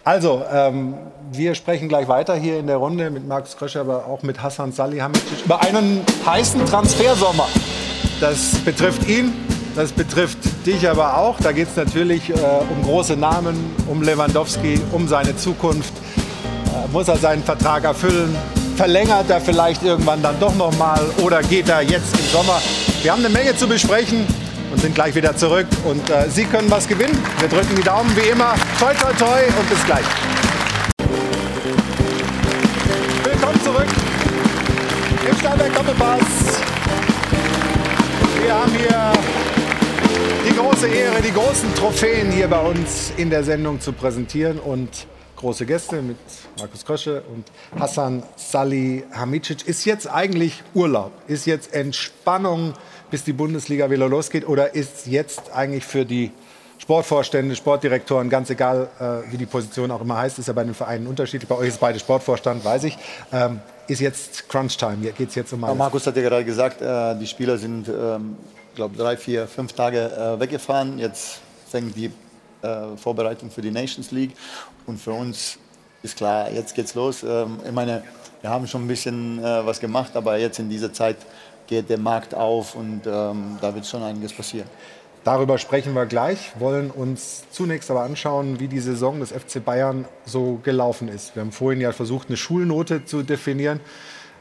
Also, 0.03 0.43
ähm, 0.51 0.95
wir 1.31 1.55
sprechen 1.55 1.89
gleich 1.89 2.09
weiter 2.09 2.35
hier 2.35 2.59
in 2.59 2.67
der 2.67 2.79
Runde 2.79 3.11
mit 3.11 3.29
Markus 3.29 3.57
Kröscher, 3.59 3.81
aber 3.81 4.07
auch 4.07 4.23
mit 4.23 4.43
Hassan 4.43 4.73
Salihamidzic 4.73 5.45
über 5.45 5.61
einen 5.61 6.03
heißen 6.25 6.65
Transfersommer. 6.65 7.47
Das 8.21 8.55
betrifft 8.65 9.07
ihn, 9.07 9.35
das 9.77 9.93
betrifft 9.93 10.39
dich 10.67 10.89
aber 10.89 11.19
auch. 11.19 11.39
Da 11.41 11.53
geht 11.53 11.69
es 11.69 11.77
natürlich 11.77 12.31
äh, 12.31 12.33
um 12.33 12.83
große 12.83 13.17
Namen, 13.17 13.57
um 13.87 14.03
Lewandowski, 14.03 14.81
um 14.93 15.07
seine 15.07 15.37
Zukunft. 15.37 15.93
Äh, 15.95 16.91
muss 16.91 17.09
er 17.09 17.19
seinen 17.19 17.43
Vertrag 17.43 17.85
erfüllen? 17.85 18.35
Verlängert 18.77 19.31
er 19.31 19.41
vielleicht 19.41 19.83
irgendwann 19.83 20.23
dann 20.23 20.39
doch 20.41 20.55
noch 20.55 20.77
mal 20.79 21.01
oder 21.23 21.43
geht 21.43 21.69
er 21.69 21.83
jetzt 21.83 22.19
im 22.19 22.27
Sommer? 22.27 22.61
Wir 23.03 23.13
haben 23.13 23.25
eine 23.25 23.33
Menge 23.33 23.57
zu 23.57 23.67
besprechen 23.67 24.27
und 24.73 24.81
sind 24.81 24.95
gleich 24.95 25.15
wieder 25.15 25.37
zurück. 25.37 25.67
Und 25.85 26.09
äh, 26.11 26.29
Sie 26.29 26.45
können 26.45 26.71
was 26.71 26.87
gewinnen. 26.87 27.17
Wir 27.39 27.49
drücken 27.49 27.75
die 27.77 27.83
Daumen 27.83 28.15
wie 28.17 28.29
immer. 28.29 28.55
Toi, 28.79 28.93
toi, 28.95 29.13
toi 29.13 29.41
und 29.59 29.69
bis 29.69 29.85
gleich. 29.85 30.05
Willkommen 33.25 33.61
zurück 33.63 33.89
im 35.29 35.37
Stahlberg 35.39 35.75
Doppelpass. 35.75 36.21
Wir 38.43 38.55
haben 38.55 38.73
hier 38.73 39.13
die 40.49 40.57
große 40.57 40.89
Ehre, 40.89 41.21
die 41.23 41.33
großen 41.33 41.75
Trophäen 41.75 42.33
hier 42.33 42.49
bei 42.49 42.61
uns 42.61 43.13
in 43.17 43.31
der 43.31 43.45
Sendung 43.45 43.81
zu 43.81 43.93
präsentieren 43.93 44.59
und 44.59 45.07
große 45.41 45.65
Gäste 45.65 46.03
mit 46.03 46.19
Markus 46.59 46.85
Krösche 46.85 47.23
und 47.33 47.47
Hassan 47.81 48.23
Salihamidzic. 48.37 49.67
Ist 49.67 49.87
jetzt 49.87 50.07
eigentlich 50.07 50.63
Urlaub? 50.75 51.13
Ist 51.29 51.47
jetzt 51.47 51.73
Entspannung, 51.73 52.75
bis 53.11 53.25
die 53.25 53.33
Bundesliga 53.33 53.91
wieder 53.91 54.07
losgeht? 54.07 54.47
Oder 54.47 54.75
ist 54.75 55.07
jetzt 55.07 55.51
eigentlich 55.53 55.85
für 55.85 56.05
die 56.05 56.31
Sportvorstände, 56.77 57.57
Sportdirektoren, 57.57 58.29
ganz 58.29 58.51
egal, 58.51 58.89
äh, 58.99 59.33
wie 59.33 59.39
die 59.39 59.47
Position 59.47 59.91
auch 59.91 60.03
immer 60.03 60.19
heißt, 60.19 60.39
ist 60.39 60.49
ja 60.49 60.53
bei 60.53 60.65
den 60.65 60.75
Vereinen 60.75 61.07
unterschiedlich. 61.07 61.49
Bei 61.49 61.57
euch 61.57 61.69
ist 61.69 61.81
beide 61.81 61.99
Sportvorstand, 61.99 62.63
weiß 62.65 62.85
ich. 62.85 62.99
Ähm, 63.33 63.61
ist 63.89 64.01
jetzt 64.01 64.49
Crunch-Time. 64.49 64.99
Hier 65.01 65.13
geht 65.13 65.31
es 65.31 65.35
jetzt 65.35 65.53
um 65.53 65.61
Ja, 65.63 65.69
alles. 65.69 65.79
Markus 65.79 66.07
hat 66.07 66.17
ja 66.17 66.23
gerade 66.23 66.45
gesagt, 66.45 66.83
äh, 66.83 67.19
die 67.19 67.27
Spieler 67.27 67.57
sind, 67.57 67.89
ähm, 67.89 68.37
glaube 68.75 68.97
drei, 68.97 69.17
vier, 69.17 69.47
fünf 69.47 69.73
Tage 69.73 70.01
äh, 70.01 70.41
weggefahren. 70.41 70.99
Jetzt 70.99 71.41
fängt 71.71 71.97
die 71.97 72.13
äh, 72.63 72.97
Vorbereitung 72.97 73.51
für 73.51 73.63
die 73.63 73.71
Nations 73.71 74.11
League. 74.11 74.33
Und 74.87 75.01
für 75.01 75.13
uns 75.13 75.59
ist 76.03 76.17
klar, 76.17 76.51
jetzt 76.51 76.75
geht's 76.75 76.95
los. 76.95 77.23
Ähm, 77.23 77.59
ich 77.65 77.73
meine, 77.73 78.03
wir 78.41 78.51
haben 78.51 78.67
schon 78.67 78.85
ein 78.85 78.89
bisschen 78.89 79.39
äh, 79.39 79.67
was 79.67 79.81
gemacht, 79.81 80.17
aber 80.17 80.39
jetzt 80.39 80.59
in 80.59 80.69
dieser 80.69 80.93
Zeit 80.93 81.17
geht 81.67 81.89
der 81.89 81.99
Markt 81.99 82.35
auf 82.35 82.75
und 82.75 83.03
ähm, 83.07 83.59
da 83.61 83.75
wird 83.75 83.87
schon 83.87 84.03
einiges 84.03 84.33
passieren. 84.33 84.69
Darüber 85.23 85.59
sprechen 85.59 85.93
wir 85.93 86.07
gleich, 86.07 86.53
wollen 86.59 86.91
uns 86.91 87.45
zunächst 87.51 87.91
aber 87.91 88.03
anschauen, 88.03 88.59
wie 88.59 88.69
die 88.69 88.81
Saison 88.81 89.21
des 89.21 89.33
FC 89.33 89.63
Bayern 89.63 90.07
so 90.25 90.59
gelaufen 90.63 91.09
ist. 91.09 91.37
Wir 91.37 91.43
haben 91.43 91.53
vorhin 91.53 91.81
ja 91.81 91.93
versucht, 91.93 92.29
eine 92.29 92.39
Schulnote 92.39 93.05
zu 93.05 93.23
definieren. 93.23 93.81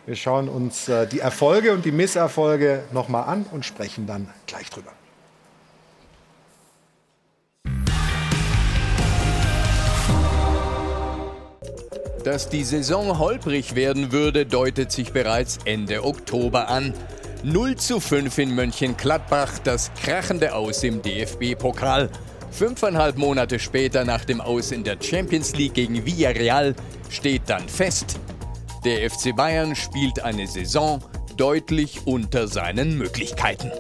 Wir 0.06 0.16
schauen 0.16 0.48
uns 0.48 0.88
äh, 0.88 1.06
die 1.06 1.20
Erfolge 1.20 1.74
und 1.74 1.84
die 1.84 1.92
Misserfolge 1.92 2.84
nochmal 2.94 3.26
an 3.28 3.46
und 3.52 3.66
sprechen 3.66 4.08
dann 4.08 4.30
gleich 4.48 4.70
drüber. 4.70 4.92
Dass 12.30 12.48
die 12.48 12.64
Saison 12.64 13.18
holprig 13.18 13.74
werden 13.74 14.12
würde, 14.12 14.46
deutet 14.46 14.92
sich 14.92 15.14
bereits 15.14 15.58
Ende 15.66 16.04
Oktober 16.04 16.68
an. 16.68 16.94
0 17.42 17.76
zu 17.78 18.00
5 18.00 18.38
in 18.38 18.54
Mönchengladbach, 18.54 19.58
das 19.64 19.90
krachende 20.00 20.54
Aus 20.54 20.84
im 20.84 21.02
DFB-Pokal. 21.02 22.08
Fünfeinhalb 22.52 23.18
Monate 23.18 23.58
später 23.58 24.06
nach 24.06 24.26
dem 24.26 24.42
Aus 24.42 24.72
in 24.72 24.84
der 24.84 24.98
Champions 25.02 25.56
League 25.56 25.74
gegen 25.74 26.06
Villarreal 26.06 26.76
steht 27.10 27.42
dann 27.48 27.68
fest, 27.68 28.20
der 28.86 29.10
FC 29.10 29.36
Bayern 29.36 29.76
spielt 29.76 30.24
eine 30.24 30.46
Saison 30.46 31.00
deutlich 31.36 32.06
unter 32.06 32.48
seinen 32.48 32.96
Möglichkeiten. 32.96 33.72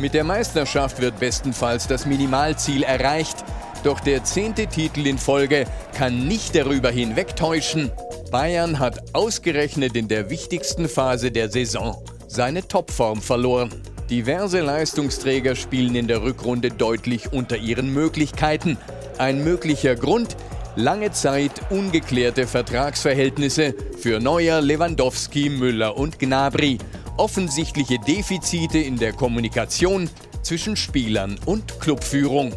Mit 0.00 0.12
der 0.12 0.24
Meisterschaft 0.24 1.00
wird 1.00 1.20
bestenfalls 1.20 1.86
das 1.86 2.04
Minimalziel 2.04 2.82
erreicht, 2.82 3.44
doch 3.84 4.00
der 4.00 4.24
zehnte 4.24 4.66
Titel 4.66 5.06
in 5.06 5.18
Folge 5.18 5.66
kann 5.94 6.26
nicht 6.26 6.54
darüber 6.54 6.90
hinwegtäuschen. 6.90 7.90
Bayern 8.30 8.78
hat 8.78 9.14
ausgerechnet 9.14 9.94
in 9.96 10.08
der 10.08 10.30
wichtigsten 10.30 10.88
Phase 10.88 11.30
der 11.30 11.50
Saison 11.50 12.02
seine 12.26 12.66
Topform 12.66 13.20
verloren. 13.22 13.70
Diverse 14.10 14.60
Leistungsträger 14.60 15.54
spielen 15.54 15.94
in 15.94 16.08
der 16.08 16.22
Rückrunde 16.22 16.70
deutlich 16.70 17.32
unter 17.32 17.56
ihren 17.56 17.92
Möglichkeiten. 17.92 18.76
Ein 19.18 19.44
möglicher 19.44 19.94
Grund? 19.94 20.36
Lange 20.76 21.12
Zeit 21.12 21.52
ungeklärte 21.70 22.46
Vertragsverhältnisse 22.46 23.74
für 23.98 24.18
Neuer, 24.18 24.60
Lewandowski, 24.60 25.48
Müller 25.48 25.96
und 25.96 26.18
Gnabry. 26.18 26.78
Offensichtliche 27.16 27.98
Defizite 28.00 28.78
in 28.78 28.96
der 28.96 29.12
Kommunikation 29.12 30.10
zwischen 30.42 30.74
Spielern 30.76 31.38
und 31.46 31.78
Clubführung. 31.78 32.52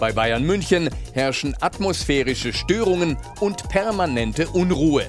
Bei 0.00 0.12
Bayern 0.12 0.44
München 0.44 0.88
herrschen 1.12 1.54
atmosphärische 1.60 2.54
Störungen 2.54 3.18
und 3.38 3.68
permanente 3.68 4.48
Unruhe. 4.48 5.04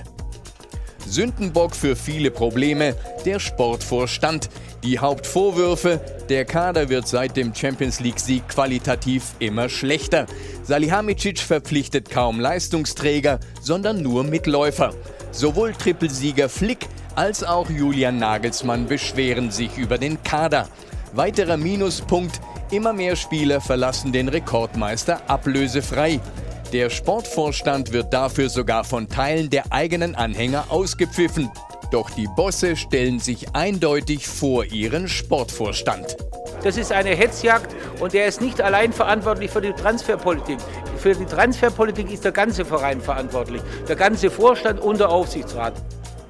Sündenbock 1.08 1.74
für 1.74 1.96
viele 1.96 2.30
Probleme 2.30 2.98
der 3.26 3.40
Sportvorstand. 3.40 4.50
Die 4.84 5.00
Hauptvorwürfe, 5.00 6.02
der 6.28 6.44
Kader 6.44 6.90
wird 6.90 7.08
seit 7.08 7.38
dem 7.38 7.56
Champions 7.56 8.02
League-Sieg 8.02 8.50
qualitativ 8.50 9.34
immer 9.40 9.70
schlechter. 9.70 10.26
Salihamidzic 10.64 11.40
verpflichtet 11.40 12.10
kaum 12.10 12.42
Leistungsträger, 12.42 13.40
sondern 13.62 14.02
nur 14.02 14.26
Mitläufer. 14.26 14.94
Sowohl 15.32 15.72
Trippelsieger 15.72 16.50
Flick 16.50 16.90
als 17.16 17.46
auch 17.46 17.70
Julian 17.70 18.18
Nagelsmann 18.18 18.88
beschweren 18.88 19.52
sich 19.52 19.78
über 19.78 19.98
den 19.98 20.22
Kader. 20.24 20.68
Weiterer 21.14 21.58
Minuspunkt, 21.58 22.42
immer 22.72 22.94
mehr 22.94 23.16
Spieler 23.16 23.62
verlassen 23.62 24.12
den 24.12 24.28
Rekordmeister 24.28 25.22
ablösefrei. 25.30 26.20
Der 26.74 26.90
Sportvorstand 26.90 27.92
wird 27.92 28.14
dafür 28.14 28.50
sogar 28.50 28.84
von 28.84 29.10
Teilen 29.10 29.50
der 29.50 29.72
eigenen 29.72 30.16
Anhänger 30.16 30.66
ausgepfiffen. 30.70 31.50
Doch 31.92 32.10
die 32.10 32.28
Bosse 32.36 32.78
stellen 32.78 33.20
sich 33.20 33.54
eindeutig 33.54 34.28
vor 34.28 34.64
ihren 34.66 35.10
Sportvorstand. 35.10 36.16
Das 36.64 36.78
ist 36.78 36.92
eine 36.92 37.10
Hetzjagd 37.10 37.76
und 38.00 38.14
er 38.14 38.28
ist 38.28 38.40
nicht 38.40 38.62
allein 38.62 38.94
verantwortlich 38.94 39.52
für 39.52 39.62
die 39.62 39.74
Transferpolitik. 39.74 40.58
Für 40.98 41.16
die 41.16 41.26
Transferpolitik 41.26 42.12
ist 42.12 42.24
der 42.24 42.32
ganze 42.32 42.64
Verein 42.64 43.02
verantwortlich, 43.02 43.62
der 43.88 43.96
ganze 43.96 44.30
Vorstand 44.30 44.80
und 44.80 45.00
der 45.00 45.10
Aufsichtsrat. 45.10 45.74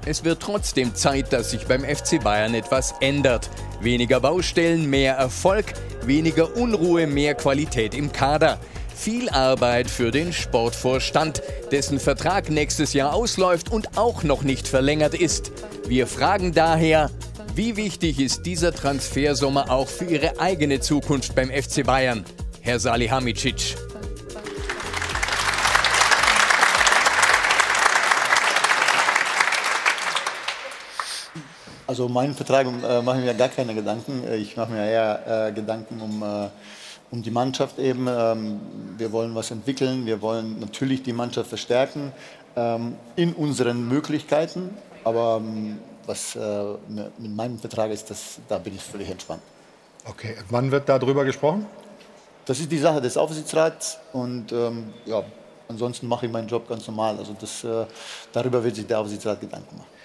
Es 0.04 0.24
wird 0.24 0.40
trotzdem 0.40 0.96
Zeit, 0.96 1.32
dass 1.32 1.50
sich 1.50 1.66
beim 1.66 1.84
FC 1.84 2.22
Bayern 2.22 2.54
etwas 2.54 2.94
ändert. 3.00 3.48
Weniger 3.80 4.18
Baustellen, 4.18 4.90
mehr 4.90 5.14
Erfolg, 5.14 5.74
weniger 6.04 6.56
Unruhe, 6.56 7.06
mehr 7.06 7.34
Qualität 7.34 7.94
im 7.94 8.10
Kader. 8.10 8.58
Viel 8.96 9.28
Arbeit 9.30 9.88
für 9.88 10.10
den 10.10 10.32
Sportvorstand, 10.32 11.42
dessen 11.70 12.00
Vertrag 12.00 12.50
nächstes 12.50 12.92
Jahr 12.94 13.14
ausläuft 13.14 13.70
und 13.70 13.96
auch 13.96 14.24
noch 14.24 14.42
nicht 14.42 14.66
verlängert 14.66 15.14
ist. 15.14 15.52
Wir 15.86 16.08
fragen 16.08 16.52
daher, 16.52 17.10
wie 17.54 17.76
wichtig 17.76 18.18
ist 18.18 18.44
dieser 18.44 18.72
Transfersommer 18.72 19.70
auch 19.70 19.88
für 19.88 20.06
Ihre 20.06 20.40
eigene 20.40 20.80
Zukunft 20.80 21.34
beim 21.34 21.50
FC 21.50 21.84
Bayern? 21.84 22.24
Herr 22.60 22.80
Salihamidzic. 22.80 23.76
Also 31.92 32.08
meinen 32.08 32.32
Vertrag 32.32 32.66
äh, 32.66 33.02
mache 33.02 33.18
ich 33.18 33.26
mir 33.26 33.34
gar 33.34 33.50
keine 33.50 33.74
Gedanken. 33.74 34.24
Ich 34.32 34.56
mache 34.56 34.72
mir 34.72 34.82
eher 34.82 35.48
äh, 35.48 35.52
Gedanken 35.52 36.00
um, 36.00 36.22
äh, 36.22 36.48
um 37.10 37.22
die 37.22 37.30
Mannschaft 37.30 37.78
eben. 37.78 38.06
Ähm, 38.08 38.60
wir 38.96 39.12
wollen 39.12 39.34
was 39.34 39.50
entwickeln, 39.50 40.06
wir 40.06 40.22
wollen 40.22 40.58
natürlich 40.58 41.02
die 41.02 41.12
Mannschaft 41.12 41.50
verstärken 41.50 42.10
ähm, 42.56 42.96
in 43.14 43.34
unseren 43.34 43.86
Möglichkeiten. 43.86 44.74
Aber 45.04 45.42
ähm, 45.44 45.80
was 46.06 46.34
äh, 46.34 46.64
mit 46.88 47.36
meinem 47.36 47.58
Vertrag 47.58 47.90
ist, 47.90 48.08
das, 48.08 48.38
da 48.48 48.56
bin 48.56 48.74
ich 48.74 48.80
völlig 48.80 49.10
entspannt. 49.10 49.42
Okay, 50.08 50.34
wann 50.48 50.70
wird 50.70 50.88
darüber 50.88 51.26
gesprochen? 51.26 51.66
Das 52.46 52.58
ist 52.58 52.72
die 52.72 52.78
Sache 52.78 53.02
des 53.02 53.18
Aufsichtsrats 53.18 53.98
und 54.14 54.50
ähm, 54.50 54.94
ja, 55.04 55.22
ansonsten 55.68 56.08
mache 56.08 56.24
ich 56.24 56.32
meinen 56.32 56.48
Job 56.48 56.66
ganz 56.66 56.86
normal. 56.86 57.18
Also 57.18 57.36
das, 57.38 57.62
äh, 57.64 57.84
darüber 58.32 58.64
wird 58.64 58.76
sich 58.76 58.86
der 58.86 58.98
Aufsichtsrat 58.98 59.42
Gedanken 59.42 59.76
machen. 59.76 60.01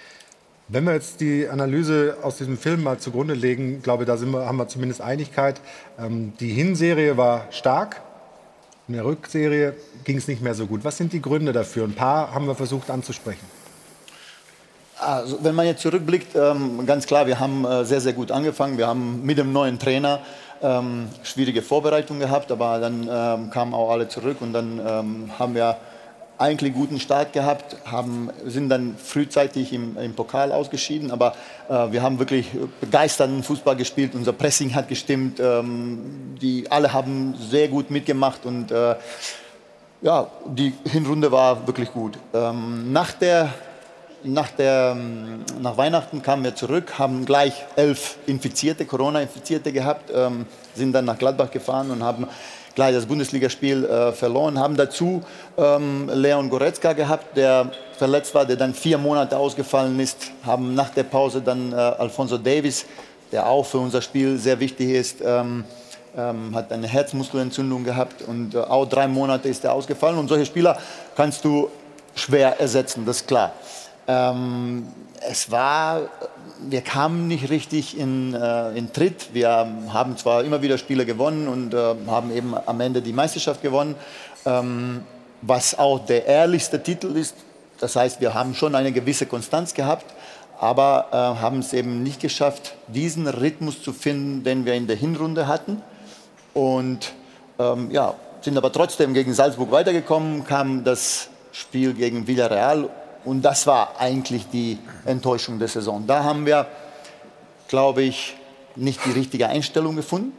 Wenn 0.70 0.84
wir 0.84 0.92
jetzt 0.92 1.22
die 1.22 1.48
Analyse 1.48 2.18
aus 2.22 2.36
diesem 2.36 2.58
Film 2.58 2.82
mal 2.82 2.98
zugrunde 2.98 3.32
legen, 3.32 3.80
glaube 3.82 4.02
ich, 4.02 4.06
da 4.06 4.20
wir, 4.20 4.46
haben 4.46 4.58
wir 4.58 4.68
zumindest 4.68 5.00
Einigkeit. 5.00 5.62
Ähm, 5.98 6.34
die 6.40 6.50
Hinserie 6.50 7.16
war 7.16 7.46
stark, 7.52 8.02
in 8.86 8.92
der 8.92 9.06
Rückserie 9.06 9.74
ging 10.04 10.18
es 10.18 10.28
nicht 10.28 10.42
mehr 10.42 10.54
so 10.54 10.66
gut. 10.66 10.84
Was 10.84 10.98
sind 10.98 11.14
die 11.14 11.22
Gründe 11.22 11.54
dafür? 11.54 11.84
Ein 11.84 11.94
paar 11.94 12.34
haben 12.34 12.46
wir 12.46 12.54
versucht 12.54 12.90
anzusprechen. 12.90 13.46
Also, 14.98 15.38
wenn 15.42 15.54
man 15.54 15.64
jetzt 15.64 15.80
zurückblickt, 15.80 16.36
ähm, 16.36 16.84
ganz 16.84 17.06
klar, 17.06 17.26
wir 17.26 17.40
haben 17.40 17.64
äh, 17.64 17.86
sehr, 17.86 18.02
sehr 18.02 18.12
gut 18.12 18.30
angefangen. 18.30 18.76
Wir 18.76 18.88
haben 18.88 19.24
mit 19.24 19.38
dem 19.38 19.54
neuen 19.54 19.78
Trainer 19.78 20.20
ähm, 20.60 21.08
schwierige 21.22 21.62
Vorbereitungen 21.62 22.20
gehabt, 22.20 22.52
aber 22.52 22.78
dann 22.78 23.08
ähm, 23.10 23.50
kamen 23.50 23.72
auch 23.72 23.90
alle 23.90 24.08
zurück 24.08 24.38
und 24.40 24.52
dann 24.52 24.80
ähm, 24.86 25.30
haben 25.38 25.54
wir 25.54 25.78
eigentlich 26.38 26.72
guten 26.72 27.00
Start 27.00 27.32
gehabt, 27.32 27.76
haben, 27.84 28.30
sind 28.46 28.68
dann 28.68 28.96
frühzeitig 28.96 29.72
im, 29.72 29.98
im 29.98 30.14
Pokal 30.14 30.52
ausgeschieden, 30.52 31.10
aber 31.10 31.34
äh, 31.68 31.90
wir 31.90 32.00
haben 32.00 32.18
wirklich 32.20 32.46
begeisternden 32.80 33.42
Fußball 33.42 33.74
gespielt, 33.74 34.14
unser 34.14 34.32
Pressing 34.32 34.74
hat 34.74 34.88
gestimmt, 34.88 35.40
ähm, 35.40 36.36
die 36.40 36.70
alle 36.70 36.92
haben 36.92 37.34
sehr 37.36 37.68
gut 37.68 37.90
mitgemacht. 37.90 38.46
Und 38.46 38.70
äh, 38.70 38.94
ja, 40.00 40.28
die 40.46 40.72
Hinrunde 40.84 41.32
war 41.32 41.66
wirklich 41.66 41.92
gut. 41.92 42.16
Ähm, 42.32 42.92
nach, 42.92 43.12
der, 43.12 43.52
nach, 44.22 44.50
der, 44.50 44.94
ähm, 44.96 45.44
nach 45.60 45.76
Weihnachten 45.76 46.22
kamen 46.22 46.44
wir 46.44 46.54
zurück, 46.54 47.00
haben 47.00 47.24
gleich 47.24 47.64
elf 47.74 48.16
Infizierte, 48.26 48.84
Corona-Infizierte 48.84 49.72
gehabt, 49.72 50.12
ähm, 50.14 50.46
sind 50.74 50.92
dann 50.92 51.04
nach 51.04 51.18
Gladbach 51.18 51.50
gefahren 51.50 51.90
und 51.90 52.04
haben 52.04 52.28
gleich 52.78 52.94
das 52.94 53.06
Bundesligaspiel 53.06 53.84
äh, 53.86 54.12
verloren, 54.12 54.56
haben 54.56 54.76
dazu 54.76 55.20
ähm, 55.56 56.08
Leon 56.14 56.48
Goretzka 56.48 56.92
gehabt, 56.92 57.36
der 57.36 57.72
verletzt 57.98 58.32
war, 58.36 58.44
der 58.46 58.54
dann 58.54 58.72
vier 58.72 58.98
Monate 58.98 59.36
ausgefallen 59.36 59.98
ist, 59.98 60.30
haben 60.46 60.76
nach 60.76 60.90
der 60.90 61.02
Pause 61.02 61.42
dann 61.42 61.72
äh, 61.72 61.74
Alfonso 61.74 62.38
Davis, 62.38 62.86
der 63.32 63.48
auch 63.48 63.66
für 63.66 63.78
unser 63.78 64.00
Spiel 64.00 64.38
sehr 64.38 64.60
wichtig 64.60 64.90
ist, 64.90 65.16
ähm, 65.24 65.64
ähm, 66.16 66.54
hat 66.54 66.70
eine 66.70 66.86
Herzmuskelentzündung 66.86 67.82
gehabt 67.82 68.22
und 68.22 68.54
äh, 68.54 68.58
auch 68.58 68.86
drei 68.86 69.08
Monate 69.08 69.48
ist 69.48 69.64
er 69.64 69.72
ausgefallen. 69.72 70.16
Und 70.16 70.28
solche 70.28 70.46
Spieler 70.46 70.78
kannst 71.16 71.44
du 71.44 71.68
schwer 72.14 72.60
ersetzen, 72.60 73.04
das 73.04 73.22
ist 73.22 73.26
klar. 73.26 73.54
Ähm, 74.06 74.86
es 75.28 75.50
war, 75.50 76.02
wir 76.60 76.80
kamen 76.80 77.28
nicht 77.28 77.50
richtig 77.50 77.98
in, 77.98 78.34
äh, 78.34 78.70
in 78.76 78.92
Tritt. 78.92 79.32
Wir 79.32 79.48
haben 79.48 80.16
zwar 80.16 80.44
immer 80.44 80.62
wieder 80.62 80.78
Spiele 80.78 81.06
gewonnen 81.06 81.48
und 81.48 81.74
äh, 81.74 81.94
haben 82.06 82.34
eben 82.34 82.54
am 82.66 82.80
Ende 82.80 83.02
die 83.02 83.12
Meisterschaft 83.12 83.62
gewonnen, 83.62 83.94
ähm, 84.44 85.02
was 85.42 85.78
auch 85.78 86.04
der 86.04 86.26
ehrlichste 86.26 86.82
Titel 86.82 87.16
ist. 87.16 87.36
Das 87.78 87.94
heißt, 87.96 88.20
wir 88.20 88.34
haben 88.34 88.54
schon 88.54 88.74
eine 88.74 88.92
gewisse 88.92 89.26
Konstanz 89.26 89.74
gehabt, 89.74 90.06
aber 90.58 91.06
äh, 91.12 91.16
haben 91.40 91.60
es 91.60 91.72
eben 91.72 92.02
nicht 92.02 92.20
geschafft, 92.20 92.74
diesen 92.88 93.28
Rhythmus 93.28 93.82
zu 93.82 93.92
finden, 93.92 94.42
den 94.42 94.64
wir 94.64 94.74
in 94.74 94.86
der 94.86 94.96
Hinrunde 94.96 95.46
hatten. 95.46 95.80
Und 96.54 97.12
ähm, 97.58 97.90
ja, 97.92 98.14
sind 98.40 98.56
aber 98.56 98.72
trotzdem 98.72 99.14
gegen 99.14 99.32
Salzburg 99.32 99.70
weitergekommen, 99.70 100.44
kam 100.44 100.82
das 100.82 101.28
Spiel 101.52 101.94
gegen 101.94 102.26
Villarreal 102.26 102.88
und 103.28 103.42
das 103.42 103.66
war 103.66 104.00
eigentlich 104.00 104.48
die 104.48 104.78
Enttäuschung 105.04 105.58
der 105.58 105.68
Saison. 105.68 106.06
Da 106.06 106.24
haben 106.24 106.46
wir, 106.46 106.66
glaube 107.68 108.02
ich, 108.02 108.34
nicht 108.74 109.04
die 109.04 109.10
richtige 109.10 109.48
Einstellung 109.48 109.96
gefunden, 109.96 110.32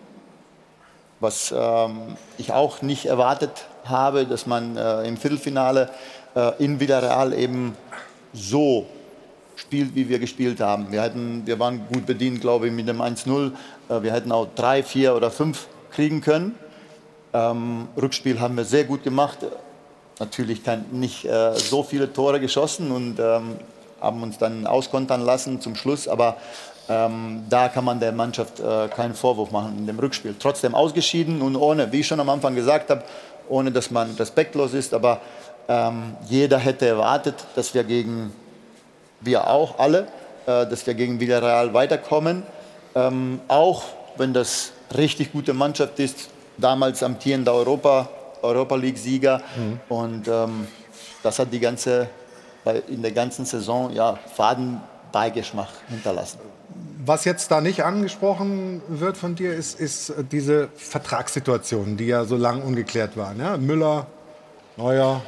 was 1.20 1.54
ähm, 1.56 2.18
ich 2.40 2.52
auch 2.52 2.82
nicht 2.82 3.06
erwartet 3.06 3.68
habe, 3.86 4.26
dass 4.26 4.48
man 4.48 4.76
äh, 4.76 5.04
im 5.04 5.18
Viertelfinale 5.18 5.92
äh, 6.36 6.64
in 6.64 6.80
Villarreal 6.80 7.34
eben 7.34 7.78
so 8.34 8.88
spielt, 9.56 9.94
wie 9.94 10.10
wir 10.10 10.18
gespielt 10.18 10.60
haben. 10.60 10.92
Wir, 10.92 11.04
hatten, 11.04 11.46
wir 11.46 11.60
waren 11.60 11.88
gut 11.94 12.08
bedient, 12.08 12.42
glaube 12.42 12.68
ich, 12.68 12.74
mit 12.74 12.88
dem 12.88 13.04
1-0. 13.04 13.52
Äh, 13.90 14.02
wir 14.02 14.14
hätten 14.14 14.32
auch 14.32 14.48
drei, 14.56 14.82
vier 14.82 15.16
oder 15.16 15.30
fünf 15.30 15.68
kriegen 15.92 16.22
können. 16.22 16.56
Ähm, 17.34 17.88
Rückspiel 18.02 18.40
haben 18.40 18.58
wir 18.58 18.66
sehr 18.66 18.86
gut 18.86 19.04
gemacht 19.04 19.46
natürlich 20.20 20.64
kein, 20.64 20.86
nicht 20.92 21.26
äh, 21.26 21.54
so 21.56 21.84
viele 21.84 22.12
Tore 22.12 22.40
geschossen 22.40 22.92
und 22.92 23.20
ähm, 23.20 23.58
haben 24.02 24.24
uns 24.24 24.38
dann 24.38 24.68
auskontern 24.68 25.22
lassen 25.22 25.62
zum 25.62 25.76
Schluss. 25.76 26.08
Aber 26.08 26.38
ähm, 26.90 27.44
da 27.50 27.70
kann 27.70 27.86
man 27.86 28.00
der 28.00 28.12
Mannschaft 28.12 28.60
äh, 28.60 28.88
keinen 28.90 29.14
Vorwurf 29.14 29.52
machen 29.52 29.78
in 29.78 29.88
dem 29.88 30.00
Rückspiel. 30.00 30.36
Trotzdem 30.40 30.76
ausgeschieden 30.76 31.42
und 31.42 31.56
ohne, 31.56 31.92
wie 31.92 32.02
ich 32.02 32.08
schon 32.08 32.20
am 32.20 32.30
Anfang 32.30 32.56
gesagt 32.56 32.90
habe, 32.90 33.04
ohne 33.48 33.72
dass 33.72 33.92
man 33.92 34.16
respektlos 34.16 34.74
ist. 34.74 34.94
Aber 34.94 35.22
ähm, 35.68 36.16
jeder 36.28 36.58
hätte 36.58 36.88
erwartet, 36.88 37.36
dass 37.56 37.74
wir 37.74 37.84
gegen, 37.84 38.34
wir 39.22 39.48
auch 39.48 39.78
alle, 39.78 40.08
äh, 40.46 40.66
dass 40.66 40.86
wir 40.88 40.96
gegen 40.96 41.20
Villarreal 41.20 41.74
weiterkommen. 41.74 42.44
Ähm, 42.96 43.40
auch 43.48 43.84
wenn 44.18 44.34
das 44.34 44.72
richtig 44.98 45.32
gute 45.32 45.54
Mannschaft 45.54 46.00
ist, 46.00 46.30
damals 46.58 47.04
amtierender 47.04 47.54
Europa 47.54 48.10
Europa 48.42 48.76
League-Sieger. 48.76 49.42
Mhm. 49.56 49.80
Und 49.90 50.28
ähm, 50.28 50.68
das 51.24 51.40
hat 51.40 51.52
die 51.52 51.60
ganze, 51.60 52.08
in 52.88 53.02
der 53.02 53.12
ganzen 53.12 53.46
Saison 53.46 53.92
ja, 53.92 54.18
Fadenbeigeschmack 54.36 55.70
hinterlassen. 55.90 56.40
Was 57.06 57.26
jetzt 57.26 57.50
da 57.50 57.62
nicht 57.62 57.84
angesprochen 57.84 58.82
wird 58.88 59.18
von 59.18 59.36
dir, 59.36 59.54
ist, 59.54 59.80
ist 59.80 60.14
diese 60.32 60.70
Vertragssituation, 60.76 61.98
die 61.98 62.08
ja 62.08 62.26
so 62.26 62.36
lange 62.36 62.64
ungeklärt 62.64 63.18
waren. 63.18 63.40
Ja? 63.40 63.58
Müller, 63.58 64.06
Neuer, 64.78 65.22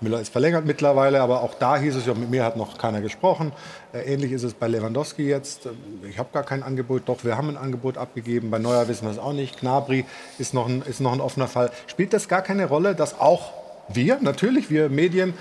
Müller 0.00 0.20
ist 0.20 0.30
verlängert 0.30 0.64
mittlerweile, 0.64 1.20
aber 1.20 1.42
auch 1.42 1.54
da 1.54 1.76
hieß 1.76 1.96
es 1.96 2.06
ja, 2.06 2.14
mit 2.14 2.30
mir 2.30 2.44
hat 2.44 2.56
noch 2.56 2.78
keiner 2.78 3.00
gesprochen. 3.00 3.52
Äh, 3.92 4.12
ähnlich 4.12 4.32
ist 4.32 4.44
es 4.44 4.54
bei 4.54 4.68
Lewandowski 4.68 5.28
jetzt. 5.28 5.68
Ich 6.08 6.18
habe 6.18 6.28
gar 6.32 6.44
kein 6.44 6.62
Angebot, 6.62 7.02
doch 7.06 7.24
wir 7.24 7.36
haben 7.36 7.48
ein 7.48 7.56
Angebot 7.56 7.98
abgegeben. 7.98 8.50
Bei 8.50 8.58
Neuer 8.58 8.88
wissen 8.88 9.04
wir 9.04 9.10
es 9.10 9.18
auch 9.18 9.32
nicht. 9.32 9.60
Gnabry 9.60 10.04
ist 10.38 10.54
noch, 10.54 10.68
ein, 10.68 10.82
ist 10.82 11.00
noch 11.00 11.12
ein 11.12 11.20
offener 11.20 11.48
Fall. 11.48 11.70
Spielt 11.86 12.12
das 12.12 12.28
gar 12.28 12.42
keine 12.42 12.66
Rolle, 12.66 12.94
dass 12.94 13.18
auch 13.18 13.52
wir, 13.88 14.18
natürlich 14.20 14.70
wir 14.70 14.88
Medien, 14.88 15.34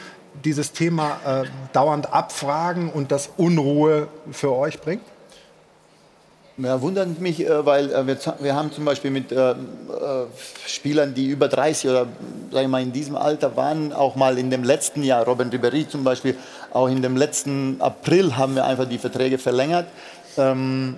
dieses 0.45 0.71
Thema 0.71 1.19
äh, 1.25 1.45
dauernd 1.73 2.13
abfragen 2.13 2.89
und 2.89 3.11
das 3.11 3.29
Unruhe 3.37 4.07
für 4.31 4.53
euch 4.53 4.81
bringt? 4.81 5.01
Ja, 6.59 6.81
wundert 6.81 7.21
mich, 7.21 7.45
äh, 7.45 7.65
weil 7.67 7.91
äh, 7.91 8.07
wir, 8.07 8.17
wir 8.39 8.55
haben 8.55 8.71
zum 8.71 8.83
Beispiel 8.83 9.11
mit 9.11 9.31
äh, 9.31 9.53
Spielern, 10.65 11.13
die 11.13 11.27
über 11.27 11.49
30 11.49 11.87
oder 11.91 12.07
sag 12.51 12.63
ich 12.63 12.67
mal, 12.67 12.81
in 12.81 12.91
diesem 12.91 13.15
Alter 13.15 13.55
waren, 13.55 13.93
auch 13.93 14.15
mal 14.15 14.39
in 14.39 14.49
dem 14.49 14.63
letzten 14.63 15.03
Jahr, 15.03 15.23
Robin 15.23 15.51
Ribéry 15.51 15.87
zum 15.87 16.03
Beispiel, 16.03 16.35
auch 16.73 16.87
in 16.87 17.03
dem 17.03 17.15
letzten 17.15 17.79
April 17.79 18.37
haben 18.37 18.55
wir 18.55 18.65
einfach 18.65 18.89
die 18.89 18.97
Verträge 18.97 19.37
verlängert. 19.37 19.85
Ähm, 20.35 20.97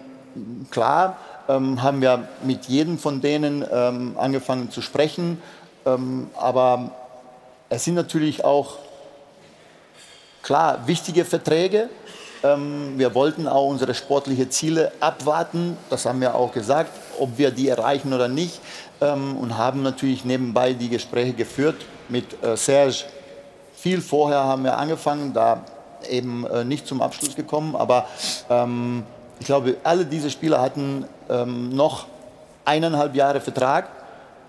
klar 0.71 1.17
ähm, 1.49 1.83
haben 1.83 1.99
wir 1.99 2.29
mit 2.45 2.67
jedem 2.67 2.97
von 2.97 3.19
denen 3.19 3.65
ähm, 3.69 4.15
angefangen 4.17 4.71
zu 4.71 4.81
sprechen, 4.81 5.41
ähm, 5.85 6.29
aber 6.37 6.91
es 7.67 7.83
sind 7.83 7.95
natürlich 7.95 8.45
auch 8.45 8.77
klar 10.41 10.87
wichtige 10.87 11.25
Verträge. 11.25 11.89
Ähm, 12.43 12.93
wir 12.97 13.13
wollten 13.15 13.47
auch 13.47 13.67
unsere 13.67 13.93
sportlichen 13.93 14.49
Ziele 14.51 14.91
abwarten. 14.99 15.77
Das 15.89 16.05
haben 16.05 16.21
wir 16.21 16.35
auch 16.35 16.53
gesagt, 16.53 16.91
ob 17.19 17.37
wir 17.37 17.51
die 17.51 17.67
erreichen 17.67 18.13
oder 18.13 18.27
nicht. 18.27 18.61
Ähm, 19.01 19.37
und 19.37 19.57
haben 19.57 19.81
natürlich 19.81 20.25
nebenbei 20.25 20.73
die 20.73 20.89
Gespräche 20.89 21.33
geführt 21.33 21.85
mit 22.07 22.41
äh, 22.43 22.55
Serge. 22.55 23.05
Viel 23.75 24.01
vorher 24.01 24.43
haben 24.43 24.63
wir 24.63 24.77
angefangen, 24.77 25.33
da 25.33 25.63
eben 26.09 26.45
äh, 26.45 26.63
nicht 26.63 26.87
zum 26.87 27.01
Abschluss 27.01 27.35
gekommen. 27.35 27.75
Aber 27.75 28.05
ähm, 28.49 29.03
ich 29.39 29.45
glaube, 29.45 29.77
alle 29.83 30.05
diese 30.05 30.29
Spieler 30.29 30.61
hatten 30.61 31.05
ähm, 31.29 31.69
noch 31.69 32.07
eineinhalb 32.65 33.15
Jahre 33.15 33.41
Vertrag. 33.41 33.89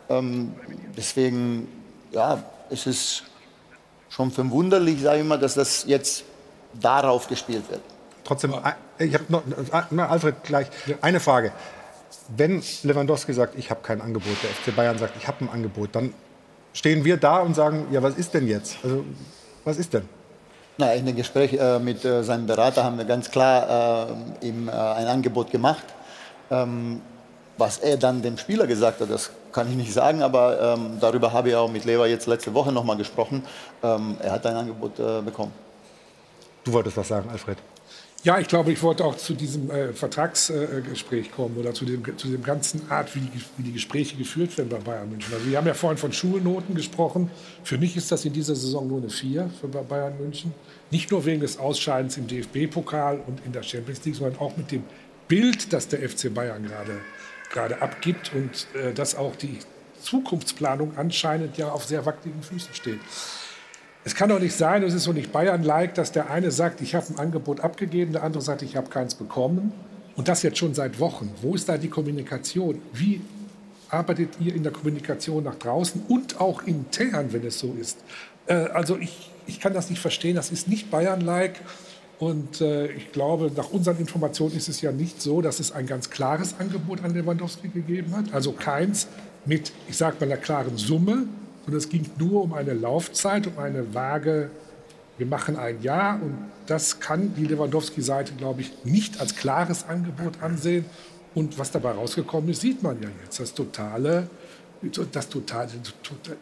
Ähm, 0.08 0.54
deswegen 0.96 1.68
ja, 2.12 2.42
es 2.68 2.86
ist 2.86 3.22
schon 4.08 4.30
verwunderlich, 4.30 5.00
sage 5.00 5.20
ich 5.20 5.26
mal, 5.26 5.38
dass 5.38 5.54
das 5.54 5.84
jetzt 5.86 6.24
darauf 6.74 7.28
gespielt 7.28 7.64
wird. 7.70 7.80
Trotzdem, 8.24 8.55
äh, 8.98 9.05
ich 9.05 9.14
habe 9.14 9.24
noch, 9.28 9.42
äh, 9.47 9.82
na, 9.90 10.09
Alfred, 10.09 10.42
gleich 10.44 10.68
eine 11.01 11.20
Frage. 11.20 11.52
Wenn 12.36 12.62
Lewandowski 12.82 13.32
sagt, 13.32 13.56
ich 13.59 13.70
habe 13.70 13.80
kein 13.82 14.01
Angebot, 14.01 14.36
der 14.42 14.51
FC 14.51 14.74
Bayern 14.74 14.98
sagt, 14.98 15.16
ich 15.16 15.26
habe 15.26 15.44
ein 15.44 15.48
Angebot, 15.48 15.90
dann 15.92 16.14
stehen 16.72 17.05
wir 17.05 17.16
da 17.16 17.40
und 17.40 17.55
sagen, 17.55 17.86
ja, 17.90 18.02
was 18.02 18.14
ist 18.14 18.34
denn 18.34 18.47
jetzt? 18.47 18.76
Also, 18.82 19.05
was 19.64 19.78
ist 19.78 19.92
denn? 19.94 20.09
Na, 20.78 20.92
in 20.92 21.05
dem 21.05 21.16
Gespräch 21.16 21.52
äh, 21.52 21.78
mit 21.78 22.05
äh, 22.05 22.22
seinem 22.22 22.47
Berater 22.47 22.84
haben 22.84 22.97
wir 22.98 23.05
ganz 23.05 23.30
klar 23.30 24.09
äh, 24.40 24.47
ihm 24.47 24.68
äh, 24.68 24.72
ein 24.72 25.06
Angebot 25.09 25.51
gemacht. 25.51 25.84
Ähm, 26.51 27.02
was 27.59 27.78
er 27.78 27.98
dann 27.98 28.22
dem 28.22 28.38
Spieler 28.38 28.66
gesagt 28.66 29.01
hat, 29.01 29.10
das 29.10 29.30
kann 29.52 29.68
ich 29.68 29.76
nicht 29.76 29.92
sagen, 29.92 30.22
aber 30.22 30.74
ähm, 30.78 30.97
darüber 30.98 31.32
habe 31.32 31.51
ich 31.51 31.55
auch 31.55 31.70
mit 31.70 31.84
Lever 31.84 32.06
jetzt 32.06 32.26
letzte 32.26 32.55
Woche 32.55 32.72
nochmal 32.72 32.97
gesprochen. 32.97 33.42
Ähm, 33.82 34.16
er 34.20 34.32
hat 34.32 34.47
ein 34.47 34.56
Angebot 34.56 34.98
äh, 34.98 35.20
bekommen. 35.20 35.52
Du 36.65 36.73
wolltest 36.73 36.97
was 36.97 37.09
sagen, 37.09 37.28
Alfred. 37.31 37.59
Ja, 38.23 38.39
ich 38.39 38.49
glaube, 38.49 38.70
ich 38.70 38.82
wollte 38.82 39.03
auch 39.03 39.16
zu 39.16 39.32
diesem 39.32 39.70
äh, 39.70 39.95
Vertragsgespräch 39.95 41.27
äh, 41.27 41.31
kommen 41.31 41.57
oder 41.57 41.73
zu 41.73 41.87
dem, 41.87 42.05
zu 42.19 42.28
dem 42.28 42.43
ganzen 42.43 42.91
Art, 42.91 43.15
wie 43.15 43.20
die, 43.20 43.41
wie 43.57 43.62
die 43.62 43.73
Gespräche 43.73 44.15
geführt 44.16 44.59
werden 44.59 44.69
bei 44.69 44.77
Bayern 44.77 45.09
München. 45.09 45.32
Also 45.32 45.47
wir 45.47 45.57
haben 45.57 45.66
ja 45.66 45.73
vorhin 45.73 45.97
von 45.97 46.12
Schulnoten 46.12 46.74
gesprochen. 46.74 47.31
Für 47.65 47.78
mich 47.78 47.97
ist 47.97 48.12
das 48.12 48.27
in 48.27 48.35
dieser 48.35 48.55
Saison 48.55 48.87
nur 48.87 48.99
eine 48.99 49.09
4 49.09 49.51
für 49.59 49.69
Bayern 49.69 50.19
München. 50.20 50.53
Nicht 50.91 51.11
nur 51.11 51.24
wegen 51.24 51.41
des 51.41 51.59
Ausscheidens 51.59 52.19
im 52.19 52.27
DFB-Pokal 52.27 53.23
und 53.27 53.41
in 53.47 53.53
der 53.53 53.62
Champions 53.62 54.05
League, 54.05 54.16
sondern 54.16 54.39
auch 54.39 54.55
mit 54.55 54.70
dem 54.70 54.85
Bild, 55.27 55.73
das 55.73 55.89
der 55.89 56.07
FC 56.07 56.35
Bayern 56.35 56.70
gerade 57.51 57.81
abgibt 57.81 58.32
und 58.35 58.66
äh, 58.78 58.93
dass 58.93 59.15
auch 59.15 59.35
die 59.35 59.61
Zukunftsplanung 60.03 60.99
anscheinend 60.99 61.57
ja 61.57 61.70
auf 61.70 61.85
sehr 61.85 62.05
wackeligen 62.05 62.43
Füßen 62.43 62.74
steht. 62.74 63.01
Es 64.05 64.14
kann 64.14 64.31
doch 64.31 64.40
nicht 64.40 64.55
sein, 64.55 64.82
es 64.82 64.94
ist 64.94 65.05
so 65.05 65.12
nicht 65.12 65.31
Bayern-like, 65.31 65.94
dass 65.94 66.10
der 66.10 66.31
eine 66.31 66.51
sagt, 66.51 66.81
ich 66.81 66.94
habe 66.94 67.06
ein 67.10 67.18
Angebot 67.18 67.60
abgegeben, 67.60 68.12
der 68.12 68.22
andere 68.22 68.43
sagt, 68.43 68.62
ich 68.62 68.77
habe 68.77 68.89
keins 68.89 69.14
bekommen. 69.14 69.72
Und 70.16 70.28
das 70.28 70.43
jetzt 70.43 70.59
schon 70.59 70.74
seit 70.74 70.98
Wochen. 71.01 71.31
Wo 71.43 71.55
ist 71.55 71.68
da 71.68 71.77
die 71.77 71.89
Kommunikation? 71.89 72.81
Wie 72.93 73.20
arbeitet 73.90 74.31
ihr 74.40 74.55
in 74.55 74.62
der 74.62 74.72
Kommunikation 74.72 75.44
nach 75.44 75.55
draußen 75.56 76.02
und 76.09 76.40
auch 76.40 76.62
intern, 76.62 77.32
wenn 77.32 77.47
es 77.47 77.59
so 77.59 77.74
ist? 77.78 77.98
Äh, 78.47 78.55
also 78.55 78.97
ich, 78.97 79.31
ich 79.47 79.60
kann 79.60 79.74
das 79.74 79.90
nicht 79.90 80.01
verstehen, 80.01 80.36
das 80.36 80.51
ist 80.51 80.68
nicht 80.68 80.90
Bayern-like. 80.90 81.60
Und 82.18 82.60
äh, 82.60 82.89
ich 82.89 83.12
glaube, 83.12 83.51
nach 83.56 83.70
unseren 83.70 83.98
Informationen 83.98 84.55
ist 84.55 84.68
es 84.68 84.81
ja 84.82 84.93
nicht 84.93 85.22
so, 85.22 85.40
dass 85.40 85.59
es 85.59 85.72
ein 85.72 85.86
ganz 85.86 86.10
klares 86.10 86.55
Angebot 86.59 87.02
an 87.02 87.14
Lewandowski 87.14 87.68
gegeben 87.68 88.14
hat. 88.14 88.32
Also 88.35 88.52
keins 88.52 89.09
mit, 89.47 89.72
ich 89.89 89.97
sage 89.97 90.16
mal, 90.20 90.27
einer 90.27 90.36
klaren 90.36 90.77
Summe, 90.77 91.27
sondern 91.65 91.78
es 91.78 91.89
ging 91.89 92.11
nur 92.19 92.43
um 92.43 92.55
eine 92.55 92.74
Laufzeit, 92.74 93.47
um 93.47 93.59
eine 93.59 93.95
vage, 93.95 94.51
wir 95.19 95.27
machen 95.27 95.57
ein 95.57 95.82
Jahr. 95.82 96.20
Und 96.23 96.51
das 96.66 97.01
kann 97.01 97.35
die 97.35 97.45
Lewandowski-Seite, 97.45 98.35
glaube 98.35 98.62
ich, 98.62 98.85
nicht 98.85 99.20
als 99.20 99.37
klares 99.37 99.85
Angebot 99.85 100.43
ansehen. 100.43 100.85
Und 101.35 101.59
was 101.59 101.70
dabei 101.70 101.93
rausgekommen 101.93 102.51
ist, 102.51 102.62
sieht 102.62 102.82
man 102.82 103.01
ja 103.03 103.09
jetzt. 103.23 103.39
Das 103.39 103.55
totale, 103.55 104.28
das 105.12 105.28
totale, 105.28 105.69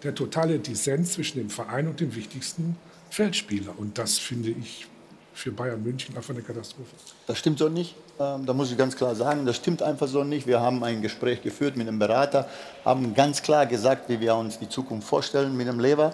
der 0.02 0.14
totale 0.14 0.58
Dissens 0.58 1.12
zwischen 1.12 1.38
dem 1.38 1.50
Verein 1.50 1.88
und 1.88 2.00
dem 2.00 2.14
wichtigsten 2.14 2.76
Feldspieler. 3.10 3.74
Und 3.76 3.98
das 3.98 4.18
finde 4.18 4.50
ich 4.50 4.86
für 5.34 5.52
Bayern 5.52 5.82
München 5.82 6.16
einfach 6.16 6.34
eine 6.34 6.42
Katastrophe. 6.42 6.90
Das 7.26 7.38
stimmt 7.38 7.58
so 7.58 7.68
nicht. 7.68 7.94
Ähm, 8.20 8.46
da 8.46 8.52
muss 8.52 8.72
ich 8.72 8.76
ganz 8.76 8.96
klar 8.96 9.14
sagen, 9.14 9.46
das 9.46 9.56
stimmt 9.56 9.80
einfach 9.80 10.08
so 10.08 10.24
nicht. 10.24 10.46
Wir 10.46 10.60
haben 10.60 10.82
ein 10.82 11.02
Gespräch 11.02 11.40
geführt 11.40 11.76
mit 11.76 11.86
einem 11.86 12.00
Berater, 12.00 12.46
haben 12.84 13.14
ganz 13.14 13.42
klar 13.42 13.64
gesagt, 13.66 14.08
wie 14.08 14.18
wir 14.18 14.34
uns 14.34 14.58
die 14.58 14.68
Zukunft 14.68 15.06
vorstellen 15.06 15.56
mit 15.56 15.68
dem 15.68 15.78
Lever. 15.78 16.12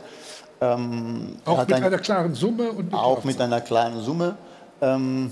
Ähm, 0.61 1.37
auch 1.47 1.59
mit 1.59 1.73
ein, 1.73 1.85
einer 1.85 1.99
klaren 1.99 2.35
Summe 2.35 2.71
und 2.71 2.85
mit 2.87 2.95
auch 2.95 3.25
mit 3.25 3.41
einer 3.41 3.61
klaren 3.63 4.01
Summe. 4.03 4.37
Ähm, 4.83 5.31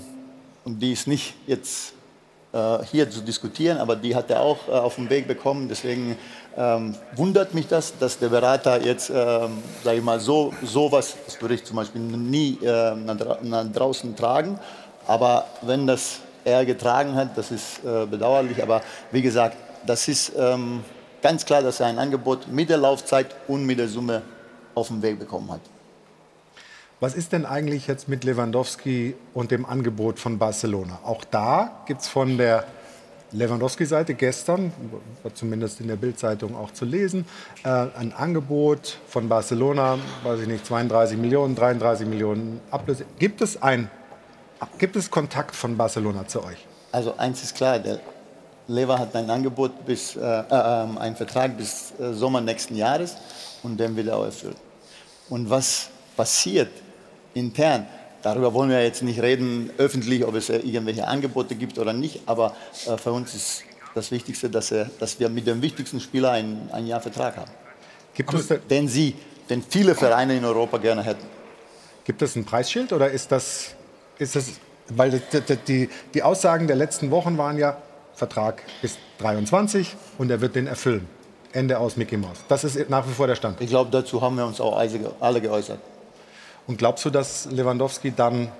und 0.65 0.79
die 0.79 0.93
ist 0.93 1.07
nicht 1.07 1.35
jetzt 1.45 1.93
äh, 2.53 2.79
hier 2.89 3.09
zu 3.09 3.21
diskutieren, 3.21 3.77
aber 3.77 3.95
die 3.95 4.15
hat 4.15 4.31
er 4.31 4.41
auch 4.41 4.67
äh, 4.67 4.71
auf 4.71 4.95
den 4.95 5.09
Weg 5.11 5.27
bekommen. 5.27 5.67
Deswegen 5.69 6.17
ähm, 6.57 6.95
wundert 7.15 7.53
mich 7.53 7.67
das, 7.67 7.97
dass 7.99 8.17
der 8.17 8.29
Berater 8.29 8.83
jetzt, 8.83 9.09
ähm, 9.09 9.59
sage 9.83 9.97
ich 9.97 10.03
mal, 10.03 10.19
so 10.19 10.53
sowas, 10.63 11.15
das 11.25 11.39
würde 11.39 11.53
ich 11.53 11.63
zum 11.63 11.75
Beispiel 11.75 12.01
nie 12.01 12.57
äh, 12.63 12.95
nach, 12.95 13.41
nach, 13.43 13.65
draußen 13.71 14.15
tragen. 14.15 14.59
Aber 15.05 15.45
wenn 15.61 15.85
das 15.85 16.19
er 16.45 16.65
getragen 16.65 17.15
hat, 17.15 17.37
das 17.37 17.51
ist 17.51 17.79
äh, 17.83 18.05
bedauerlich. 18.05 18.61
Aber 18.61 18.81
wie 19.11 19.21
gesagt, 19.21 19.57
das 19.85 20.07
ist 20.07 20.33
ähm, 20.37 20.83
ganz 21.21 21.45
klar, 21.45 21.61
dass 21.61 21.79
er 21.79 21.87
ein 21.87 21.99
Angebot 21.99 22.47
mit 22.47 22.69
der 22.69 22.77
Laufzeit 22.77 23.35
und 23.47 23.65
mit 23.65 23.79
der 23.79 23.87
Summe 23.87 24.21
auf 24.75 24.87
den 24.87 25.01
Weg 25.01 25.19
bekommen 25.19 25.51
hat. 25.51 25.61
Was 26.99 27.15
ist 27.15 27.33
denn 27.33 27.45
eigentlich 27.45 27.87
jetzt 27.87 28.07
mit 28.07 28.23
Lewandowski 28.23 29.15
und 29.33 29.51
dem 29.51 29.65
Angebot 29.65 30.19
von 30.19 30.37
Barcelona? 30.37 30.99
Auch 31.03 31.25
da 31.25 31.83
gibt 31.85 32.01
es 32.01 32.07
von 32.07 32.37
der 32.37 32.65
Lewandowski-Seite 33.33 34.13
gestern, 34.13 34.71
zumindest 35.33 35.81
in 35.81 35.87
der 35.87 35.95
Bildzeitung 35.95 36.55
auch 36.55 36.71
zu 36.71 36.85
lesen, 36.85 37.25
äh, 37.63 37.67
ein 37.67 38.13
Angebot 38.13 38.99
von 39.07 39.27
Barcelona, 39.27 39.97
weiß 40.23 40.41
ich 40.41 40.47
nicht, 40.47 40.65
32 40.65 41.17
Millionen, 41.17 41.55
33 41.55 42.07
Millionen 42.07 42.61
Ablöse. 42.69 43.05
Gibt 43.17 43.41
es 43.41 43.61
ein, 43.61 43.89
gibt 44.77 44.95
es 44.95 45.09
Kontakt 45.09 45.55
von 45.55 45.77
Barcelona 45.77 46.27
zu 46.27 46.43
euch? 46.43 46.65
Also 46.91 47.15
eins 47.17 47.43
ist 47.43 47.55
klar, 47.55 47.79
der 47.79 47.99
Lever 48.67 48.97
hat 48.99 49.15
ein 49.15 49.29
Angebot 49.29 49.85
bis, 49.85 50.15
äh, 50.15 50.19
äh, 50.19 50.53
einen 50.53 51.15
Vertrag 51.15 51.57
bis 51.57 51.93
äh, 51.99 52.13
Sommer 52.13 52.41
nächsten 52.41 52.75
Jahres 52.75 53.15
und 53.63 53.79
den 53.79 53.95
will 53.95 54.07
er 54.07 54.17
auch 54.17 54.25
erfüllen. 54.25 54.55
Und 55.29 55.49
was 55.49 55.89
passiert 56.15 56.69
intern, 57.33 57.87
Darüber 58.23 58.53
wollen 58.53 58.69
wir 58.69 58.81
jetzt 58.81 59.03
nicht 59.03 59.21
reden, 59.21 59.69
öffentlich, 59.77 60.25
ob 60.25 60.35
es 60.35 60.47
irgendwelche 60.47 61.05
Angebote 61.05 61.55
gibt 61.55 61.77
oder 61.77 61.91
nicht. 61.91 62.21
Aber 62.25 62.55
äh, 62.87 62.97
für 62.97 63.11
uns 63.11 63.35
ist 63.35 63.63
das 63.93 64.11
Wichtigste, 64.11 64.49
dass, 64.49 64.71
er, 64.71 64.89
dass 64.97 65.19
wir 65.19 65.27
mit 65.27 65.45
dem 65.45 65.61
wichtigsten 65.61 65.99
Spieler 65.99 66.31
ein, 66.31 66.69
ein 66.71 66.87
Jahr 66.87 67.01
Vertrag 67.01 67.35
haben. 67.35 67.51
Gibt 68.15 68.33
es 68.33 68.47
den 68.69 68.87
Sie, 68.87 69.15
den 69.49 69.61
viele 69.61 69.93
Vereine 69.93 70.37
in 70.37 70.45
Europa 70.45 70.77
gerne 70.77 71.03
hätten. 71.03 71.25
Gibt 72.05 72.21
es 72.21 72.37
ein 72.37 72.45
Preisschild 72.45 72.93
oder 72.93 73.11
ist 73.11 73.29
das, 73.29 73.75
ist 74.19 74.35
das 74.35 74.59
weil 74.89 75.11
die, 75.11 75.55
die, 75.67 75.89
die 76.13 76.23
Aussagen 76.23 76.67
der 76.67 76.75
letzten 76.75 77.11
Wochen 77.11 77.37
waren 77.37 77.57
ja, 77.57 77.77
Vertrag 78.13 78.61
bis 78.81 78.97
23 79.19 79.95
und 80.17 80.29
er 80.29 80.41
wird 80.41 80.55
den 80.55 80.67
erfüllen. 80.67 81.07
Ende 81.51 81.77
aus 81.77 81.97
Mickey 81.97 82.17
Mouse. 82.17 82.39
Das 82.47 82.63
ist 82.63 82.89
nach 82.89 83.07
wie 83.07 83.11
vor 83.11 83.27
der 83.27 83.35
Stand. 83.35 83.61
Ich 83.61 83.69
glaube, 83.69 83.91
dazu 83.91 84.21
haben 84.21 84.37
wir 84.37 84.45
uns 84.45 84.59
auch 84.59 84.75
alle 85.19 85.41
geäußert. 85.41 85.79
Und 86.65 86.77
glaubst 86.77 87.05
du, 87.05 87.11
dass 87.11 87.45
Lewandowski 87.51 88.11
dann, 88.15 88.51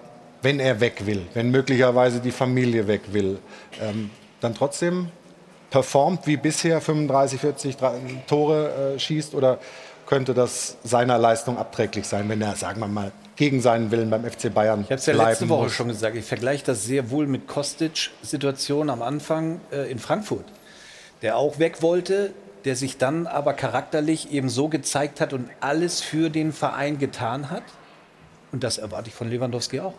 wenn 0.44 0.60
er 0.60 0.80
weg 0.80 1.06
will, 1.06 1.26
wenn 1.34 1.50
möglicherweise 1.50 2.20
die 2.20 2.32
Familie 2.32 2.88
weg 2.88 3.02
will, 3.12 3.40
ähm, 3.82 4.12
dann 4.42 4.54
trotzdem 4.54 5.10
performt 5.72 6.28
wie 6.28 6.38
bisher 6.38 6.82
35, 6.82 7.42
40 7.42 7.78
Tore 8.28 8.94
äh, 8.96 9.00
schießt? 9.00 9.34
Oder 9.34 9.58
könnte 10.06 10.36
das 10.36 10.78
seiner 10.84 11.18
Leistung 11.18 11.58
abträglich 11.58 12.06
sein, 12.06 12.30
wenn 12.30 12.42
er, 12.42 12.56
sagen 12.56 12.80
wir 12.80 12.88
mal, 12.88 13.12
gegen 13.36 13.62
seinen 13.62 13.92
Willen 13.92 14.10
beim 14.10 14.24
FC 14.24 14.54
Bayern 14.54 14.82
Ich 14.82 14.86
habe 14.88 14.96
es 14.96 15.06
ja 15.06 15.14
letzte 15.14 15.50
Woche 15.50 15.64
muss. 15.64 15.74
schon 15.74 15.88
gesagt, 15.88 16.16
ich 16.16 16.26
vergleiche 16.26 16.66
das 16.66 16.86
sehr 16.86 17.10
wohl 17.10 17.28
mit 17.28 17.48
Kostic-Situation 17.48 18.90
am 18.90 19.02
Anfang 19.02 19.60
äh, 19.72 19.90
in 19.92 20.00
Frankfurt, 20.00 20.46
der 21.22 21.38
auch 21.38 21.60
weg 21.60 21.82
wollte, 21.82 22.32
der 22.66 22.76
sich 22.76 22.98
dann 22.98 23.28
aber 23.28 23.54
charakterlich 23.54 24.32
eben 24.32 24.50
so 24.50 24.70
gezeigt 24.70 25.20
hat 25.20 25.34
und 25.34 25.50
alles 25.60 26.02
für 26.02 26.30
den 26.30 26.54
Verein 26.54 26.98
getan 27.00 27.50
hat 27.50 27.64
und 28.54 28.64
das 28.64 28.78
erwarte 28.78 29.10
ich 29.10 29.16
von 29.16 29.30
Lewandowski 29.30 29.82
auch. 29.82 29.96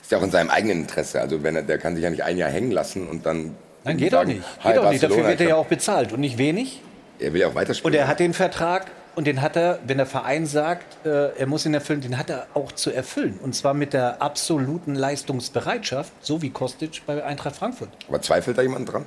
Ist 0.00 0.12
ja 0.12 0.18
auch 0.18 0.22
in 0.22 0.30
seinem 0.30 0.48
eigenen 0.48 0.82
Interesse. 0.82 1.20
Also 1.20 1.42
wenn 1.42 1.56
er, 1.56 1.62
der 1.62 1.76
kann 1.76 1.94
sich 1.96 2.04
ja 2.04 2.10
nicht 2.10 2.22
ein 2.22 2.38
Jahr 2.38 2.48
hängen 2.48 2.70
lassen 2.70 3.06
und 3.06 3.26
dann. 3.26 3.56
Nein, 3.84 3.96
geht 3.98 4.12
sagen, 4.12 4.30
auch 4.30 4.34
nicht. 4.34 4.62
Geht 4.62 4.78
auch 4.78 4.90
nicht. 4.90 5.02
Dafür 5.02 5.26
wird 5.26 5.40
er 5.40 5.48
ja 5.48 5.56
auch 5.56 5.66
bezahlt 5.66 6.12
und 6.12 6.20
nicht 6.20 6.38
wenig. 6.38 6.80
Er 7.18 7.32
will 7.32 7.40
ja 7.40 7.48
auch 7.48 7.54
weiterspielen. 7.54 7.92
Und 7.92 7.98
er 7.98 8.08
hat 8.08 8.20
den 8.20 8.32
Vertrag 8.32 8.86
und 9.20 9.26
den 9.26 9.42
hat 9.42 9.54
er, 9.54 9.80
wenn 9.86 9.98
der 9.98 10.06
Verein 10.06 10.46
sagt, 10.46 11.04
äh, 11.04 11.36
er 11.36 11.46
muss 11.46 11.66
ihn 11.66 11.74
erfüllen, 11.74 12.00
den 12.00 12.16
hat 12.16 12.30
er 12.30 12.46
auch 12.54 12.72
zu 12.72 12.90
erfüllen. 12.90 13.38
Und 13.42 13.54
zwar 13.54 13.74
mit 13.74 13.92
der 13.92 14.22
absoluten 14.22 14.94
Leistungsbereitschaft, 14.94 16.10
so 16.22 16.40
wie 16.40 16.48
Kostic 16.48 17.02
bei 17.04 17.22
Eintracht 17.22 17.56
Frankfurt. 17.56 17.90
Aber 18.08 18.22
zweifelt 18.22 18.56
da 18.56 18.62
jemand 18.62 18.90
dran? 18.90 19.04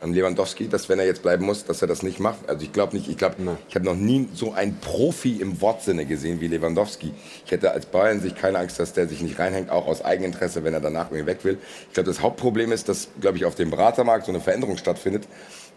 Und 0.00 0.14
Lewandowski, 0.14 0.68
dass 0.68 0.88
wenn 0.88 1.00
er 1.00 1.06
jetzt 1.06 1.22
bleiben 1.22 1.44
muss, 1.44 1.64
dass 1.64 1.82
er 1.82 1.88
das 1.88 2.04
nicht 2.04 2.20
macht. 2.20 2.48
Also 2.48 2.62
ich 2.62 2.72
glaube 2.72 2.94
nicht, 2.94 3.08
ich 3.08 3.16
glaube, 3.16 3.34
ich 3.68 3.74
habe 3.74 3.84
noch 3.84 3.96
nie 3.96 4.28
so 4.32 4.52
einen 4.52 4.76
Profi 4.76 5.40
im 5.40 5.60
Wortsinne 5.60 6.06
gesehen 6.06 6.40
wie 6.40 6.46
Lewandowski. 6.46 7.10
Ich 7.44 7.50
hätte 7.50 7.72
als 7.72 7.86
Bayern 7.86 8.20
sich 8.20 8.36
keine 8.36 8.60
Angst, 8.60 8.78
dass 8.78 8.92
der 8.92 9.08
sich 9.08 9.22
nicht 9.22 9.40
reinhängt, 9.40 9.70
auch 9.70 9.88
aus 9.88 10.04
Eigeninteresse, 10.04 10.62
wenn 10.62 10.74
er 10.74 10.80
danach 10.80 11.10
irgendwie 11.10 11.26
weg 11.26 11.38
will. 11.42 11.58
Ich 11.88 11.94
glaube, 11.94 12.06
das 12.06 12.20
Hauptproblem 12.20 12.70
ist, 12.70 12.88
dass, 12.88 13.08
glaube 13.20 13.38
ich, 13.38 13.44
auf 13.44 13.56
dem 13.56 13.70
Beratermarkt 13.70 14.26
so 14.26 14.30
eine 14.30 14.40
Veränderung 14.40 14.76
stattfindet, 14.76 15.26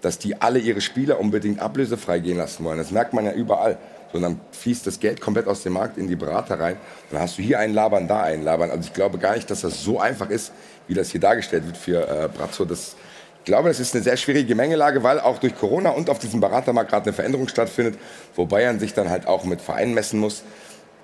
dass 0.01 0.19
die 0.19 0.41
alle 0.41 0.59
ihre 0.59 0.81
Spieler 0.81 1.19
unbedingt 1.19 1.59
ablösefrei 1.59 2.19
gehen 2.19 2.37
lassen 2.37 2.63
wollen. 2.63 2.77
Das 2.77 2.91
merkt 2.91 3.13
man 3.13 3.25
ja 3.25 3.31
überall. 3.33 3.77
So, 4.13 4.19
dann 4.19 4.39
fließt 4.51 4.87
das 4.87 4.99
Geld 4.99 5.19
komplett 5.19 5.47
aus 5.47 5.63
dem 5.63 5.73
Markt 5.73 5.97
in 5.97 6.07
die 6.07 6.15
Berater 6.15 6.59
rein. 6.59 6.77
Dann 7.11 7.19
hast 7.19 7.37
du 7.37 7.41
hier 7.41 7.59
einen 7.59 7.73
Labern, 7.73 8.07
da 8.07 8.21
einen 8.21 8.43
Labern. 8.43 8.71
Also 8.71 8.83
ich 8.83 8.93
glaube 8.93 9.17
gar 9.17 9.35
nicht, 9.35 9.49
dass 9.51 9.61
das 9.61 9.83
so 9.83 9.99
einfach 9.99 10.29
ist, 10.29 10.53
wie 10.87 10.93
das 10.93 11.09
hier 11.09 11.19
dargestellt 11.19 11.65
wird 11.65 11.77
für 11.77 12.07
äh, 12.07 12.29
Brazzo. 12.29 12.63
Das, 12.63 12.95
ich 13.39 13.45
glaube, 13.45 13.67
das 13.67 13.79
ist 13.79 13.93
eine 13.95 14.03
sehr 14.03 14.15
schwierige 14.15 14.47
Gemengelage, 14.47 15.03
weil 15.03 15.19
auch 15.19 15.39
durch 15.39 15.57
Corona 15.57 15.89
und 15.89 16.09
auf 16.09 16.19
diesem 16.19 16.39
Beratermarkt 16.39 16.89
gerade 16.89 17.03
eine 17.05 17.13
Veränderung 17.13 17.47
stattfindet, 17.49 17.97
wo 18.35 18.45
Bayern 18.45 18.79
sich 18.79 18.93
dann 18.93 19.09
halt 19.09 19.27
auch 19.27 19.43
mit 19.43 19.59
Vereinen 19.59 19.93
messen 19.93 20.19
muss, 20.19 20.43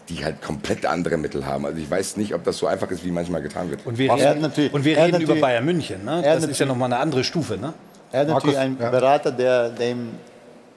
die 0.09 0.23
halt 0.23 0.41
komplett 0.41 0.85
andere 0.85 1.17
Mittel 1.17 1.45
haben. 1.45 1.65
Also 1.65 1.79
ich 1.79 1.89
weiß 1.89 2.17
nicht, 2.17 2.33
ob 2.33 2.43
das 2.45 2.57
so 2.57 2.67
einfach 2.67 2.89
ist, 2.91 3.03
wie 3.03 3.11
manchmal 3.11 3.41
getan 3.41 3.69
wird. 3.69 3.85
Und 3.85 3.97
wir 3.97 4.13
reden, 4.13 4.41
natürlich- 4.41 4.73
und 4.73 4.85
wir 4.85 4.97
reden 4.97 5.21
über 5.21 5.35
Bayern 5.35 5.65
München. 5.65 6.05
Ne? 6.05 6.21
Das 6.23 6.45
ist 6.45 6.59
ja 6.59 6.65
nochmal 6.65 6.91
eine 6.91 7.01
andere 7.01 7.23
Stufe. 7.23 7.57
Ne? 7.57 7.73
Er 8.13 8.21
hat 8.21 8.27
natürlich 8.27 8.57
einen 8.57 8.79
ja. 8.79 8.89
Berater, 8.89 9.31
der 9.31 9.69
dem 9.69 10.11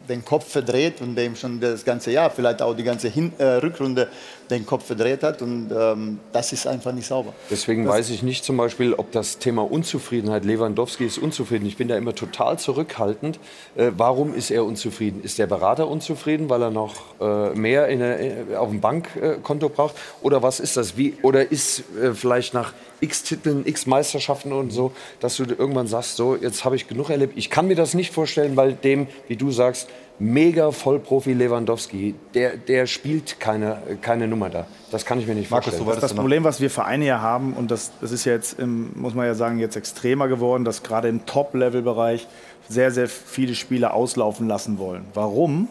den 0.09 0.25
Kopf 0.25 0.49
verdreht 0.49 1.01
und 1.01 1.17
dem 1.17 1.37
schon 1.37 1.61
das 1.61 1.85
ganze 1.85 2.11
Jahr, 2.13 2.31
vielleicht 2.31 2.63
auch 2.63 2.75
die 2.75 2.85
ganze 2.85 3.09
Hin 3.09 3.33
äh, 3.39 3.45
Rückrunde 3.45 4.09
den 4.51 4.67
Kopf 4.67 4.87
verdreht 4.87 5.23
hat. 5.23 5.43
Und 5.43 5.71
ähm, 5.77 6.21
das 6.33 6.53
ist 6.53 6.67
einfach 6.67 6.93
nicht 6.93 7.07
sauber. 7.07 7.33
Deswegen 7.51 7.85
das, 7.85 7.95
weiß 7.95 8.11
ich 8.11 8.23
nicht 8.23 8.45
zum 8.45 8.57
Beispiel, 8.57 8.95
ob 8.95 9.13
das 9.13 9.39
Thema 9.39 9.71
Unzufriedenheit, 9.71 10.45
Lewandowski 10.45 11.05
ist 11.05 11.19
unzufrieden. 11.19 11.67
Ich 11.67 11.77
bin 11.77 11.89
da 11.89 11.97
immer 11.97 12.15
total 12.15 12.59
zurückhaltend. 12.59 13.39
Äh, 13.77 13.93
warum 13.97 14.35
ist 14.35 14.51
er 14.51 14.65
unzufrieden? 14.65 15.23
Ist 15.23 15.39
der 15.39 15.47
Berater 15.47 15.89
unzufrieden, 15.89 16.49
weil 16.49 16.63
er 16.63 16.71
noch 16.71 16.95
äh, 17.21 17.51
mehr 17.55 17.89
in 17.89 18.01
der, 18.01 18.21
äh, 18.21 18.57
auf 18.57 18.71
dem 18.71 18.81
Bankkonto 18.81 19.69
braucht? 19.69 19.95
Oder 20.23 20.43
was 20.43 20.61
ist 20.61 20.77
das? 20.77 20.97
Wie, 20.97 21.15
oder 21.23 21.51
ist 21.51 21.85
äh, 22.01 22.13
vielleicht 22.15 22.55
nach 22.55 22.73
x 23.01 23.23
Titeln, 23.23 23.67
x 23.67 23.87
Meisterschaften 23.87 24.53
und 24.53 24.71
so, 24.71 24.93
dass 25.21 25.37
du 25.37 25.45
irgendwann 25.45 25.87
sagst, 25.87 26.17
so, 26.17 26.37
jetzt 26.37 26.65
habe 26.65 26.77
ich 26.77 26.89
genug 26.89 27.11
erlebt. 27.11 27.35
Ich 27.37 27.51
kann 27.51 27.67
mir 27.67 27.77
das 27.77 27.95
nicht 27.95 28.13
vorstellen, 28.13 28.57
weil 28.57 28.73
dem, 28.73 29.07
wie 29.29 29.37
du 29.37 29.51
sagst, 29.51 29.89
mega 30.19 30.71
Vollprofi 30.71 31.33
Lewandowski, 31.33 32.15
der, 32.35 32.57
der 32.57 32.87
spielt 32.87 33.39
keine, 33.39 33.79
keine 34.01 34.29
Nummer 34.29 34.49
da. 34.51 34.67
Das 34.91 35.05
kann 35.05 35.19
ich 35.19 35.27
mir 35.27 35.35
nicht 35.35 35.49
vorstellen. 35.49 35.85
das 35.85 35.97
ist 35.97 36.03
das 36.03 36.15
Problem, 36.15 36.45
was 36.45 36.61
wir 36.61 36.71
Vereine 36.71 37.07
ja 37.07 37.21
haben, 37.21 37.53
und 37.53 37.71
das, 37.71 37.93
das 38.01 38.13
ist 38.13 38.25
ja 38.25 38.33
jetzt, 38.33 38.59
im, 38.59 38.91
muss 38.95 39.15
man 39.15 39.27
ja 39.27 39.35
sagen, 39.35 39.59
jetzt 39.59 39.77
extremer 39.77 40.29
geworden, 40.29 40.65
dass 40.65 40.83
gerade 40.83 41.09
im 41.09 41.27
Top-Level-Bereich 41.27 42.27
sehr, 42.69 42.91
sehr 42.91 43.09
viele 43.09 43.55
Spieler 43.55 43.95
auslaufen 43.95 44.49
lassen 44.49 44.79
wollen. 44.79 45.05
Warum? 45.15 45.69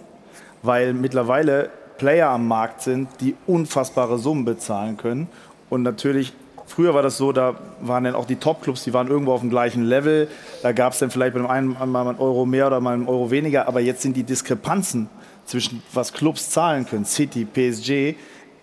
Weil 0.62 0.94
mittlerweile 0.94 1.70
Player 1.98 2.30
am 2.30 2.48
Markt 2.48 2.82
sind, 2.82 3.10
die 3.22 3.36
unfassbare 3.48 4.18
Summen 4.18 4.46
bezahlen 4.46 4.98
können. 4.98 5.28
Und 5.70 5.84
natürlich, 5.84 6.34
früher 6.68 6.94
war 6.94 7.02
das 7.02 7.18
so, 7.18 7.32
da 7.32 7.56
waren 7.82 8.04
dann 8.04 8.16
auch 8.16 8.26
die 8.26 8.38
Top-Clubs, 8.38 8.84
die 8.84 8.94
waren 8.94 9.08
irgendwo 9.08 9.34
auf 9.34 9.42
dem 9.42 9.50
gleichen 9.50 9.84
Level. 9.84 10.28
Da 10.62 10.72
gab 10.72 10.94
es 10.94 11.00
dann 11.00 11.12
vielleicht 11.12 11.34
bei 11.34 11.40
dem 11.40 11.50
einen 11.50 11.76
mal 11.92 12.08
einen 12.08 12.20
Euro 12.20 12.46
mehr 12.46 12.68
oder 12.68 12.80
mal 12.80 12.94
einen 12.94 13.08
Euro 13.08 13.32
weniger. 13.32 13.68
Aber 13.68 13.80
jetzt 13.82 14.02
sind 14.02 14.16
die 14.16 14.24
Diskrepanzen 14.24 15.10
zwischen 15.46 15.84
was 15.94 16.14
Clubs 16.14 16.50
zahlen 16.50 16.86
können, 16.88 17.06
City, 17.06 17.46
PSG, 17.46 18.16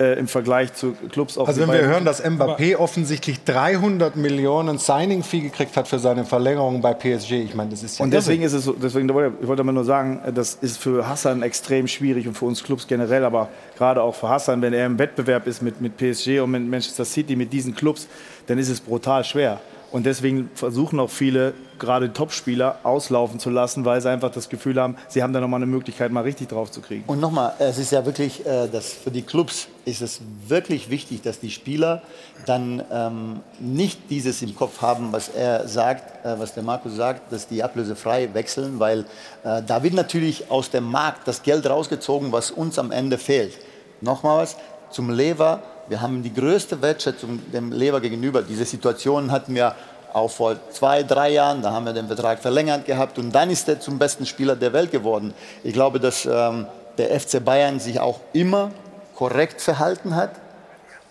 äh, 0.02 0.18
im 0.18 0.26
Vergleich 0.26 0.74
zu 0.74 0.96
Clubs 1.10 1.38
auch 1.38 1.46
Also 1.46 1.60
wenn 1.60 1.72
wir 1.72 1.82
hören, 1.82 2.04
dass. 2.04 2.22
Mbappé 2.22 2.76
offensichtlich 2.76 3.44
300 3.44 4.16
Millionen 4.16 4.78
Signing-Fee 4.78 5.40
gekriegt 5.40 5.76
hat 5.76 5.88
für 5.88 5.98
seine 5.98 6.24
Verlängerung 6.24 6.80
bei 6.80 6.94
PSG, 6.94 7.32
ich 7.32 7.54
meine, 7.54 7.70
das 7.70 7.82
ist 7.82 7.98
ja 7.98 8.04
Und 8.04 8.12
deswegen 8.12 8.42
ist 8.42 8.52
es 8.52 8.64
so, 8.64 8.72
deswegen 8.72 9.08
wollte 9.12 9.34
ich 9.40 9.48
wollte 9.48 9.64
mal 9.64 9.72
nur 9.72 9.84
sagen, 9.84 10.20
das 10.34 10.54
ist 10.60 10.78
für 10.78 11.08
Hassan 11.08 11.42
extrem 11.42 11.86
schwierig 11.88 12.26
und 12.26 12.36
für 12.36 12.46
uns 12.46 12.62
Clubs 12.62 12.86
generell, 12.86 13.24
aber 13.24 13.48
gerade 13.76 14.02
auch 14.02 14.14
für 14.14 14.28
Hassan, 14.28 14.62
wenn 14.62 14.72
er 14.72 14.86
im 14.86 14.98
Wettbewerb 14.98 15.46
ist 15.46 15.62
mit, 15.62 15.80
mit 15.80 15.96
PSG 15.96 16.40
und 16.40 16.50
mit 16.50 16.66
Manchester 16.66 17.04
City, 17.04 17.36
mit 17.36 17.52
diesen 17.52 17.74
Clubs, 17.74 18.08
dann 18.46 18.58
ist 18.58 18.68
es 18.68 18.80
brutal 18.80 19.24
schwer. 19.24 19.60
Und 19.92 20.06
deswegen 20.06 20.50
versuchen 20.54 20.98
auch 20.98 21.10
viele, 21.10 21.52
gerade 21.78 22.12
Topspieler, 22.12 22.78
auslaufen 22.82 23.38
zu 23.38 23.50
lassen, 23.50 23.84
weil 23.84 24.00
sie 24.00 24.10
einfach 24.10 24.32
das 24.32 24.48
Gefühl 24.48 24.80
haben, 24.80 24.96
sie 25.08 25.22
haben 25.22 25.34
da 25.34 25.40
nochmal 25.40 25.58
eine 25.58 25.66
Möglichkeit, 25.66 26.10
mal 26.10 26.22
richtig 26.22 26.48
drauf 26.48 26.70
zu 26.70 26.80
kriegen. 26.80 27.04
Und 27.06 27.20
nochmal, 27.20 27.52
es 27.58 27.76
ist 27.76 27.92
ja 27.92 28.04
wirklich, 28.06 28.44
äh, 28.46 28.68
dass 28.68 28.92
für 28.92 29.10
die 29.10 29.20
Clubs 29.20 29.68
ist 29.84 30.00
es 30.00 30.20
wirklich 30.48 30.88
wichtig, 30.88 31.20
dass 31.20 31.40
die 31.40 31.50
Spieler 31.50 32.02
dann 32.46 32.82
ähm, 32.90 33.40
nicht 33.60 34.10
dieses 34.10 34.40
im 34.40 34.56
Kopf 34.56 34.80
haben, 34.80 35.12
was 35.12 35.28
er 35.28 35.68
sagt, 35.68 36.24
äh, 36.24 36.38
was 36.38 36.54
der 36.54 36.62
Markus 36.62 36.96
sagt, 36.96 37.30
dass 37.30 37.46
die 37.46 37.62
ablösefrei 37.62 38.30
wechseln, 38.32 38.80
weil 38.80 39.00
äh, 39.44 39.60
da 39.66 39.82
wird 39.82 39.92
natürlich 39.92 40.50
aus 40.50 40.70
dem 40.70 40.84
Markt 40.84 41.28
das 41.28 41.42
Geld 41.42 41.68
rausgezogen, 41.68 42.32
was 42.32 42.50
uns 42.50 42.78
am 42.78 42.92
Ende 42.92 43.18
fehlt. 43.18 43.58
Nochmal 44.00 44.42
was 44.42 44.56
zum 44.90 45.10
Lever. 45.10 45.62
Wir 45.88 46.00
haben 46.00 46.22
die 46.22 46.32
größte 46.32 46.80
Wertschätzung 46.80 47.40
dem 47.52 47.72
Lever 47.72 48.00
gegenüber. 48.00 48.42
Diese 48.42 48.64
Situation 48.64 49.30
hatten 49.30 49.54
wir 49.54 49.74
auch 50.12 50.30
vor 50.30 50.56
zwei, 50.70 51.02
drei 51.02 51.30
Jahren. 51.30 51.62
Da 51.62 51.72
haben 51.72 51.86
wir 51.86 51.92
den 51.92 52.06
Vertrag 52.06 52.38
verlängert 52.38 52.84
gehabt 52.84 53.18
und 53.18 53.32
dann 53.32 53.50
ist 53.50 53.68
er 53.68 53.80
zum 53.80 53.98
besten 53.98 54.26
Spieler 54.26 54.56
der 54.56 54.72
Welt 54.72 54.90
geworden. 54.90 55.34
Ich 55.64 55.72
glaube, 55.72 55.98
dass 55.98 56.26
ähm, 56.26 56.66
der 56.98 57.18
FC 57.18 57.44
Bayern 57.44 57.80
sich 57.80 57.98
auch 57.98 58.20
immer 58.32 58.70
korrekt 59.14 59.60
verhalten 59.60 60.14
hat, 60.14 60.32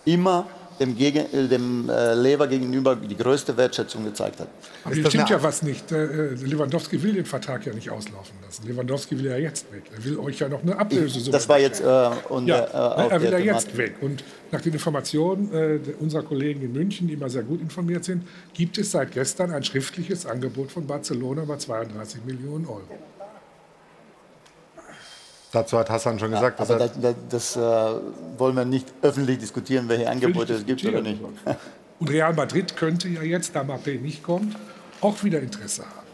immer 0.06 0.45
dem, 0.80 0.95
Gegen 0.95 1.26
äh, 1.34 1.48
dem 1.48 1.89
äh, 1.89 2.14
Lever 2.14 2.48
gegenüber 2.48 2.95
die 2.95 3.15
größte 3.15 3.56
Wertschätzung 3.56 4.03
gezeigt 4.03 4.39
hat. 4.39 4.48
Aber 4.84 4.93
hier 4.93 5.06
stimmt 5.07 5.30
ja 5.30 5.41
was 5.41 5.61
nicht. 5.61 5.91
Äh, 5.91 6.34
Lewandowski 6.35 7.02
will 7.03 7.14
den 7.14 7.26
Vertrag 7.26 7.65
ja 7.65 7.73
nicht 7.73 7.89
auslaufen 7.89 8.35
lassen. 8.43 8.68
Lewandowski 8.68 9.18
will 9.18 9.26
ja 9.26 9.38
jetzt 9.38 9.72
weg. 9.72 9.84
Er 9.95 10.03
will 10.03 10.18
euch 10.19 10.39
ja 10.39 10.49
noch 10.49 10.61
eine 10.61 10.77
Ablöse. 10.77 11.31
Das 11.31 11.48
war 11.48 11.60
jetzt 11.60 11.81
äh, 11.81 12.10
und, 12.30 12.48
ja, 12.48 12.65
äh, 12.65 12.72
auf 12.72 13.11
er 13.11 13.22
will 13.22 13.31
ja 13.31 13.39
jetzt 13.39 13.77
weg. 13.77 13.95
Und 14.02 14.23
nach 14.52 14.61
den 14.61 14.73
Informationen 14.73 15.53
äh, 15.53 15.80
unserer 15.99 16.23
Kollegen 16.23 16.61
in 16.61 16.73
München, 16.73 17.07
die 17.07 17.14
immer 17.14 17.30
sehr 17.30 17.43
gut 17.43 17.61
informiert 17.61 18.03
sind, 18.03 18.23
gibt 18.53 18.77
es 18.77 18.91
seit 18.91 19.11
gestern 19.11 19.52
ein 19.52 19.64
schriftliches 19.64 20.26
Angebot 20.26 20.72
von 20.72 20.85
Barcelona 20.88 21.43
über 21.43 21.57
32 21.57 22.26
Millionen 22.26 22.65
Euro. 22.65 22.98
Dazu 25.51 25.77
hat 25.77 25.89
Hassan 25.89 26.17
schon 26.17 26.31
gesagt, 26.31 26.59
dass 26.59 26.71
Aber 26.71 26.79
er 26.79 26.87
das, 26.87 27.15
das, 27.29 27.55
das 27.55 27.55
äh, 27.57 27.99
wollen 28.37 28.55
wir 28.55 28.65
nicht 28.65 28.87
öffentlich 29.01 29.37
diskutieren, 29.37 29.89
welche 29.89 30.09
Angebote 30.09 30.53
es 30.53 30.65
gibt 30.65 30.85
oder 30.85 31.01
nicht. 31.01 31.19
Und 31.99 32.09
Real 32.09 32.33
Madrid 32.33 32.75
könnte 32.77 33.09
ja 33.09 33.21
jetzt, 33.21 33.55
da 33.55 33.61
Mbappé 33.61 33.99
nicht 33.99 34.23
kommt, 34.23 34.55
auch 35.01 35.23
wieder 35.23 35.39
Interesse 35.39 35.83
haben. 35.83 36.07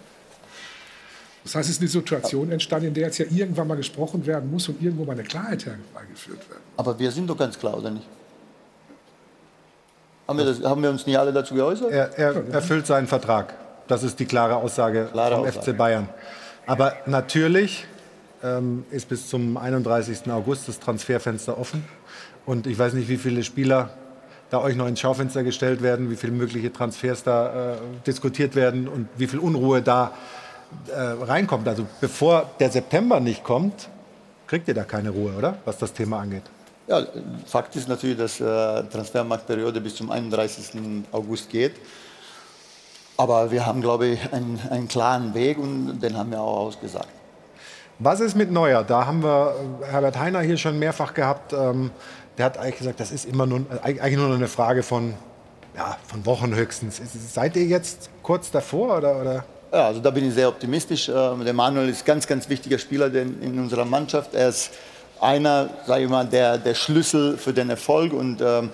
Das 1.43 1.55
heißt, 1.55 1.69
es 1.69 1.75
ist 1.75 1.81
eine 1.81 1.89
Situation 1.89 2.51
entstanden, 2.51 2.87
in 2.87 2.93
der 2.93 3.05
jetzt 3.05 3.19
ja 3.19 3.25
irgendwann 3.29 3.67
mal 3.67 3.77
gesprochen 3.77 4.25
werden 4.25 4.51
muss 4.51 4.67
und 4.67 4.81
irgendwo 4.81 5.05
mal 5.05 5.13
eine 5.13 5.23
Klarheit 5.23 5.65
herbeigeführt 5.65 6.49
werden. 6.49 6.61
Aber 6.75 6.99
wir 6.99 7.09
sind 7.11 7.27
doch 7.29 7.37
ganz 7.37 7.57
klar, 7.57 7.77
oder 7.77 7.91
nicht? 7.91 8.05
Haben 10.27 10.39
wir, 10.39 10.45
das, 10.45 10.61
haben 10.61 10.83
wir 10.83 10.89
uns 10.89 11.05
nicht 11.05 11.17
alle 11.17 11.31
dazu 11.31 11.55
geäußert? 11.55 11.89
Er, 11.89 12.17
er 12.17 12.53
erfüllt 12.53 12.85
seinen 12.85 13.07
Vertrag. 13.07 13.53
Das 13.87 14.03
ist 14.03 14.19
die 14.19 14.25
klare 14.25 14.57
Aussage 14.57 15.07
Klare 15.11 15.35
vom 15.35 15.47
Aussage. 15.47 15.71
FC 15.71 15.77
Bayern. 15.77 16.09
Aber 16.65 16.97
natürlich 17.05 17.87
ähm, 18.43 18.85
ist 18.91 19.09
bis 19.09 19.29
zum 19.29 19.57
31. 19.57 20.29
August 20.31 20.67
das 20.67 20.79
Transferfenster 20.79 21.57
offen. 21.57 21.83
Und 22.45 22.67
ich 22.67 22.77
weiß 22.77 22.93
nicht, 22.93 23.09
wie 23.09 23.17
viele 23.17 23.43
Spieler 23.43 23.89
da 24.49 24.61
euch 24.61 24.75
noch 24.75 24.87
ins 24.87 24.99
Schaufenster 24.99 25.43
gestellt 25.43 25.81
werden, 25.81 26.09
wie 26.09 26.15
viele 26.15 26.31
mögliche 26.31 26.71
Transfers 26.71 27.23
da 27.23 27.73
äh, 27.73 27.77
diskutiert 28.05 28.55
werden 28.55 28.87
und 28.87 29.07
wie 29.17 29.27
viel 29.27 29.39
Unruhe 29.39 29.81
da 29.81 30.13
äh, 30.87 30.99
reinkommt. 30.99 31.67
Also 31.67 31.85
bevor 31.99 32.49
der 32.59 32.69
September 32.69 33.19
nicht 33.19 33.43
kommt, 33.43 33.89
kriegt 34.47 34.67
ihr 34.67 34.73
da 34.73 34.83
keine 34.83 35.09
Ruhe, 35.09 35.33
oder? 35.37 35.57
Was 35.65 35.77
das 35.77 35.91
Thema 35.93 36.19
angeht. 36.19 36.43
Ja, 36.87 37.05
Fakt 37.45 37.75
ist 37.75 37.89
natürlich, 37.89 38.17
dass 38.17 38.39
äh, 38.39 38.43
Transfermarktperiode 38.83 39.81
bis 39.81 39.95
zum 39.95 40.09
31. 40.09 41.03
August 41.11 41.49
geht. 41.49 41.73
Aber 43.17 43.51
wir 43.51 43.65
haben, 43.65 43.81
glaube 43.81 44.07
ich, 44.07 44.31
einen, 44.31 44.59
einen 44.69 44.87
klaren 44.87 45.33
Weg 45.33 45.57
und 45.57 45.99
den 45.99 46.15
haben 46.15 46.31
wir 46.31 46.39
auch 46.39 46.67
ausgesagt. 46.67 47.09
Was 47.99 48.19
ist 48.19 48.35
mit 48.35 48.51
Neuer? 48.51 48.83
Da 48.83 49.07
haben 49.07 49.23
wir 49.23 49.55
äh, 49.81 49.85
Herbert 49.91 50.19
Heiner 50.19 50.41
hier 50.41 50.57
schon 50.57 50.77
mehrfach 50.77 51.13
gehabt. 51.13 51.53
Ähm, 51.53 51.89
der 52.37 52.45
hat 52.45 52.57
eigentlich 52.59 52.77
gesagt, 52.77 52.99
das 52.99 53.11
ist 53.11 53.25
immer 53.25 53.47
nur, 53.47 53.61
äh, 53.61 53.99
eigentlich 53.99 54.17
nur 54.17 54.33
eine 54.33 54.47
Frage 54.47 54.83
von, 54.83 55.15
ja, 55.75 55.97
von 56.07 56.23
Wochen 56.27 56.53
höchstens. 56.53 57.01
Seid 57.33 57.55
ihr 57.55 57.65
jetzt 57.65 58.11
kurz 58.21 58.51
davor 58.51 58.97
oder? 58.97 59.19
oder? 59.19 59.45
Ja, 59.73 59.87
also 59.87 59.99
da 59.99 60.11
bin 60.11 60.27
ich 60.27 60.33
sehr 60.35 60.47
optimistisch. 60.47 61.09
Ähm, 61.09 61.43
Der 61.43 61.53
Manuel 61.53 61.89
ist 61.89 62.05
ganz, 62.05 62.27
ganz 62.27 62.47
wichtiger 62.49 62.77
Spieler 62.77 63.13
in 63.13 63.59
unserer 63.59 63.85
Mannschaft. 63.85 64.35
Er 64.35 64.49
ist 64.49 64.71
einer, 65.19 65.69
sage 65.87 66.03
ich 66.03 66.09
mal, 66.09 66.25
der, 66.25 66.59
der 66.59 66.75
Schlüssel 66.75 67.35
für 67.37 67.51
den 67.53 67.71
Erfolg 67.71 68.13
und 68.13 68.39
ähm, 68.41 68.69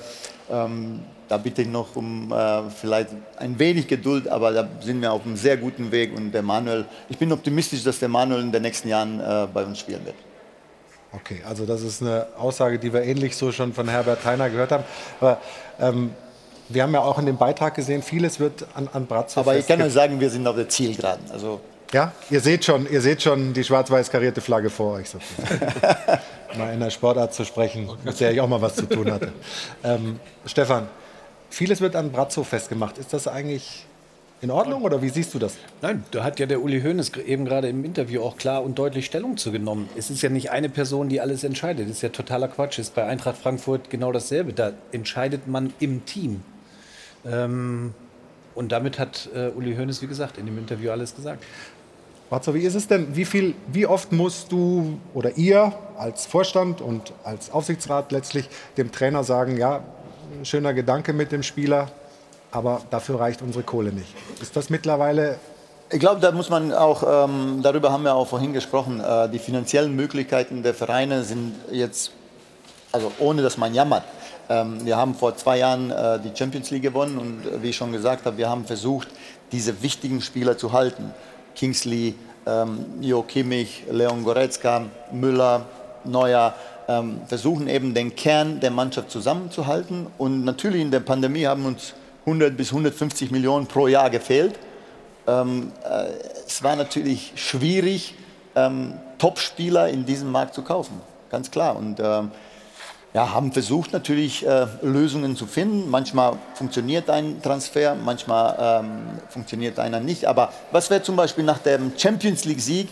ähm, 0.51 0.99
da 1.33 1.37
bitte 1.37 1.63
ich 1.63 1.67
noch 1.67 1.95
um 1.95 2.31
äh, 2.31 2.69
vielleicht 2.69 3.09
ein 3.37 3.57
wenig 3.57 3.87
Geduld, 3.87 4.27
aber 4.27 4.51
da 4.51 4.69
sind 4.81 5.01
wir 5.01 5.11
auf 5.11 5.25
einem 5.25 5.35
sehr 5.35 5.57
guten 5.57 5.91
Weg 5.91 6.15
und 6.15 6.31
der 6.31 6.43
Manuel, 6.43 6.85
ich 7.09 7.17
bin 7.17 7.31
optimistisch, 7.31 7.83
dass 7.83 7.97
der 7.97 8.07
Manuel 8.07 8.41
in 8.41 8.51
den 8.51 8.61
nächsten 8.61 8.87
Jahren 8.87 9.19
äh, 9.19 9.47
bei 9.51 9.63
uns 9.63 9.79
spielen 9.79 10.05
wird. 10.05 10.15
Okay, 11.11 11.41
also 11.47 11.65
das 11.65 11.81
ist 11.81 12.03
eine 12.03 12.27
Aussage, 12.37 12.77
die 12.77 12.93
wir 12.93 13.01
ähnlich 13.01 13.35
so 13.35 13.51
schon 13.51 13.73
von 13.73 13.87
Herbert 13.87 14.23
Heiner 14.25 14.47
gehört 14.51 14.71
haben. 14.71 14.83
Aber 15.19 15.41
ähm, 15.79 16.11
wir 16.69 16.83
haben 16.83 16.93
ja 16.93 17.01
auch 17.01 17.17
in 17.17 17.25
dem 17.25 17.37
Beitrag 17.37 17.73
gesehen, 17.73 18.03
vieles 18.03 18.39
wird 18.39 18.67
an, 18.75 18.87
an 18.93 19.07
Brazzo 19.07 19.39
Aber 19.39 19.57
ich 19.57 19.65
kann 19.65 19.81
euch 19.81 19.93
sagen, 19.93 20.19
wir 20.19 20.29
sind 20.29 20.45
auf 20.45 20.55
der 20.55 20.69
Zielgeraden. 20.69 21.31
Also 21.31 21.61
Ja, 21.93 22.11
ihr 22.29 22.41
seht 22.41 22.63
schon, 22.63 22.87
ihr 22.91 23.01
seht 23.01 23.23
schon 23.23 23.53
die 23.53 23.63
schwarz-weiß 23.63 24.11
karierte 24.11 24.41
Flagge 24.41 24.69
vor 24.69 24.97
euch. 24.97 25.07
mal 26.57 26.73
in 26.73 26.79
der 26.79 26.91
Sportart 26.91 27.33
zu 27.33 27.43
sprechen, 27.43 27.89
mit 28.03 28.19
der 28.19 28.31
ich 28.31 28.41
auch 28.41 28.47
mal 28.47 28.61
was 28.61 28.75
zu 28.75 28.85
tun 28.85 29.11
hatte. 29.11 29.33
Ähm, 29.83 30.19
Stefan, 30.45 30.87
vieles 31.53 31.81
wird 31.81 31.95
an 31.95 32.11
Brazzo 32.11 32.43
festgemacht. 32.43 32.97
Ist 32.97 33.13
das 33.13 33.27
eigentlich 33.27 33.85
in 34.41 34.49
Ordnung 34.49 34.81
oder 34.81 35.03
wie 35.03 35.09
siehst 35.09 35.35
du 35.35 35.39
das? 35.39 35.55
Nein, 35.83 36.03
da 36.09 36.23
hat 36.23 36.39
ja 36.39 36.47
der 36.47 36.61
Uli 36.63 36.81
Hoeneß 36.81 37.11
eben 37.27 37.45
gerade 37.45 37.69
im 37.69 37.85
Interview 37.85 38.23
auch 38.23 38.37
klar 38.37 38.63
und 38.63 38.79
deutlich 38.79 39.05
Stellung 39.05 39.37
zu 39.37 39.51
genommen. 39.51 39.87
Es 39.95 40.09
ist 40.09 40.23
ja 40.23 40.29
nicht 40.29 40.49
eine 40.49 40.67
Person, 40.67 41.09
die 41.09 41.21
alles 41.21 41.43
entscheidet. 41.43 41.87
Das 41.87 41.97
ist 41.97 42.01
ja 42.01 42.09
totaler 42.09 42.47
Quatsch. 42.47 42.79
Ist 42.79 42.95
bei 42.95 43.05
Eintracht 43.05 43.37
Frankfurt 43.37 43.91
genau 43.91 44.11
dasselbe. 44.11 44.51
Da 44.51 44.73
entscheidet 44.91 45.47
man 45.47 45.71
im 45.79 46.05
Team. 46.05 46.41
Ähm, 47.23 47.93
und 48.55 48.71
damit 48.71 48.97
hat 48.97 49.29
äh, 49.35 49.49
Uli 49.49 49.75
Hoeneß, 49.75 50.01
wie 50.01 50.07
gesagt, 50.07 50.39
in 50.39 50.47
dem 50.47 50.57
Interview 50.57 50.89
alles 50.89 51.15
gesagt. 51.15 51.43
Brazzo, 52.31 52.55
wie 52.55 52.61
ist 52.61 52.73
es 52.73 52.87
denn? 52.87 53.15
Wie, 53.15 53.25
viel, 53.25 53.53
wie 53.67 53.85
oft 53.85 54.11
musst 54.11 54.51
du 54.51 54.99
oder 55.13 55.37
ihr 55.37 55.71
als 55.97 56.25
Vorstand 56.25 56.81
und 56.81 57.13
als 57.23 57.51
Aufsichtsrat 57.51 58.11
letztlich 58.11 58.49
dem 58.75 58.91
Trainer 58.91 59.23
sagen, 59.23 59.55
ja, 59.55 59.83
schöner 60.43 60.73
Gedanke 60.73 61.13
mit 61.13 61.31
dem 61.31 61.43
Spieler, 61.43 61.89
aber 62.51 62.81
dafür 62.89 63.19
reicht 63.19 63.41
unsere 63.41 63.63
Kohle 63.63 63.91
nicht. 63.91 64.13
Ist 64.41 64.55
das 64.55 64.69
mittlerweile 64.69 65.37
Ich 65.89 65.99
glaube, 65.99 66.19
da 66.21 66.31
muss 66.31 66.49
man 66.49 66.71
auch, 66.73 67.03
ähm, 67.27 67.61
darüber 67.61 67.91
haben 67.91 68.03
wir 68.03 68.15
auch 68.15 68.27
vorhin 68.27 68.53
gesprochen, 68.53 68.99
äh, 68.99 69.29
die 69.29 69.39
finanziellen 69.39 69.95
Möglichkeiten 69.95 70.63
der 70.63 70.73
Vereine 70.73 71.23
sind 71.23 71.53
jetzt, 71.71 72.11
also 72.91 73.11
ohne 73.19 73.41
dass 73.43 73.57
man 73.57 73.73
jammert. 73.73 74.03
Ähm, 74.49 74.85
wir 74.85 74.97
haben 74.97 75.13
vor 75.15 75.35
zwei 75.35 75.59
Jahren 75.59 75.91
äh, 75.91 76.19
die 76.19 76.35
Champions 76.35 76.71
League 76.71 76.83
gewonnen 76.83 77.17
und 77.17 77.45
äh, 77.45 77.61
wie 77.61 77.69
ich 77.69 77.75
schon 77.75 77.91
gesagt 77.91 78.25
habe, 78.25 78.37
wir 78.37 78.49
haben 78.49 78.65
versucht, 78.65 79.07
diese 79.51 79.81
wichtigen 79.83 80.21
Spieler 80.21 80.57
zu 80.57 80.73
halten. 80.73 81.13
Kingsley, 81.55 82.15
ähm, 82.45 82.85
Jo 82.99 83.21
Kimmich, 83.21 83.83
Leon 83.89 84.23
Goretzka, 84.23 84.85
Müller, 85.11 85.65
Neuer, 86.03 86.55
ähm, 86.87 87.21
versuchen 87.27 87.67
eben 87.67 87.93
den 87.93 88.15
Kern 88.15 88.59
der 88.59 88.71
Mannschaft 88.71 89.11
zusammenzuhalten. 89.11 90.07
Und 90.17 90.43
natürlich 90.43 90.81
in 90.81 90.91
der 90.91 90.99
Pandemie 90.99 91.45
haben 91.45 91.65
uns 91.65 91.93
100 92.25 92.55
bis 92.55 92.69
150 92.69 93.31
Millionen 93.31 93.67
pro 93.67 93.87
Jahr 93.87 94.09
gefehlt. 94.09 94.59
Ähm, 95.27 95.71
äh, 95.83 96.05
es 96.45 96.63
war 96.63 96.75
natürlich 96.75 97.33
schwierig, 97.35 98.15
ähm, 98.55 98.93
Top-Spieler 99.17 99.89
in 99.89 100.05
diesem 100.05 100.31
Markt 100.31 100.53
zu 100.53 100.63
kaufen, 100.63 100.99
ganz 101.29 101.49
klar. 101.49 101.75
Und 101.75 101.99
ähm, 101.99 102.31
ja, 103.13 103.31
haben 103.31 103.51
versucht 103.51 103.93
natürlich 103.93 104.45
äh, 104.45 104.65
Lösungen 104.81 105.35
zu 105.35 105.45
finden. 105.45 105.89
Manchmal 105.89 106.33
funktioniert 106.55 107.09
ein 107.09 107.41
Transfer, 107.41 107.95
manchmal 107.95 108.55
ähm, 108.59 109.19
funktioniert 109.29 109.79
einer 109.79 109.99
nicht. 109.99 110.25
Aber 110.25 110.51
was 110.71 110.89
wäre 110.89 111.03
zum 111.03 111.15
Beispiel 111.15 111.43
nach 111.43 111.59
dem 111.59 111.93
Champions 111.95 112.43
League-Sieg, 112.45 112.89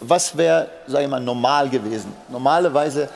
was 0.00 0.36
wäre, 0.36 0.68
sage 0.86 1.04
ich 1.04 1.10
mal, 1.10 1.20
normal 1.20 1.70
gewesen? 1.70 2.12
Normalerweise 2.28 3.08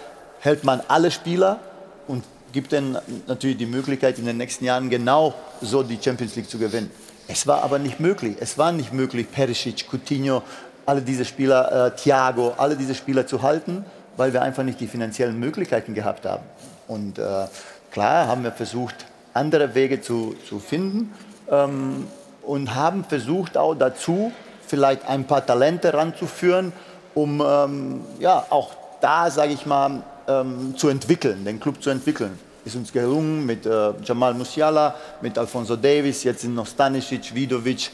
hält 0.46 0.62
man 0.62 0.80
alle 0.86 1.10
Spieler 1.10 1.58
und 2.06 2.24
gibt 2.52 2.72
ihnen 2.72 2.96
natürlich 3.26 3.56
die 3.56 3.66
Möglichkeit, 3.66 4.18
in 4.18 4.24
den 4.24 4.36
nächsten 4.36 4.64
Jahren 4.64 4.88
genau 4.88 5.34
so 5.60 5.82
die 5.82 5.98
Champions 6.00 6.36
League 6.36 6.48
zu 6.48 6.56
gewinnen. 6.56 6.90
Es 7.26 7.48
war 7.48 7.64
aber 7.64 7.80
nicht 7.80 7.98
möglich. 7.98 8.36
Es 8.38 8.56
war 8.56 8.70
nicht 8.70 8.92
möglich, 8.92 9.26
Perisic, 9.30 9.86
Coutinho, 9.90 10.42
alle 10.86 11.02
diese 11.02 11.24
Spieler, 11.24 11.86
äh, 11.86 11.96
Thiago, 11.96 12.54
alle 12.56 12.76
diese 12.76 12.94
Spieler 12.94 13.26
zu 13.26 13.42
halten, 13.42 13.84
weil 14.16 14.32
wir 14.32 14.40
einfach 14.40 14.62
nicht 14.62 14.78
die 14.78 14.86
finanziellen 14.86 15.38
Möglichkeiten 15.38 15.94
gehabt 15.94 16.24
haben. 16.24 16.44
Und 16.86 17.18
äh, 17.18 17.46
klar 17.90 18.28
haben 18.28 18.44
wir 18.44 18.52
versucht, 18.52 18.94
andere 19.34 19.74
Wege 19.74 20.00
zu, 20.00 20.36
zu 20.48 20.60
finden 20.60 21.12
ähm, 21.50 22.06
und 22.42 22.72
haben 22.72 23.04
versucht 23.04 23.56
auch 23.56 23.74
dazu, 23.74 24.30
vielleicht 24.64 25.08
ein 25.08 25.24
paar 25.24 25.44
Talente 25.44 25.92
ranzuführen, 25.92 26.72
um 27.14 27.42
ähm, 27.44 28.00
ja, 28.20 28.46
auch 28.50 28.70
da, 29.00 29.28
sage 29.30 29.52
ich 29.52 29.66
mal, 29.66 30.04
ähm, 30.28 30.74
zu 30.76 30.88
entwickeln, 30.88 31.44
den 31.44 31.60
Club 31.60 31.82
zu 31.82 31.90
entwickeln. 31.90 32.38
Ist 32.64 32.76
uns 32.76 32.92
gelungen 32.92 33.46
mit 33.46 33.64
äh, 33.64 33.92
Jamal 34.02 34.34
Musiala, 34.34 34.96
mit 35.22 35.38
Alfonso 35.38 35.76
Davis, 35.76 36.24
jetzt 36.24 36.40
sind 36.40 36.54
noch 36.54 36.66
Stanisic, 36.66 37.34
Vidovic, 37.34 37.90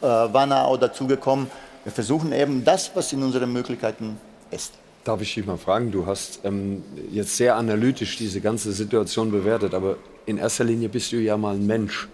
äh, 0.00 0.06
auch 0.06 0.76
dazugekommen. 0.76 1.46
Wir 1.84 1.92
versuchen 1.92 2.32
eben 2.32 2.64
das, 2.64 2.90
was 2.94 3.12
in 3.12 3.22
unseren 3.22 3.52
Möglichkeiten 3.52 4.18
ist. 4.50 4.72
Darf 5.04 5.20
ich 5.20 5.34
dich 5.34 5.44
mal 5.44 5.58
fragen? 5.58 5.90
Du 5.92 6.06
hast 6.06 6.40
ähm, 6.44 6.82
jetzt 7.10 7.36
sehr 7.36 7.56
analytisch 7.56 8.16
diese 8.16 8.40
ganze 8.40 8.72
Situation 8.72 9.30
bewertet, 9.30 9.74
aber 9.74 9.96
in 10.24 10.38
erster 10.38 10.64
Linie 10.64 10.88
bist 10.88 11.12
du 11.12 11.16
ja 11.16 11.36
mal 11.36 11.56
ein 11.56 11.66
Mensch. 11.66 12.08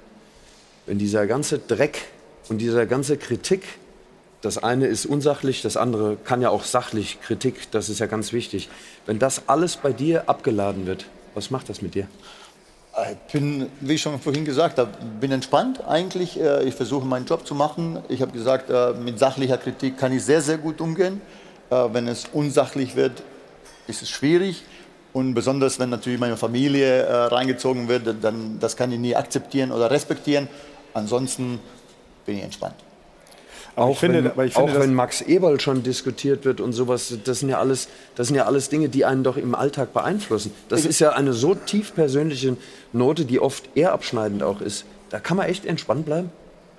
Wenn 0.87 0.99
dieser 0.99 1.29
ganze 1.29 1.61
Dreck 1.61 2.09
und 2.49 2.59
dieser 2.59 2.87
ganze 2.87 3.17
Kritik, 3.17 3.63
das 4.43 4.59
eine 4.59 4.87
ist 4.87 5.07
unsachlich, 5.07 5.62
das 5.62 5.77
andere 5.77 6.17
kann 6.17 6.41
ja 6.41 6.51
auch 6.51 6.65
sachlich 6.65 7.21
Kritik, 7.21 7.71
das 7.73 7.89
ist 7.89 7.99
ja 7.99 8.07
ganz 8.07 8.33
wichtig. 8.33 8.69
Wenn 9.07 9.19
das 9.19 9.43
alles 9.49 9.77
bei 9.77 9.93
dir 9.93 10.29
abgeladen 10.29 10.87
wird, 10.87 11.07
was 11.35 11.51
macht 11.51 11.69
das 11.69 11.83
mit 11.83 11.95
dir? 11.95 12.09
Ich 13.11 13.33
bin, 13.33 13.69
wie 13.81 13.95
ich 13.95 14.03
schon 14.03 14.19
vorhin 14.19 14.45
gesagt 14.45 14.79
habe, 14.79 14.91
bin 15.21 15.31
entspannt 15.31 15.87
eigentlich. 15.87 16.41
Äh, 16.41 16.65
Ich 16.65 16.75
versuche 16.75 17.07
meinen 17.07 17.25
Job 17.25 17.47
zu 17.47 17.55
machen. 17.55 18.03
Ich 18.09 18.21
habe 18.21 18.33
gesagt, 18.33 18.69
äh, 18.69 18.93
mit 18.95 19.19
sachlicher 19.19 19.59
Kritik 19.59 19.97
kann 19.97 20.12
ich 20.12 20.25
sehr, 20.25 20.43
sehr 20.43 20.59
gut 20.59 20.81
umgehen. 20.81 21.21
Äh, 21.71 21.89
Wenn 21.93 22.09
es 22.09 22.25
unsachlich 22.33 22.97
wird, 22.97 23.23
ist 23.87 24.03
es 24.03 24.11
schwierig. 24.11 24.65
Und 25.12 25.35
besonders, 25.35 25.79
wenn 25.79 25.91
natürlich 25.91 26.21
meine 26.21 26.37
Familie 26.37 27.05
reingezogen 27.33 27.89
wird, 27.89 28.23
dann 28.23 28.61
das 28.61 28.77
kann 28.77 28.93
ich 28.93 28.99
nie 29.01 29.17
akzeptieren 29.17 29.73
oder 29.73 29.91
respektieren. 29.91 30.49
Ansonsten 30.95 31.59
bin 32.25 32.37
ich 32.37 32.45
entspannt. 32.45 32.77
Auch 33.77 33.97
finde- 33.97 34.25
wenn, 34.25 34.31
aber 34.31 34.45
ich 34.45 34.55
finde, 34.55 34.73
auch 34.73 34.81
wenn 34.81 34.95
Max 34.95 35.21
Eberl 35.21 35.61
schon 35.61 35.83
diskutiert 35.83 36.45
wird 36.45 36.61
und 36.61 36.73
sowas, 36.73 37.15
das 37.25 37.41
sind, 37.41 37.49
ja 37.49 37.59
alles, 37.59 37.89
das 38.17 38.29
sind 38.29 38.37
ja 38.37 38.47
alles 38.47 38.69
Dinge, 38.69 38.89
die 38.89 39.05
einen 39.05 39.25
doch 39.25 39.37
im 39.37 39.55
Alltag 39.55 39.93
beeinflussen. 39.93 40.53
Das 40.69 40.85
ist 40.85 40.99
ja 40.99 41.11
eine 41.11 41.33
so 41.33 41.55
tief 41.55 41.95
persönliche 41.95 42.57
Note, 42.93 43.25
die 43.25 43.41
oft 43.41 43.65
eher 43.75 43.93
abschneidend 43.93 44.43
auch 44.43 44.61
ist. 44.61 44.85
Da 45.11 45.19
kann 45.21 45.37
man 45.37 45.47
echt 45.47 45.67
entspannt 45.67 46.07
bleiben. 46.07 46.31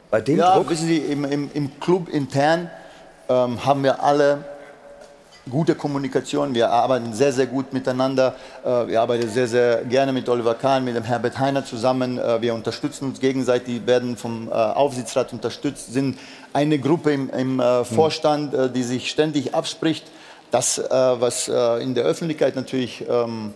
Bei 0.10 0.22
dem 0.22 0.38
ja, 0.38 0.56
Druck. 0.56 0.70
wissen 0.70 0.88
Sie, 0.88 0.98
im, 0.98 1.26
im, 1.26 1.50
im 1.54 1.80
Club 1.80 2.10
intern 2.10 2.70
ähm, 3.30 3.66
haben 3.66 3.84
wir 3.84 4.04
alle 4.04 4.44
gute 5.50 5.74
Kommunikation. 5.74 6.54
Wir 6.54 6.70
arbeiten 6.70 7.14
sehr, 7.14 7.34
sehr 7.34 7.48
gut 7.48 7.74
miteinander. 7.74 8.36
Äh, 8.64 8.88
wir 8.88 9.02
arbeiten 9.02 9.30
sehr, 9.30 9.48
sehr 9.48 9.84
gerne 9.86 10.14
mit 10.14 10.30
Oliver 10.30 10.54
Kahn, 10.54 10.84
mit 10.84 10.96
dem 10.96 11.04
Herbert 11.04 11.40
Heiner 11.40 11.66
zusammen. 11.66 12.18
Äh, 12.18 12.42
wir 12.42 12.54
unterstützen 12.54 13.06
uns 13.06 13.20
gegenseitig, 13.20 13.86
werden 13.88 14.18
vom 14.18 14.50
äh, 14.50 14.52
Aufsichtsrat 14.52 15.34
unterstützt, 15.34 15.94
sind 15.94 16.18
eine 16.54 16.80
Gruppe 16.80 17.14
im, 17.14 17.30
im 17.30 17.60
äh, 17.60 17.84
Vorstand, 17.86 18.54
äh, 18.54 18.70
die 18.70 18.84
sich 18.84 19.10
ständig 19.10 19.54
abspricht. 19.54 20.06
Das, 20.52 20.78
äh, 20.78 20.84
was 20.90 21.48
äh, 21.48 21.82
in 21.82 21.96
der 21.96 22.04
Öffentlichkeit 22.04 22.56
natürlich 22.56 23.06
ähm, 23.10 23.54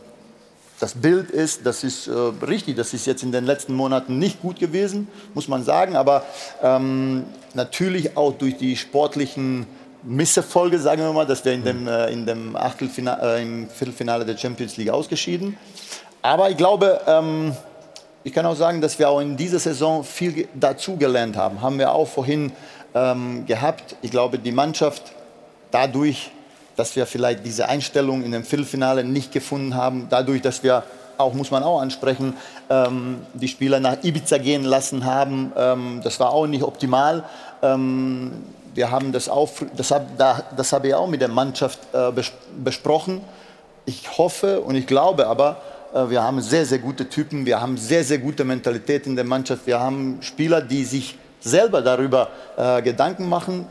das 0.79 0.93
Bild 0.93 1.31
ist, 1.31 1.65
das 1.65 1.85
ist 1.85 2.09
richtig, 2.45 2.75
das 2.75 2.93
ist 2.93 3.05
jetzt 3.05 3.23
in 3.23 3.31
den 3.31 3.45
letzten 3.45 3.73
Monaten 3.73 4.19
nicht 4.19 4.41
gut 4.41 4.59
gewesen, 4.59 5.07
muss 5.33 5.47
man 5.47 5.63
sagen, 5.63 5.95
aber 5.95 6.23
ähm, 6.61 7.23
natürlich 7.53 8.17
auch 8.17 8.33
durch 8.33 8.57
die 8.57 8.75
sportlichen 8.75 9.67
Misserfolge, 10.03 10.77
sagen 10.77 11.01
wir 11.01 11.13
mal, 11.13 11.25
dass 11.25 11.45
wir 11.45 11.53
in 11.53 11.63
dem, 11.63 11.87
äh, 11.87 12.11
in 12.11 12.25
dem 12.25 12.57
Achtelfinale, 12.57 13.41
im 13.41 13.69
Viertelfinale 13.69 14.25
der 14.25 14.37
Champions 14.37 14.75
League 14.75 14.89
ausgeschieden. 14.89 15.57
Aber 16.21 16.49
ich 16.49 16.57
glaube, 16.57 16.99
ähm, 17.07 17.55
ich 18.25 18.33
kann 18.33 18.45
auch 18.45 18.55
sagen, 18.55 18.81
dass 18.81 18.99
wir 18.99 19.07
auch 19.07 19.21
in 19.21 19.37
dieser 19.37 19.59
Saison 19.59 20.03
viel 20.03 20.33
ge- 20.33 20.47
dazugelernt 20.53 21.37
haben. 21.37 21.61
Haben 21.61 21.79
wir 21.79 21.93
auch 21.93 22.07
vorhin 22.07 22.51
ähm, 22.95 23.45
gehabt. 23.45 23.95
Ich 24.01 24.09
glaube, 24.09 24.39
die 24.39 24.51
Mannschaft 24.51 25.03
dadurch, 25.69 26.31
dass 26.75 26.95
wir 26.95 27.05
vielleicht 27.05 27.45
diese 27.45 27.69
Einstellung 27.69 28.23
in 28.23 28.31
dem 28.31 28.43
Viertelfinale 28.43 29.03
nicht 29.03 29.31
gefunden 29.31 29.75
haben, 29.75 30.07
dadurch, 30.09 30.41
dass 30.41 30.63
wir 30.63 30.83
auch, 31.17 31.33
muss 31.33 31.51
man 31.51 31.63
auch 31.63 31.81
ansprechen, 31.81 32.33
ähm, 32.69 33.21
die 33.33 33.47
Spieler 33.47 33.79
nach 33.79 34.03
Ibiza 34.03 34.37
gehen 34.37 34.63
lassen 34.63 35.05
haben, 35.05 35.51
ähm, 35.55 36.01
das 36.03 36.19
war 36.19 36.31
auch 36.31 36.47
nicht 36.47 36.63
optimal. 36.63 37.23
Ähm, 37.61 38.31
wir 38.73 38.91
haben 38.91 39.11
das 39.11 39.29
auch, 39.29 39.49
das 39.75 39.91
habe 39.91 40.07
habe 40.71 40.87
ich 40.87 40.93
auch 40.93 41.07
mit 41.07 41.21
der 41.21 41.29
Mannschaft 41.29 41.79
äh, 41.93 42.11
bes 42.11 42.31
besprochen. 42.63 43.21
Ich 43.85 44.17
hoffe 44.17 44.61
und 44.61 44.75
ich 44.75 44.87
glaube 44.87 45.27
aber, 45.27 45.61
äh, 45.93 46.09
wir 46.09 46.21
haben 46.21 46.41
sehr, 46.41 46.65
sehr 46.65 46.79
gute 46.79 47.07
Typen, 47.07 47.45
wir 47.45 47.61
haben 47.61 47.77
sehr, 47.77 48.03
sehr 48.03 48.17
gute 48.17 48.43
Mentalität 48.43 49.07
in 49.07 49.15
der 49.15 49.25
Mannschaft, 49.25 49.65
wir 49.65 49.79
haben 49.79 50.17
Spieler, 50.21 50.61
die 50.61 50.83
sich 50.83 51.17
selber 51.45 51.81
darüber 51.81 52.29
äh, 52.57 52.81
Gedanken 52.81 53.29
machen. 53.29 53.67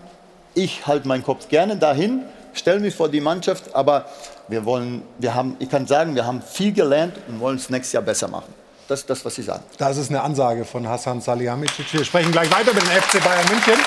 Ich 0.55 0.86
halte 0.86 1.06
meinen 1.09 1.24
Kopf 1.24 1.48
gerne 1.48 1.76
dahin, 1.76 2.22
stelle 2.55 2.80
mich 2.80 2.94
vor 2.94 3.09
die 3.09 3.20
Mannschaft, 3.20 3.74
aber 3.74 4.06
wir 4.48 4.64
wollen, 4.64 5.02
wir 5.18 5.34
haben, 5.34 5.56
ich 5.59 5.68
kann 5.68 5.86
sagen, 5.86 6.14
wir 6.14 6.24
haben 6.24 6.40
viel 6.40 6.72
gelernt 6.72 7.14
und 7.28 7.40
wollen 7.40 7.56
es 7.56 7.68
nächstes 7.68 7.92
Jahr 7.92 8.02
besser 8.02 8.28
machen. 8.28 8.55
Das 8.86 9.01
ist 9.01 9.10
das, 9.10 9.24
was 9.24 9.36
ich 9.38 9.46
sage. 9.46 9.62
Das 9.78 9.96
ist 9.96 10.10
eine 10.10 10.22
Ansage 10.22 10.64
von 10.64 10.88
Hassan 10.88 11.20
Salihamidzic. 11.20 11.92
Wir 11.92 12.05
sprechen 12.05 12.30
gleich 12.30 12.51
weiter 12.52 12.72
mit 12.72 12.82
dem 12.82 12.90
FC 12.90 13.22
Bayern 13.24 13.46
München. 13.48 13.82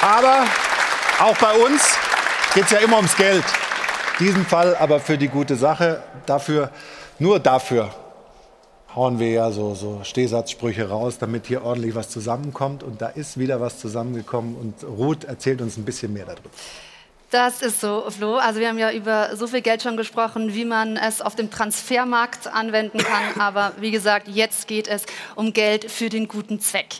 Aber 0.00 0.44
auch 1.20 1.36
bei 1.36 1.52
uns 1.64 1.94
geht 2.54 2.64
es 2.64 2.70
ja 2.70 2.78
immer 2.78 2.96
ums 2.96 3.14
Geld. 3.14 3.44
Diesen 4.18 4.46
Fall 4.46 4.74
aber 4.76 5.00
für 5.00 5.18
die 5.18 5.28
gute 5.28 5.56
Sache. 5.56 6.02
Dafür, 6.24 6.70
nur 7.18 7.38
dafür 7.38 7.90
hauen 8.94 9.18
wir 9.18 9.30
ja 9.30 9.50
so, 9.50 9.74
so 9.74 10.00
Stehsatzsprüche 10.04 10.88
raus, 10.88 11.18
damit 11.18 11.46
hier 11.46 11.64
ordentlich 11.64 11.94
was 11.94 12.08
zusammenkommt. 12.10 12.82
Und 12.82 13.02
da 13.02 13.08
ist 13.08 13.38
wieder 13.38 13.60
was 13.60 13.78
zusammengekommen. 13.78 14.54
Und 14.56 14.84
Ruth 14.84 15.24
erzählt 15.24 15.60
uns 15.60 15.76
ein 15.76 15.84
bisschen 15.84 16.12
mehr 16.12 16.26
darüber. 16.26 16.50
Das 17.30 17.62
ist 17.62 17.80
so, 17.80 18.04
Flo. 18.10 18.36
Also 18.36 18.60
wir 18.60 18.68
haben 18.68 18.78
ja 18.78 18.92
über 18.92 19.34
so 19.34 19.48
viel 19.48 19.60
Geld 19.60 19.82
schon 19.82 19.96
gesprochen, 19.96 20.54
wie 20.54 20.64
man 20.64 20.96
es 20.96 21.20
auf 21.20 21.34
dem 21.34 21.50
Transfermarkt 21.50 22.46
anwenden 22.46 22.98
kann. 22.98 23.40
Aber 23.40 23.72
wie 23.80 23.90
gesagt, 23.90 24.28
jetzt 24.28 24.68
geht 24.68 24.86
es 24.86 25.04
um 25.34 25.52
Geld 25.52 25.90
für 25.90 26.08
den 26.08 26.28
guten 26.28 26.60
Zweck. 26.60 26.94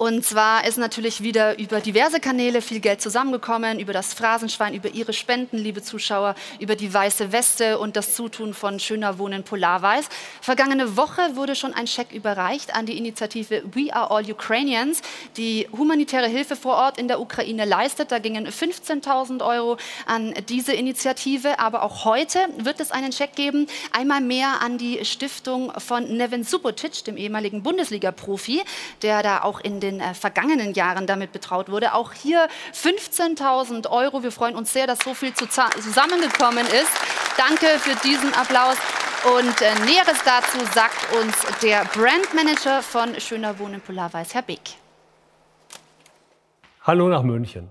Und 0.00 0.24
zwar 0.24 0.66
ist 0.66 0.78
natürlich 0.78 1.22
wieder 1.22 1.58
über 1.58 1.78
diverse 1.82 2.20
Kanäle 2.20 2.62
viel 2.62 2.80
Geld 2.80 3.02
zusammengekommen, 3.02 3.78
über 3.78 3.92
das 3.92 4.14
Phrasenschwein, 4.14 4.72
über 4.72 4.88
Ihre 4.88 5.12
Spenden, 5.12 5.58
liebe 5.58 5.82
Zuschauer, 5.82 6.36
über 6.58 6.74
die 6.74 6.94
weiße 6.94 7.32
Weste 7.32 7.78
und 7.78 7.96
das 7.96 8.14
Zutun 8.14 8.54
von 8.54 8.80
Schöner 8.80 9.18
Wohnen 9.18 9.44
Polarweiß. 9.44 10.08
Vergangene 10.40 10.96
Woche 10.96 11.36
wurde 11.36 11.54
schon 11.54 11.74
ein 11.74 11.86
Scheck 11.86 12.12
überreicht 12.12 12.74
an 12.74 12.86
die 12.86 12.96
Initiative 12.96 13.62
We 13.74 13.94
Are 13.94 14.10
All 14.10 14.24
Ukrainians, 14.24 15.02
die 15.36 15.68
humanitäre 15.70 16.28
Hilfe 16.28 16.56
vor 16.56 16.76
Ort 16.76 16.96
in 16.96 17.06
der 17.06 17.20
Ukraine 17.20 17.66
leistet. 17.66 18.10
Da 18.10 18.20
gingen 18.20 18.46
15.000 18.48 19.44
Euro 19.46 19.76
an 20.06 20.32
diese 20.48 20.72
Initiative. 20.72 21.58
Aber 21.58 21.82
auch 21.82 22.06
heute 22.06 22.38
wird 22.56 22.80
es 22.80 22.90
einen 22.90 23.12
Scheck 23.12 23.36
geben, 23.36 23.66
einmal 23.92 24.22
mehr 24.22 24.62
an 24.62 24.78
die 24.78 25.04
Stiftung 25.04 25.70
von 25.78 26.16
Nevin 26.16 26.42
Subotic, 26.42 27.04
dem 27.04 27.18
ehemaligen 27.18 27.62
Bundesliga-Profi, 27.62 28.62
der 29.02 29.22
da 29.22 29.42
auch 29.42 29.60
in 29.60 29.78
den 29.80 29.89
den 29.90 30.00
äh, 30.00 30.14
vergangenen 30.14 30.72
Jahren 30.74 31.06
damit 31.06 31.32
betraut 31.32 31.70
wurde. 31.70 31.94
Auch 31.94 32.12
hier 32.12 32.48
15.000 32.74 33.90
Euro. 33.90 34.22
Wir 34.22 34.32
freuen 34.32 34.56
uns 34.56 34.72
sehr, 34.72 34.86
dass 34.86 35.00
so 35.00 35.14
viel 35.14 35.32
zusammengekommen 35.34 36.66
ist. 36.66 36.92
Danke 37.36 37.66
für 37.78 37.96
diesen 38.06 38.32
Applaus. 38.34 38.76
Und 39.36 39.60
äh, 39.60 39.74
Näheres 39.84 40.22
dazu 40.24 40.58
sagt 40.72 41.12
uns 41.20 41.60
der 41.62 41.84
Brandmanager 41.84 42.82
von 42.82 43.20
Schöner 43.20 43.58
Wohnen 43.58 43.80
Polarweiß, 43.80 44.34
Herr 44.34 44.42
Beck. 44.42 44.60
Hallo 46.82 47.08
nach 47.08 47.22
München. 47.22 47.68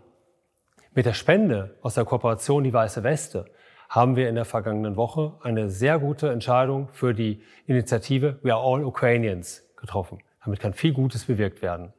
Mit 0.93 1.05
der 1.05 1.13
Spende 1.13 1.77
aus 1.81 1.95
der 1.95 2.05
Kooperation 2.05 2.63
Die 2.63 2.73
Weiße 2.73 3.03
Weste 3.03 3.45
haben 3.89 4.15
wir 4.15 4.29
in 4.29 4.35
der 4.35 4.45
vergangenen 4.45 4.95
Woche 4.95 5.33
eine 5.41 5.69
sehr 5.69 5.97
gute 5.97 6.29
Entscheidung 6.29 6.89
für 6.93 7.15
die 7.15 7.41
Initiative 7.65 8.37
We 8.43 8.53
Are 8.53 8.61
All 8.61 8.85
Ukrainians 8.85 9.63
getroffen. 9.77 10.19
Damit 10.43 10.59
kann 10.59 10.73
viel 10.73 10.93
Gutes 10.93 11.25
bewirkt 11.25 11.63
werden. 11.63 11.93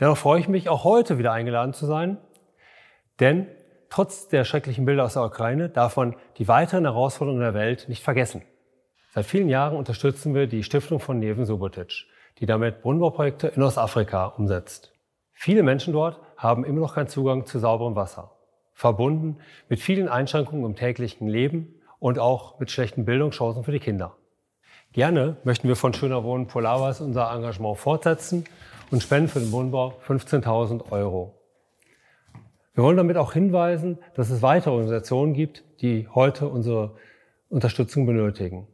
Dennoch 0.00 0.16
freue 0.16 0.40
ich 0.40 0.48
mich, 0.48 0.68
auch 0.70 0.84
heute 0.84 1.18
wieder 1.18 1.32
eingeladen 1.32 1.74
zu 1.74 1.84
sein, 1.84 2.16
denn 3.20 3.46
trotz 3.90 4.28
der 4.28 4.44
schrecklichen 4.44 4.86
Bilder 4.86 5.04
aus 5.04 5.12
der 5.12 5.24
Ukraine 5.24 5.68
darf 5.68 5.98
man 5.98 6.16
die 6.38 6.48
weiteren 6.48 6.84
Herausforderungen 6.84 7.42
der 7.42 7.52
Welt 7.52 7.86
nicht 7.88 8.02
vergessen. 8.02 8.42
Seit 9.12 9.26
vielen 9.26 9.50
Jahren 9.50 9.76
unterstützen 9.76 10.34
wir 10.34 10.46
die 10.46 10.62
Stiftung 10.62 11.00
von 11.00 11.18
Neven 11.18 11.44
Subotic, 11.44 12.06
die 12.38 12.46
damit 12.46 12.80
Brunnenbauprojekte 12.80 13.48
in 13.48 13.62
Ostafrika 13.62 14.26
umsetzt. 14.26 14.92
Viele 15.34 15.62
Menschen 15.62 15.92
dort 15.92 16.18
haben 16.36 16.64
immer 16.64 16.80
noch 16.80 16.94
keinen 16.94 17.08
Zugang 17.08 17.44
zu 17.44 17.58
sauberem 17.58 17.94
Wasser, 17.94 18.32
verbunden 18.72 19.38
mit 19.68 19.80
vielen 19.80 20.08
Einschränkungen 20.08 20.64
im 20.64 20.76
täglichen 20.76 21.28
Leben 21.28 21.74
und 21.98 22.18
auch 22.18 22.58
mit 22.58 22.70
schlechten 22.70 23.04
Bildungschancen 23.04 23.64
für 23.64 23.72
die 23.72 23.80
Kinder. 23.80 24.16
Gerne 24.92 25.36
möchten 25.44 25.68
wir 25.68 25.76
von 25.76 25.92
Schöner 25.92 26.24
Wohnen 26.24 26.46
Polarwas 26.46 27.00
unser 27.02 27.30
Engagement 27.32 27.76
fortsetzen 27.76 28.44
und 28.90 29.02
spenden 29.02 29.28
für 29.28 29.40
den 29.40 29.52
Wohnbau 29.52 29.94
15.000 30.06 30.90
Euro. 30.90 31.34
Wir 32.74 32.84
wollen 32.84 32.96
damit 32.96 33.16
auch 33.16 33.32
hinweisen, 33.32 33.98
dass 34.14 34.30
es 34.30 34.42
weitere 34.42 34.70
Organisationen 34.70 35.34
gibt, 35.34 35.64
die 35.80 36.08
heute 36.14 36.48
unsere 36.48 36.96
Unterstützung 37.48 38.06
benötigen. 38.06 38.68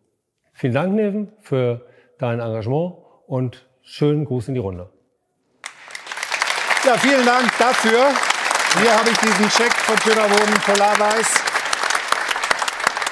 Vielen 0.52 0.74
Dank, 0.74 0.94
Neven, 0.94 1.32
für 1.40 1.86
dein 2.18 2.40
Engagement 2.40 2.94
und 3.26 3.66
schönen 3.82 4.24
Gruß 4.24 4.48
in 4.48 4.54
die 4.54 4.60
Runde. 4.60 4.90
Ja, 6.84 6.96
vielen 6.98 7.24
Dank 7.26 7.50
dafür. 7.58 8.10
Hier 8.80 8.96
habe 8.96 9.10
ich 9.10 9.18
diesen 9.18 9.48
Check 9.48 9.72
von 9.72 9.98
Schöner 9.98 10.28
Polarweiß. 10.64 11.45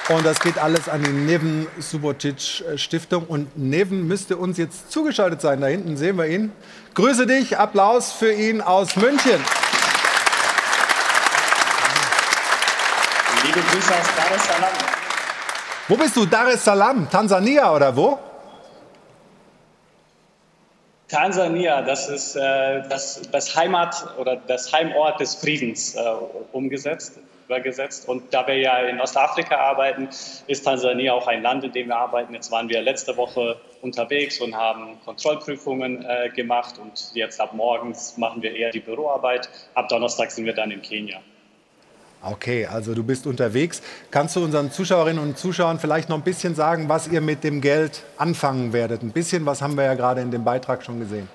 Und 0.07 0.23
das 0.23 0.39
geht 0.39 0.59
alles 0.59 0.87
an 0.87 1.01
die 1.01 1.09
Neven 1.09 1.67
Subotic 1.79 2.61
äh, 2.61 2.77
Stiftung. 2.77 3.25
Und 3.25 3.57
Neven 3.57 4.07
müsste 4.07 4.37
uns 4.37 4.57
jetzt 4.59 4.91
zugeschaltet 4.91 5.41
sein. 5.41 5.61
Da 5.61 5.67
hinten 5.67 5.97
sehen 5.97 6.17
wir 6.17 6.27
ihn. 6.27 6.51
Grüße 6.93 7.25
dich, 7.25 7.57
Applaus 7.57 8.11
für 8.11 8.31
ihn 8.31 8.61
aus 8.61 8.95
München. 8.95 9.43
Liebe 13.45 13.59
Grüße 13.61 13.93
aus 13.93 14.07
Dar 14.15 14.35
es 14.35 14.47
Salaam. 14.47 14.73
Wo 15.87 15.97
bist 15.97 16.15
du? 16.15 16.25
Dar 16.25 16.47
es 16.49 16.63
Salaam, 16.63 17.09
Tansania 17.09 17.73
oder 17.73 17.95
wo? 17.95 18.19
Tansania, 21.07 21.81
das 21.81 22.09
ist 22.09 22.35
äh, 22.35 22.87
das, 22.89 23.21
das, 23.31 23.55
Heimat 23.55 24.07
oder 24.17 24.35
das 24.35 24.71
Heimort 24.71 25.19
des 25.19 25.35
Friedens 25.35 25.95
äh, 25.95 25.99
umgesetzt 26.51 27.19
übergesetzt. 27.45 28.07
Und 28.07 28.33
da 28.33 28.45
wir 28.47 28.57
ja 28.57 28.79
in 28.79 28.99
Ostafrika 28.99 29.55
arbeiten, 29.55 30.09
ist 30.47 30.63
Tansania 30.63 31.13
auch 31.13 31.27
ein 31.27 31.41
Land, 31.41 31.63
in 31.63 31.71
dem 31.71 31.87
wir 31.87 31.97
arbeiten. 31.97 32.33
Jetzt 32.33 32.51
waren 32.51 32.69
wir 32.69 32.81
letzte 32.81 33.15
Woche 33.17 33.57
unterwegs 33.81 34.39
und 34.41 34.55
haben 34.55 34.97
Kontrollprüfungen 35.05 36.05
äh, 36.05 36.29
gemacht 36.29 36.77
und 36.79 37.11
jetzt 37.13 37.39
ab 37.39 37.53
morgens 37.53 38.17
machen 38.17 38.41
wir 38.41 38.55
eher 38.55 38.71
die 38.71 38.79
Büroarbeit. 38.79 39.49
Ab 39.75 39.89
Donnerstag 39.89 40.31
sind 40.31 40.45
wir 40.45 40.53
dann 40.53 40.71
in 40.71 40.81
Kenia. 40.81 41.21
Okay, 42.21 42.65
also 42.65 42.95
du 42.95 43.03
bist 43.03 43.27
unterwegs. 43.27 43.83
Kannst 44.09 44.35
du 44.35 44.43
unseren 44.43 44.71
Zuschauerinnen 44.71 45.21
und 45.21 45.37
Zuschauern 45.37 45.77
vielleicht 45.77 46.09
noch 46.09 46.17
ein 46.17 46.23
bisschen 46.23 46.55
sagen, 46.55 46.89
was 46.89 47.07
ihr 47.07 47.21
mit 47.21 47.43
dem 47.43 47.61
Geld 47.61 48.01
anfangen 48.17 48.73
werdet? 48.73 49.03
Ein 49.03 49.11
bisschen, 49.11 49.45
was 49.45 49.61
haben 49.61 49.77
wir 49.77 49.83
ja 49.83 49.93
gerade 49.93 50.21
in 50.21 50.31
dem 50.31 50.43
Beitrag 50.43 50.83
schon 50.83 50.99
gesehen. 50.99 51.29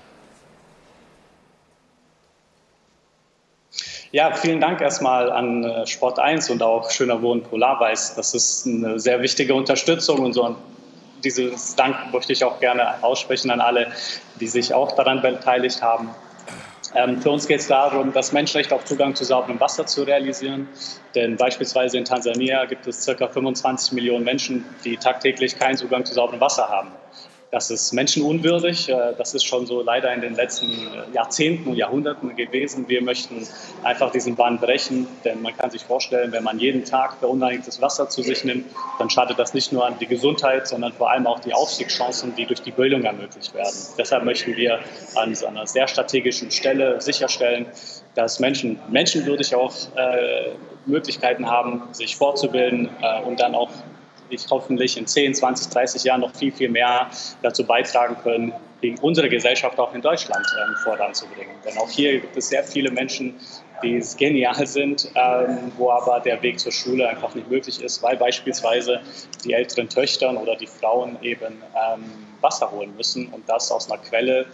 Ja, 4.13 4.33
vielen 4.33 4.59
Dank 4.59 4.81
erstmal 4.81 5.31
an 5.31 5.63
äh, 5.63 5.87
Sport 5.87 6.19
1 6.19 6.49
und 6.49 6.61
auch 6.61 6.91
Schöner 6.91 7.21
Wohnen 7.21 7.43
Polarweiß. 7.43 8.15
Das 8.15 8.33
ist 8.33 8.67
eine 8.67 8.99
sehr 8.99 9.21
wichtige 9.21 9.55
Unterstützung 9.55 10.19
und 10.19 10.33
so 10.33 10.57
dieses 11.23 11.75
Dank 11.75 12.11
möchte 12.11 12.33
ich 12.33 12.43
auch 12.43 12.59
gerne 12.59 13.01
aussprechen 13.03 13.51
an 13.51 13.61
alle, 13.61 13.91
die 14.39 14.47
sich 14.47 14.73
auch 14.73 14.91
daran 14.93 15.21
beteiligt 15.21 15.81
haben. 15.81 16.09
Ähm, 16.93 17.21
für 17.21 17.29
uns 17.31 17.47
geht 17.47 17.61
es 17.61 17.67
darum, 17.67 18.11
das 18.11 18.33
Menschenrecht 18.33 18.73
auf 18.73 18.83
Zugang 18.83 19.15
zu 19.15 19.23
sauberem 19.23 19.59
Wasser 19.61 19.85
zu 19.85 20.03
realisieren. 20.03 20.67
Denn 21.15 21.37
beispielsweise 21.37 21.97
in 21.97 22.03
Tansania 22.03 22.65
gibt 22.65 22.87
es 22.87 23.05
ca. 23.05 23.27
25 23.29 23.93
Millionen 23.93 24.25
Menschen, 24.25 24.65
die 24.83 24.97
tagtäglich 24.97 25.57
keinen 25.57 25.77
Zugang 25.77 26.03
zu 26.03 26.13
sauberem 26.13 26.41
Wasser 26.41 26.67
haben. 26.67 26.91
Das 27.51 27.69
ist 27.69 27.91
menschenunwürdig. 27.91 28.87
Äh, 28.87 29.13
das 29.17 29.33
ist 29.33 29.43
schon 29.43 29.65
so 29.65 29.81
leider 29.81 30.13
in 30.13 30.21
den 30.21 30.35
letzten 30.35 30.71
äh, 30.71 31.13
Jahrzehnten 31.13 31.69
und 31.69 31.75
Jahrhunderten 31.75 32.33
gewesen. 32.35 32.87
Wir 32.87 33.01
möchten 33.01 33.45
einfach 33.83 34.09
diesen 34.11 34.37
Bann 34.37 34.57
brechen, 34.57 35.05
denn 35.25 35.41
man 35.41 35.55
kann 35.57 35.69
sich 35.69 35.83
vorstellen, 35.83 36.31
wenn 36.31 36.45
man 36.45 36.59
jeden 36.59 36.85
Tag 36.85 37.17
verunreinigtes 37.19 37.81
Wasser 37.81 38.07
zu 38.07 38.23
sich 38.23 38.45
nimmt, 38.45 38.67
dann 38.99 39.09
schadet 39.09 39.37
das 39.37 39.53
nicht 39.53 39.73
nur 39.73 39.85
an 39.85 39.99
die 39.99 40.07
Gesundheit, 40.07 40.65
sondern 40.65 40.93
vor 40.93 41.11
allem 41.11 41.27
auch 41.27 41.41
die 41.41 41.53
Aufstiegschancen, 41.53 42.33
die 42.35 42.45
durch 42.45 42.61
die 42.61 42.71
Bildung 42.71 43.03
ermöglicht 43.03 43.53
werden. 43.53 43.75
Deshalb 43.97 44.23
möchten 44.23 44.55
wir 44.55 44.79
an 45.15 45.35
einer 45.45 45.67
sehr 45.67 45.87
strategischen 45.89 46.51
Stelle 46.51 47.01
sicherstellen, 47.01 47.65
dass 48.15 48.39
Menschen 48.39 48.79
menschenwürdig 48.89 49.53
auch 49.55 49.73
äh, 49.97 50.51
Möglichkeiten 50.85 51.49
haben, 51.49 51.83
sich 51.91 52.15
fortzubilden 52.15 52.89
äh, 53.01 53.21
und 53.23 53.41
dann 53.41 53.55
auch 53.55 53.69
ich 54.33 54.45
hoffentlich 54.49 54.97
in 54.97 55.07
10, 55.07 55.35
20, 55.35 55.71
30 55.71 56.03
Jahren 56.03 56.21
noch 56.21 56.35
viel, 56.35 56.51
viel 56.51 56.69
mehr 56.69 57.09
dazu 57.41 57.65
beitragen 57.65 58.17
können, 58.23 58.53
unsere 59.01 59.29
Gesellschaft 59.29 59.79
auch 59.79 59.93
in 59.93 60.01
Deutschland 60.01 60.45
ähm, 60.59 60.75
voranzubringen. 60.83 61.55
Denn 61.65 61.77
auch 61.77 61.89
hier 61.89 62.19
gibt 62.19 62.35
es 62.35 62.49
sehr 62.49 62.63
viele 62.63 62.91
Menschen, 62.91 63.35
die 63.83 64.03
genial 64.17 64.65
sind, 64.65 65.11
ähm, 65.15 65.71
wo 65.77 65.91
aber 65.91 66.19
der 66.19 66.41
Weg 66.41 66.59
zur 66.59 66.71
Schule 66.71 67.07
einfach 67.07 67.33
nicht 67.35 67.49
möglich 67.49 67.81
ist, 67.81 68.01
weil 68.03 68.17
beispielsweise 68.17 69.01
die 69.43 69.53
älteren 69.53 69.89
Töchter 69.89 70.39
oder 70.39 70.55
die 70.55 70.67
Frauen 70.67 71.17
eben 71.21 71.61
ähm, 71.75 72.03
Wasser 72.41 72.71
holen 72.71 72.95
müssen 72.95 73.27
und 73.27 73.47
das 73.47 73.71
aus 73.71 73.89
einer 73.91 74.01
Quelle, 74.01 74.45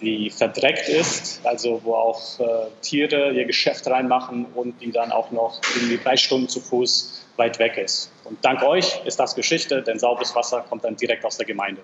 die 0.00 0.30
verdreckt 0.30 0.88
ist, 0.88 1.40
also 1.44 1.80
wo 1.82 1.94
auch 1.94 2.38
äh, 2.38 2.44
Tiere 2.82 3.32
ihr 3.32 3.46
Geschäft 3.46 3.86
reinmachen 3.86 4.46
und 4.54 4.80
die 4.80 4.92
dann 4.92 5.10
auch 5.10 5.30
noch 5.30 5.60
irgendwie 5.74 5.98
drei 5.98 6.16
Stunden 6.16 6.48
zu 6.48 6.60
Fuß 6.60 7.24
weit 7.36 7.58
weg 7.58 7.78
ist. 7.78 8.10
Und 8.28 8.44
dank 8.44 8.62
euch 8.62 9.00
ist 9.04 9.18
das 9.18 9.34
Geschichte, 9.34 9.82
denn 9.82 9.98
sauberes 9.98 10.34
Wasser 10.34 10.64
kommt 10.68 10.84
dann 10.84 10.96
direkt 10.96 11.24
aus 11.24 11.36
der 11.36 11.46
Gemeinde. 11.46 11.82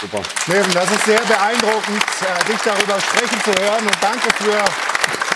Super. 0.00 0.20
Neven, 0.48 0.72
das 0.74 0.90
ist 0.90 1.04
sehr 1.04 1.20
beeindruckend, 1.20 2.02
äh, 2.02 2.52
dich 2.52 2.60
darüber 2.64 3.00
sprechen 3.00 3.40
zu 3.44 3.52
hören. 3.62 3.86
Und 3.86 3.96
danke 4.00 4.34
für 4.34 4.64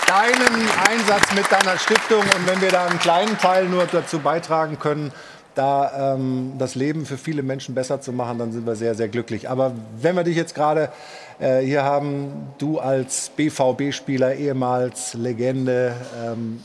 deinen 0.07 0.69
Einsatz 0.89 1.33
mit 1.33 1.49
deiner 1.51 1.77
Stiftung. 1.77 2.21
Und 2.21 2.47
wenn 2.47 2.59
wir 2.59 2.69
da 2.69 2.85
einen 2.85 2.99
kleinen 2.99 3.37
Teil 3.37 3.65
nur 3.65 3.85
dazu 3.85 4.19
beitragen 4.19 4.77
können, 4.77 5.13
da 5.55 6.13
ähm, 6.15 6.53
das 6.57 6.75
Leben 6.75 7.05
für 7.05 7.17
viele 7.17 7.43
Menschen 7.43 7.75
besser 7.75 8.01
zu 8.01 8.11
machen, 8.11 8.37
dann 8.37 8.51
sind 8.51 8.65
wir 8.65 8.75
sehr, 8.75 8.93
sehr 8.93 9.07
glücklich. 9.07 9.49
Aber 9.49 9.71
wenn 9.99 10.15
wir 10.15 10.23
dich 10.23 10.35
jetzt 10.35 10.53
gerade 10.53 10.91
äh, 11.39 11.59
hier 11.61 11.83
haben, 11.83 12.53
du 12.57 12.79
als 12.79 13.31
BVB-Spieler, 13.35 14.35
ehemals 14.35 15.13
Legende, 15.13 15.95
ähm, 16.23 16.61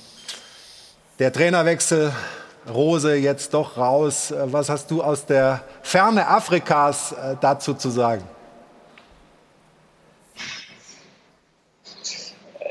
der 1.18 1.32
Trainerwechsel 1.32 2.12
Rose 2.68 3.16
jetzt 3.16 3.54
doch 3.54 3.76
raus. 3.76 4.30
Äh, 4.30 4.52
Was 4.52 4.68
hast 4.68 4.90
du 4.90 5.02
aus 5.02 5.26
der 5.26 5.60
Ferne 5.82 6.26
Afrikas 6.28 7.12
äh, 7.12 7.36
dazu 7.40 7.74
zu 7.74 7.90
sagen? 7.90 8.22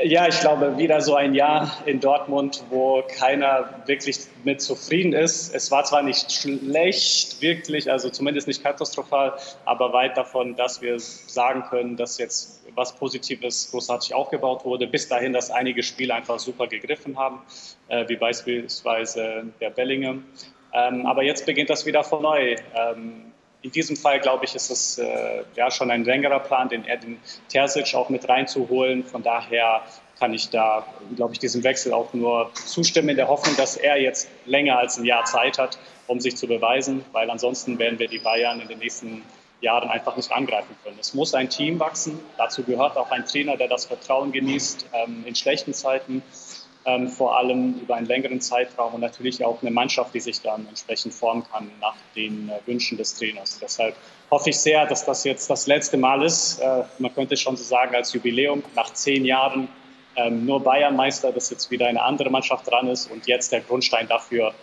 Ja, 0.03 0.28
ich 0.28 0.40
glaube, 0.40 0.78
wieder 0.78 1.02
so 1.02 1.15
ein 1.15 1.34
Jahr 1.34 1.78
in 1.86 1.99
Dortmund, 1.99 2.64
wo 2.69 3.03
keiner 3.03 3.82
wirklich 3.86 4.19
mit 4.44 4.61
zufrieden 4.61 5.14
ist. 5.14 5.53
Es 5.53 5.69
war 5.72 5.84
zwar 5.84 6.02
nicht 6.02 6.32
schlecht, 6.32 7.41
wirklich, 7.41 7.91
also 7.91 8.10
zumindest 8.10 8.48
nicht 8.48 8.64
katastrophal, 8.64 9.34
aber 9.65 9.94
weit 9.94 10.18
davon, 10.18 10.56
dass 10.56 10.82
wir 10.82 10.99
sagen 10.99 11.64
können, 11.69 11.98
dass 11.98 12.18
jetzt 12.18 12.61
was 12.76 12.95
Positives 12.95 13.69
großartig 13.72 14.14
aufgebaut 14.14 14.65
wurde. 14.65 14.88
Bis 14.88 15.07
dahin, 15.07 15.34
dass 15.34 15.52
einige 15.52 15.84
Spiele 15.84 16.14
einfach 16.14 16.40
super 16.40 16.68
gegriffen 16.68 17.18
haben, 17.18 17.41
äh, 17.90 18.07
wie 18.07 18.15
beispielsweise 18.15 19.45
der 19.60 19.69
Bellingham. 19.69 20.26
Ähm, 20.73 21.06
aber 21.06 21.23
jetzt 21.23 21.45
beginnt 21.45 21.69
das 21.69 21.86
wieder 21.86 22.03
von 22.03 22.23
neu. 22.23 22.56
In 23.64 23.72
diesem 23.72 23.96
Fall, 23.96 24.20
glaube 24.20 24.46
ich, 24.46 24.56
ist 24.56 24.72
es 24.72 24.98
äh, 24.98 25.44
ja 25.56 25.70
schon 25.70 25.92
ein 25.92 26.04
längerer 26.04 26.40
Plan, 26.40 26.68
den 26.70 26.84
Edin 26.86 27.20
Terzic 27.48 27.94
auch 27.94 28.10
mit 28.10 28.28
reinzuholen. 28.28 29.04
Von 29.04 29.22
daher 29.22 29.84
kann 30.18 30.34
ich 30.34 30.50
da, 30.50 30.86
glaube 31.16 31.34
ich, 31.34 31.40
diesem 31.40 31.64
Wechsel 31.64 31.94
auch 31.94 32.14
nur 32.14 32.52
zustimmen, 32.54 33.10
in 33.10 33.18
der 33.18 33.28
Hoffnung, 33.28 33.56
dass 33.58 33.78
er 33.78 34.02
jetzt 34.02 34.30
länger 34.46 34.78
als 34.80 34.98
ein 34.98 35.06
Jahr 35.06 35.26
Zeit 35.26 35.60
hat, 35.60 35.78
um 36.08 36.20
sich 36.20 36.38
zu 36.38 36.48
beweisen, 36.48 37.06
weil 37.12 37.30
ansonsten 37.30 37.78
werden 37.78 38.00
wir 38.00 38.08
die 38.08 38.20
Bayern 38.20 38.62
in 38.62 38.68
den 38.68 38.80
nächsten 38.80 39.24
Jahren 39.62 39.90
einfach 39.90 40.16
nicht 40.16 40.32
angreifen 40.32 40.76
können. 40.84 40.98
Es 41.00 41.14
muss 41.14 41.34
ein 41.34 41.50
Team 41.50 41.80
wachsen. 41.80 42.20
Dazu 42.38 42.64
gehört 42.64 42.98
auch 42.98 43.12
ein 43.12 43.26
Trainer, 43.26 43.58
der 43.58 43.68
das 43.68 43.86
Vertrauen 43.86 44.32
genießt 44.32 44.88
ähm, 44.94 45.24
in 45.26 45.36
schlechten 45.36 45.74
Zeiten 45.74 46.24
ähm, 46.86 47.08
vor 47.08 47.38
allem 47.38 47.80
über 47.80 47.95
einen 47.95 48.08
längeren 48.08 48.41
Zeitraum 48.41 48.95
und 48.95 49.02
natürlich 49.02 49.44
auch 49.45 49.62
eine 49.62 49.72
Mannschaft, 49.72 50.14
die 50.14 50.20
sich 50.20 50.41
dann 50.41 50.68
entsprechend 50.68 51.14
formen 51.14 51.44
kann 51.52 51.72
nach 51.80 51.95
den 52.16 52.49
äh, 52.49 52.68
Wünschen 52.68 52.98
des 52.98 53.16
Trainers. 53.18 53.60
Deshalb 53.62 53.95
hoffe 54.32 54.49
ich 54.49 54.58
sehr, 54.58 54.86
dass 54.88 55.06
das 55.06 55.24
jetzt 55.24 55.49
das 55.49 55.68
letzte 55.68 55.98
Mal 55.98 56.24
ist. 56.24 56.60
Äh, 56.60 56.84
man 56.99 57.14
könnte 57.14 57.38
schon 57.38 57.56
so 57.56 57.64
sagen 57.64 57.95
als 57.95 58.14
Jubiläum 58.14 58.64
nach 58.76 58.91
zehn 58.94 59.26
Jahren 59.26 59.68
ähm, 60.16 60.45
nur 60.45 60.62
Bayernmeister, 60.62 61.32
dass 61.32 61.49
jetzt 61.49 61.70
wieder 61.72 61.88
eine 61.88 62.02
andere 62.02 62.30
Mannschaft 62.30 62.70
dran 62.70 62.88
ist 62.88 63.10
und 63.12 63.28
jetzt 63.28 63.52
der 63.52 63.62
Grundstein 63.62 64.08
dafür 64.08 64.53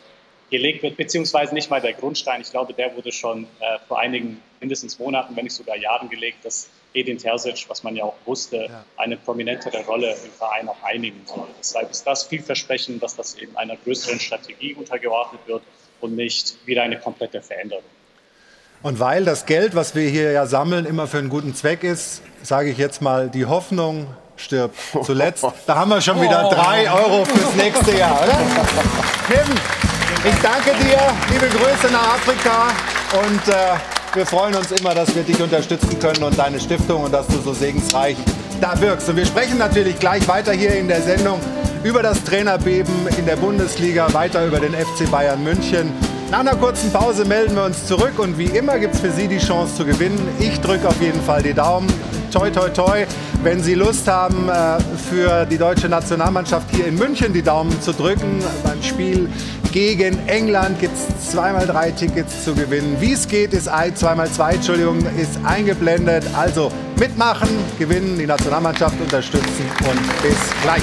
gelegt 0.50 0.82
wird, 0.82 0.96
beziehungsweise 0.96 1.54
nicht 1.54 1.70
mal 1.70 1.80
der 1.80 1.92
Grundstein. 1.92 2.40
Ich 2.40 2.50
glaube, 2.50 2.72
der 2.72 2.94
wurde 2.96 3.12
schon 3.12 3.44
äh, 3.44 3.78
vor 3.86 3.98
einigen 3.98 4.40
mindestens 4.60 4.98
Monaten, 4.98 5.36
wenn 5.36 5.44
nicht 5.44 5.54
sogar 5.54 5.76
Jahren 5.76 6.08
gelegt, 6.08 6.44
dass 6.44 6.68
Edin 6.94 7.18
Terzic, 7.18 7.66
was 7.68 7.82
man 7.82 7.96
ja 7.96 8.04
auch 8.04 8.14
wusste, 8.24 8.66
ja. 8.68 8.84
eine 8.96 9.16
prominentere 9.16 9.84
Rolle 9.84 10.10
im 10.24 10.30
Verein 10.32 10.68
auch 10.68 10.82
einnehmen 10.82 11.20
soll. 11.26 11.46
Deshalb 11.58 11.90
ist 11.90 12.06
das 12.06 12.24
vielversprechend, 12.24 13.02
dass 13.02 13.14
das 13.14 13.36
eben 13.36 13.56
einer 13.56 13.76
größeren 13.76 14.18
Strategie 14.18 14.74
untergeordnet 14.74 15.42
wird 15.46 15.62
und 16.00 16.16
nicht 16.16 16.56
wieder 16.66 16.82
eine 16.82 16.98
komplette 16.98 17.42
Veränderung. 17.42 17.84
Und 18.82 19.00
weil 19.00 19.24
das 19.24 19.44
Geld, 19.44 19.74
was 19.74 19.94
wir 19.94 20.08
hier 20.08 20.32
ja 20.32 20.46
sammeln, 20.46 20.86
immer 20.86 21.06
für 21.06 21.18
einen 21.18 21.30
guten 21.30 21.54
Zweck 21.54 21.82
ist, 21.82 22.22
sage 22.42 22.70
ich 22.70 22.78
jetzt 22.78 23.02
mal, 23.02 23.28
die 23.28 23.44
Hoffnung 23.46 24.06
stirbt 24.36 24.76
zuletzt. 25.02 25.44
Da 25.66 25.74
haben 25.74 25.90
wir 25.90 26.00
schon 26.00 26.20
wieder 26.22 26.48
drei 26.48 26.90
Euro 26.90 27.24
fürs 27.24 27.54
nächste 27.56 27.96
Jahr, 27.96 28.22
oder? 28.22 28.38
Kim, 29.26 29.87
ich 30.24 30.34
danke 30.42 30.70
dir. 30.84 30.98
Liebe 31.32 31.46
Grüße 31.46 31.92
nach 31.92 32.14
Afrika 32.14 32.68
und 33.12 33.48
äh, 33.48 33.78
wir 34.14 34.26
freuen 34.26 34.54
uns 34.54 34.72
immer, 34.72 34.94
dass 34.94 35.14
wir 35.14 35.22
dich 35.22 35.40
unterstützen 35.40 35.98
können 35.98 36.22
und 36.22 36.38
deine 36.38 36.58
Stiftung 36.58 37.04
und 37.04 37.12
dass 37.12 37.26
du 37.26 37.40
so 37.40 37.52
segensreich 37.52 38.16
da 38.60 38.80
wirkst. 38.80 39.08
Und 39.08 39.16
wir 39.16 39.26
sprechen 39.26 39.58
natürlich 39.58 39.98
gleich 39.98 40.26
weiter 40.26 40.52
hier 40.52 40.74
in 40.74 40.88
der 40.88 41.02
Sendung 41.02 41.40
über 41.84 42.02
das 42.02 42.24
Trainerbeben 42.24 43.06
in 43.16 43.26
der 43.26 43.36
Bundesliga, 43.36 44.12
weiter 44.12 44.44
über 44.44 44.58
den 44.58 44.72
FC 44.72 45.10
Bayern 45.10 45.42
München. 45.44 45.92
Nach 46.30 46.40
einer 46.40 46.56
kurzen 46.56 46.92
Pause 46.92 47.24
melden 47.24 47.54
wir 47.54 47.64
uns 47.64 47.86
zurück 47.86 48.18
und 48.18 48.36
wie 48.36 48.46
immer 48.46 48.78
gibt 48.78 48.94
es 48.94 49.00
für 49.00 49.10
Sie 49.10 49.28
die 49.28 49.38
Chance 49.38 49.76
zu 49.76 49.84
gewinnen. 49.84 50.18
Ich 50.38 50.60
drücke 50.60 50.88
auf 50.88 51.00
jeden 51.00 51.22
Fall 51.22 51.42
die 51.42 51.54
Daumen. 51.54 51.88
Toi, 52.30 52.50
toi, 52.50 52.68
toi. 52.68 53.06
Wenn 53.42 53.62
Sie 53.62 53.74
Lust 53.74 54.06
haben, 54.08 54.48
äh, 54.48 54.78
für 55.08 55.46
die 55.46 55.56
deutsche 55.56 55.88
Nationalmannschaft 55.88 56.66
hier 56.70 56.86
in 56.86 56.96
München 56.96 57.32
die 57.32 57.40
Daumen 57.40 57.80
zu 57.80 57.92
drücken, 57.92 58.42
beim 58.64 58.82
Spiel 58.82 59.30
gegen 59.72 60.26
England 60.28 60.80
gibt 60.80 60.94
es 60.94 61.30
zweimal 61.30 61.66
drei 61.66 61.90
Tickets 61.90 62.44
zu 62.44 62.54
gewinnen. 62.54 62.96
Wie 63.00 63.12
es 63.12 63.28
geht, 63.28 63.52
ist 63.52 63.68
ein, 63.68 63.94
zweimal 63.94 64.28
zwei, 64.30 64.52
Entschuldigung, 64.54 64.98
ist 65.16 65.38
eingeblendet. 65.44 66.24
Also 66.36 66.70
mitmachen, 66.98 67.48
gewinnen, 67.78 68.18
die 68.18 68.26
Nationalmannschaft 68.26 69.00
unterstützen 69.00 69.70
und 69.80 70.22
bis 70.22 70.36
gleich. 70.62 70.82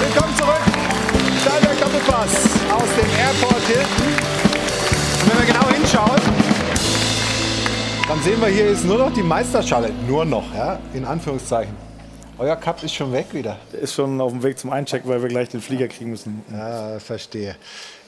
Willkommen 0.00 0.36
zurück. 0.36 0.60
Stahlberg 1.42 1.80
Doppelpass 1.80 2.34
aus 2.70 2.88
dem 2.98 3.10
Airport 3.18 3.62
Hilton. 3.66 4.06
Und 5.22 5.30
wenn 5.30 5.38
wir 5.38 5.54
genau 5.54 5.68
hinschauen, 5.68 6.20
dann 8.08 8.22
sehen 8.22 8.40
wir 8.40 8.48
hier 8.48 8.66
ist 8.66 8.84
nur 8.84 8.98
noch 8.98 9.12
die 9.12 9.22
Meisterschale. 9.22 9.90
Nur 10.08 10.24
noch, 10.24 10.54
ja, 10.54 10.78
in 10.94 11.04
Anführungszeichen. 11.04 11.85
Euer 12.38 12.56
Cup 12.56 12.82
ist 12.82 12.94
schon 12.94 13.12
weg 13.12 13.26
wieder. 13.32 13.56
Der 13.72 13.80
ist 13.80 13.94
schon 13.94 14.20
auf 14.20 14.30
dem 14.30 14.42
Weg 14.42 14.58
zum 14.58 14.70
Einchecken, 14.70 15.08
weil 15.08 15.22
wir 15.22 15.28
gleich 15.28 15.48
den 15.48 15.62
Flieger 15.62 15.88
kriegen 15.88 16.10
müssen. 16.10 16.44
Ja, 16.52 16.98
verstehe. 16.98 17.56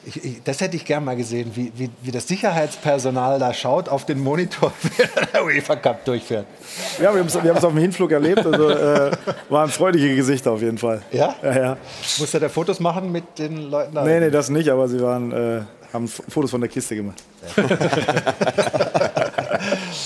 Ich, 0.04 0.22
ich, 0.22 0.42
das 0.44 0.60
hätte 0.60 0.76
ich 0.76 0.84
gern 0.84 1.04
mal 1.04 1.16
gesehen, 1.16 1.50
wie, 1.54 1.72
wie, 1.74 1.90
wie, 2.02 2.10
das 2.10 2.28
Sicherheitspersonal 2.28 3.38
da 3.38 3.52
schaut 3.52 3.88
auf 3.88 4.04
den 4.06 4.20
Monitor, 4.20 4.72
wer 4.96 5.26
der 5.26 5.44
UEFA 5.44 5.76
Cup 5.76 6.04
durchfährt. 6.04 6.46
Ja, 6.98 7.12
wir 7.14 7.20
haben 7.20 7.26
es 7.26 7.64
auf 7.64 7.72
dem 7.72 7.78
Hinflug 7.78 8.12
erlebt. 8.12 8.44
Also 8.44 8.68
äh, 8.68 9.10
waren 9.48 9.70
freudige 9.70 10.14
Gesichter 10.14 10.52
auf 10.52 10.60
jeden 10.60 10.78
Fall. 10.78 11.02
Ja? 11.10 11.34
Ja, 11.42 11.58
ja. 11.58 11.76
Musste 12.18 12.38
der 12.38 12.50
Fotos 12.50 12.80
machen 12.80 13.10
mit 13.10 13.38
den 13.38 13.70
Leuten 13.70 13.94
da? 13.94 14.04
Nee, 14.04 14.20
nee, 14.20 14.30
das 14.30 14.50
nicht, 14.50 14.68
aber 14.68 14.88
sie 14.88 15.00
waren, 15.00 15.32
äh, 15.32 15.62
haben 15.92 16.06
Fotos 16.06 16.50
von 16.50 16.60
der 16.60 16.68
Kiste 16.68 16.94
gemacht. 16.96 17.22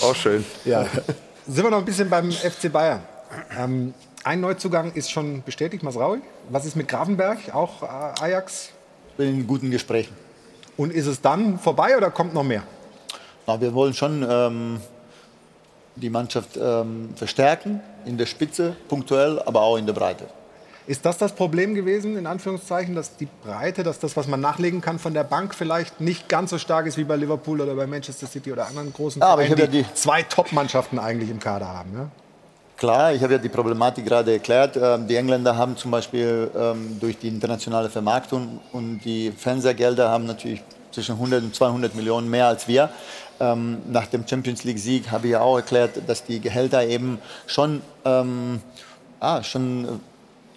Auch 0.01 0.15
schön. 0.15 0.45
Ja. 0.63 0.85
Sind 1.45 1.63
wir 1.63 1.69
noch 1.69 1.79
ein 1.79 1.85
bisschen 1.85 2.09
beim 2.09 2.31
FC 2.31 2.71
Bayern? 2.71 3.01
Ähm, 3.57 3.93
ein 4.23 4.41
Neuzugang 4.41 4.93
ist 4.93 5.11
schon 5.11 5.43
bestätigt, 5.43 5.83
Masraui. 5.83 6.21
Was 6.49 6.65
ist 6.65 6.75
mit 6.75 6.87
Grafenberg? 6.87 7.53
Auch 7.53 7.83
äh, 7.83 7.85
Ajax? 8.21 8.69
In 9.17 9.45
guten 9.45 9.69
Gesprächen. 9.69 10.15
Und 10.77 10.91
ist 10.91 11.05
es 11.05 11.21
dann 11.21 11.59
vorbei 11.59 11.97
oder 11.97 12.09
kommt 12.09 12.33
noch 12.33 12.43
mehr? 12.43 12.63
Na, 13.45 13.59
wir 13.59 13.73
wollen 13.73 13.93
schon 13.93 14.25
ähm, 14.27 14.79
die 15.95 16.09
Mannschaft 16.09 16.57
ähm, 16.57 17.09
verstärken, 17.15 17.81
in 18.05 18.17
der 18.17 18.25
Spitze, 18.25 18.75
punktuell, 18.87 19.41
aber 19.45 19.61
auch 19.61 19.77
in 19.77 19.85
der 19.85 19.93
Breite. 19.93 20.25
Ist 20.85 21.05
das 21.05 21.17
das 21.17 21.33
Problem 21.33 21.75
gewesen, 21.75 22.17
in 22.17 22.27
Anführungszeichen, 22.27 22.93
dass 22.95 23.15
die 23.15 23.27
Breite, 23.43 23.83
dass 23.83 23.99
das, 23.99 24.17
was 24.17 24.27
man 24.27 24.41
nachlegen 24.41 24.81
kann 24.81 24.99
von 24.99 25.13
der 25.13 25.23
Bank, 25.23 25.55
vielleicht 25.55 26.01
nicht 26.01 26.27
ganz 26.27 26.49
so 26.49 26.57
stark 26.57 26.87
ist 26.87 26.97
wie 26.97 27.05
bei 27.05 27.15
Liverpool 27.15 27.61
oder 27.61 27.75
bei 27.75 27.87
Manchester 27.87 28.27
City 28.27 28.51
oder 28.51 28.67
anderen 28.67 28.91
großen 28.91 29.21
ja, 29.21 29.27
aber 29.27 29.43
Vereinen, 29.43 29.63
ich 29.63 29.69
die, 29.69 29.77
ja 29.77 29.83
die 29.83 29.93
zwei 29.93 30.23
Top-Mannschaften 30.23 30.99
eigentlich 30.99 31.29
im 31.29 31.39
Kader 31.39 31.67
haben? 31.67 31.93
Ja? 31.93 32.09
Klar, 32.83 33.13
ich 33.13 33.23
habe 33.23 33.31
ja 33.31 33.39
die 33.39 33.47
Problematik 33.47 34.03
gerade 34.03 34.33
erklärt. 34.33 34.75
Ähm, 34.75 35.07
Die 35.07 35.15
Engländer 35.15 35.55
haben 35.55 35.77
zum 35.77 35.89
Beispiel 35.89 36.51
ähm, 36.53 36.97
durch 36.99 37.17
die 37.17 37.29
internationale 37.29 37.89
Vermarktung 37.89 38.59
und 38.73 38.99
die 39.05 39.31
Fernsehgelder 39.31 40.09
haben 40.09 40.25
natürlich 40.25 40.61
zwischen 40.91 41.13
100 41.13 41.43
und 41.43 41.55
200 41.55 41.95
Millionen 41.95 42.29
mehr 42.29 42.47
als 42.47 42.67
wir. 42.67 42.89
Ähm, 43.39 43.77
Nach 43.89 44.07
dem 44.07 44.27
Champions 44.27 44.65
League-Sieg 44.65 45.11
habe 45.11 45.27
ich 45.27 45.31
ja 45.31 45.39
auch 45.39 45.55
erklärt, 45.55 45.91
dass 46.07 46.25
die 46.25 46.41
Gehälter 46.41 46.85
eben 46.85 47.19
schon, 47.47 47.81
ähm, 48.03 48.59
ah, 49.21 49.41
schon 49.43 49.85
äh, 49.85 49.87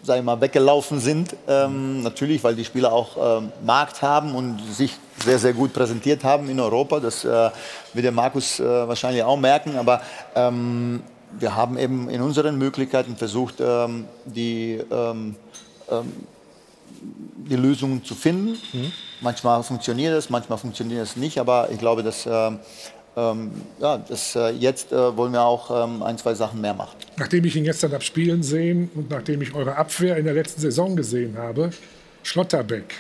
sag 0.03 0.19
ich 0.19 0.25
mal, 0.25 0.41
weggelaufen 0.41 0.99
sind. 0.99 1.37
Ähm, 1.47 2.03
natürlich, 2.03 2.43
weil 2.43 2.57
die 2.57 2.65
Spieler 2.65 2.93
auch 2.93 3.39
ähm, 3.39 3.53
Markt 3.65 4.03
haben 4.03 4.35
und 4.35 4.59
sich 4.69 4.99
sehr, 5.25 5.39
sehr 5.39 5.53
gut 5.53 5.73
präsentiert 5.73 6.25
haben 6.25 6.51
in 6.51 6.59
Europa. 6.59 6.99
Das 6.99 7.25
äh, 7.25 7.29
wird 7.29 8.05
der 8.05 8.11
Markus 8.11 8.59
äh, 8.59 8.65
wahrscheinlich 8.65 9.23
auch 9.23 9.37
merken. 9.37 9.79
Aber 9.79 10.01
ähm, 10.35 11.05
wir 11.39 11.55
haben 11.55 11.79
eben 11.79 12.09
in 12.09 12.21
unseren 12.21 12.59
Möglichkeiten 12.59 13.17
versucht, 13.17 13.57
ähm, 13.61 14.07
die, 14.25 14.81
ähm, 14.91 15.37
ähm, 15.91 16.13
die 17.49 17.57
Lösungen 17.57 18.05
zu 18.05 18.15
finden. 18.15 18.57
Manchmal 19.21 19.63
funktioniert 19.63 20.15
es, 20.15 20.31
manchmal 20.31 20.59
funktioniert 20.59 21.03
es 21.03 21.17
nicht. 21.17 21.39
Aber 21.39 21.69
ich 21.71 21.79
glaube, 21.79 22.03
dass, 22.03 22.27
ähm, 22.27 22.59
ähm, 23.17 23.51
ja, 23.81 23.99
dass 23.99 24.37
äh, 24.37 24.51
jetzt 24.51 24.93
äh, 24.93 25.17
wollen 25.17 25.33
wir 25.33 25.43
auch 25.43 25.85
ähm, 25.85 26.03
ein, 26.03 26.19
zwei 26.19 26.35
Sachen 26.35 26.61
mehr 26.61 26.75
machen. 26.75 26.97
Nachdem 27.17 27.45
ich 27.45 27.57
ihn 27.57 27.65
gestern 27.65 27.93
habe 27.93 28.05
spielen 28.05 28.43
sehen 28.43 28.91
und 28.95 29.11
nachdem 29.11 29.43
ich 29.43 29.55
eure 29.55 29.77
Abwehr 29.77 30.17
in 30.17 30.25
der 30.25 30.35
letzten 30.35 30.61
Saison 30.61 30.97
gesehen 30.97 31.37
habe, 31.39 31.71
Schlotterbeck. 32.23 32.95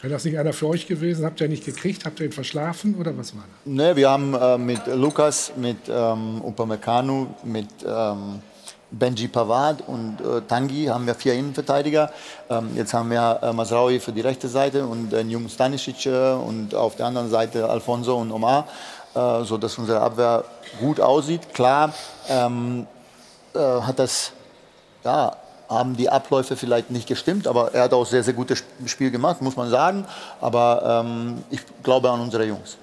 Wäre 0.00 0.12
das 0.12 0.24
nicht 0.24 0.38
einer 0.38 0.52
für 0.52 0.68
euch 0.68 0.86
gewesen? 0.86 1.24
Habt 1.24 1.40
ihr 1.40 1.46
ihn 1.46 1.50
nicht 1.50 1.64
gekriegt? 1.64 2.04
Habt 2.04 2.20
ihr 2.20 2.26
ihn 2.26 2.32
verschlafen 2.32 2.96
oder 2.96 3.16
was 3.16 3.34
war 3.34 3.44
das? 3.48 3.72
Ne, 3.72 3.96
wir 3.96 4.10
haben 4.10 4.34
äh, 4.34 4.58
mit 4.58 4.86
Lukas, 4.88 5.52
mit 5.56 5.78
ähm, 5.88 6.42
Upamecano, 6.44 7.28
mit 7.44 7.68
ähm, 7.86 8.42
Benji 8.90 9.28
Pavard 9.28 9.82
und 9.86 10.20
äh, 10.20 10.42
Tangi 10.46 10.84
haben 10.86 11.06
wir 11.06 11.14
vier 11.14 11.34
Innenverteidiger. 11.34 12.10
Ähm, 12.50 12.70
jetzt 12.76 12.92
haben 12.92 13.10
wir 13.10 13.40
äh, 13.42 13.52
Masraoui 13.52 13.98
für 13.98 14.12
die 14.12 14.20
rechte 14.20 14.48
Seite 14.48 14.86
und 14.86 15.12
äh, 15.14 15.22
Jung 15.22 15.48
Stanisic 15.48 16.06
und 16.06 16.74
auf 16.74 16.96
der 16.96 17.06
anderen 17.06 17.30
Seite 17.30 17.68
Alfonso 17.68 18.16
und 18.16 18.30
Omar, 18.32 18.68
äh, 19.14 19.44
sodass 19.44 19.78
unsere 19.78 20.00
Abwehr 20.00 20.44
gut 20.78 21.00
aussieht. 21.00 21.54
Klar 21.54 21.94
ähm, 22.28 22.86
äh, 23.54 23.58
hat 23.58 23.98
das 23.98 24.32
ja, 25.04 25.36
haben 25.68 25.96
die 25.96 26.08
Abläufe 26.08 26.56
vielleicht 26.56 26.90
nicht 26.90 27.08
gestimmt, 27.08 27.46
aber 27.46 27.74
er 27.74 27.84
hat 27.84 27.92
auch 27.92 28.06
sehr, 28.06 28.22
sehr 28.22 28.34
gutes 28.34 28.62
Spiel 28.86 29.10
gemacht, 29.10 29.42
muss 29.42 29.56
man 29.56 29.68
sagen. 29.70 30.04
Aber 30.40 31.04
ähm, 31.04 31.42
ich 31.50 31.60
glaube 31.82 32.10
an 32.10 32.20
unsere 32.20 32.44
Jungs. 32.44 32.76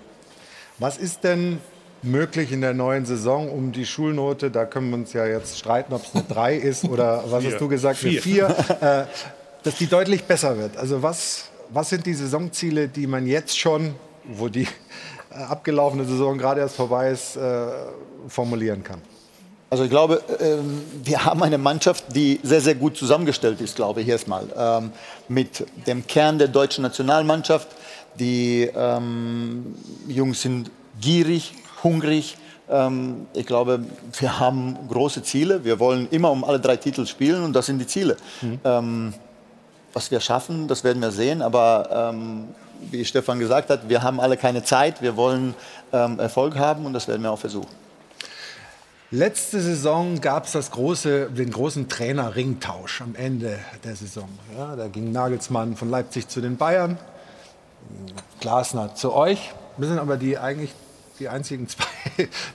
Was 0.79 0.97
ist 0.97 1.23
denn 1.23 1.59
möglich 2.01 2.51
in 2.51 2.61
der 2.61 2.73
neuen 2.73 3.05
Saison 3.05 3.49
um 3.49 3.71
die 3.71 3.85
Schulnote? 3.85 4.51
Da 4.51 4.65
können 4.65 4.89
wir 4.89 4.97
uns 4.97 5.13
ja 5.13 5.25
jetzt 5.25 5.57
streiten, 5.57 5.93
ob 5.93 6.03
es 6.03 6.13
eine 6.13 6.23
3 6.23 6.55
ist 6.55 6.83
oder 6.85 7.23
was 7.29 7.43
Vier. 7.43 7.51
hast 7.51 7.61
du 7.61 7.67
gesagt, 7.67 7.99
Vier. 7.99 8.47
eine 8.47 8.55
4. 8.55 8.77
Äh, 8.81 9.05
dass 9.63 9.75
die 9.75 9.87
deutlich 9.87 10.25
besser 10.25 10.57
wird. 10.57 10.75
Also 10.75 11.01
was, 11.01 11.45
was 11.69 11.89
sind 11.89 12.05
die 12.05 12.13
Saisonziele, 12.13 12.89
die 12.89 13.07
man 13.07 13.25
jetzt 13.25 13.57
schon, 13.57 13.95
wo 14.25 14.49
die 14.49 14.67
äh, 15.31 15.35
abgelaufene 15.35 16.03
Saison 16.03 16.37
gerade 16.37 16.59
erst 16.59 16.75
vorbei 16.75 17.11
ist, 17.11 17.37
äh, 17.37 17.67
formulieren 18.27 18.83
kann? 18.83 19.01
Also 19.73 19.85
ich 19.85 19.89
glaube, 19.89 20.21
ähm, 20.39 20.83
wir 21.03 21.25
haben 21.25 21.41
eine 21.41 21.57
Mannschaft, 21.57 22.15
die 22.15 22.39
sehr, 22.43 22.61
sehr 22.61 22.75
gut 22.75 22.95
zusammengestellt 22.95 23.59
ist, 23.59 23.75
glaube 23.75 24.01
ich 24.01 24.07
erstmal. 24.07 24.45
Ähm, 24.55 24.91
mit 25.27 25.65
dem 25.87 26.05
Kern 26.05 26.37
der 26.37 26.47
deutschen 26.47 26.83
Nationalmannschaft. 26.83 27.69
Die 28.19 28.69
ähm, 28.75 29.73
Jungs 30.07 30.43
sind 30.43 30.69
gierig, 31.01 31.55
hungrig. 31.81 32.37
Ich 33.33 33.45
glaube, 33.47 33.83
wir 34.19 34.39
haben 34.39 34.77
große 34.89 35.23
Ziele. 35.23 35.65
Wir 35.65 35.79
wollen 35.79 36.07
immer 36.11 36.29
um 36.29 36.43
alle 36.43 36.59
drei 36.59 36.77
Titel 36.77 37.07
spielen 37.07 37.43
und 37.43 37.53
das 37.53 37.65
sind 37.65 37.79
die 37.79 37.87
Ziele. 37.87 38.15
Ähm, 38.63 39.13
was 39.91 40.11
wir 40.11 40.19
schaffen, 40.19 40.67
das 40.67 40.83
werden 40.83 41.01
wir 41.01 41.11
sehen. 41.11 41.41
Aber 41.41 42.13
wie 42.89 43.03
Stefan 43.03 43.39
gesagt 43.39 43.69
hat, 43.69 43.89
wir 43.89 44.01
haben 44.01 44.19
alle 44.19 44.37
keine 44.37 44.63
Zeit. 44.63 45.01
Wir 45.01 45.17
wollen 45.17 45.55
Erfolg 45.91 46.55
haben 46.57 46.85
und 46.85 46.93
das 46.93 47.07
werden 47.07 47.23
wir 47.23 47.31
auch 47.31 47.39
versuchen. 47.39 47.82
Letzte 49.13 49.61
Saison 49.61 50.19
gab 50.21 50.51
es 50.51 50.71
große, 50.71 51.29
den 51.29 51.51
großen 51.51 51.87
Trainer-Ringtausch 51.87 53.01
am 53.01 53.13
Ende 53.13 53.59
der 53.83 53.95
Saison. 53.95 54.27
Ja, 54.57 54.75
da 54.75 54.87
ging 54.87 55.11
Nagelsmann 55.11 55.75
von 55.75 55.91
Leipzig 55.91 56.29
zu 56.29 56.41
den 56.41 56.57
Bayern, 56.57 56.97
Glasner 58.39 58.95
zu 58.95 59.13
euch. 59.13 59.53
Wir 59.77 59.87
sind 59.87 59.99
aber 59.99 60.17
die 60.17 60.39
eigentlich 60.39 60.73
die 61.19 61.29
einzigen 61.29 61.67
zwei, 61.69 61.85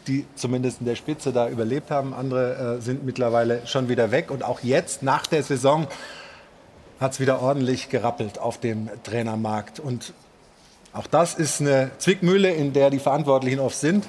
die 0.09 0.27
zumindest 0.35 0.81
in 0.81 0.87
der 0.87 0.97
Spitze 0.97 1.33
da 1.33 1.49
überlebt 1.49 1.93
haben. 1.93 2.13
Andere 2.13 2.79
äh, 2.79 2.83
sind 2.83 3.07
mittlerweile 3.07 3.65
schon 3.69 3.89
wieder 3.89 4.11
weg. 4.11 4.33
Und 4.33 4.43
auch 4.43 4.59
jetzt, 4.65 5.05
nach 5.05 5.29
der 5.29 5.45
Saison, 5.45 5.87
hat 6.99 7.13
es 7.13 7.21
wieder 7.21 7.41
ordentlich 7.41 7.89
gerappelt 7.89 8.41
auf 8.41 8.59
dem 8.59 8.91
Trainermarkt. 9.05 9.79
Und 9.79 10.13
auch 10.93 11.07
das 11.07 11.35
ist 11.35 11.61
eine 11.61 11.93
Zwickmühle, 11.99 12.51
in 12.51 12.73
der 12.73 12.91
die 12.91 12.99
Verantwortlichen 12.99 13.61
oft 13.61 13.79
sind. 13.79 14.09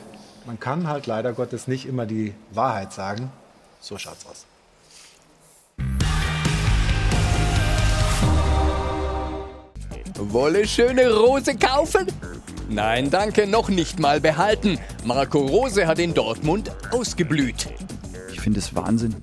Man 0.49 0.59
kann 0.59 0.87
halt 0.87 1.05
leider 1.05 1.33
Gottes 1.33 1.67
nicht 1.67 1.85
immer 1.85 2.07
die 2.07 2.33
Wahrheit 2.49 2.91
sagen. 2.91 3.31
So 3.81 3.99
schaut's 3.99 4.25
aus. 4.25 4.47
Wolle 10.17 10.67
schöne 10.67 11.13
Rose 11.13 11.55
kaufen? 11.55 12.07
Nein, 12.67 13.11
danke, 13.11 13.45
noch 13.45 13.69
nicht 13.69 13.99
mal 13.99 14.19
behalten. 14.19 14.79
Marco 15.03 15.37
Rose 15.37 15.85
hat 15.85 15.99
in 15.99 16.15
Dortmund 16.15 16.71
ausgeblüht. 16.89 17.67
Ich 18.33 18.41
finde 18.41 18.57
es 18.57 18.73
Wahnsinn. 18.73 19.17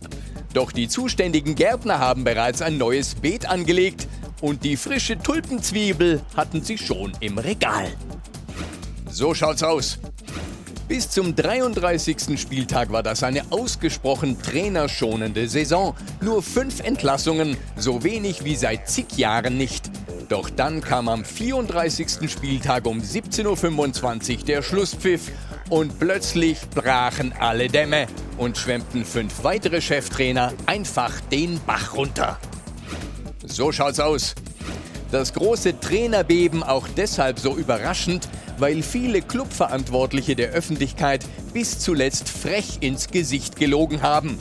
Doch 0.55 0.71
die 0.71 0.87
zuständigen 0.87 1.57
Gärtner 1.57 1.99
haben 1.99 2.23
bereits 2.23 2.63
ein 2.63 2.79
neues 2.79 3.17
Beet 3.17 3.51
angelegt 3.51 4.07
und 4.41 4.63
die 4.63 4.77
frische 4.77 5.19
Tulpenzwiebel 5.19 6.23
hatten 6.37 6.63
sie 6.63 6.79
schon 6.79 7.15
im 7.19 7.39
Regal. 7.39 7.93
So 9.11 9.35
schaut's 9.35 9.65
aus. 9.65 9.99
Bis 10.89 11.11
zum 11.11 11.35
33. 11.35 12.39
Spieltag 12.41 12.93
war 12.93 13.03
das 13.03 13.25
eine 13.25 13.43
ausgesprochen 13.51 14.41
trainerschonende 14.41 15.49
Saison. 15.49 15.97
Nur 16.21 16.45
fünf 16.45 16.79
Entlassungen, 16.79 17.57
so 17.77 18.05
wenig 18.05 18.45
wie 18.45 18.55
seit 18.55 18.89
zig 18.89 19.17
Jahren 19.17 19.59
nicht. 19.59 19.91
Doch 20.29 20.49
dann 20.49 20.81
kam 20.81 21.09
am 21.09 21.25
34. 21.25 22.31
Spieltag 22.31 22.87
um 22.87 23.01
17.25 23.01 24.39
Uhr 24.39 24.45
der 24.45 24.63
Schlusspfiff 24.63 25.33
und 25.71 25.99
plötzlich 25.99 26.59
brachen 26.71 27.35
alle 27.37 27.67
Dämme 27.67 28.07
und 28.39 28.57
schwemmten 28.57 29.05
fünf 29.05 29.43
weitere 29.43 29.81
Cheftrainer 29.81 30.53
einfach 30.67 31.21
den 31.33 31.61
Bach 31.67 31.95
runter. 31.95 32.39
So 33.45 33.73
schaut's 33.73 33.99
aus. 33.99 34.37
Das 35.11 35.33
große 35.33 35.79
Trainerbeben 35.79 36.63
auch 36.63 36.89
deshalb 36.97 37.39
so 37.39 37.57
überraschend, 37.57 38.29
weil 38.59 38.83
viele 38.83 39.23
Clubverantwortliche 39.23 40.35
der 40.35 40.51
Öffentlichkeit 40.51 41.25
bis 41.53 41.79
zuletzt 41.79 42.29
frech 42.29 42.79
ins 42.81 43.09
Gesicht 43.09 43.57
gelogen 43.57 44.03
haben. 44.03 44.39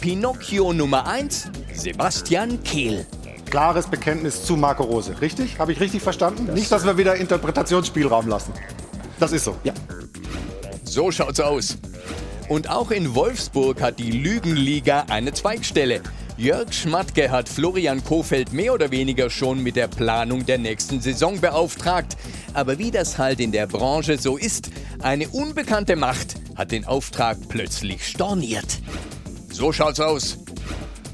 Pinocchio 0.00 0.72
Nummer 0.74 1.06
1, 1.06 1.50
Sebastian 1.72 2.62
Kehl. 2.62 3.06
Klares 3.50 3.86
Bekenntnis 3.86 4.44
zu 4.44 4.56
Marco 4.56 4.82
Rose, 4.82 5.20
richtig? 5.20 5.58
Habe 5.58 5.72
ich 5.72 5.80
richtig 5.80 6.02
verstanden? 6.02 6.52
Nicht, 6.52 6.70
dass 6.70 6.84
wir 6.84 6.98
wieder 6.98 7.16
Interpretationsspielraum 7.16 8.28
lassen. 8.28 8.52
Das 9.18 9.32
ist 9.32 9.44
so, 9.44 9.56
ja. 9.64 9.72
So 10.82 11.10
schaut's 11.10 11.40
aus. 11.40 11.78
Und 12.48 12.68
auch 12.68 12.90
in 12.90 13.14
Wolfsburg 13.14 13.80
hat 13.80 13.98
die 13.98 14.10
Lügenliga 14.10 15.06
eine 15.08 15.32
Zweigstelle. 15.32 16.02
Jörg 16.36 16.72
Schmatke 16.72 17.30
hat 17.30 17.48
Florian 17.48 18.02
Kofeld 18.02 18.52
mehr 18.52 18.74
oder 18.74 18.90
weniger 18.90 19.30
schon 19.30 19.62
mit 19.62 19.76
der 19.76 19.86
Planung 19.86 20.44
der 20.44 20.58
nächsten 20.58 21.00
Saison 21.00 21.40
beauftragt. 21.40 22.16
Aber 22.54 22.76
wie 22.78 22.90
das 22.90 23.18
halt 23.18 23.38
in 23.38 23.52
der 23.52 23.68
Branche 23.68 24.18
so 24.18 24.36
ist, 24.36 24.70
eine 25.00 25.28
unbekannte 25.28 25.94
Macht 25.94 26.34
hat 26.56 26.72
den 26.72 26.86
Auftrag 26.86 27.38
plötzlich 27.48 28.08
storniert. 28.08 28.80
So 29.52 29.70
schaut's 29.72 30.00
aus. 30.00 30.38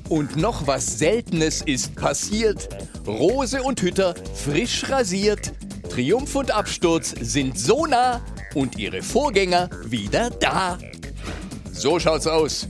Und 0.09 0.37
noch 0.37 0.67
was 0.67 0.99
Seltenes 0.99 1.61
ist 1.61 1.97
passiert. 1.97 2.71
Rose 3.07 3.63
und 3.63 3.83
Hütter 3.83 4.15
frisch 4.35 4.89
rasiert. 4.89 5.53
Triumph 5.91 6.35
und 6.35 6.51
Absturz 6.51 7.15
sind 7.21 7.59
so 7.59 7.85
nah 7.85 8.23
und 8.55 8.79
ihre 8.79 9.03
Vorgänger 9.03 9.69
wieder 9.85 10.31
da. 10.31 10.79
So 11.73 12.01
schaut's 12.01 12.27
aus. 12.27 12.69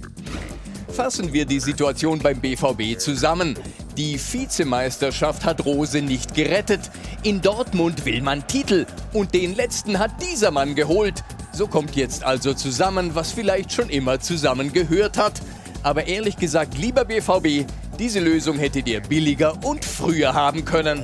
Fassen 1.01 1.32
wir 1.32 1.47
die 1.47 1.60
Situation 1.60 2.18
beim 2.18 2.43
BVB 2.43 2.98
zusammen. 2.98 3.59
Die 3.97 4.20
Vizemeisterschaft 4.20 5.47
hat 5.47 5.64
Rose 5.64 6.02
nicht 6.02 6.35
gerettet. 6.35 6.90
In 7.22 7.40
Dortmund 7.40 8.05
will 8.05 8.20
man 8.20 8.47
Titel 8.47 8.85
und 9.14 9.32
den 9.32 9.56
letzten 9.56 9.98
hat 9.98 10.10
dieser 10.20 10.51
Mann 10.51 10.74
geholt. 10.74 11.24
So 11.55 11.66
kommt 11.68 11.97
jetzt 11.97 12.22
also 12.22 12.52
zusammen, 12.52 13.14
was 13.14 13.32
vielleicht 13.32 13.72
schon 13.72 13.89
immer 13.89 14.20
zusammengehört 14.20 15.16
hat. 15.16 15.40
Aber 15.82 16.06
ehrlich 16.06 16.36
gesagt, 16.36 16.77
lieber 16.77 17.06
BVB, 17.06 17.66
diese 17.98 18.20
Lösung 18.20 18.59
hättet 18.59 18.86
ihr 18.86 19.01
billiger 19.01 19.64
und 19.64 19.86
früher 19.86 20.35
haben 20.35 20.66
können. 20.66 21.02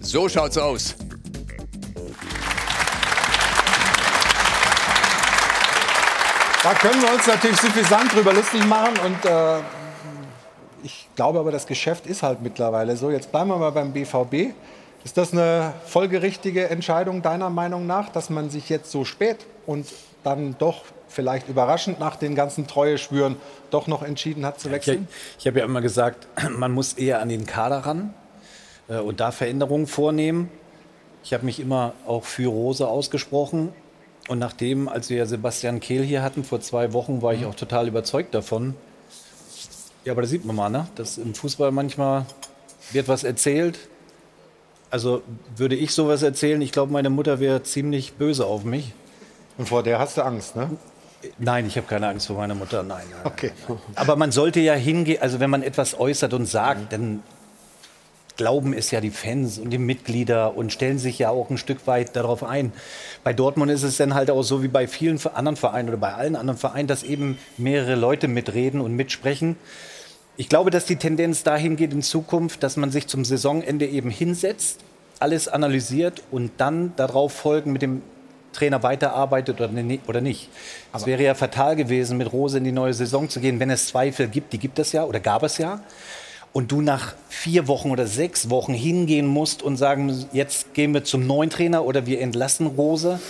So 0.00 0.28
schaut's 0.28 0.58
aus. 0.58 0.94
Da 6.66 6.74
können 6.74 7.00
wir 7.00 7.14
uns 7.14 7.24
natürlich 7.28 7.60
suffisant 7.60 8.12
drüber 8.12 8.32
lustig 8.32 8.66
machen 8.66 8.98
und 9.04 9.24
äh, 9.24 9.58
ich 10.82 11.08
glaube 11.14 11.38
aber, 11.38 11.52
das 11.52 11.64
Geschäft 11.68 12.08
ist 12.08 12.24
halt 12.24 12.42
mittlerweile 12.42 12.96
so. 12.96 13.08
Jetzt 13.12 13.30
bleiben 13.30 13.50
wir 13.50 13.56
mal 13.56 13.70
beim 13.70 13.92
BVB. 13.92 14.52
Ist 15.04 15.16
das 15.16 15.32
eine 15.32 15.74
folgerichtige 15.84 16.68
Entscheidung 16.68 17.22
deiner 17.22 17.50
Meinung 17.50 17.86
nach, 17.86 18.08
dass 18.08 18.30
man 18.30 18.50
sich 18.50 18.68
jetzt 18.68 18.90
so 18.90 19.04
spät 19.04 19.46
und 19.64 19.86
dann 20.24 20.56
doch 20.58 20.82
vielleicht 21.06 21.48
überraschend 21.48 22.00
nach 22.00 22.16
den 22.16 22.34
ganzen 22.34 22.66
Treueschwüren 22.66 23.36
doch 23.70 23.86
noch 23.86 24.02
entschieden 24.02 24.44
hat 24.44 24.58
zu 24.58 24.66
Ich, 24.66 24.74
wechseln? 24.74 25.06
ich 25.38 25.46
habe 25.46 25.60
ja 25.60 25.64
immer 25.64 25.82
gesagt, 25.82 26.26
man 26.50 26.72
muss 26.72 26.94
eher 26.94 27.20
an 27.20 27.28
den 27.28 27.46
Kader 27.46 27.86
ran 27.86 28.12
äh, 28.88 28.98
und 28.98 29.20
da 29.20 29.30
Veränderungen 29.30 29.86
vornehmen. 29.86 30.50
Ich 31.22 31.32
habe 31.32 31.44
mich 31.44 31.60
immer 31.60 31.92
auch 32.08 32.24
für 32.24 32.48
Rose 32.48 32.88
ausgesprochen. 32.88 33.72
Und 34.28 34.38
nachdem, 34.38 34.88
als 34.88 35.08
wir 35.08 35.26
Sebastian 35.26 35.80
Kehl 35.80 36.02
hier 36.02 36.22
hatten 36.22 36.42
vor 36.42 36.60
zwei 36.60 36.92
Wochen, 36.92 37.22
war 37.22 37.34
ich 37.34 37.44
auch 37.44 37.54
total 37.54 37.88
überzeugt 37.88 38.34
davon. 38.34 38.74
Ja, 40.04 40.12
aber 40.12 40.22
da 40.22 40.28
sieht 40.28 40.44
man 40.44 40.56
mal, 40.56 40.68
ne? 40.68 40.88
dass 40.96 41.18
im 41.18 41.34
Fußball 41.34 41.70
manchmal 41.70 42.26
wird 42.92 43.08
was 43.08 43.24
erzählt. 43.24 43.78
Also 44.90 45.22
würde 45.56 45.74
ich 45.74 45.92
sowas 45.92 46.22
erzählen, 46.22 46.60
ich 46.62 46.72
glaube, 46.72 46.92
meine 46.92 47.10
Mutter 47.10 47.40
wäre 47.40 47.62
ziemlich 47.62 48.14
böse 48.14 48.46
auf 48.46 48.64
mich. 48.64 48.92
Und 49.58 49.68
vor 49.68 49.82
der 49.82 49.98
hast 49.98 50.16
du 50.16 50.22
Angst, 50.22 50.54
ne? 50.54 50.70
Nein, 51.38 51.66
ich 51.66 51.76
habe 51.76 51.86
keine 51.86 52.08
Angst 52.08 52.26
vor 52.26 52.36
meiner 52.36 52.54
Mutter, 52.54 52.82
nein. 52.82 53.02
nein. 53.10 53.20
Okay. 53.24 53.50
Aber 53.94 54.16
man 54.16 54.30
sollte 54.30 54.60
ja 54.60 54.74
hingehen, 54.74 55.20
also 55.20 55.40
wenn 55.40 55.50
man 55.50 55.62
etwas 55.62 55.98
äußert 55.98 56.34
und 56.34 56.46
sagt, 56.46 56.92
dann 56.92 57.22
glauben 58.36 58.72
es 58.72 58.90
ja 58.90 59.00
die 59.00 59.10
Fans 59.10 59.58
und 59.58 59.70
die 59.70 59.78
Mitglieder 59.78 60.56
und 60.56 60.72
stellen 60.72 60.98
sich 60.98 61.18
ja 61.18 61.30
auch 61.30 61.50
ein 61.50 61.58
Stück 61.58 61.86
weit 61.86 62.16
darauf 62.16 62.44
ein. 62.44 62.72
Bei 63.24 63.32
Dortmund 63.32 63.70
ist 63.70 63.82
es 63.82 63.96
dann 63.96 64.14
halt 64.14 64.30
auch 64.30 64.42
so 64.42 64.62
wie 64.62 64.68
bei 64.68 64.86
vielen 64.86 65.20
anderen 65.34 65.56
Vereinen 65.56 65.88
oder 65.88 65.98
bei 65.98 66.14
allen 66.14 66.36
anderen 66.36 66.58
Vereinen, 66.58 66.88
dass 66.88 67.02
eben 67.02 67.38
mehrere 67.56 67.94
Leute 67.94 68.28
mitreden 68.28 68.80
und 68.80 68.94
mitsprechen. 68.94 69.56
Ich 70.36 70.48
glaube, 70.48 70.70
dass 70.70 70.84
die 70.84 70.96
Tendenz 70.96 71.42
dahin 71.42 71.76
geht 71.76 71.92
in 71.92 72.02
Zukunft, 72.02 72.62
dass 72.62 72.76
man 72.76 72.90
sich 72.90 73.06
zum 73.06 73.24
Saisonende 73.24 73.86
eben 73.86 74.10
hinsetzt, 74.10 74.80
alles 75.18 75.48
analysiert 75.48 76.22
und 76.30 76.52
dann 76.58 76.92
darauf 76.96 77.32
folgen 77.32 77.72
mit 77.72 77.80
dem 77.80 78.02
Trainer 78.52 78.82
weiterarbeitet 78.82 79.60
oder 79.60 79.68
ni- 79.68 80.00
oder 80.06 80.20
nicht. 80.20 80.48
Es 80.92 81.06
wäre 81.06 81.22
ja 81.22 81.34
fatal 81.34 81.76
gewesen, 81.76 82.16
mit 82.16 82.32
Rose 82.32 82.58
in 82.58 82.64
die 82.64 82.72
neue 82.72 82.94
Saison 82.94 83.28
zu 83.28 83.40
gehen, 83.40 83.60
wenn 83.60 83.70
es 83.70 83.88
Zweifel 83.88 84.28
gibt. 84.28 84.52
Die 84.52 84.58
gibt 84.58 84.78
es 84.78 84.92
ja 84.92 85.04
oder 85.04 85.20
gab 85.20 85.42
es 85.42 85.58
ja. 85.58 85.80
Und 86.56 86.72
du 86.72 86.80
nach 86.80 87.12
vier 87.28 87.68
Wochen 87.68 87.90
oder 87.90 88.06
sechs 88.06 88.48
Wochen 88.48 88.72
hingehen 88.72 89.26
musst 89.26 89.62
und 89.62 89.76
sagen, 89.76 90.24
jetzt 90.32 90.72
gehen 90.72 90.94
wir 90.94 91.04
zum 91.04 91.26
neuen 91.26 91.50
Trainer 91.50 91.84
oder 91.84 92.06
wir 92.06 92.22
entlassen 92.22 92.66
Rose. 92.66 93.20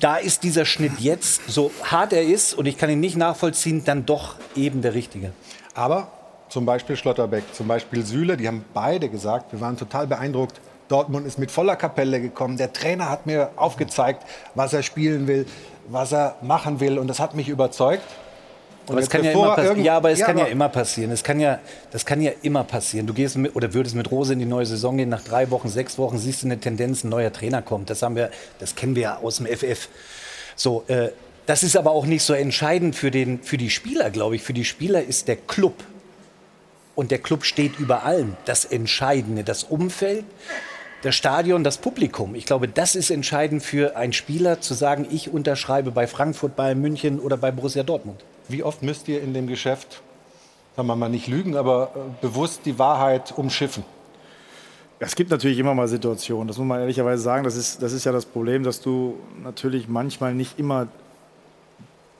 Da 0.00 0.16
ist 0.16 0.42
dieser 0.42 0.64
Schnitt 0.64 0.98
jetzt, 0.98 1.48
so 1.48 1.70
hart 1.84 2.12
er 2.12 2.24
ist, 2.24 2.54
und 2.54 2.66
ich 2.66 2.76
kann 2.76 2.90
ihn 2.90 2.98
nicht 2.98 3.16
nachvollziehen, 3.16 3.84
dann 3.84 4.04
doch 4.04 4.34
eben 4.56 4.82
der 4.82 4.94
richtige. 4.94 5.30
Aber 5.74 6.08
zum 6.48 6.66
Beispiel 6.66 6.96
Schlotterbeck, 6.96 7.44
zum 7.52 7.68
Beispiel 7.68 8.04
Süle, 8.04 8.36
die 8.36 8.48
haben 8.48 8.64
beide 8.74 9.08
gesagt, 9.08 9.52
wir 9.52 9.60
waren 9.60 9.76
total 9.76 10.08
beeindruckt. 10.08 10.60
Dortmund 10.88 11.28
ist 11.28 11.38
mit 11.38 11.52
voller 11.52 11.76
Kapelle 11.76 12.20
gekommen. 12.20 12.56
Der 12.56 12.72
Trainer 12.72 13.10
hat 13.10 13.26
mir 13.26 13.50
aufgezeigt, 13.54 14.26
was 14.56 14.72
er 14.72 14.82
spielen 14.82 15.28
will, 15.28 15.46
was 15.86 16.10
er 16.10 16.34
machen 16.42 16.80
will. 16.80 16.98
Und 16.98 17.06
das 17.06 17.20
hat 17.20 17.36
mich 17.36 17.48
überzeugt. 17.48 18.02
Und 18.90 18.96
Aber 18.96 19.02
es 19.02 19.08
kann 19.10 19.24
ja, 19.24 19.30
immer 19.32 19.56
passi- 19.56 19.64
irgend- 19.66 19.84
ja, 19.84 19.96
aber 19.96 20.10
es 20.10 20.20
kann 20.20 20.36
ja 20.36 20.44
aber- 20.44 20.52
immer 20.52 20.68
passieren. 20.68 21.10
Es 21.12 21.22
kann 21.22 21.40
ja, 21.40 21.60
das 21.92 22.04
kann 22.04 22.20
ja 22.20 22.32
immer 22.42 22.64
passieren. 22.64 23.06
Du 23.06 23.14
gehst 23.14 23.36
mit, 23.36 23.54
oder 23.56 23.72
würdest 23.72 23.94
mit 23.94 24.10
Rose 24.10 24.32
in 24.32 24.38
die 24.38 24.44
neue 24.46 24.66
Saison 24.66 24.96
gehen, 24.96 25.08
nach 25.08 25.22
drei 25.22 25.50
Wochen, 25.50 25.68
sechs 25.68 25.96
Wochen 25.98 26.18
siehst 26.18 26.42
du 26.42 26.46
eine 26.46 26.58
Tendenz, 26.58 27.04
ein 27.04 27.08
neuer 27.08 27.32
Trainer 27.32 27.62
kommt. 27.62 27.88
Das 27.90 28.02
haben 28.02 28.16
wir, 28.16 28.30
das 28.58 28.74
kennen 28.74 28.94
wir 28.96 29.02
ja 29.02 29.16
aus 29.18 29.36
dem 29.36 29.46
FF. 29.46 29.88
So, 30.56 30.84
äh, 30.88 31.10
das 31.46 31.62
ist 31.62 31.76
aber 31.76 31.92
auch 31.92 32.06
nicht 32.06 32.22
so 32.22 32.34
entscheidend 32.34 32.94
für, 32.96 33.10
den, 33.10 33.42
für 33.42 33.56
die 33.56 33.70
Spieler, 33.70 34.10
glaube 34.10 34.36
ich. 34.36 34.42
Für 34.42 34.52
die 34.52 34.64
Spieler 34.64 35.02
ist 35.02 35.26
der 35.28 35.36
Club. 35.36 35.74
Und 36.94 37.10
der 37.10 37.18
Club 37.18 37.44
steht 37.44 37.78
über 37.78 38.04
allem. 38.04 38.36
Das 38.44 38.64
Entscheidende, 38.64 39.42
das 39.44 39.64
Umfeld, 39.64 40.24
das 41.02 41.14
Stadion, 41.14 41.64
das 41.64 41.78
Publikum. 41.78 42.34
Ich 42.34 42.44
glaube, 42.44 42.68
das 42.68 42.94
ist 42.94 43.10
entscheidend 43.10 43.62
für 43.62 43.96
einen 43.96 44.12
Spieler 44.12 44.60
zu 44.60 44.74
sagen, 44.74 45.06
ich 45.10 45.32
unterschreibe 45.32 45.92
bei 45.92 46.06
Frankfurt, 46.06 46.56
bei 46.56 46.74
München 46.74 47.18
oder 47.20 47.38
bei 47.38 47.50
Borussia 47.52 47.82
Dortmund. 47.84 48.20
Wie 48.50 48.64
oft 48.64 48.82
müsst 48.82 49.06
ihr 49.06 49.22
in 49.22 49.32
dem 49.32 49.46
Geschäft, 49.46 50.02
sagen 50.74 50.88
wir 50.88 50.96
mal 50.96 51.08
nicht 51.08 51.28
lügen, 51.28 51.56
aber 51.56 51.92
äh, 51.94 51.98
bewusst 52.20 52.62
die 52.64 52.78
Wahrheit 52.80 53.32
umschiffen? 53.36 53.84
Es 54.98 55.14
gibt 55.14 55.30
natürlich 55.30 55.58
immer 55.58 55.72
mal 55.72 55.86
Situationen, 55.86 56.48
das 56.48 56.58
muss 56.58 56.66
man 56.66 56.80
ehrlicherweise 56.80 57.22
sagen. 57.22 57.44
Das 57.44 57.56
ist, 57.56 57.80
das 57.80 57.92
ist 57.92 58.04
ja 58.04 58.12
das 58.12 58.26
Problem, 58.26 58.64
dass 58.64 58.80
du 58.80 59.18
natürlich 59.42 59.88
manchmal 59.88 60.34
nicht 60.34 60.58
immer 60.58 60.88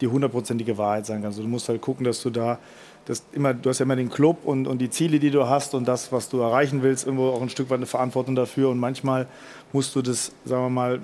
die 0.00 0.06
hundertprozentige 0.06 0.78
Wahrheit 0.78 1.04
sagen 1.04 1.22
kannst. 1.22 1.38
Du 1.38 1.42
musst 1.42 1.68
halt 1.68 1.80
gucken, 1.82 2.04
dass 2.04 2.22
du 2.22 2.30
da, 2.30 2.58
das 3.06 3.24
immer, 3.32 3.52
du 3.52 3.68
hast 3.68 3.80
ja 3.80 3.82
immer 3.84 3.96
den 3.96 4.08
Club 4.08 4.38
und, 4.44 4.66
und 4.66 4.78
die 4.78 4.88
Ziele, 4.88 5.18
die 5.18 5.30
du 5.30 5.48
hast 5.48 5.74
und 5.74 5.86
das, 5.86 6.12
was 6.12 6.28
du 6.28 6.40
erreichen 6.40 6.82
willst, 6.82 7.06
irgendwo 7.06 7.30
auch 7.30 7.42
ein 7.42 7.50
Stück 7.50 7.68
weit 7.70 7.78
eine 7.78 7.86
Verantwortung 7.86 8.36
dafür. 8.36 8.70
Und 8.70 8.78
manchmal 8.78 9.26
musst 9.72 9.94
du 9.96 10.00
das, 10.00 10.32
sagen 10.44 10.62
wir 10.62 10.70
mal, 10.70 11.00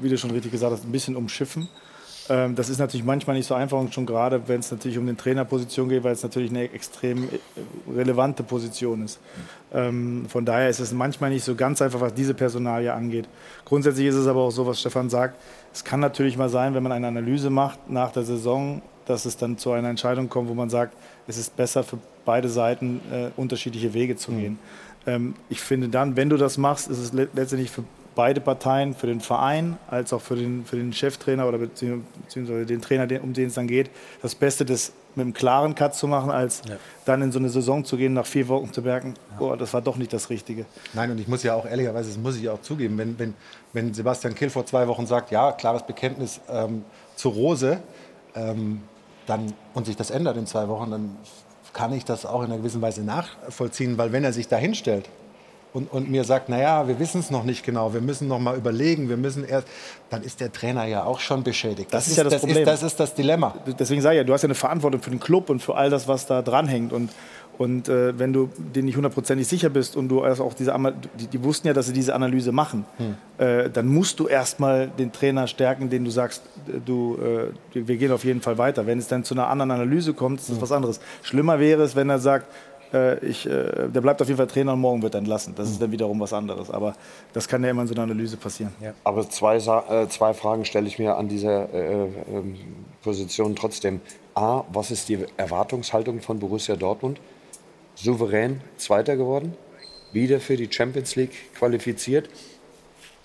wie 0.00 0.08
du 0.08 0.16
schon 0.16 0.30
richtig 0.30 0.50
gesagt 0.50 0.72
hast, 0.72 0.84
ein 0.84 0.92
bisschen 0.92 1.14
umschiffen. 1.14 1.68
Ähm, 2.32 2.54
Das 2.54 2.68
ist 2.68 2.78
natürlich 2.78 3.04
manchmal 3.04 3.36
nicht 3.36 3.46
so 3.46 3.54
einfach 3.54 3.78
und 3.78 3.92
schon 3.92 4.06
gerade, 4.06 4.42
wenn 4.48 4.60
es 4.60 4.70
natürlich 4.70 4.96
um 4.98 5.06
den 5.06 5.16
Trainerposition 5.16 5.88
geht, 5.88 6.02
weil 6.02 6.12
es 6.12 6.22
natürlich 6.22 6.50
eine 6.50 6.62
extrem 6.72 7.24
äh, 7.24 7.28
relevante 7.94 8.42
Position 8.42 9.04
ist. 9.04 9.20
Ähm, 9.72 10.24
Von 10.28 10.44
daher 10.44 10.70
ist 10.70 10.80
es 10.80 10.92
manchmal 10.92 11.30
nicht 11.30 11.44
so 11.44 11.54
ganz 11.54 11.82
einfach, 11.82 12.00
was 12.00 12.14
diese 12.14 12.34
Personalie 12.34 12.92
angeht. 12.92 13.28
Grundsätzlich 13.66 14.06
ist 14.06 14.14
es 14.14 14.26
aber 14.26 14.40
auch 14.40 14.50
so, 14.50 14.66
was 14.66 14.80
Stefan 14.80 15.10
sagt, 15.10 15.36
es 15.74 15.84
kann 15.84 16.00
natürlich 16.00 16.36
mal 16.38 16.48
sein, 16.48 16.74
wenn 16.74 16.82
man 16.82 16.92
eine 16.92 17.08
Analyse 17.08 17.50
macht 17.50 17.90
nach 17.90 18.12
der 18.12 18.22
Saison, 18.22 18.82
dass 19.06 19.26
es 19.26 19.36
dann 19.36 19.58
zu 19.58 19.72
einer 19.72 19.88
Entscheidung 19.90 20.28
kommt, 20.28 20.48
wo 20.48 20.54
man 20.54 20.70
sagt, 20.70 20.94
es 21.26 21.36
ist 21.36 21.56
besser 21.56 21.82
für 21.84 21.98
beide 22.24 22.48
Seiten 22.48 23.00
äh, 23.12 23.30
unterschiedliche 23.36 23.92
Wege 23.92 24.16
zu 24.16 24.32
gehen. 24.32 24.58
Ähm, 25.06 25.34
ich 25.50 25.60
finde 25.60 25.88
dann, 25.88 26.16
wenn 26.16 26.30
du 26.30 26.36
das 26.36 26.56
machst, 26.56 26.88
ist 26.88 26.98
es 26.98 27.12
le 27.12 27.28
letztendlich 27.34 27.70
für 27.70 27.84
beide 28.14 28.40
Parteien, 28.40 28.94
für 28.94 29.06
den 29.06 29.20
Verein 29.20 29.78
als 29.88 30.12
auch 30.12 30.20
für 30.20 30.36
den, 30.36 30.64
für 30.64 30.76
den 30.76 30.92
Cheftrainer 30.92 31.46
oder 31.46 31.58
bezieh- 31.58 32.00
beziehungsweise 32.22 32.66
den 32.66 32.80
Trainer, 32.80 33.22
um 33.22 33.32
den 33.32 33.48
es 33.48 33.54
dann 33.54 33.66
geht, 33.66 33.90
das 34.20 34.34
Beste, 34.34 34.64
das 34.64 34.92
mit 35.14 35.24
einem 35.24 35.34
klaren 35.34 35.74
Cut 35.74 35.94
zu 35.94 36.08
machen, 36.08 36.30
als 36.30 36.62
dann 37.04 37.20
in 37.20 37.32
so 37.32 37.38
eine 37.38 37.50
Saison 37.50 37.84
zu 37.84 37.96
gehen, 37.96 38.14
nach 38.14 38.24
vier 38.24 38.48
Wochen 38.48 38.72
zu 38.72 38.80
merken, 38.80 39.14
boah, 39.38 39.56
das 39.56 39.74
war 39.74 39.82
doch 39.82 39.96
nicht 39.96 40.12
das 40.12 40.30
Richtige. 40.30 40.64
Nein, 40.94 41.10
und 41.10 41.18
ich 41.18 41.28
muss 41.28 41.42
ja 41.42 41.54
auch 41.54 41.66
ehrlicherweise, 41.66 42.08
das 42.08 42.18
muss 42.18 42.36
ich 42.36 42.48
auch 42.48 42.62
zugeben, 42.62 42.96
wenn, 42.96 43.18
wenn, 43.18 43.34
wenn 43.72 43.92
Sebastian 43.92 44.34
Kill 44.34 44.48
vor 44.48 44.64
zwei 44.64 44.88
Wochen 44.88 45.06
sagt, 45.06 45.30
ja, 45.30 45.52
klares 45.52 45.86
Bekenntnis 45.86 46.40
ähm, 46.48 46.84
zu 47.14 47.28
Rose, 47.28 47.80
ähm, 48.34 48.80
dann, 49.26 49.52
und 49.74 49.86
sich 49.86 49.96
das 49.96 50.10
ändert 50.10 50.36
in 50.36 50.46
zwei 50.46 50.66
Wochen, 50.68 50.90
dann 50.90 51.16
kann 51.72 51.92
ich 51.92 52.04
das 52.04 52.26
auch 52.26 52.40
in 52.40 52.46
einer 52.46 52.58
gewissen 52.58 52.82
Weise 52.82 53.02
nachvollziehen, 53.02 53.98
weil 53.98 54.12
wenn 54.12 54.24
er 54.24 54.32
sich 54.32 54.48
da 54.48 54.56
hinstellt 54.56 55.08
und, 55.74 55.90
und 55.90 56.10
mir 56.10 56.24
sagt, 56.24 56.50
naja, 56.50 56.86
wir 56.86 56.98
wissen 56.98 57.20
es 57.20 57.30
noch 57.30 57.44
nicht 57.44 57.64
genau, 57.64 57.94
wir 57.94 58.02
müssen 58.02 58.28
noch 58.28 58.38
mal 58.38 58.56
überlegen, 58.56 59.08
wir 59.08 59.16
müssen 59.16 59.44
erst, 59.44 59.66
dann 60.10 60.22
ist 60.22 60.40
der 60.40 60.52
Trainer 60.52 60.84
ja 60.84 61.04
auch 61.04 61.20
schon 61.20 61.42
beschädigt. 61.42 61.92
Das, 61.92 62.08
ist 62.08 62.18
ja 62.18 62.24
das, 62.24 62.40
Problem. 62.40 62.58
Ist, 62.58 62.66
das 62.66 62.82
ist 62.82 63.00
das 63.00 63.14
Dilemma. 63.14 63.54
Deswegen 63.78 64.02
sage 64.02 64.16
ich 64.16 64.18
ja, 64.18 64.24
du 64.24 64.34
hast 64.34 64.42
ja 64.42 64.48
eine 64.48 64.54
Verantwortung 64.54 65.00
für 65.00 65.10
den 65.10 65.20
Club 65.20 65.48
und 65.48 65.62
für 65.62 65.74
all 65.74 65.88
das, 65.88 66.06
was 66.08 66.26
da 66.26 66.42
dranhängt. 66.42 66.92
Und, 66.92 67.10
und 67.56 67.88
äh, 67.88 68.18
wenn 68.18 68.34
du 68.34 68.50
dir 68.74 68.82
nicht 68.82 68.96
hundertprozentig 68.96 69.48
sicher 69.48 69.70
bist 69.70 69.96
und 69.96 70.08
du 70.08 70.20
also 70.20 70.44
auch 70.44 70.52
diese, 70.52 70.74
die, 71.18 71.26
die 71.28 71.42
wussten 71.42 71.68
ja, 71.68 71.72
dass 71.72 71.86
sie 71.86 71.94
diese 71.94 72.14
Analyse 72.14 72.52
machen, 72.52 72.84
Hm. 72.98 73.14
äh, 73.38 73.70
dann 73.70 73.86
musst 73.86 74.20
du 74.20 74.26
erstmal 74.26 74.88
den 74.88 75.10
Trainer 75.10 75.46
stärken, 75.46 75.88
den 75.88 76.04
du 76.04 76.10
sagst, 76.10 76.42
äh, 76.68 76.80
du, 76.84 77.16
äh, 77.16 77.86
wir 77.86 77.96
gehen 77.96 78.12
auf 78.12 78.24
jeden 78.24 78.42
Fall 78.42 78.58
weiter. 78.58 78.86
Wenn 78.86 78.98
es 78.98 79.08
dann 79.08 79.24
zu 79.24 79.32
einer 79.32 79.48
anderen 79.48 79.70
Analyse 79.70 80.12
kommt, 80.12 80.40
ist 80.40 80.50
das 80.50 80.60
was 80.60 80.72
anderes. 80.72 81.00
Schlimmer 81.22 81.58
wäre 81.58 81.82
es, 81.82 81.96
wenn 81.96 82.10
er 82.10 82.18
sagt, 82.18 82.46
äh, 82.92 83.24
ich, 83.24 83.46
äh, 83.46 83.88
der 83.88 84.00
bleibt 84.00 84.20
auf 84.20 84.28
jeden 84.28 84.38
Fall 84.38 84.46
Trainer 84.46 84.74
und 84.74 84.80
morgen 84.80 85.02
wird 85.02 85.14
er 85.14 85.18
entlassen. 85.18 85.54
Das 85.54 85.70
ist 85.70 85.80
dann 85.80 85.92
wiederum 85.92 86.20
was 86.20 86.32
anderes. 86.32 86.70
Aber 86.70 86.94
das 87.32 87.48
kann 87.48 87.62
ja 87.64 87.70
immer 87.70 87.82
in 87.82 87.88
so 87.88 87.94
einer 87.94 88.04
Analyse 88.04 88.36
passieren. 88.36 88.72
Aber 89.04 89.28
zwei, 89.28 89.56
äh, 89.56 90.08
zwei 90.08 90.34
Fragen 90.34 90.64
stelle 90.64 90.86
ich 90.86 90.98
mir 90.98 91.16
an 91.16 91.28
dieser 91.28 91.72
äh, 91.72 92.04
ähm, 92.30 92.56
Position 93.02 93.56
trotzdem. 93.56 94.00
A, 94.34 94.64
was 94.72 94.90
ist 94.90 95.08
die 95.08 95.26
Erwartungshaltung 95.36 96.20
von 96.20 96.38
Borussia 96.38 96.76
Dortmund? 96.76 97.20
Souverän 97.94 98.62
Zweiter 98.78 99.16
geworden, 99.16 99.54
wieder 100.12 100.40
für 100.40 100.56
die 100.56 100.68
Champions 100.70 101.14
League 101.16 101.54
qualifiziert. 101.54 102.28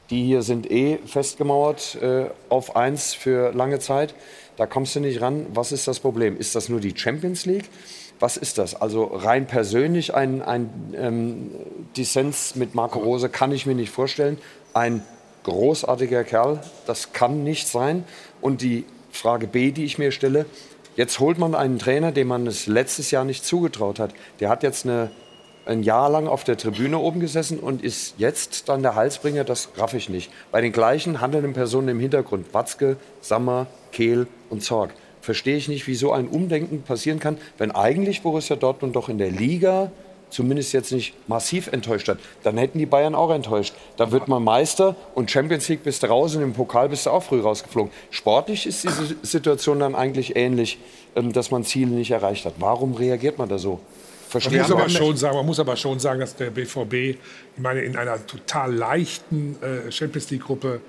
Die 0.10 0.24
hier 0.24 0.42
sind 0.42 0.72
eh 0.72 1.00
festgemauert 1.06 1.96
äh, 2.02 2.30
auf 2.50 2.76
eins 2.76 3.14
für 3.14 3.52
lange 3.52 3.80
Zeit. 3.80 4.16
Da 4.56 4.66
kommst 4.66 4.96
du 4.96 5.02
nicht 5.02 5.22
ran. 5.22 5.46
Was 5.54 5.72
ist 5.72 5.88
das 5.88 6.00
Problem? 6.00 6.38
Ist 6.38 6.56
das 6.56 6.70
nur 6.70 6.80
die 6.80 6.94
Champions 6.96 7.46
League? 7.46 7.66
Was 8.20 8.38
ist 8.38 8.58
das? 8.58 8.74
Also 8.74 9.06
rein 9.06 9.46
persönlich 9.46 10.16
ein, 10.16 10.42
ein 10.42 10.70
ähm, 10.98 11.52
Dissens 11.96 12.56
mit 12.56 12.74
Marco 12.74 13.00
Rose 13.00 13.30
kann 13.30 13.52
ich 13.52 13.66
mir 13.66 13.76
nicht 13.76 13.92
vorstellen. 13.92 14.40
Ein 14.74 15.04
großartiger 15.44 16.24
Kerl, 16.24 16.62
das 16.88 17.14
kann 17.14 17.44
nicht 17.44 17.68
sein. 17.68 18.06
Und 18.42 18.62
die 18.62 18.86
Frage 19.12 19.48
B, 19.48 19.72
die 19.72 19.86
ich 19.86 19.98
mir 19.98 20.12
stelle, 20.12 20.46
jetzt 20.96 21.20
holt 21.20 21.38
man 21.38 21.54
einen 21.54 21.80
Trainer, 21.80 22.12
dem 22.12 22.28
man 22.28 22.48
es 22.48 22.66
letztes 22.66 23.12
Jahr 23.12 23.24
nicht 23.24 23.46
zugetraut 23.46 24.00
hat. 24.00 24.14
Der 24.40 24.50
hat 24.50 24.64
jetzt 24.64 24.86
eine, 24.86 25.12
ein 25.66 25.84
Jahr 25.84 26.10
lang 26.10 26.28
auf 26.28 26.44
der 26.44 26.58
Tribüne 26.58 26.98
oben 26.98 27.20
gesessen 27.20 27.60
und 27.60 27.84
ist 27.84 28.16
jetzt 28.18 28.68
dann 28.68 28.82
der 28.82 28.96
Halsbringer, 28.96 29.44
das 29.44 29.70
raff 29.78 29.94
ich 29.94 30.10
nicht. 30.10 30.32
Bei 30.52 30.60
den 30.60 30.72
gleichen 30.72 31.22
handelnden 31.22 31.54
Personen 31.54 31.90
im 31.90 32.00
Hintergrund, 32.00 32.54
Watzke, 32.54 32.98
Sammer, 33.22 33.68
Kehl 33.92 34.28
und 34.50 34.64
Zorg, 34.64 34.92
verstehe 35.28 35.58
ich 35.58 35.68
nicht, 35.68 35.88
wie 35.88 35.96
so 35.96 36.14
ein 36.14 36.30
Umdenken 36.30 36.84
passieren 36.84 37.20
kann, 37.20 37.38
wenn 37.58 37.72
eigentlich 37.72 38.22
Borussia 38.22 38.56
Dortmund 38.56 38.96
doch 38.96 39.10
in 39.10 39.18
der 39.18 39.30
Liga 39.30 39.92
zumindest 40.30 40.72
jetzt 40.72 40.94
nicht 40.94 41.16
massiv 41.28 41.68
enttäuscht 41.68 42.08
hat. 42.08 42.18
Dann 42.44 42.58
hätten 42.58 42.80
die 42.80 42.86
Bayern 42.86 43.14
auch 43.14 43.30
enttäuscht. 43.30 43.74
Da 43.98 44.14
wird 44.14 44.30
man 44.30 44.42
Meister 44.42 44.96
und 45.16 45.30
Champions 45.30 45.68
League 45.68 45.84
bist 45.84 46.02
du 46.02 46.08
raus 46.08 46.34
und 46.38 46.44
im 46.44 46.54
Pokal 46.54 46.88
bist 46.88 47.08
du 47.08 47.10
auch 47.10 47.24
früh 47.24 47.42
rausgeflogen. 47.42 47.92
Sportlich 48.10 48.66
ist 48.68 48.86
diese 48.86 49.18
Situation 49.22 49.82
dann 49.82 49.96
eigentlich 49.96 50.38
ähnlich, 50.38 50.80
ähm, 51.18 51.34
dass 51.34 51.52
man 51.52 51.66
Ziele 51.66 51.92
nicht 51.92 52.12
erreicht 52.12 52.46
hat. 52.46 52.54
Warum 52.60 52.94
reagiert 52.94 53.38
man 53.38 53.50
da 53.50 53.58
so? 53.58 53.72
Man 53.72 53.80
Verstehe 54.30 54.60
muss, 54.60 54.70
ich 54.70 54.76
aber 54.76 54.90
schon 54.90 55.18
sagen, 55.18 55.36
man 55.36 55.46
muss 55.46 55.60
aber 55.60 55.76
schon 55.76 56.00
sagen, 56.00 56.22
dass 56.22 56.38
der 56.38 56.52
BVB, 56.52 56.94
ich 56.94 57.18
meine, 57.58 57.82
in 57.82 57.98
einer 57.98 58.26
total 58.26 58.74
leichten 58.74 59.58
äh, 59.62 59.92
Champions 59.92 60.32
League-Gruppe 60.32 60.80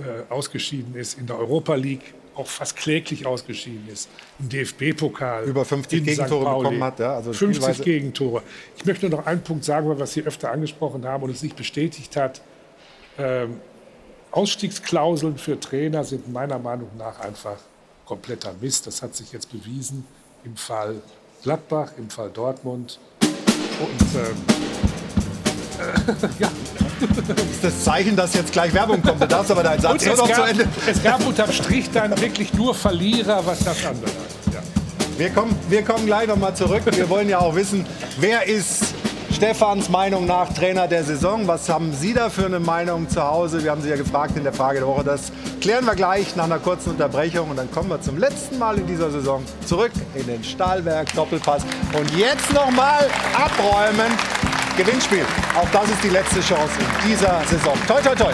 äh, 0.00 0.32
ausgeschieden 0.32 0.96
ist, 0.96 1.16
in 1.16 1.28
der 1.28 1.38
Europa 1.38 1.76
League 1.76 2.14
auch 2.34 2.46
fast 2.46 2.76
kläglich 2.76 3.26
ausgeschieden 3.26 3.88
ist, 3.88 4.08
im 4.38 4.48
DFB-Pokal. 4.48 5.44
Über 5.44 5.64
50 5.64 5.98
in 5.98 6.04
Gegentore. 6.04 6.44
Pauli. 6.44 6.62
bekommen 6.64 6.84
hat, 6.84 6.98
ja, 6.98 7.14
also 7.14 7.32
50 7.32 7.62
Spielweise- 7.62 7.82
Gegentore. 7.84 8.42
Ich 8.76 8.84
möchte 8.84 9.08
nur 9.08 9.20
noch 9.20 9.26
einen 9.26 9.42
Punkt 9.42 9.64
sagen, 9.64 9.88
weil 9.88 9.96
wir 9.98 10.04
es 10.04 10.14
hier 10.14 10.26
öfter 10.26 10.50
angesprochen 10.50 11.04
haben 11.06 11.22
und 11.22 11.30
es 11.30 11.42
nicht 11.42 11.56
bestätigt 11.56 12.16
hat. 12.16 12.40
Ähm, 13.18 13.60
Ausstiegsklauseln 14.32 15.38
für 15.38 15.60
Trainer 15.60 16.02
sind 16.02 16.32
meiner 16.32 16.58
Meinung 16.58 16.88
nach 16.98 17.20
einfach 17.20 17.56
kompletter 18.04 18.52
Mist. 18.60 18.86
Das 18.86 19.00
hat 19.00 19.14
sich 19.14 19.32
jetzt 19.32 19.50
bewiesen 19.52 20.04
im 20.44 20.56
Fall 20.56 20.96
Gladbach, 21.44 21.92
im 21.98 22.10
Fall 22.10 22.30
Dortmund. 22.30 22.98
Und 23.22 24.14
ähm, 24.14 24.36
äh, 24.48 24.93
ja. 26.38 26.48
Das 27.00 27.38
ist 27.38 27.64
das 27.64 27.84
Zeichen, 27.84 28.16
dass 28.16 28.34
jetzt 28.34 28.52
gleich 28.52 28.72
Werbung 28.72 29.02
kommt. 29.02 29.20
Du 29.20 29.26
darfst 29.26 29.50
aber 29.50 29.62
deinen 29.62 29.80
Satz 29.80 30.04
noch 30.06 30.16
zu 30.16 30.32
gab, 30.32 30.48
Ende. 30.48 30.66
es 30.86 31.02
gab 31.02 31.26
unterm 31.26 31.52
Strich 31.52 31.90
dann 31.90 32.18
wirklich 32.20 32.54
nur 32.54 32.74
Verlierer, 32.74 33.44
was 33.44 33.58
das 33.60 33.84
anbelangt. 33.84 34.16
Ja. 34.52 34.60
Wir 35.16 35.30
kommen, 35.30 35.56
wir 35.68 35.82
kommen 35.82 36.06
gleich 36.06 36.28
noch 36.28 36.36
mal 36.36 36.54
zurück. 36.54 36.82
Wir 36.86 37.08
wollen 37.08 37.28
ja 37.28 37.38
auch 37.40 37.54
wissen, 37.54 37.84
wer 38.18 38.46
ist 38.46 38.94
Stefans 39.34 39.88
Meinung 39.88 40.26
nach 40.26 40.52
Trainer 40.52 40.86
der 40.86 41.02
Saison. 41.02 41.48
Was 41.48 41.68
haben 41.68 41.92
Sie 41.92 42.14
da 42.14 42.30
für 42.30 42.46
eine 42.46 42.60
Meinung 42.60 43.08
zu 43.08 43.22
Hause? 43.22 43.64
Wir 43.64 43.72
haben 43.72 43.82
Sie 43.82 43.90
ja 43.90 43.96
gefragt 43.96 44.36
in 44.36 44.44
der 44.44 44.52
Frage 44.52 44.78
der 44.78 44.86
Woche. 44.86 45.02
Das 45.02 45.32
klären 45.60 45.84
wir 45.84 45.96
gleich 45.96 46.36
nach 46.36 46.44
einer 46.44 46.60
kurzen 46.60 46.90
Unterbrechung. 46.90 47.50
Und 47.50 47.56
dann 47.56 47.70
kommen 47.70 47.90
wir 47.90 48.00
zum 48.00 48.16
letzten 48.16 48.58
Mal 48.58 48.78
in 48.78 48.86
dieser 48.86 49.10
Saison 49.10 49.44
zurück 49.66 49.90
in 50.14 50.26
den 50.26 50.44
Stahlwerk 50.44 51.12
Doppelpass. 51.14 51.64
Und 51.98 52.16
jetzt 52.16 52.52
nochmal 52.52 53.08
abräumen. 53.34 54.12
Gewinnspiel. 54.76 55.24
Auch 55.54 55.68
das 55.70 55.88
ist 55.90 56.02
die 56.02 56.08
letzte 56.08 56.40
Chance 56.40 56.72
in 56.78 57.08
dieser 57.08 57.40
Saison. 57.48 57.78
Toi, 57.86 58.00
toi, 58.00 58.14
toi. 58.14 58.32